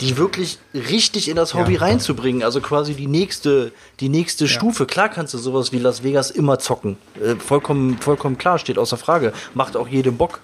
[0.00, 2.42] die wirklich richtig in das Hobby reinzubringen.
[2.42, 4.86] Also quasi die nächste, die nächste Stufe.
[4.86, 6.96] Klar kannst du sowas wie Las Vegas immer zocken.
[7.20, 9.32] Äh, vollkommen, vollkommen klar, steht außer Frage.
[9.54, 10.40] Macht auch jedem Bock.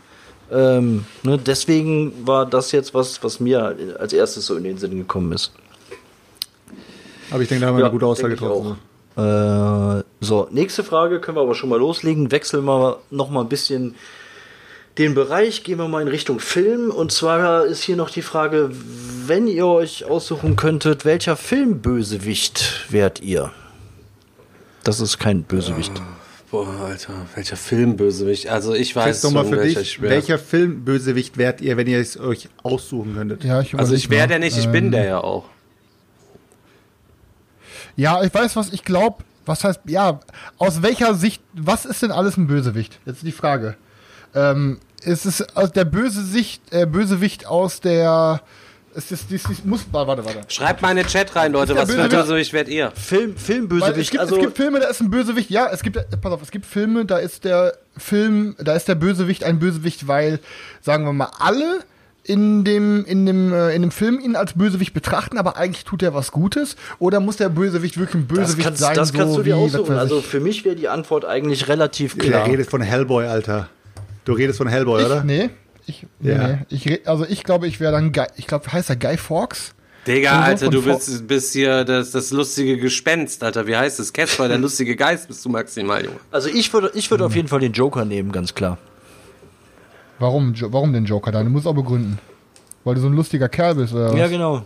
[0.53, 4.97] Ähm, ne, deswegen war das jetzt was, was mir als erstes so in den Sinn
[4.97, 5.53] gekommen ist.
[7.31, 8.79] Aber ich denke, da haben wir eine gute Aussage getroffen.
[9.17, 12.31] Äh, so, nächste Frage können wir aber schon mal loslegen.
[12.31, 13.95] Wechseln wir noch mal ein bisschen
[14.99, 16.91] den Bereich, gehen wir mal in Richtung Film.
[16.91, 18.71] Und zwar ist hier noch die Frage,
[19.27, 23.51] wenn ihr euch aussuchen könntet, welcher Filmbösewicht wärt ihr?
[24.85, 26.01] Das ist kein Bösewicht.
[26.51, 28.49] Boah, Alter, welcher Filmbösewicht.
[28.49, 32.49] Also ich weiß nochmal für welcher dich, welcher Filmbösewicht wärt ihr, wenn ihr es euch
[32.65, 33.45] aussuchen könntet?
[33.45, 35.45] Ja, ich Also ich wäre der nicht, ich Ähm, bin der ja auch.
[37.97, 39.25] Ja, ich weiß, was ich glaube.
[39.47, 40.21] Was heißt, ja,
[40.59, 43.01] aus welcher Sicht, was ist denn alles ein Bösewicht?
[43.07, 43.75] Jetzt die Frage.
[44.35, 48.43] Ähm, ist es aus der böse Sicht, äh, Bösewicht aus der.
[48.95, 50.41] Ist das, das, das muss, warte, warte.
[50.49, 52.91] Schreibt mal in den Chat rein, Leute, was für ein Bösewicht- werdet ihr?
[52.91, 55.97] Film, es, Filmbösewicht, gibt, also es gibt Filme, da ist ein Bösewicht, ja, es gibt,
[55.97, 59.61] äh, pass auf, es gibt Filme, da ist der Film, da ist der Bösewicht ein
[59.61, 60.41] Bösewicht, weil,
[60.81, 61.85] sagen wir mal, alle
[62.25, 66.03] in dem, in dem, äh, in dem Film ihn als Bösewicht betrachten, aber eigentlich tut
[66.03, 69.33] er was Gutes, oder muss der Bösewicht wirklich ein das Bösewicht kannst, sein, das kannst
[69.33, 69.97] so du dir wie, was aussuchen.
[69.97, 72.47] Also für mich wäre die Antwort eigentlich relativ Der klar.
[72.47, 73.69] redet von Hellboy, Alter.
[74.25, 75.25] Du redest von Hellboy, ich, oder?
[75.25, 75.51] nee,
[75.87, 76.49] ich, Ja.
[76.49, 79.75] nee, ich, also ich glaube, ich wäre dann Guy, ich glaube, heißt er Guy Fawkes?
[80.07, 83.67] Digga, Alter, du bist, bist hier das, das lustige Gespenst, Alter.
[83.67, 84.13] Wie heißt es?
[84.13, 86.17] Casper, der lustige Geist bist du maximal, Junge.
[86.31, 88.79] Also ich würde ich würde auf jeden Fall den Joker nehmen, ganz klar.
[90.21, 91.47] Warum, warum den Joker dann?
[91.47, 92.19] Du musst auch begründen.
[92.85, 94.31] Weil du so ein lustiger Kerl bist, oder Ja, was?
[94.31, 94.63] genau.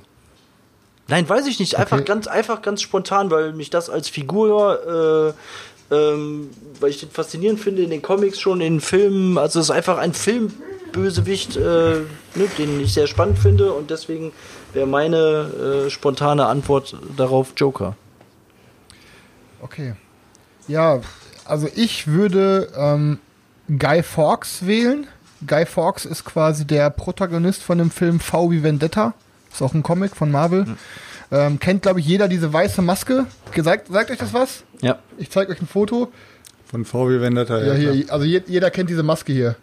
[1.09, 1.77] Nein, weiß ich nicht.
[1.79, 2.05] Einfach Okay.
[2.07, 5.35] ganz, einfach ganz spontan, weil mich das als Figur,
[5.91, 6.51] äh, ähm,
[6.81, 9.37] weil ich den faszinierend finde in den Comics schon, in den Filmen.
[9.39, 12.05] Also es ist einfach ein Filmbösewicht, äh, ne,
[12.59, 14.33] den ich sehr spannend finde und deswegen
[14.73, 17.97] wäre meine äh, spontane Antwort darauf Joker.
[19.61, 19.95] Okay.
[20.69, 21.01] Ja,
[21.45, 23.19] also ich würde ähm,
[23.79, 25.07] Guy Fawkes wählen.
[25.47, 29.15] Guy Fawkes ist quasi der Protagonist von dem Film V wie Vendetta.
[29.53, 30.67] Ist auch ein Comic von Marvel.
[31.31, 33.27] Ähm, kennt, glaube ich, jeder diese weiße Maske.
[33.57, 34.65] Sagt, sagt euch das was?
[34.81, 34.99] Ja.
[35.19, 36.13] Ich zeige euch ein Foto.
[36.67, 39.57] Von VW Vendetta, Ja, hier, also je, jeder kennt diese Maske hier.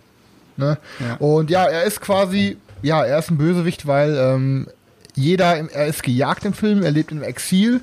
[0.58, 0.78] Ne?
[1.00, 1.16] Ja.
[1.16, 4.68] Und ja, er ist quasi, ja, er ist ein Bösewicht, weil ähm,
[5.16, 7.82] jeder, im, er ist gejagt im Film, er lebt im Exil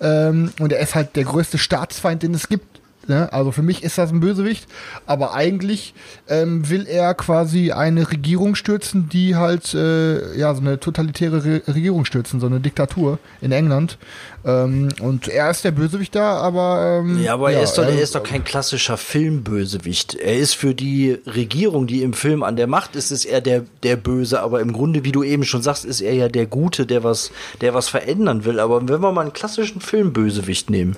[0.00, 2.73] ähm, und er ist halt der größte Staatsfeind, den es gibt.
[3.08, 3.32] Ne?
[3.32, 4.66] Also für mich ist das ein Bösewicht,
[5.06, 5.94] aber eigentlich
[6.28, 11.62] ähm, will er quasi eine Regierung stürzen, die halt, äh, ja, so eine totalitäre Re
[11.68, 13.98] Regierung stürzen, so eine Diktatur in England.
[14.46, 17.90] Ähm, und er ist der Bösewicht da, aber ähm, Ja, aber er, ist doch, er-
[17.90, 20.14] er ist doch kein klassischer Filmbösewicht.
[20.14, 23.64] Er ist für die Regierung, die im Film an der Macht ist, ist er der,
[23.82, 24.40] der Böse.
[24.42, 27.30] Aber im Grunde, wie du eben schon sagst, ist er ja der Gute, der was,
[27.60, 28.60] der was verändern will.
[28.60, 30.96] Aber wenn wir mal einen klassischen Filmbösewicht nehmen.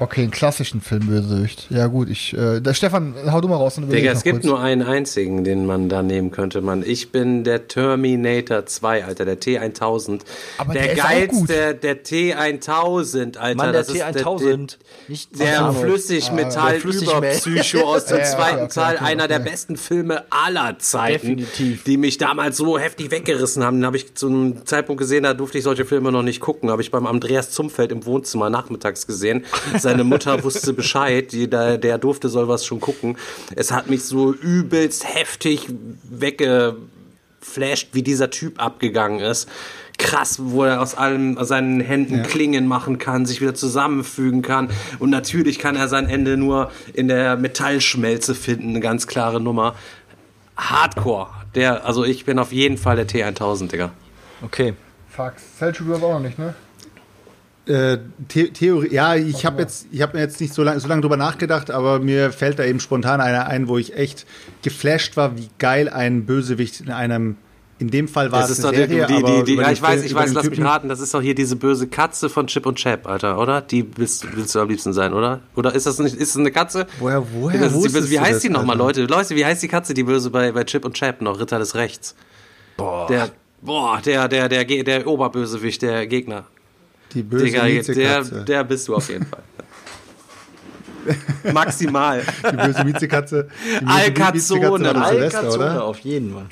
[0.00, 1.66] Okay, einen klassischen Filmbösewicht.
[1.70, 4.36] Ja gut, ich, äh, der Stefan, hau du mal raus und Digga, noch es gibt
[4.36, 4.44] kurz.
[4.46, 6.84] nur einen einzigen, den man da nehmen könnte, Mann.
[6.86, 10.20] Ich bin der Terminator 2, Alter, der T1000.
[10.58, 11.48] Aber der der ist auch gut.
[11.48, 13.56] geilste, der T1000, Alter.
[13.56, 14.76] Mann, der das ist T1000.
[15.08, 15.72] Nicht Der.
[15.72, 17.18] Flüssigmetall der Flüssigmetall.
[17.18, 19.50] Überpsycho aus dem Ja, zweiten okay, Teil, okay, einer der okay.
[19.50, 21.84] besten Filme aller Zeiten, Definitiv.
[21.84, 23.78] die mich damals so heftig weggerissen haben.
[23.78, 26.70] Den habe ich zu einem Zeitpunkt gesehen, da durfte ich solche Filme noch nicht gucken.
[26.70, 29.44] Habe ich beim Andreas Zumfeld im Wohnzimmer nachmittags gesehen.
[29.88, 33.16] Seine Mutter wusste Bescheid, die, der, der durfte sowas schon gucken.
[33.56, 35.66] Es hat mich so übelst heftig
[36.04, 39.48] weggeflasht, wie dieser Typ abgegangen ist.
[39.96, 44.68] Krass, wo er aus allem aus seinen Händen Klingen machen kann, sich wieder zusammenfügen kann.
[44.98, 49.74] Und natürlich kann er sein Ende nur in der Metallschmelze finden, eine ganz klare Nummer.
[50.56, 51.28] Hardcore.
[51.54, 53.90] Der, also ich bin auf jeden Fall der T1000, Digga.
[54.42, 54.74] Okay.
[55.08, 56.54] Fuck, Selchuk du das auch noch nicht, ne?
[57.68, 57.98] Äh,
[58.32, 61.02] The Theorie, ja, ich habe jetzt, ich habe mir jetzt nicht so lange so lange
[61.02, 64.26] drüber nachgedacht, aber mir fällt da eben spontan einer ein, wo ich echt
[64.62, 67.36] geflasht war, wie geil ein Bösewicht in einem,
[67.78, 69.62] in dem Fall war Das es ist eine doch die, Serie, die, die, die, über
[69.64, 71.88] ja, ich weiß, ich weiß, lass mich Typen- raten, das ist doch hier diese böse
[71.88, 73.60] Katze von Chip und Chap, Alter, oder?
[73.60, 75.40] Die willst, willst du am liebsten sein, oder?
[75.54, 76.86] Oder ist das nicht, ist das eine Katze?
[76.98, 78.78] Woher- woher das ist die böse, Wie du heißt das, die nochmal?
[78.78, 79.04] Leute?
[79.04, 81.38] Leute, wie heißt die Katze, die böse bei, bei Chip und Chap noch?
[81.38, 82.14] Ritter des Rechts.
[82.78, 83.06] Boah.
[83.08, 83.28] Der,
[83.60, 86.46] boah, der, der, der, der, der Oberbösewicht, der Gegner.
[87.14, 87.64] Die böse Digga,
[87.94, 89.42] der, der bist du auf jeden Fall.
[91.52, 92.22] Maximal.
[92.50, 93.48] Die böse Miezekatze.
[93.84, 94.94] Alcazone.
[94.94, 96.46] Alcazone auf jeden Fall.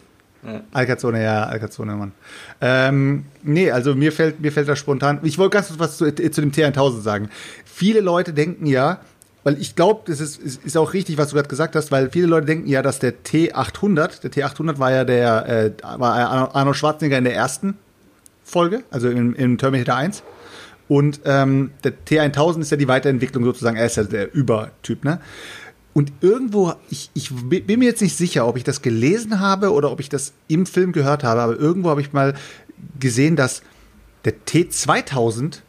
[0.73, 2.13] Alcazone, ja, Alcazone, Mann.
[2.61, 5.19] Ähm, nee, also mir fällt, mir fällt das spontan.
[5.23, 7.31] Ich wollte ganz kurz was zu, zu dem T1000 sagen.
[7.65, 9.01] Viele Leute denken ja,
[9.43, 12.11] weil ich glaube, das ist, ist, ist auch richtig, was du gerade gesagt hast, weil
[12.11, 16.77] viele Leute denken ja, dass der T800, der T800 war ja der, äh, war Arnold
[16.77, 17.77] Schwarzenegger in der ersten
[18.45, 20.23] Folge, also in, in Terminator 1.
[20.89, 25.21] Und ähm, der T1000 ist ja die Weiterentwicklung sozusagen, er ist ja der Übertyp, ne?
[25.93, 29.91] Und irgendwo, ich, ich bin mir jetzt nicht sicher, ob ich das gelesen habe oder
[29.91, 32.35] ob ich das im Film gehört habe, aber irgendwo habe ich mal
[33.01, 33.63] gesehen, dass
[34.27, 35.61] der T2000,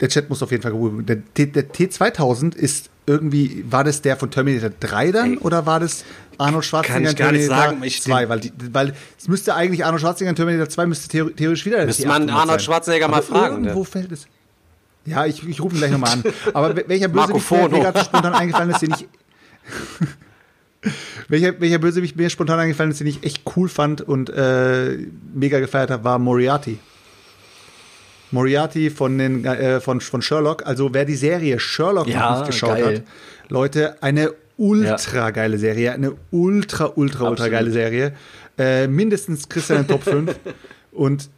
[0.00, 4.02] der Chat muss auf jeden Fall gerufen, der, T- der T2000 ist irgendwie, war das
[4.02, 6.04] der von Terminator 3 dann Ey, oder war das
[6.38, 8.28] Arnold Schwarzenegger ich gar nicht sagen, ich- 2?
[8.28, 11.78] Weil, die, weil es müsste eigentlich Arnold Schwarzenegger in Terminator 2 müsste theor- theoretisch wieder
[11.78, 12.60] der Müsste T800 man Arnold sein.
[12.60, 13.84] Schwarzenegger mal Aber fragen, Irgendwo ne?
[13.86, 14.26] fällt es.
[15.06, 16.24] Ja, ich, ich rufe ihn gleich nochmal an.
[16.54, 19.08] Aber wel- welcher Bösewicht mir, gerade spontan eingefallen ist, den ich.
[21.28, 24.98] welcher, welcher Bösewicht mir spontan eingefallen ist, den ich echt cool fand und äh,
[25.34, 26.78] mega gefeiert habe, war Moriarty.
[28.30, 30.66] Moriarty von, den, äh, von, von Sherlock.
[30.66, 32.96] Also wer die Serie Sherlock Ja, noch nicht geschaut geil.
[32.96, 33.02] hat,
[33.50, 37.52] Leute, eine ultra geile Serie, eine ultra, ultra, ultra Absolut.
[37.52, 38.12] geile Serie.
[38.58, 40.36] Äh, mindestens Christian in den Top 5.
[40.92, 41.30] Und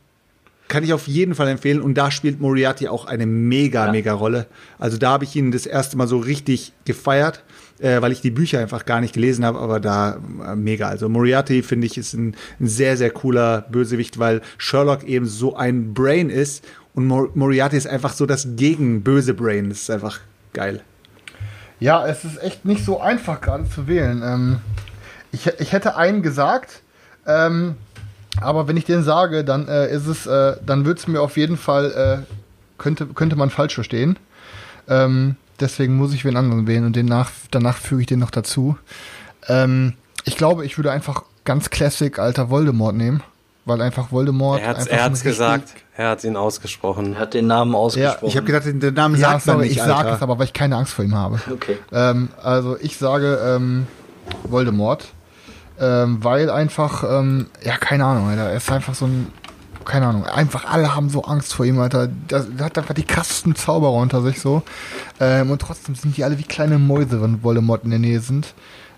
[0.73, 1.83] kann ich auf jeden Fall empfehlen.
[1.83, 4.47] Und da spielt Moriarty auch eine mega, mega Rolle.
[4.79, 7.45] Also da habe ich ihn das erste Mal so richtig gefeiert,
[7.79, 10.89] äh, weil ich die Bücher einfach gar nicht gelesen habe, aber da äh, mega.
[10.89, 15.55] Also Moriarty, finde ich, ist ein, ein sehr, sehr cooler Bösewicht, weil Sherlock eben so
[15.55, 16.65] ein Brain ist
[16.95, 19.69] und Mor Moriarty ist einfach so das gegenböse Brain.
[19.69, 20.21] Das ist einfach
[20.53, 20.83] geil.
[21.81, 24.23] Ja, es ist echt nicht so einfach gerade zu wählen.
[24.25, 24.59] Ähm,
[25.33, 26.83] ich, ich hätte einen gesagt,
[27.27, 27.77] ähm,
[28.41, 31.37] aber wenn ich den sage, dann äh, ist es, äh, dann wird es mir auf
[31.37, 32.33] jeden Fall, äh,
[32.79, 34.19] könnte, könnte man falsch verstehen.
[34.89, 38.31] Ähm, deswegen muss ich wen anderen wählen und den nach, danach füge ich den noch
[38.31, 38.77] dazu.
[39.49, 39.95] Ähm,
[40.25, 43.23] ich glaube, ich würde einfach ganz Classic alter Voldemort nehmen,
[43.65, 44.61] weil einfach Voldemort.
[44.61, 45.75] Er er hat's richtig- gesagt.
[45.95, 47.15] Er hat ihn ausgesprochen.
[47.15, 48.27] Er hat den Namen ausgesprochen.
[48.27, 50.47] Ich habe gedacht, den den Namen Ja, sagt man nicht, ich sage es aber, weil
[50.47, 51.39] ich keine Angst vor ihm habe.
[51.53, 51.79] Okay.
[51.93, 53.87] Ähm, also ich sage ähm,
[54.45, 55.07] Voldemort,
[55.79, 59.33] ähm, weil einfach, ähm, ja, keine Ahnung, Alter, er ist einfach so ein,
[59.85, 62.07] keine Ahnung, einfach alle haben so Angst vor ihm, Alter.
[62.09, 64.63] Der, der hat einfach die krassesten Zauberer unter sich so.
[65.21, 68.55] Ähm, und trotzdem sind die alle wie kleine Mäuse, wenn Voldemort in der Nähe sind.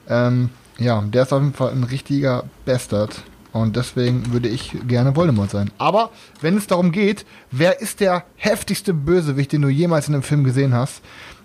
[0.08, 3.22] Ähm, ja, der ist auf jeden Fall ein richtiger Bastard.
[3.54, 5.70] Und deswegen würde ich gerne Voldemort sein.
[5.78, 6.10] Aber
[6.40, 10.42] wenn es darum geht, wer ist der heftigste Bösewicht, den du jemals in einem Film
[10.42, 11.02] gesehen hast,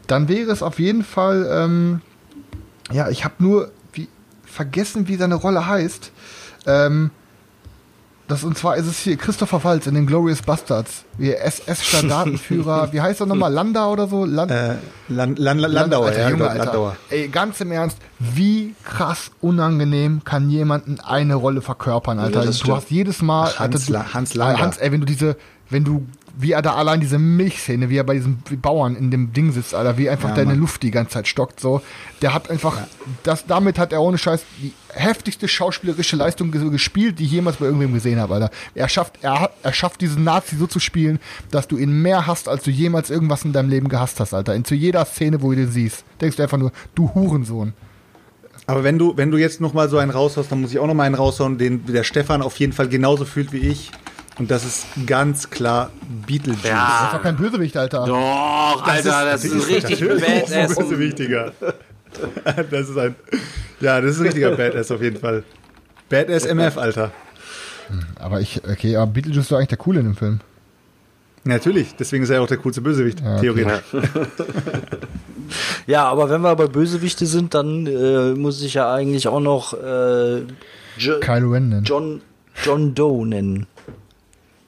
[0.07, 2.01] dann wäre es auf jeden Fall, ähm,
[2.91, 4.07] ja, ich habe nur wie,
[4.43, 6.11] vergessen, wie seine Rolle heißt.
[6.65, 7.11] Ähm,
[8.29, 11.03] das, und zwar ist es hier Christopher Waltz in den Glorious Bastards.
[11.17, 13.51] Wie SS-Standartenführer, wie heißt er nochmal?
[13.51, 14.23] Landau oder so?
[14.25, 14.75] Land Äh,
[15.09, 16.65] Land, Land, Landauer, Alter, ja, Junge, Land- Alter.
[16.65, 16.95] Landauer.
[17.09, 22.45] Ey, ganz im Ernst, wie krass unangenehm kann jemanden eine Rolle verkörpern, Alter?
[22.45, 22.77] das du stimmt.
[22.77, 24.59] hast jedes Mal, Ach, Hans Alter, du, Hans Langer.
[24.59, 25.35] Hans, ey, wenn du diese,
[25.69, 26.05] wenn du,
[26.41, 29.75] wie er da allein diese Milchszene, wie er bei diesen Bauern in dem Ding sitzt,
[29.75, 30.59] Alter, wie einfach Ja, deine Mann.
[30.59, 31.81] Luft die ganze Zeit stockt, so.
[32.21, 32.77] Der hat einfach,
[33.23, 37.57] das, damit hat er ohne Scheiß die heftigste schauspielerische Leistung ges- gespielt, die ich jemals
[37.57, 38.51] bei irgendwem gesehen habe, Alter.
[38.73, 41.19] Er schafft, er hat, er schafft diesen Nazi so zu spielen,
[41.51, 44.55] dass du ihn mehr hasst, als du jemals irgendwas in deinem Leben gehasst hast, Alter.
[44.55, 47.73] In zu jeder Szene, wo du den siehst, denkst du einfach nur, du Hurensohn.
[48.65, 50.87] Aber wenn du, wenn du jetzt noch mal so einen raushaust, dann muss ich auch
[50.87, 53.91] noch mal einen raushauen, den der Stefan auf jeden Fall genauso fühlt wie ich.
[54.39, 55.91] Und das ist ganz klar
[56.25, 56.61] Beetlejuice.
[56.63, 57.09] Das ist Ja.
[57.13, 58.05] doch kein Bösewicht, Alter.
[58.05, 60.89] Doch, Alter, das ist, ein richtig badass.
[60.97, 61.51] wichtiger.
[62.71, 63.13] Das ist ein,
[63.81, 65.43] ja, das ist ein richtiger Badass auf jeden Fall.
[66.09, 67.11] Badass MF, Alter.
[68.17, 70.39] Aber ich, okay, aber Beetlejuice ist doch eigentlich der Coole in dem Film.
[71.43, 73.53] Natürlich, deswegen ist er auch der coolste Bösewicht, Ja, okay.
[73.53, 73.83] theoretisch.
[75.87, 79.73] Ja, aber wenn wir bei Bösewichte sind, dann äh, muss ich ja eigentlich auch noch
[79.73, 80.41] äh,
[80.97, 81.83] Kylo Ren nennen.
[81.85, 82.21] John,
[82.63, 83.65] John Doe nennen.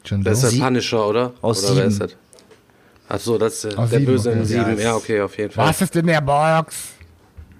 [0.05, 1.33] John Das ist der Punisher, oder?
[1.41, 2.05] Aus oder wer Sieben.
[2.05, 2.17] ist das?
[3.09, 4.47] Ach so, das ist Aus der Sieben, Böse in okay.
[4.47, 4.77] sieben.
[4.77, 5.67] Ja, Ja, okay, auf jeden Fall.
[5.67, 6.93] Was ist in der Box?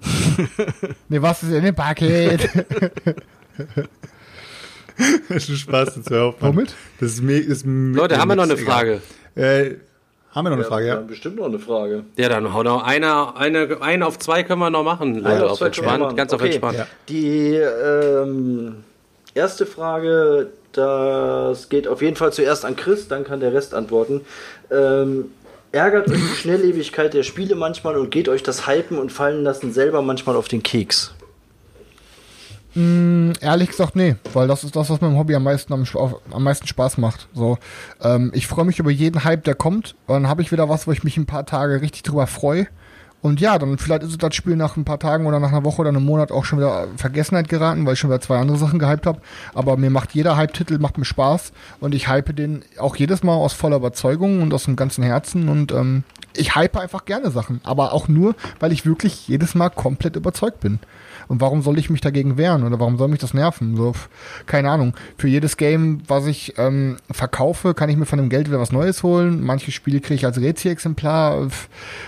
[1.08, 2.48] nee, was ist in dem Paket?
[5.28, 6.34] Das ist ein Spaß, das hör auf.
[6.40, 6.74] Womit?
[7.00, 8.56] Das ist, ist Leute, haben wir noch eine.
[8.56, 9.00] Frage?
[9.34, 9.76] Äh,
[10.32, 10.96] haben wir noch eine Frage, ja?
[10.96, 12.04] bestimmt noch eine Frage.
[12.16, 15.26] Ja, dann hau noch eine, eine, eine auf zwei können wir noch machen, Leute.
[15.36, 16.50] Einer Auf zwei entspannt, ganz auf Okay.
[16.50, 16.78] entspannt.
[16.78, 16.86] Ja.
[17.08, 18.76] Die ähm,
[19.34, 24.22] erste Frage, das geht auf jeden Fall zuerst an Chris, dann kann der Rest antworten.
[24.70, 25.26] Ähm,
[25.72, 29.72] ärgert euch die Schnelllebigkeit der Spiele manchmal und geht euch das Hypen und Fallen lassen
[29.72, 31.14] selber manchmal auf den Keks?
[32.74, 35.84] Mm, ehrlich gesagt, nee, weil das ist das, was meinem Hobby am meisten, am,
[36.30, 37.28] am meisten Spaß macht.
[37.34, 37.58] So,
[38.02, 39.94] ähm, ich freue mich über jeden Hype, der kommt.
[40.06, 42.66] Dann habe ich wieder was, wo ich mich ein paar Tage richtig drüber freue.
[43.22, 45.80] Und ja, dann vielleicht ist das Spiel nach ein paar Tagen oder nach einer Woche
[45.82, 48.80] oder einem Monat auch schon wieder Vergessenheit geraten, weil ich schon wieder zwei andere Sachen
[48.80, 49.20] gehypt habe.
[49.54, 53.34] Aber mir macht jeder Hype-Titel macht mir Spaß und ich hype den auch jedes Mal
[53.34, 56.02] aus voller Überzeugung und aus dem ganzen Herzen und ähm,
[56.36, 60.60] ich hype einfach gerne Sachen, aber auch nur, weil ich wirklich jedes Mal komplett überzeugt
[60.60, 60.78] bin.
[61.28, 63.76] Und warum soll ich mich dagegen wehren oder warum soll mich das nerven?
[63.76, 63.94] So,
[64.46, 64.94] keine Ahnung.
[65.16, 68.72] Für jedes Game, was ich ähm, verkaufe, kann ich mir von dem Geld wieder was
[68.72, 69.42] Neues holen.
[69.42, 71.48] Manche Spiele kriege ich als Rezi-Exemplar.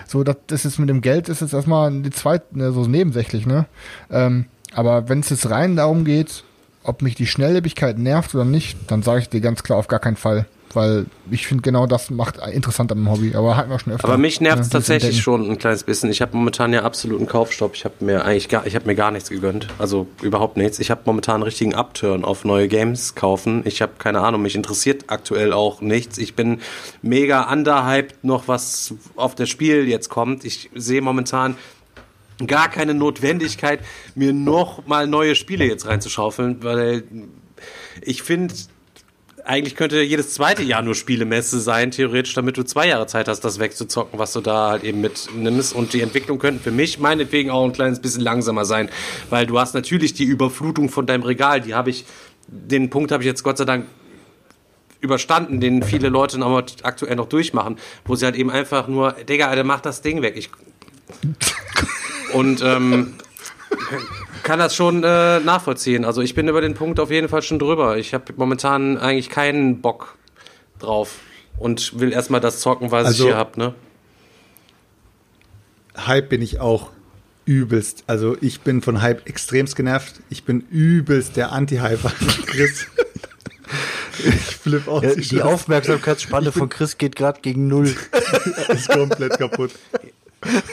[0.07, 3.67] So, das, ist mit dem Geld ist jetzt erstmal die zweite, ne, so nebensächlich, ne?
[4.11, 6.45] Ähm, aber wenn es jetzt rein darum geht,
[6.83, 10.01] ob mich die Schnelllebigkeit nervt oder nicht, dann sage ich dir ganz klar auf gar
[10.01, 10.47] keinen Fall
[10.77, 13.35] weil ich finde genau das macht interessant am Hobby.
[13.35, 14.09] Aber hatten wir schon öfter.
[14.09, 16.11] Aber mich nervt es tatsächlich schon ein kleines bisschen.
[16.11, 17.75] Ich habe momentan ja absoluten Kaufstopp.
[17.75, 19.69] Ich habe mir eigentlich gar, ich habe mir gar nichts gegönnt.
[19.79, 20.79] Also überhaupt nichts.
[20.79, 23.63] Ich habe momentan einen richtigen Upturn auf neue Games kaufen.
[23.65, 26.19] Ich habe keine Ahnung, mich interessiert aktuell auch nichts.
[26.19, 26.61] Ich bin
[27.03, 30.45] mega underhyped noch, was auf das Spiel jetzt kommt.
[30.45, 31.57] Ich sehe momentan
[32.47, 33.81] gar keine Notwendigkeit,
[34.15, 37.05] mir noch mal neue Spiele jetzt reinzuschaufeln, weil
[38.03, 38.55] ich finde,
[39.45, 43.41] eigentlich könnte jedes zweite Jahr nur Spielemesse sein, theoretisch, damit du zwei Jahre Zeit hast,
[43.41, 45.75] das wegzuzocken, was du da halt eben mitnimmst.
[45.75, 48.89] Und die Entwicklung könnten für mich meinetwegen auch ein kleines bisschen langsamer sein,
[49.31, 52.05] weil du hast natürlich die Überflutung von deinem Regal, die habe ich,
[52.49, 53.87] den Punkt habe ich jetzt Gott sei Dank
[55.01, 57.77] überstanden, den viele Leute noch aktuell noch durchmachen,
[58.07, 60.37] wo sie halt eben einfach nur, Digga, Alter, mach das Ding weg.
[60.37, 60.51] Ich
[62.33, 63.15] und ähm,
[64.43, 66.05] kann das schon äh, nachvollziehen.
[66.05, 67.97] Also ich bin über den Punkt auf jeden Fall schon drüber.
[67.97, 70.17] Ich habe momentan eigentlich keinen Bock
[70.79, 71.21] drauf
[71.59, 73.59] und will erstmal das zocken, was also, ich hier habe.
[73.59, 73.75] Ne?
[75.97, 76.91] Hype bin ich auch
[77.47, 78.05] übelst.
[78.07, 80.21] Also ich bin von Hype extremst genervt.
[80.31, 82.11] Ich bin übelst der Anti-Hyper.
[82.47, 82.87] Chris.
[84.19, 85.03] ich flippe auch.
[85.03, 87.95] Ja, die Aufmerksamkeitsspanne von Chris geht gerade gegen null.
[88.69, 89.73] ist komplett kaputt.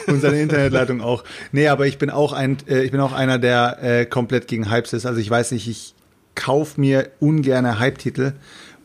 [0.06, 1.24] Und seine Internetleitung auch.
[1.52, 4.70] Nee, aber ich bin auch ein, äh, ich bin auch einer, der äh, komplett gegen
[4.70, 5.06] Hypes ist.
[5.06, 5.94] Also ich weiß nicht, ich
[6.34, 8.32] kauf mir ungerne Hype-Titel,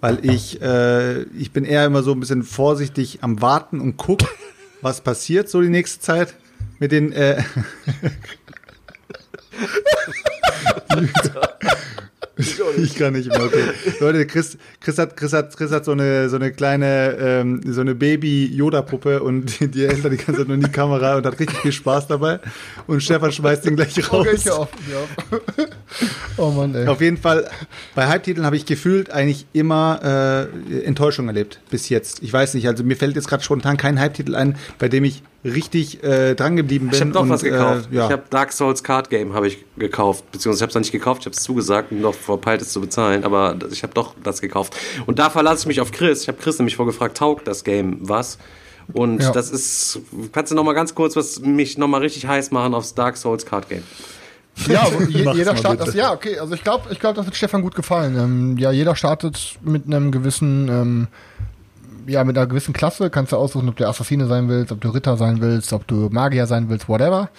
[0.02, 4.22] weil ich, äh, ich bin eher immer so ein bisschen vorsichtig am Warten und guck,
[4.82, 6.36] was passiert so die nächste Zeit
[6.80, 7.42] mit den äh,
[12.78, 13.44] Ich kann nicht mehr.
[13.44, 13.64] Okay.
[14.00, 17.82] Leute, Chris, Chris hat, Chris hat, Chris hat so eine, so eine kleine, ähm, so
[17.82, 21.26] eine Baby-Yoda-Puppe und die, die hält er die ganze Zeit nur in die Kamera und
[21.26, 22.40] hat richtig viel Spaß dabei.
[22.86, 24.28] Und Stefan schmeißt ihn gleich raus.
[24.28, 25.66] Okay, auf, ja.
[26.38, 26.88] oh Mann, ey.
[26.88, 27.50] Auf jeden Fall,
[27.96, 32.22] bei Halbtiteln habe ich gefühlt eigentlich immer äh, Enttäuschung erlebt bis jetzt.
[32.22, 35.24] Ich weiß nicht, also mir fällt jetzt gerade spontan kein Halbtitel ein, bei dem ich
[35.48, 36.96] richtig äh, dran geblieben bin.
[36.96, 37.90] Ich habe doch und, was gekauft.
[37.92, 38.06] Äh, ja.
[38.06, 40.92] Ich habe Dark Souls Card Game habe ich gekauft, beziehungsweise ich habe es noch nicht
[40.92, 44.14] gekauft, ich habe es zugesagt und noch verpeilt es zu bezahlen, aber ich habe doch
[44.24, 44.76] das gekauft.
[45.06, 46.24] Und da verlasse ich mich auf Chris.
[46.24, 48.38] Ich habe Chris nämlich vorgefragt, taugt das Game was?
[48.94, 49.32] Und ja.
[49.32, 50.00] das ist,
[50.32, 53.18] kannst du noch mal ganz kurz was mich noch mal richtig heiß machen aufs Dark
[53.18, 53.84] Souls Card Game?
[54.68, 55.96] Ja, je, jeder startet das.
[55.96, 56.40] Ja, okay.
[56.40, 58.18] Also ich glaube, ich glaube, das wird Stefan gut gefallen.
[58.18, 61.08] Ähm, ja, jeder startet mit einem gewissen ähm,
[62.08, 64.90] ja, mit einer gewissen Klasse kannst du aussuchen, ob du Assassine sein willst, ob du
[64.90, 67.30] Ritter sein willst, ob du Magier sein willst, whatever.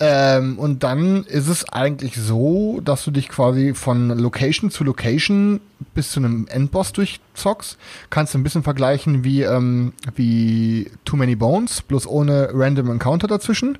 [0.00, 5.60] Ähm, und dann ist es eigentlich so, dass du dich quasi von Location zu Location
[5.94, 7.78] bis zu einem Endboss durchzockst.
[8.10, 13.28] Kannst du ein bisschen vergleichen wie, ähm, wie Too Many Bones, bloß ohne Random Encounter
[13.28, 13.78] dazwischen.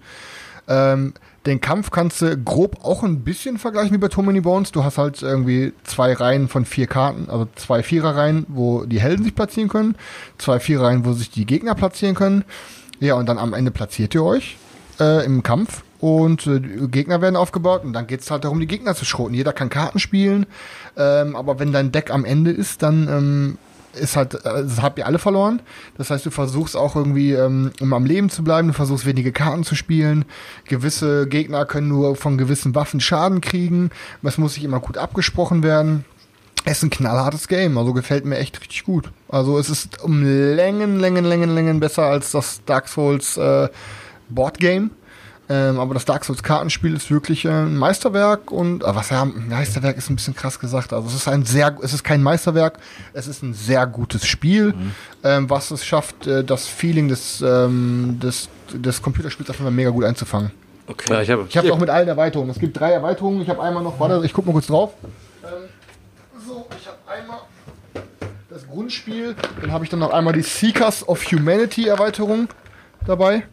[0.68, 1.14] Ähm,
[1.46, 4.72] den Kampf kannst du grob auch ein bisschen vergleichen wie bei Too Many Bones.
[4.72, 9.24] Du hast halt irgendwie zwei Reihen von vier Karten, also zwei Viererreihen, wo die Helden
[9.24, 9.96] sich platzieren können,
[10.38, 12.44] zwei Viererreihen, wo sich die Gegner platzieren können.
[13.00, 14.56] Ja, und dann am Ende platziert ihr euch
[15.00, 18.94] äh, im Kampf und äh, Gegner werden aufgebaut und dann geht's halt darum, die Gegner
[18.94, 19.34] zu schroten.
[19.34, 20.46] Jeder kann Karten spielen,
[20.96, 23.58] ähm, aber wenn dein Deck am Ende ist, dann ähm,
[23.98, 25.60] ist halt, das habt ihr alle verloren.
[25.96, 29.32] Das heißt, du versuchst auch irgendwie, ähm, um am Leben zu bleiben, du versuchst wenige
[29.32, 30.24] Karten zu spielen.
[30.66, 33.90] Gewisse Gegner können nur von gewissen Waffen Schaden kriegen.
[34.22, 36.04] Das muss sich immer gut abgesprochen werden.
[36.66, 39.10] Es ist ein knallhartes Game, also gefällt mir echt richtig gut.
[39.28, 43.68] Also es ist um Längen, Längen, Längen, Längen besser als das Dark Souls äh,
[44.30, 44.90] Board Game.
[45.48, 49.24] Ähm, aber das Dark Souls Kartenspiel ist wirklich äh, ein Meisterwerk und äh, was ja
[49.26, 50.94] Meisterwerk ist ein bisschen krass gesagt.
[50.94, 52.78] Also es ist ein sehr, es ist kein Meisterwerk,
[53.12, 54.92] es ist ein sehr gutes Spiel, mhm.
[55.22, 59.90] ähm, was es schafft, äh, das Feeling des, ähm, des, des Computerspiels auf einmal mega
[59.90, 60.50] gut einzufangen.
[60.86, 61.12] Okay.
[61.12, 62.50] Ja, ich habe ich hab auch mit allen Erweiterungen.
[62.50, 63.42] Es gibt drei Erweiterungen.
[63.42, 64.92] Ich habe einmal noch, warte, ich guck mal kurz drauf.
[65.42, 65.68] Ähm,
[66.46, 67.40] so, ich habe einmal
[68.48, 72.48] das Grundspiel, dann habe ich dann noch einmal die Seekers of Humanity Erweiterung
[73.06, 73.44] dabei.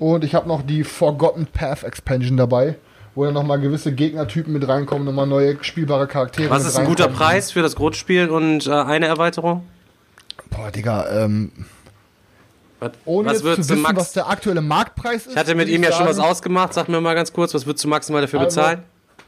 [0.00, 2.74] Und ich habe noch die Forgotten Path Expansion dabei.
[3.14, 7.08] wo dann nochmal gewisse Gegnertypen mit reinkommen, nochmal neue spielbare Charaktere Was ist ein guter.
[7.08, 9.64] Preis für das Grundspiel und äh, eine Erweiterung?
[10.48, 11.50] Boah, Digga, ähm,
[12.78, 13.96] Was, ohne was jetzt zu wissen, Max?
[13.98, 15.32] was der aktuelle Marktpreis ist.
[15.32, 16.72] Ich hatte mit ihm ja schon was sagen, ausgemacht.
[16.72, 18.82] Sag mir mal ganz kurz, was würdest du maximal dafür Also- bezahlen?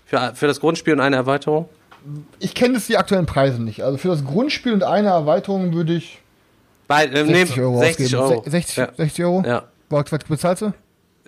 [0.07, 1.68] Für, für das Grundspiel und eine Erweiterung?
[2.39, 3.83] Ich kenne jetzt die aktuellen Preise nicht.
[3.83, 6.20] Also für das Grundspiel und eine Erweiterung würde ich
[6.86, 8.23] Bei, äh, 60 nehmen- Euro 60 ausgeben.
[8.33, 8.44] Euro.
[8.44, 8.89] Se- 60, Ja.
[8.97, 9.42] 60 Euro?
[9.47, 9.62] Ja.
[9.93, 10.73] Was, bezahlst du?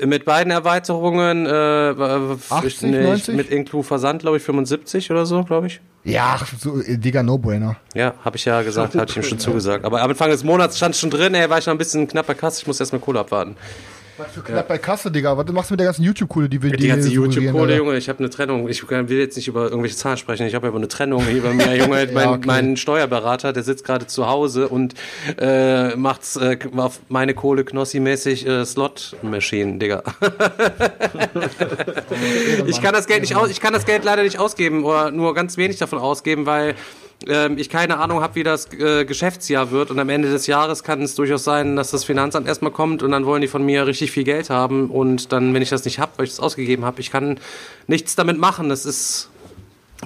[0.05, 3.37] Mit beiden Erweiterungen, äh, äh, 80, nee, 90?
[3.37, 5.81] mit Inklu Versand, glaube ich, 75 oder so, glaube ich.
[6.03, 7.77] Ja, so, äh, Digga, No-Brainer.
[7.95, 9.85] Ja, habe ich ja gesagt, hatte ich ihm schon zugesagt.
[9.85, 12.27] Aber am Anfang des Monats stand schon drin, ey, war ich noch ein bisschen knapp
[12.27, 13.57] bei Kasse, ich muss erstmal Kohle abwarten.
[14.17, 15.37] Was für knapp bei Kasse, Digga.
[15.37, 17.77] Was machst du mit der ganzen YouTube-Kohle, die wir Die ganze YouTube-Kohle?
[17.77, 18.69] Junge, ich habe eine Trennung.
[18.69, 20.47] Ich will jetzt nicht über irgendwelche Zahlen sprechen.
[20.47, 22.09] Ich habe aber eine Trennung hier bei mir, Junge.
[22.13, 22.47] mein, okay.
[22.47, 24.95] mein Steuerberater, der sitzt gerade zu Hause und
[25.39, 30.05] äh, macht äh, auf meine Kohle Knossi-mäßig äh, Slot-Machine, Digga.
[32.67, 35.35] ich kann das Geld nicht aus, ich kann das Geld leider nicht ausgeben oder nur
[35.35, 36.77] ganz wenig davon ausgeben, weil
[37.29, 40.83] ähm, ich keine Ahnung habe, wie das äh, Geschäftsjahr wird und am Ende des Jahres
[40.83, 43.87] kann es durchaus sein, dass das Finanzamt erstmal kommt und dann wollen die von mir
[43.87, 46.85] richtig viel Geld haben und dann, wenn ich das nicht habe, weil ich das ausgegeben
[46.85, 47.39] habe, ich kann
[47.87, 48.69] nichts damit machen.
[48.69, 49.29] Das ist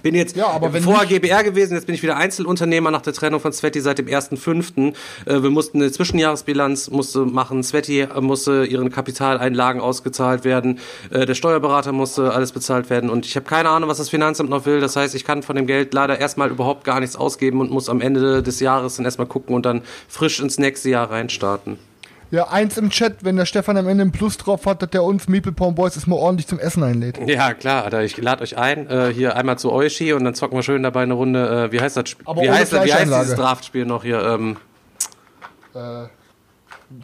[0.03, 3.13] bin jetzt Ja, aber wenn vorher GBR gewesen, jetzt bin ich wieder Einzelunternehmer nach der
[3.13, 4.95] Trennung von Sveti seit dem 1.5.
[5.27, 7.63] Äh, wir mussten eine Zwischenjahresbilanz musste machen.
[7.63, 10.79] Sveti äh, musste ihren Kapitaleinlagen ausgezahlt werden.
[11.11, 13.11] Äh, der Steuerberater musste alles bezahlt werden.
[13.11, 14.81] Und ich habe keine Ahnung, was das Finanzamt noch will.
[14.81, 17.89] Das heißt, ich kann von dem Geld leider erstmal überhaupt gar nichts ausgeben und muss
[17.89, 21.79] am Ende des Jahres dann erstmal gucken und dann frisch ins nächste Jahr reinstarten.
[22.31, 25.03] Ja, eins im Chat, wenn der Stefan am Ende einen Plus drauf hat, dass der
[25.03, 27.19] uns Meeple Porn Boys ist mal ordentlich zum Essen einlädt.
[27.27, 30.59] Ja, klar, Alter, ich lade euch ein, äh, hier einmal zu Eushi und dann zocken
[30.59, 32.27] wir schön dabei eine Runde, äh, wie heißt das Spiel?
[32.29, 34.23] Aber Wie ohne heißt, das- wie heißt dieses Draftspiel noch hier?
[34.23, 34.57] Ähm,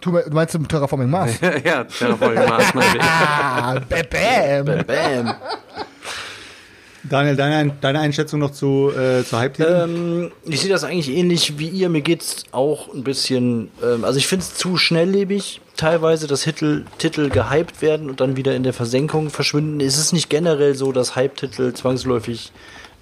[0.01, 1.33] Du, me- du meinst im Terraforming Mars?
[1.65, 3.03] ja, Terraforming Mars, meine ich.
[3.03, 4.87] ah, bam, bam.
[4.87, 5.35] Bam.
[7.09, 9.91] Daniel, deine, deine Einschätzung noch zu, äh, zu Hype-Titeln?
[9.91, 11.89] Ähm, ich sehe das eigentlich ähnlich wie ihr.
[11.89, 13.71] Mir geht's auch ein bisschen.
[13.83, 18.37] Ähm, also ich finde es zu schnelllebig, teilweise, dass Titel, Titel gehypt werden und dann
[18.37, 19.81] wieder in der Versenkung verschwinden.
[19.81, 22.53] Es ist nicht generell so, dass Hype-Titel zwangsläufig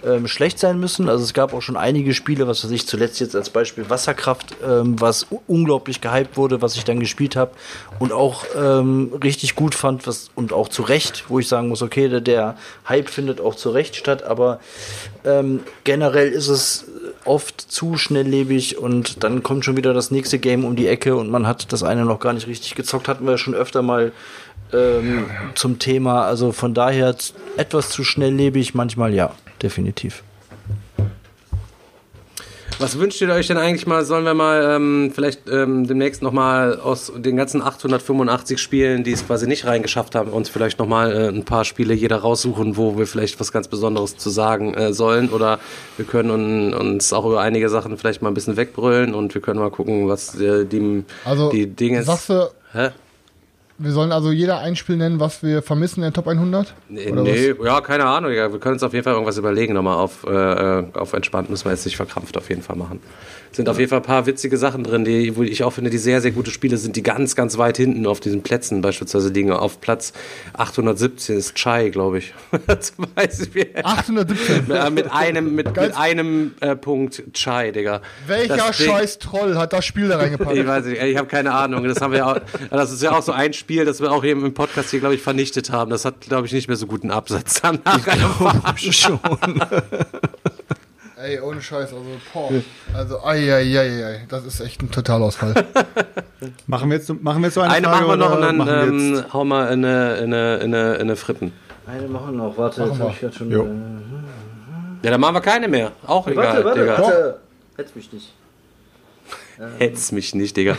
[0.04, 1.08] ähm, schlecht sein müssen.
[1.08, 4.56] Also es gab auch schon einige Spiele, was weiß ich, zuletzt jetzt als Beispiel Wasserkraft,
[4.66, 7.52] ähm, was unglaublich gehypt wurde, was ich dann gespielt habe
[7.98, 11.82] und auch ähm, richtig gut fand, was und auch zu Recht, wo ich sagen muss,
[11.82, 12.56] okay, der, der
[12.88, 14.60] Hype findet auch zu Recht statt, aber
[15.24, 16.86] ähm, generell ist es
[17.24, 21.30] oft zu schnelllebig und dann kommt schon wieder das nächste Game um die Ecke und
[21.30, 24.12] man hat das eine noch gar nicht richtig gezockt, hatten wir schon öfter mal
[24.72, 26.24] ähm, zum Thema.
[26.24, 27.14] Also von daher
[27.56, 30.22] etwas zu schnelllebig, manchmal ja, definitiv.
[32.78, 34.04] Was wünscht ihr euch denn eigentlich mal?
[34.04, 39.26] Sollen wir mal ähm, vielleicht ähm, demnächst nochmal aus den ganzen 885 Spielen, die es
[39.26, 43.06] quasi nicht reingeschafft haben, uns vielleicht nochmal äh, ein paar Spiele jeder raussuchen, wo wir
[43.06, 45.30] vielleicht was ganz Besonderes zu sagen äh, sollen?
[45.30, 45.58] Oder
[45.96, 49.40] wir können un, uns auch über einige Sachen vielleicht mal ein bisschen wegbrüllen und wir
[49.40, 52.02] können mal gucken, was äh, die, Also, die Dinge...
[52.02, 52.90] sagst du, Hä?
[53.82, 56.74] Wir sollen also jeder ein Spiel nennen, was wir vermissen in der Top 100?
[56.88, 58.32] Nee, nee ja, keine Ahnung.
[58.32, 61.50] Ja, wir können uns auf jeden Fall irgendwas überlegen, nochmal auf, äh, auf entspannt.
[61.50, 63.00] Müssen wir jetzt nicht verkrampft auf jeden Fall machen.
[63.52, 65.98] Sind auf jeden Fall ein paar witzige Sachen drin, die, wo ich auch finde, die
[65.98, 69.52] sehr, sehr gute Spiele sind, die ganz, ganz weit hinten auf diesen Plätzen beispielsweise liegen.
[69.52, 70.14] Auf Platz
[70.54, 72.32] 817 ist Chai, glaube ich.
[72.80, 73.68] Zum Beispiel.
[73.82, 74.70] 817.
[74.70, 78.00] Äh, mit einem, mit, mit einem äh, Punkt Chai, Digga.
[78.26, 80.56] Welcher Ding- scheiß Troll hat das Spiel da reingepackt?
[80.56, 81.84] ich weiß nicht, ich habe keine Ahnung.
[81.84, 84.32] Das haben wir auch, das ist ja auch so ein Spiel, das wir auch hier
[84.32, 85.90] im Podcast hier, glaube ich, vernichtet haben.
[85.90, 87.98] Das hat, glaube ich, nicht mehr so guten Absatz danach.
[88.78, 89.18] Schon.
[91.16, 92.50] Ey, ohne Scheiß, also, boah.
[92.94, 95.54] Also, ai, ai, ai, ai, das ist echt ein Totalausfall.
[96.66, 98.66] Machen wir jetzt, so- machen wir jetzt so eine, Eine Frage machen wir noch und
[98.66, 101.52] dann jetzt, ähm, hauen wir in eine, in eine, in eine, in eine Fritten.
[101.86, 103.06] Eine machen wir noch, warte, Machen jetzt wir.
[103.06, 103.50] hab ich grad schon.
[103.52, 103.62] Jo.
[103.64, 103.68] Äh,
[105.04, 105.92] Ja, dann machen wir keine mehr.
[106.06, 106.98] Auch egal, warte, warte, Digga.
[106.98, 107.38] warte.
[107.76, 108.32] Hetz mich nicht.
[109.78, 110.76] Hetz mich nicht, Digga.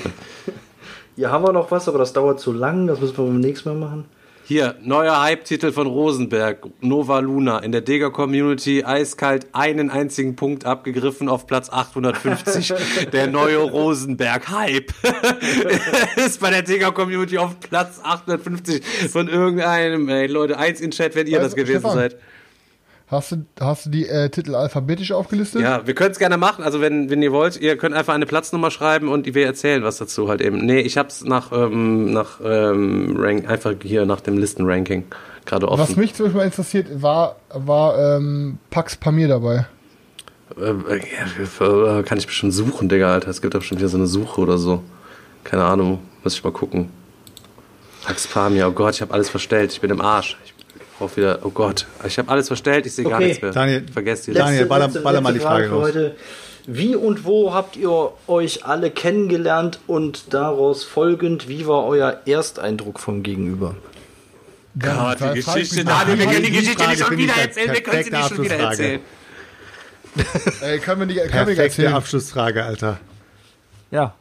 [1.16, 3.70] Hier haben wir noch was, aber das dauert zu lang, das müssen wir beim nächsten
[3.70, 4.06] Mal machen.
[4.46, 7.60] Hier, neuer Hype-Titel von Rosenberg, Nova Luna.
[7.60, 12.74] In der Digger-Community eiskalt einen einzigen Punkt abgegriffen auf Platz 850.
[13.14, 14.92] der neue Rosenberg-Hype
[16.18, 20.10] ist bei der Digger-Community auf Platz 850 von irgendeinem.
[20.10, 21.96] Ey, Leute, eins in Chat, wenn ihr Also, das gewesen Stefan.
[21.96, 22.18] seid.
[23.14, 25.62] Hast du, hast du die äh, Titel alphabetisch aufgelistet?
[25.62, 26.64] Ja, wir können es gerne machen.
[26.64, 29.98] Also wenn, wenn ihr wollt, ihr könnt einfach eine Platznummer schreiben und wir erzählen was
[29.98, 30.66] dazu halt eben.
[30.66, 35.06] Nee, ich hab's nach, ähm, nach ähm, Rank, einfach hier nach dem Listenranking
[35.46, 36.00] gerade Was offen.
[36.00, 39.66] mich zum Beispiel mal interessiert, war, war ähm, Pax Pamir dabei.
[40.58, 41.00] Äh,
[41.60, 43.30] ja, kann ich bestimmt suchen, Digga, Alter.
[43.30, 44.84] Es gibt da bestimmt wieder so eine Suche oder so.
[45.44, 46.90] Keine Ahnung, muss ich mal gucken.
[48.06, 49.72] Pax Pamir, oh Gott, ich habe alles verstellt.
[49.72, 50.38] Ich bin im Arsch.
[50.46, 50.53] Ich,
[51.04, 53.28] auch wieder, oh Gott, ich habe alles verstellt, ich sehe gar Okay.
[53.28, 53.52] nichts mehr.
[53.52, 55.84] Daniel, Vergesst die Letzte- Daniel, baller- baller mal die Frage raus.
[55.84, 56.16] heute.
[56.66, 63.00] Wie und wo habt ihr euch alle kennengelernt und daraus folgend, wie war euer Ersteindruck
[63.00, 63.76] vom Gegenüber?
[64.80, 65.86] Gott, Ja, die frag mich Geschichte.
[65.86, 68.28] Daniel, wir können die Die Geschichte Frage nicht schon wieder erzählen, wir können sie nicht
[68.30, 69.02] schon wieder perfekte erzählen.
[70.62, 71.94] Ey, können wir nicht, können wir nicht Perfekte erzählen.
[71.94, 73.00] Abschlussfrage, Alter.
[73.92, 74.16] Ja,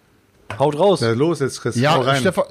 [0.59, 1.01] haut raus.
[1.01, 1.77] Na, los jetzt, Chris.
[1.77, 2.21] hau Ja, rein.
[2.21, 2.45] Stefan,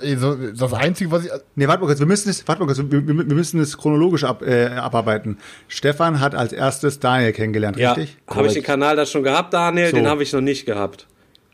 [0.58, 1.32] das Einzige, was ich.
[1.56, 3.78] Nee, warte mal kurz, wir müssen es, warte mal kurz, wir, wir wir müssen es
[3.78, 5.38] chronologisch ab, äh, abarbeiten.
[5.68, 8.18] Stefan hat als erstes Daniel kennengelernt, Ja, richtig?
[8.28, 9.90] habe ich den Kanal da schon gehabt, Daniel?
[9.90, 9.96] So.
[9.98, 11.08] Den habe ich noch nicht gehabt.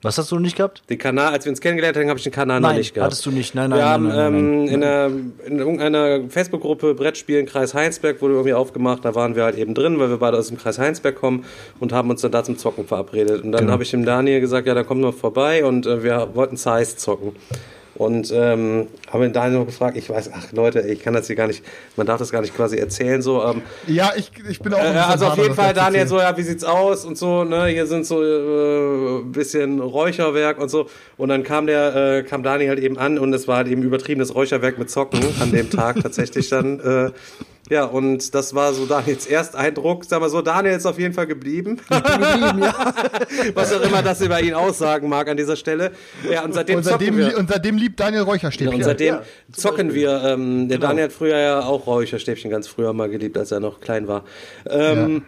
[0.03, 0.83] Was hast du nicht gehabt?
[0.91, 3.11] Den Kanal, als wir uns kennengelernt haben, habe ich den Kanal noch Nein, nicht gehabt.
[3.11, 3.55] hattest du nicht.
[3.55, 4.67] Nein, nein, wir nein, haben nein, ähm, nein.
[4.67, 5.09] in, einer,
[5.47, 9.03] in irgendeiner Facebook-Gruppe Brettspielen Kreis Heinsberg wurde irgendwie aufgemacht.
[9.05, 11.45] Da waren wir halt eben drin, weil wir beide aus dem Kreis Heinsberg kommen
[11.79, 13.43] und haben uns dann da zum Zocken verabredet.
[13.43, 13.73] Und dann Genau.
[13.73, 16.95] habe ich dem Daniel gesagt, ja, dann komm mal vorbei und äh, wir wollten Size
[16.97, 17.31] zocken.
[17.97, 21.35] Und ähm, haben den Daniel noch gefragt, ich weiß, ach Leute, ich kann das hier
[21.35, 21.63] gar nicht,
[21.95, 24.79] man darf das gar nicht quasi erzählen, so, ähm, Ja, ich, ich bin auch.
[24.79, 26.07] ein äh, also auf jeden Fall, Daniel, erzählen.
[26.07, 30.69] so, ja, wie sieht's aus und so, ne, hier sind so äh, bisschen Räucherwerk und
[30.69, 30.87] so.
[31.17, 33.81] Und dann kam der, äh, kam Daniel halt eben an und es war halt eben
[33.81, 36.79] übertriebenes Räucherwerk mit Zocken an dem Tag tatsächlich dann.
[36.79, 37.11] Äh,
[37.69, 40.05] ja, und das war so Daniels Ersteindruck.
[40.05, 41.79] Sag mal so, Daniel ist auf jeden Fall geblieben.
[43.53, 45.91] Was auch immer das über ihn aussagen mag an dieser Stelle.
[46.29, 47.37] Ja, und seitdem Und seitdem, zocken wir.
[47.37, 48.75] und seitdem liebt Daniel Ja, Räucherstäbchen.
[48.75, 49.21] und seitdem Ja,
[49.51, 50.21] zocken wir.
[50.23, 53.79] Ähm, der Daniel hat früher ja auch Räucherstäbchen ganz früher mal geliebt, als er noch
[53.79, 54.23] klein war.
[54.69, 55.21] Ähm, ja.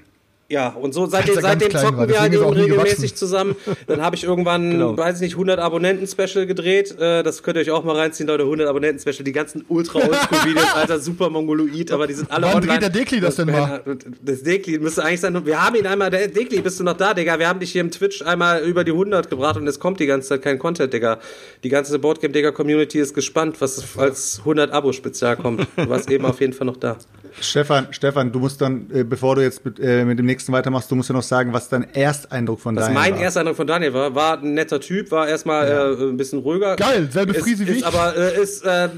[0.79, 3.55] Und so seitdem, seitdem zocken wir halt eben regelmäßig zusammen.
[3.85, 4.97] Dann habe ich irgendwann, Genau.
[4.97, 6.97] weiß ich nicht, 100 Abonnenten-Special gedreht.
[6.99, 8.43] Äh, das könnt ihr euch auch mal reinziehen, Leute.
[8.43, 9.23] 100 Abonnenten-Special.
[9.23, 12.71] Die ganzen ultra oldschool videos alter, super mongoloid, aber die sind alle Wann online.
[12.73, 13.81] dreht der Dekli das denn mal?
[14.23, 15.45] Das Dekli müsste eigentlich sein.
[15.45, 17.37] Wir haben ihn einmal, der Dekli, bist du noch da, Digga?
[17.37, 20.07] Wir haben dich hier im Twitch einmal über die 100 gebracht und es kommt die
[20.07, 21.19] ganze Zeit kein Content, Digga.
[21.63, 25.67] Die ganze Boardgame Digga Community ist gespannt, was als 100 Abo-Spezial kommt.
[25.77, 26.97] Du warst eben auf jeden Fall noch da.
[27.41, 30.89] Stefan, Stefan, du musst dann, äh, bevor du jetzt mit, äh, mit dem nächsten weitermachst,
[30.91, 33.21] du musst ja noch sagen, was dein Ersteindruck von Was Daniel mein war.
[33.21, 36.75] erster Eindruck von Daniel war, war ein netter Typ, war erstmal äh, ein bisschen ruhiger.
[36.75, 37.85] Geil, selbe ist, Friese wie ist ich.
[37.85, 38.89] Aber äh, ist äh,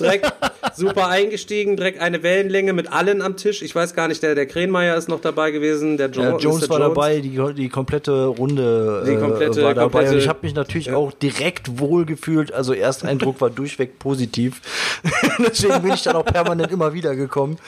[0.00, 0.32] direkt
[0.74, 3.62] super eingestiegen, direkt eine Wellenlänge mit allen am Tisch.
[3.62, 6.62] Ich weiß gar nicht, der, der Krähenmeier ist noch dabei gewesen, der jo Ja, Jones
[6.68, 6.70] Mr.
[6.70, 9.82] war dabei, die, die komplette Runde Die äh, komplette- war dabei.
[10.00, 12.52] komplette- und ich habe mich natürlich auch direkt wohl gefühlt.
[12.52, 14.60] Also Ersteindruck war durchweg positiv.
[15.38, 17.58] Deswegen bin ich dann auch permanent immer wieder gekommen.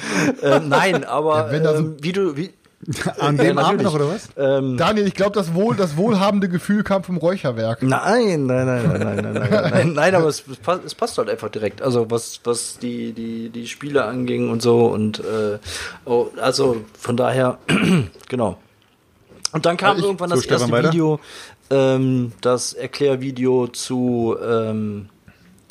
[0.42, 2.50] Ähm, nein, aber Ja, wenn da so- ähm, wie du wie
[3.18, 3.82] An Ja, dem Abend natürlich.
[3.84, 4.28] noch, oder was?
[4.36, 7.82] ähm, Daniel, ich glaube, das, wohl, das wohlhabende Gefühl kam vom Räucherwerk.
[7.82, 10.44] Nein, nein, nein, nein, nein, nein, nein, nein, nein, aber es,
[10.84, 11.80] es, passt, halt einfach direkt.
[11.82, 15.58] Also was, was die, die, die Spiele anging und so und äh,
[16.04, 17.58] oh, also von daher,
[18.28, 18.58] genau.
[19.52, 20.92] Und dann kam Also ich- irgendwann so, das Stefan, erste weiter?
[20.92, 21.20] Video,
[21.70, 25.08] ähm, das Erklärvideo zu ähm,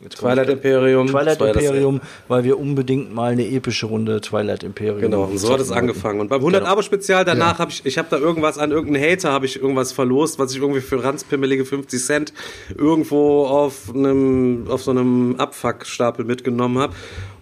[0.03, 1.07] jetzt Twilight Imperium.
[1.07, 5.01] Twilight ja Imperium, weil wir unbedingt mal eine epische Runde Twilight Imperium.
[5.01, 6.19] Genau, und so hat es angefangen.
[6.19, 6.71] Und beim 100 Genau.
[6.71, 9.91] Abo Spezial danach habe ich, ich habe da irgendwas an irgendeinen Hater habe ich irgendwas
[9.91, 12.33] verlost, was ich irgendwie für ranzpimmelige 50 Cent
[12.77, 16.93] irgendwo auf einem auf so einem Abfuckstapel mitgenommen habe.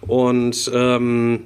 [0.06, 1.44] Und ähm,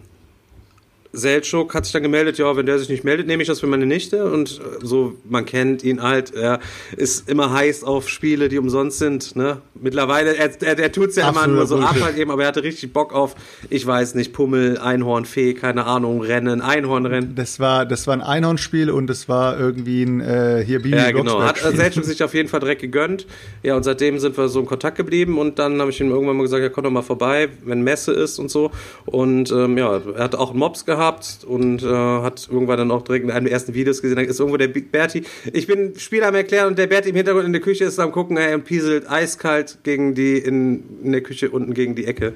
[1.13, 3.67] Seltschuk hat sich dann gemeldet, ja, wenn der sich nicht meldet, nehme ich das für
[3.67, 4.31] meine Nichte.
[4.31, 6.61] Und äh, so, man kennt ihn halt, er
[6.97, 9.35] ist immer heiß auf Spiele, die umsonst sind.
[9.35, 9.59] Ne?
[9.75, 12.49] Mittlerweile, er, er, er tut es ja immer nur so ab halt eben, aber er
[12.49, 13.35] hatte richtig Bock auf,
[13.71, 17.35] ich weiß nicht, Pummel, Einhornfee, keine Ahnung, Rennen, Einhornrennen.
[17.35, 21.11] Das war, das war ein Einhornspiel und das war irgendwie ein äh, hier Bibi Ja,
[21.11, 21.43] genau.
[21.43, 21.75] Hat äh.
[21.75, 23.27] Selchuk sich auf jeden Fall direkt gegönnt.
[23.63, 26.37] Ja, und seitdem sind wir so in Kontakt geblieben und dann habe ich ihm irgendwann
[26.37, 28.71] mal gesagt, ja, komm doch mal vorbei, wenn Messe ist und so.
[29.07, 33.03] Und ähm, ja, er hat auch einen Mops gehabt und äh, hat irgendwann dann auch
[33.03, 35.23] direkt in einem der ersten Videos gesehen, da ist irgendwo der Berti.
[35.53, 38.13] Ich bin Spieler am Erklären und der Berti im Hintergrund in der Küche ist am
[38.13, 42.33] gucken, ey, und pieselt eiskalt gegen die, in, in der Küche unten gegen die Ecke.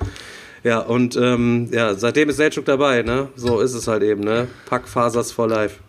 [0.65, 3.28] Ja, und ähm, ja, seitdem ist Selchuk dabei, ne?
[3.34, 4.47] So ist es halt eben, ne?
[4.66, 5.81] Packfasers for life.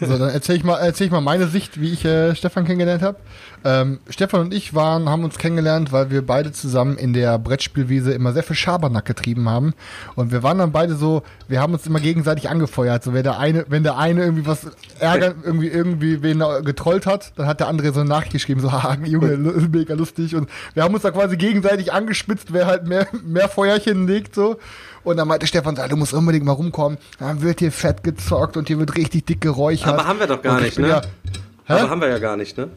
[0.00, 3.02] So, dann erzähle ich, mal- erzähl ich mal meine Sicht, wie ich äh, Stefan kennengelernt
[3.02, 3.18] habe.
[3.64, 8.12] Ähm, Stefan und ich waren, haben uns kennengelernt, weil wir beide zusammen in der Brettspielwiese
[8.12, 9.74] immer sehr viel Schabernack getrieben haben.
[10.14, 13.02] Und wir waren dann beide so, wir haben uns immer gegenseitig angefeuert.
[13.02, 14.66] So, wer der eine, wenn der eine irgendwie was
[15.00, 18.70] ärgert, irgendwie, irgendwie wen getrollt hat, dann hat der andere so eine Nachricht geschrieben, so,
[18.72, 20.34] haha, Junge, mega lustig.
[20.36, 24.58] Und wir haben uns da quasi gegenseitig angespitzt, wer halt mehr, mehr Feuerchen legt, so.
[25.06, 26.98] Und dann meinte Stefan, du musst unbedingt mal rumkommen.
[27.20, 29.86] Dann wird hier fett gezockt und hier wird richtig dick geräuchert.
[29.86, 30.88] Aber haben wir doch gar nicht, ne?
[30.88, 31.02] Ja,
[31.68, 32.70] Aber haben wir ja gar nicht, ne?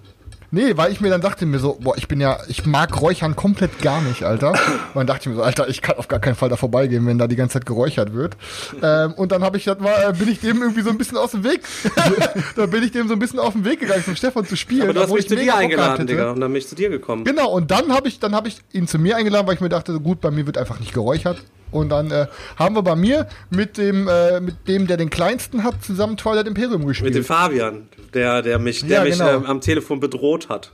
[0.51, 3.35] Nee, weil ich mir dann dachte mir so, boah, ich bin ja, ich mag Räuchern
[3.35, 4.51] komplett gar nicht, Alter.
[4.51, 7.05] Und dann dachte ich mir so, Alter, ich kann auf gar keinen Fall da vorbeigehen,
[7.07, 8.37] wenn da die ganze Zeit geräuchert wird.
[8.81, 11.17] Ähm, und dann habe ich das mal, äh, bin ich dem irgendwie so ein bisschen
[11.17, 11.61] aus dem Weg.
[12.55, 14.83] dann bin ich dem so ein bisschen auf den Weg gegangen, zum Stefan zu spielen.
[14.83, 16.05] Aber du hast mich ich zu dir eingeladen.
[16.05, 16.31] Digga.
[16.31, 17.23] Und dann bin ich zu dir gekommen.
[17.23, 19.69] Genau, und dann habe ich, dann habe ich ihn zu mir eingeladen, weil ich mir
[19.69, 21.39] dachte, so gut, bei mir wird einfach nicht geräuchert.
[21.71, 25.63] Und dann äh, haben wir bei mir mit dem, äh, mit dem, der den kleinsten
[25.63, 27.13] hat, zusammen Twilight Imperium gespielt.
[27.13, 29.29] Mit dem Fabian, der, der mich, der Ja, mich genau.
[29.35, 30.71] ähm, am Telefon bedroht hat.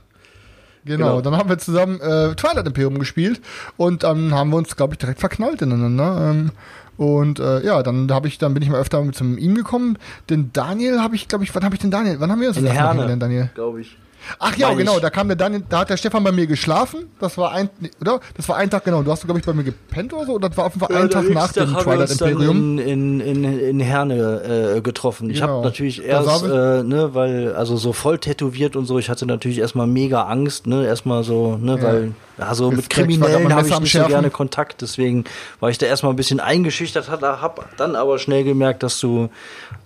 [0.84, 1.20] Genau, Genau.
[1.20, 3.40] dann haben wir zusammen äh, Twilight Imperium gespielt
[3.76, 6.30] und dann haben wir uns, glaube ich, direkt verknallt ineinander.
[6.30, 6.50] Ähm,
[6.96, 9.98] und äh, ja, dann habe ich, dann bin ich mal öfter mit zum ihm gekommen.
[10.30, 12.16] Den Daniel habe ich, glaube ich, wann habe ich den Daniel?
[12.20, 13.50] Wann haben wir uns das Herne, kennengelernt, Daniel?
[13.54, 13.98] glaube ich.
[14.38, 17.06] Ach ja, genau, da kam der Daniel, da hat der Stefan bei mir geschlafen.
[17.20, 18.20] Das war ein, nee, oder?
[18.36, 19.02] Das war ein Tag genau.
[19.02, 20.32] Du hast, glaube ich, bei mir gepennt oder so.
[20.34, 22.78] Oder das war auf jeden Fall ein Tag nach dem Twilight Imperium.
[22.78, 25.30] in, in, in, in Herne äh, getroffen.
[25.30, 25.54] Ich Genau.
[25.58, 29.58] habe natürlich erst, äh, ne, weil, also so voll tätowiert und so, ich hatte natürlich
[29.58, 31.82] erstmal mega Angst, ne, erstmal so, ne, Ja.
[31.82, 35.24] weil, also mit Respekt, war Kriminellen habe ich nicht so gerne Kontakt, deswegen
[35.60, 39.28] war ich da erstmal ein bisschen eingeschüchtert, habe dann aber schnell gemerkt, dass du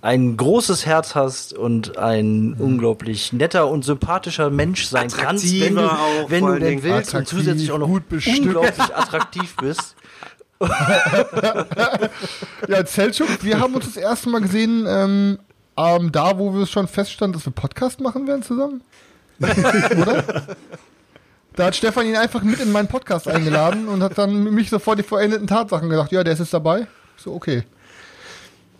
[0.02, 5.82] ein großes Herz hast und ein unglaublich netter und sympathischer Mensch sein kannst, wenn du,
[5.82, 8.40] auch, wenn du denn willst und zusätzlich auch noch gut bestückt.
[8.40, 9.96] unglaublich attraktiv bist.
[12.68, 15.38] Ja, Zeltschuk, wir haben uns das erste Mal gesehen, ähm,
[15.76, 18.82] ähm, da, wo wir es schon feststanden, dass wir Podcast machen werden zusammen.
[19.40, 20.24] Oder?
[21.56, 24.98] Da hat Stefan ihn einfach mit in meinen Podcast eingeladen und hat dann mich sofort
[24.98, 26.86] die vollendeten Tatsachen gesagt, ja, der ist jetzt dabei.
[27.16, 27.64] So, okay.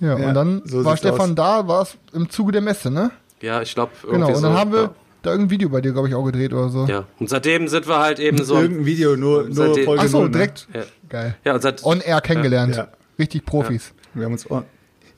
[0.01, 1.37] Ja, Ja, und dann so war Stefan aus.
[1.37, 3.11] da, war es im Zuge der Messe, ne?
[3.41, 3.93] Ja, ich glaube.
[4.03, 4.95] Genau, und dann so, haben wir Ja.
[5.23, 6.87] Da irgendein Video bei dir, glaube ich, auch gedreht oder so.
[6.87, 7.05] ja.
[7.19, 8.57] Und seitdem sind wir halt eben so.
[8.57, 10.33] Irgendein Video, nur, nur Seitdem- Folge Ach so, null, ne?
[10.33, 10.69] direkt.
[10.75, 10.83] Ja.
[11.09, 11.37] Geil.
[11.45, 11.85] Ja, und seit.
[11.85, 12.77] On Air kennengelernt.
[12.77, 12.89] Ja.
[13.19, 13.93] Richtig Profis.
[14.15, 14.47] Wir haben uns.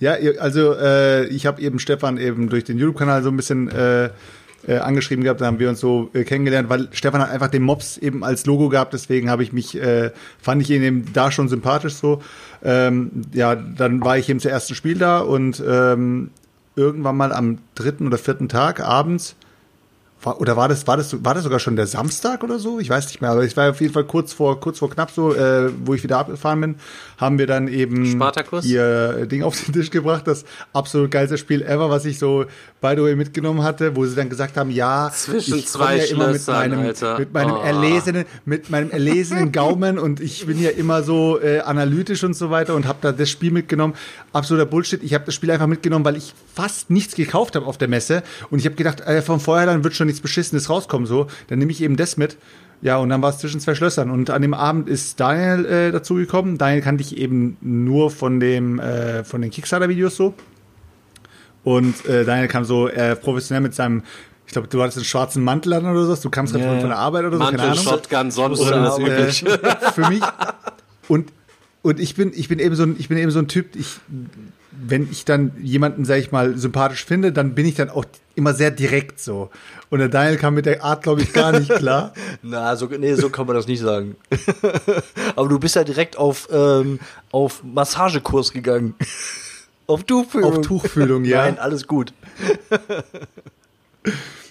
[0.00, 4.10] Ja, also äh, ich habe eben Stefan eben durch den YouTube-Kanal so ein bisschen äh,
[4.66, 7.62] äh, angeschrieben gehabt, da haben wir uns so äh, kennengelernt, weil Stefan hat einfach den
[7.62, 11.30] Mops eben als Logo gehabt, deswegen habe ich mich, äh, fand ich ihn eben da
[11.30, 12.20] schon sympathisch so.
[12.64, 16.30] Ähm, ja, dann war ich eben zum ersten Spiel da und ähm,
[16.76, 19.36] irgendwann mal am dritten oder vierten Tag abends
[20.22, 22.78] war, oder war das, war das, war das sogar schon der Samstag oder so?
[22.80, 25.10] Ich weiß nicht mehr, aber es war auf jeden Fall kurz vor, kurz vor knapp
[25.10, 26.74] so, äh, wo ich wieder abgefahren bin,
[27.18, 28.64] haben wir dann eben Spartacus?
[28.64, 32.44] ihr Ding auf den Tisch gebracht, das absolut geilste Spiel ever, was ich so
[32.80, 36.04] by the way mitgenommen hatte, wo sie dann gesagt haben, ja, Zwischen ich zwei ja
[36.04, 37.18] immer mit meinem, Alter.
[37.18, 37.62] mit meinem Oh.
[37.62, 42.50] erlesenen, mit meinem erlesenen Gaumen und ich bin ja immer so äh, analytisch und so
[42.50, 43.94] weiter und habe da das Spiel mitgenommen.
[44.32, 45.02] Absoluter Bullshit.
[45.02, 48.22] Ich habe das Spiel einfach mitgenommen, weil ich fast nichts gekauft habe auf der Messe
[48.50, 51.26] und ich habe gedacht, äh, vom Vorhinein wird schon nichts Beschissenes rauskommen so.
[51.48, 52.36] Dann nehme ich eben das mit.
[52.82, 54.10] Ja, und dann war es zwischen zwei Schlössern.
[54.10, 56.58] Und an dem Abend ist Daniel äh, dazugekommen.
[56.58, 60.34] Daniel kannte ich eben nur von dem äh, von den Kickstarter-Videos so.
[61.64, 64.02] Und äh, Daniel kam so äh, professionell mit seinem,
[64.46, 66.16] ich glaube, du hattest einen schwarzen Mantel an oder so.
[66.16, 67.84] Du kamst gerade Ja, von, der Arbeit oder so, keine Mantel, Ahnung.
[67.84, 69.46] Shotgun, sonst Oder das auch, üblich.
[69.46, 69.58] Äh,
[69.94, 70.22] für mich.
[71.08, 71.32] Und,
[71.82, 74.00] und ich bin, ich bin eben so ein, ich bin eben so ein Typ, ich,
[74.72, 78.54] wenn ich dann jemanden, sag ich mal, sympathisch finde, dann bin ich dann auch immer
[78.54, 79.50] sehr direkt so.
[79.92, 82.14] Und der Daniel kam mit der Art, glaube ich, gar nicht klar.
[82.42, 84.16] Na, so, nee, so kann man das nicht sagen.
[85.36, 86.98] Aber du bist ja direkt auf, ähm,
[87.30, 88.94] auf Massagekurs gegangen.
[89.86, 90.50] auf Tuchfühlung.
[90.50, 91.42] Auf Tuchfühlung, ja.
[91.42, 92.14] Nein, alles gut.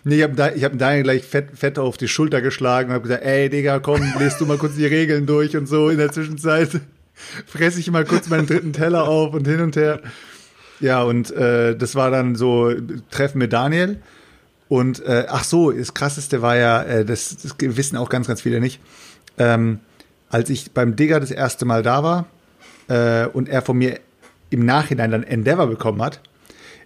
[0.04, 3.04] Nee, ich habe ich hab Daniel gleich fett, fett auf die Schulter geschlagen und habe
[3.04, 6.12] gesagt, ey Digga, komm, lest du mal kurz die Regeln durch und so in der
[6.12, 6.82] Zwischenzeit.
[7.46, 10.02] Fresse ich mal kurz meinen dritten Teller auf und hin und her.
[10.80, 12.74] Ja, und äh, das war dann so
[13.12, 14.02] Treffen mit Daniel.
[14.72, 18.40] Und äh, ach so, das krasseste war ja, äh, das, das wissen auch ganz, ganz
[18.40, 18.80] viele nicht.
[19.38, 19.82] Ähm,
[20.30, 22.28] als ich beim Digger das erste Mal da war
[22.88, 24.00] äh, und er von mir
[24.50, 26.22] im Nachhinein dann Endeavor bekommen hat,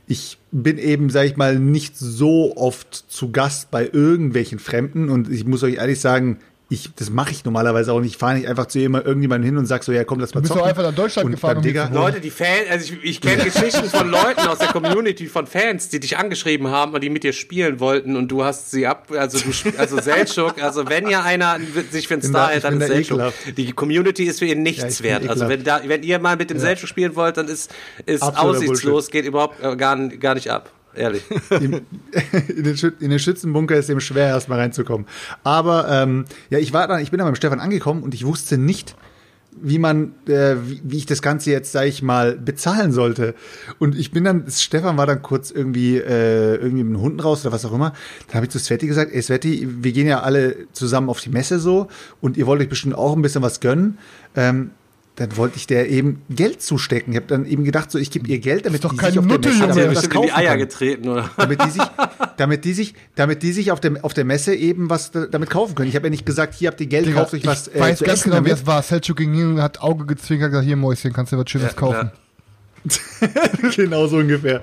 [0.08, 5.30] ich bin eben, sag ich mal, nicht so oft zu Gast bei irgendwelchen Fremden und
[5.30, 8.14] ich muss euch ehrlich sagen, ich, das mache ich normalerweise auch nicht.
[8.14, 10.42] Ich fahre nicht einfach zu jemand, irgendjemandem hin und sag so, ja komm, lass mal
[10.42, 10.64] bist zocken.
[10.64, 11.94] doch einfach nach Deutschland und gefahren, zu wohnen.
[11.94, 15.90] Leute, die Fans, also ich, ich kenne Geschichten von Leuten aus der Community, von Fans,
[15.90, 19.12] die dich angeschrieben haben und die mit dir spielen wollten und du hast sie ab,
[19.16, 21.60] also du, also Selchuk, also wenn ja einer
[21.92, 23.18] sich für einen Star hält, dann ist Selchuk.
[23.18, 23.58] ekelhaft.
[23.58, 25.30] Die Community ist für ihn Ja, nichts ich bin wert.
[25.30, 27.72] Also wenn da, wenn ihr mal mit dem Selchuk spielen wollt, dann ist,
[28.08, 30.72] ist Absoluter aussichtslos, geht überhaupt äh, gar, gar nicht ab.
[30.96, 31.24] Ehrlich.
[31.50, 31.74] Im,
[32.48, 35.08] in, den in den Schützenbunker ist eben schwer, erstmal reinzukommen.
[35.44, 38.58] Aber ähm, ja, ich war dann, ich bin dann beim Stefan angekommen und ich wusste
[38.58, 38.96] nicht,
[39.62, 43.36] wie man, äh, wie, wie ich das Ganze jetzt, sag ich mal, bezahlen sollte.
[43.80, 47.46] Und ich bin dann, Stefan war dann kurz irgendwie, äh, irgendwie mit den Hunden raus
[47.46, 47.94] oder was auch immer.
[48.28, 51.30] Dann habe ich zu Sveti gesagt, ey Sveti, wir gehen ja alle zusammen auf die
[51.30, 51.88] Messe so
[52.22, 53.98] und ihr wollt euch bestimmt auch ein bisschen was gönnen.
[54.36, 54.72] Ähm,
[55.16, 57.14] dann wollte ich der eben Geld zustecken.
[57.14, 59.20] Ich habe dann eben gedacht, so ich gebe ihr Geld, damit doch die keine sich
[59.20, 61.30] auf der Messe damit was in die kaufen Eier kann getreten, oder?
[61.38, 61.82] damit die sich,
[62.38, 65.50] damit die sich, damit die sich auf der, auf der Messe eben was da- damit
[65.50, 65.90] kaufen können.
[65.90, 68.00] Ich habe ja nicht gesagt, hier habt ihr Geld, Digga, kauft euch was ich weiß
[68.00, 68.62] zu ganz essen genau, wie damit.
[68.62, 68.84] es war.
[68.84, 72.12] Selchuk ging hin und hat Auge gezwinkert, gesagt, hier Mäuschen, kannst du was Schönes kaufen.
[73.76, 74.62] genau so ungefähr.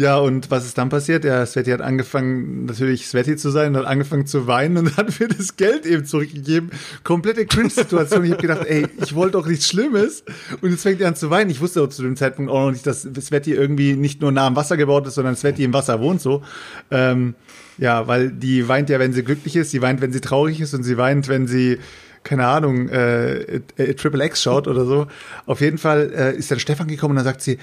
[0.00, 1.26] Ja, und was ist dann passiert?
[1.26, 5.28] Ja, Sveti hat angefangen, natürlich Sveti zu sein, hat angefangen zu weinen und hat mir
[5.28, 6.70] das Geld eben zurückgegeben.
[7.04, 8.24] Komplette Cringe-Situation.
[8.24, 10.24] Ich habe gedacht, ey, ich wollte doch nichts Schlimmes.
[10.62, 11.50] Und jetzt fängt er an zu weinen.
[11.50, 14.46] Ich wusste auch zu dem Zeitpunkt auch noch nicht, dass Sveti irgendwie nicht nur nah
[14.46, 16.42] am Wasser gebaut ist, sondern Sveti im Wasser wohnt so.
[16.90, 17.34] Ähm,
[17.76, 20.72] ja, weil die weint ja, wenn sie glücklich ist, sie weint, wenn sie traurig ist
[20.72, 21.78] und sie weint, wenn sie
[22.22, 25.06] keine Ahnung, äh, äh, Triple X schaut oder so.
[25.46, 27.58] Auf jeden Fall äh, ist dann Stefan gekommen und dann sagt sie,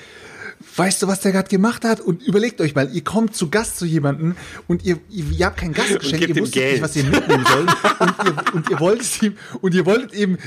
[0.75, 1.99] weißt du, was der gerade gemacht hat?
[1.99, 4.35] Und überlegt euch mal, ihr kommt zu Gast zu jemandem
[4.67, 7.69] und ihr, ihr, ihr habt kein Gastgeschenk, ihr wusstet nicht, was ihr mitnehmen sollt.
[7.99, 10.37] und, ihr, und ihr wolltet ihm, und ihr wolltet ihm,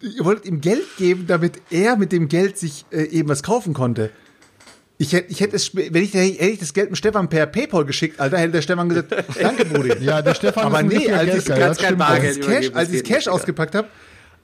[0.00, 3.74] ihr wolltet ihm Geld geben, damit er mit dem Geld sich äh, eben was kaufen
[3.74, 4.10] konnte.
[4.98, 7.86] Ich hätte, ich hätte es, wenn ich, hätte ich das Geld dem Stefan per PayPal
[7.86, 9.94] geschickt, Alter, hätte der Stefan gesagt, danke, Brudi.
[10.04, 12.02] Ja, der Stefan Aber ist nee, als ich, als, das stimmt.
[12.02, 13.32] als, Bargeld ich Cash, als das ich Cash ja.
[13.32, 13.88] ausgepackt habe,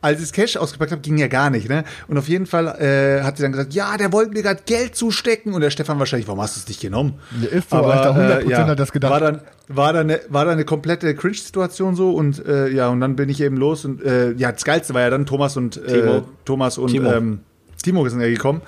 [0.03, 1.85] als ich das Cash ausgepackt habe, ging ja gar nicht, ne?
[2.07, 4.95] Und auf jeden Fall äh, hat sie dann gesagt, ja, der wollte mir gerade Geld
[4.95, 7.15] zustecken und der Stefan wahrscheinlich, warum hast du es nicht genommen?
[7.41, 9.11] Ja, ist so, Alter, 100% hat das gedacht.
[9.11, 13.01] War dann, war dann, eine, war dann eine komplette Cringe-Situation so und äh, ja, und
[13.01, 15.77] dann bin ich eben los und äh, ja, das Geilste war ja dann Thomas und
[15.79, 16.23] äh, Timo.
[16.45, 17.13] Thomas und Timo.
[17.13, 17.41] Ähm,
[17.83, 18.61] Timo sind ja gekommen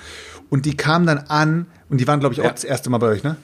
[0.51, 2.51] und die kamen dann an und die waren, glaube ich, auch Ja.
[2.51, 3.37] das erste Mal bei euch, ne?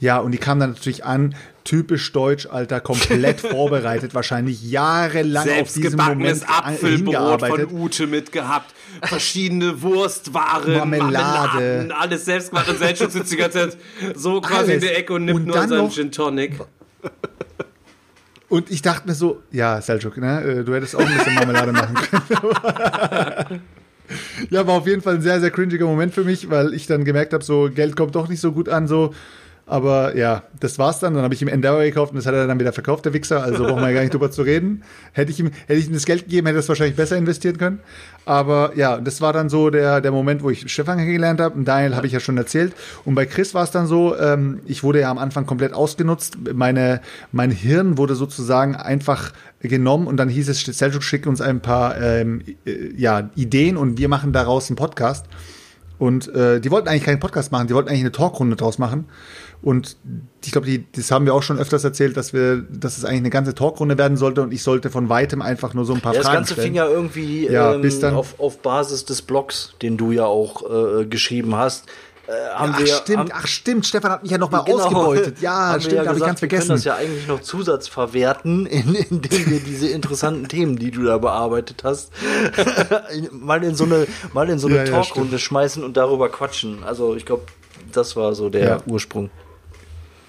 [0.00, 1.34] Ja, und die kamen dann natürlich an,
[1.64, 9.82] typisch deutsch, Alter, komplett vorbereitet, wahrscheinlich jahrelang auf diesen Moment Apfelbrot von Ute mitgehabt, verschiedene
[9.82, 11.88] Wurstwaren, Marmelade.
[11.98, 13.78] Alles selbstgemacht und Selbstschutz sitzt die ganze Zeit
[14.14, 14.74] so quasi Alles.
[14.74, 16.60] in der Ecke und nimmt Und nur seinen Gin Tonic.
[18.48, 21.72] Und ich dachte mir so, ja, Seljuk, ne, äh, du hättest auch ein bisschen Marmelade
[21.72, 23.62] machen können.
[24.50, 27.04] ja, war auf jeden Fall ein sehr, sehr cringiger Moment für mich, weil ich dann
[27.06, 29.14] gemerkt habe, so Geld kommt doch nicht so gut an, so.
[29.72, 31.14] Aber ja, das war's dann.
[31.14, 33.42] Dann habe ich ihm Endeavor gekauft und das hat er dann wieder verkauft, der Wichser.
[33.42, 34.82] Also brauchen wir ja gar nicht drüber zu reden.
[35.12, 37.56] Hätte ich ihm, hätte ich ihm das Geld gegeben, hätte er es wahrscheinlich besser investieren
[37.56, 37.80] können.
[38.26, 41.54] Aber ja, das war dann so der, der Moment, wo ich Stefan kennengelernt habe.
[41.54, 42.74] Und Daniel habe ich ja schon erzählt.
[43.06, 46.36] Und bei Chris war es dann so, ähm, ich wurde ja am Anfang komplett ausgenutzt.
[46.52, 51.60] Meine, mein Hirn wurde sozusagen einfach genommen und dann hieß es, Seljuk schickt uns ein
[51.62, 55.24] paar ähm, äh, ja, Ideen und wir machen daraus einen Podcast.
[56.02, 59.04] Und äh, die wollten eigentlich keinen Podcast machen, die wollten eigentlich eine Talkrunde draus machen.
[59.62, 59.96] Und
[60.44, 63.20] ich glaube, die- das haben wir auch schon öfters erzählt, dass wir, dass es eigentlich
[63.20, 66.12] eine ganze Talkrunde werden sollte und ich sollte von weitem einfach nur so ein paar
[66.14, 66.66] Ja, das Fragen Ganze stellen.
[66.66, 70.24] fing ja irgendwie Ja, ähm, bis dann- auf, auf Basis des Blogs, den du ja
[70.26, 70.62] auch
[71.00, 71.86] äh, geschrieben hast.
[72.26, 74.78] Äh, haben ach, wir, stimmt, haben, ach stimmt, Stefan hat mich ja nochmal Genau.
[74.78, 75.40] ausgebeutet.
[75.40, 76.66] Ja, wir stimmt, habe ich ganz Wir vergessen.
[76.68, 81.18] können das ja eigentlich noch zusatzverwerten, in- indem wir diese interessanten Themen, die du da
[81.18, 82.10] bearbeitet hast,
[83.32, 86.84] mal in so eine, mal in so eine Ja, ja, Talkrunde schmeißen und darüber quatschen.
[86.84, 87.42] Also ich glaube,
[87.92, 88.78] das war so der Ja.
[88.86, 89.30] Ursprung.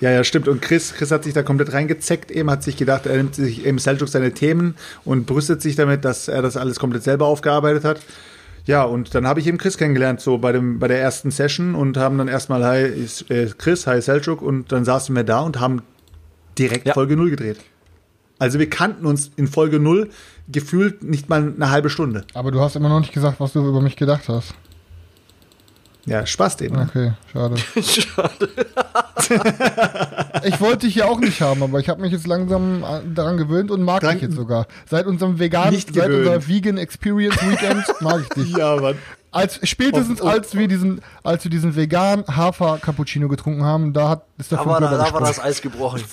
[0.04, 0.50] Ja, ja, stimmt.
[0.50, 3.66] Und Chris, Chris hat sich da komplett reingezeckt eben, hat sich gedacht, er nimmt sich
[3.66, 4.76] eben Seljuk seine Themen
[5.06, 8.02] und brüstet sich damit, dass er das alles komplett selber aufgearbeitet hat.
[8.66, 11.74] Ja, und dann habe ich eben Chris kennengelernt, so bei, dem, bei der ersten Session
[11.74, 15.62] und haben dann erstmal, hi äh, Chris, hi Seljuk und dann saßen wir da und
[15.62, 15.84] haben
[16.60, 16.94] direkt Ja.
[16.94, 17.60] Folge 0 gedreht.
[18.40, 20.10] Also wir kannten uns in Folge 0
[20.52, 22.26] gefühlt nicht mal eine halbe Stunde.
[22.34, 24.54] Aber du hast immer noch nicht gesagt, was du über mich gedacht hast.
[26.06, 26.76] Ja, Spaß eben.
[26.76, 26.88] ne?
[26.90, 27.56] Okay, schade.
[30.44, 33.38] ich wollte dich ja auch nicht haben, aber ich habe mich jetzt langsam an- daran
[33.38, 34.68] gewöhnt und mag Dran- dich jetzt sogar.
[34.90, 38.58] Seit unserem vegan, Nicht seit unserer Vegan Experience Weekend mag ich dich.
[38.58, 38.96] Ja, Mann.
[39.32, 43.94] Als spätestens Und- und- als wir diesen, als wir diesen vegan Hafer Cappuccino getrunken haben,
[43.94, 46.04] da hat ist der Da war, da, da war das Eis gebrochen.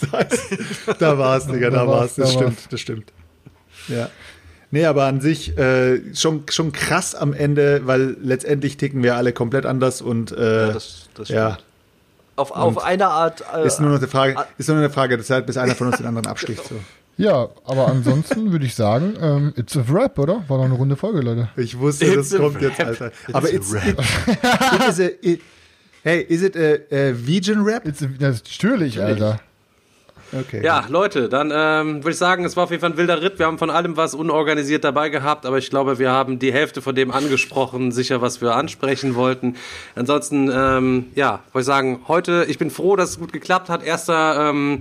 [0.99, 2.17] Da war es, Digga, da, Da war war's, es.
[2.17, 2.69] Das da stimmt, war's.
[2.71, 3.13] das stimmt.
[3.89, 4.09] Ja.
[4.73, 9.33] Nee, aber an sich äh, schon, schon krass am Ende, weil letztendlich ticken wir alle
[9.33, 11.67] komplett anders und äh, Ja, das, das ja, stimmt.
[12.37, 13.43] Auf, auf eine Art.
[13.55, 14.47] Äh, ist nur noch eine Frage, ah.
[14.57, 16.65] ist nur noch eine Frage der Zeit, bis einer von uns den anderen absticht.
[16.67, 16.77] So.
[17.17, 20.43] Ja, aber ansonsten würde ich sagen, ähm, it's a wrap, oder?
[20.49, 21.51] War doch eine runde Folge, Leute.
[21.55, 22.89] Ich wusste, It's das a kommt jetzt, rap.
[22.89, 23.13] Alter.
[23.35, 25.41] Aber it's, it, it is a, it,
[26.03, 27.87] hey, is it a, a vegan rap?
[27.87, 29.39] It's a, natürlich, Alter.
[30.33, 30.65] Okay.
[30.65, 33.39] Ja, Leute, dann ähm, würde ich sagen, es war auf jeden Fall ein wilder Ritt.
[33.39, 36.83] Wir haben von allem was unorganisiert dabei gehabt, aber ich glaube, wir haben die Hälfte
[36.83, 39.57] von dem angesprochen, sicher, was wir ansprechen wollten.
[39.97, 43.83] Ansonsten, ähm, ja, wollte ich sagen, heute, ich bin froh, dass es gut geklappt hat.
[43.83, 44.81] Erster, ähm,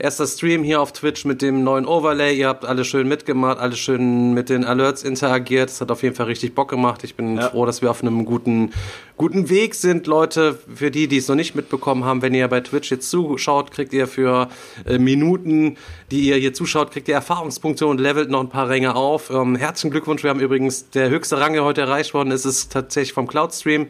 [0.00, 2.34] erster Stream hier auf Twitch mit dem neuen Overlay.
[2.34, 5.70] Ihr habt alle schön mitgemacht, alle schön mit den Alerts interagiert.
[5.70, 7.04] Es hat auf jeden Fall richtig Bock gemacht.
[7.04, 8.72] Ich bin froh, dass wir auf einem guten,
[9.16, 10.58] guten Weg sind, Leute.
[10.74, 13.92] Für die, die es noch nicht mitbekommen haben, wenn ihr bei Twitch jetzt zuschaut, kriegt
[13.92, 14.48] ihr für
[14.86, 15.76] äh, Minuten,
[16.10, 19.30] die ihr hier zuschaut, kriegt ihr Erfahrungspunkte und levelt noch ein paar Ränge auf.
[19.30, 22.72] Ähm, herzlichen Glückwunsch, wir haben übrigens der höchste Rang, der heute erreicht worden ist, ist
[22.72, 23.88] tatsächlich vom Cloud Stream.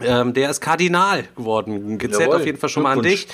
[0.00, 1.98] Ähm, der ist Kardinal geworden.
[1.98, 3.28] Gezählt Jawohl, auf jeden Fall schon mal an dich.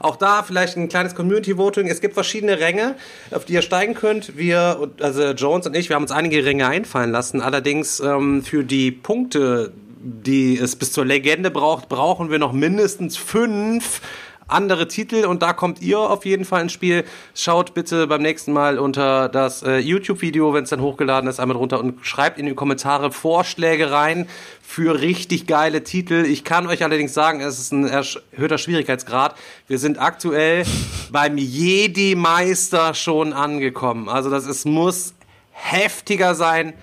[0.00, 1.88] Auch da vielleicht ein kleines Community-Voting.
[1.88, 2.94] Es gibt verschiedene Ränge,
[3.30, 4.36] auf die ihr steigen könnt.
[4.36, 7.40] Wir, also Jones und ich, wir haben uns einige Ränge einfallen lassen.
[7.40, 13.16] Allerdings ähm, für die Punkte die es bis zur Legende braucht, brauchen wir noch mindestens
[13.16, 14.00] fünf
[14.48, 17.04] andere Titel und da kommt ihr auf jeden Fall ins Spiel.
[17.34, 21.56] Schaut bitte beim nächsten Mal unter das äh, YouTube-Video, wenn es dann hochgeladen ist, einmal
[21.56, 24.26] drunter und schreibt in die Kommentare Vorschläge rein
[24.62, 26.24] für richtig geile Titel.
[26.26, 29.36] Ich kann euch allerdings sagen, es ist ein erhöhter Schwierigkeitsgrad.
[29.66, 30.64] Wir sind aktuell
[31.12, 34.08] beim Jedi-Meister schon angekommen.
[34.08, 35.14] Also das ist, muss
[35.52, 36.74] heftiger sein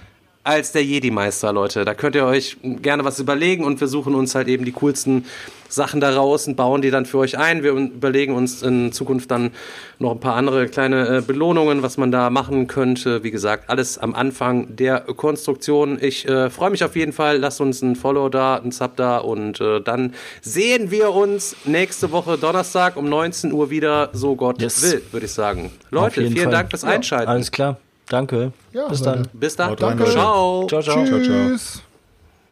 [0.46, 1.86] als der Jedi-Meister, Leute.
[1.86, 5.26] Da könnt ihr euch gerne was überlegen und wir suchen uns halt eben die coolsten
[5.68, 7.64] Sachen daraus und bauen die dann für euch ein.
[7.64, 9.52] Wir überlegen uns in Zukunft dann
[9.98, 13.24] noch ein paar andere kleine äh, Belohnungen, was man da machen könnte.
[13.24, 15.98] Wie gesagt, alles am Anfang der Konstruktion.
[16.00, 17.38] Ich äh, freue mich auf jeden Fall.
[17.40, 22.12] Lasst uns ein Follow da, ein Sub da und äh, dann sehen wir uns nächste
[22.12, 24.84] Woche Donnerstag um 19 Uhr wieder, so Gott yes.
[24.84, 25.72] will, würde ich sagen.
[25.90, 26.52] Leute, vielen Fall.
[26.52, 27.26] Dank fürs Einschalten.
[27.26, 27.78] Ja, alles klar.
[28.10, 28.52] Danke.
[28.72, 29.28] Ja, Bis dann.
[29.34, 29.76] Bis dann.
[29.76, 30.06] Danke.
[30.06, 30.68] Ciao.
[30.68, 31.06] Ciao, ciao.
[31.06, 31.10] Tschüss.
[31.10, 31.85] Ciao, ciao.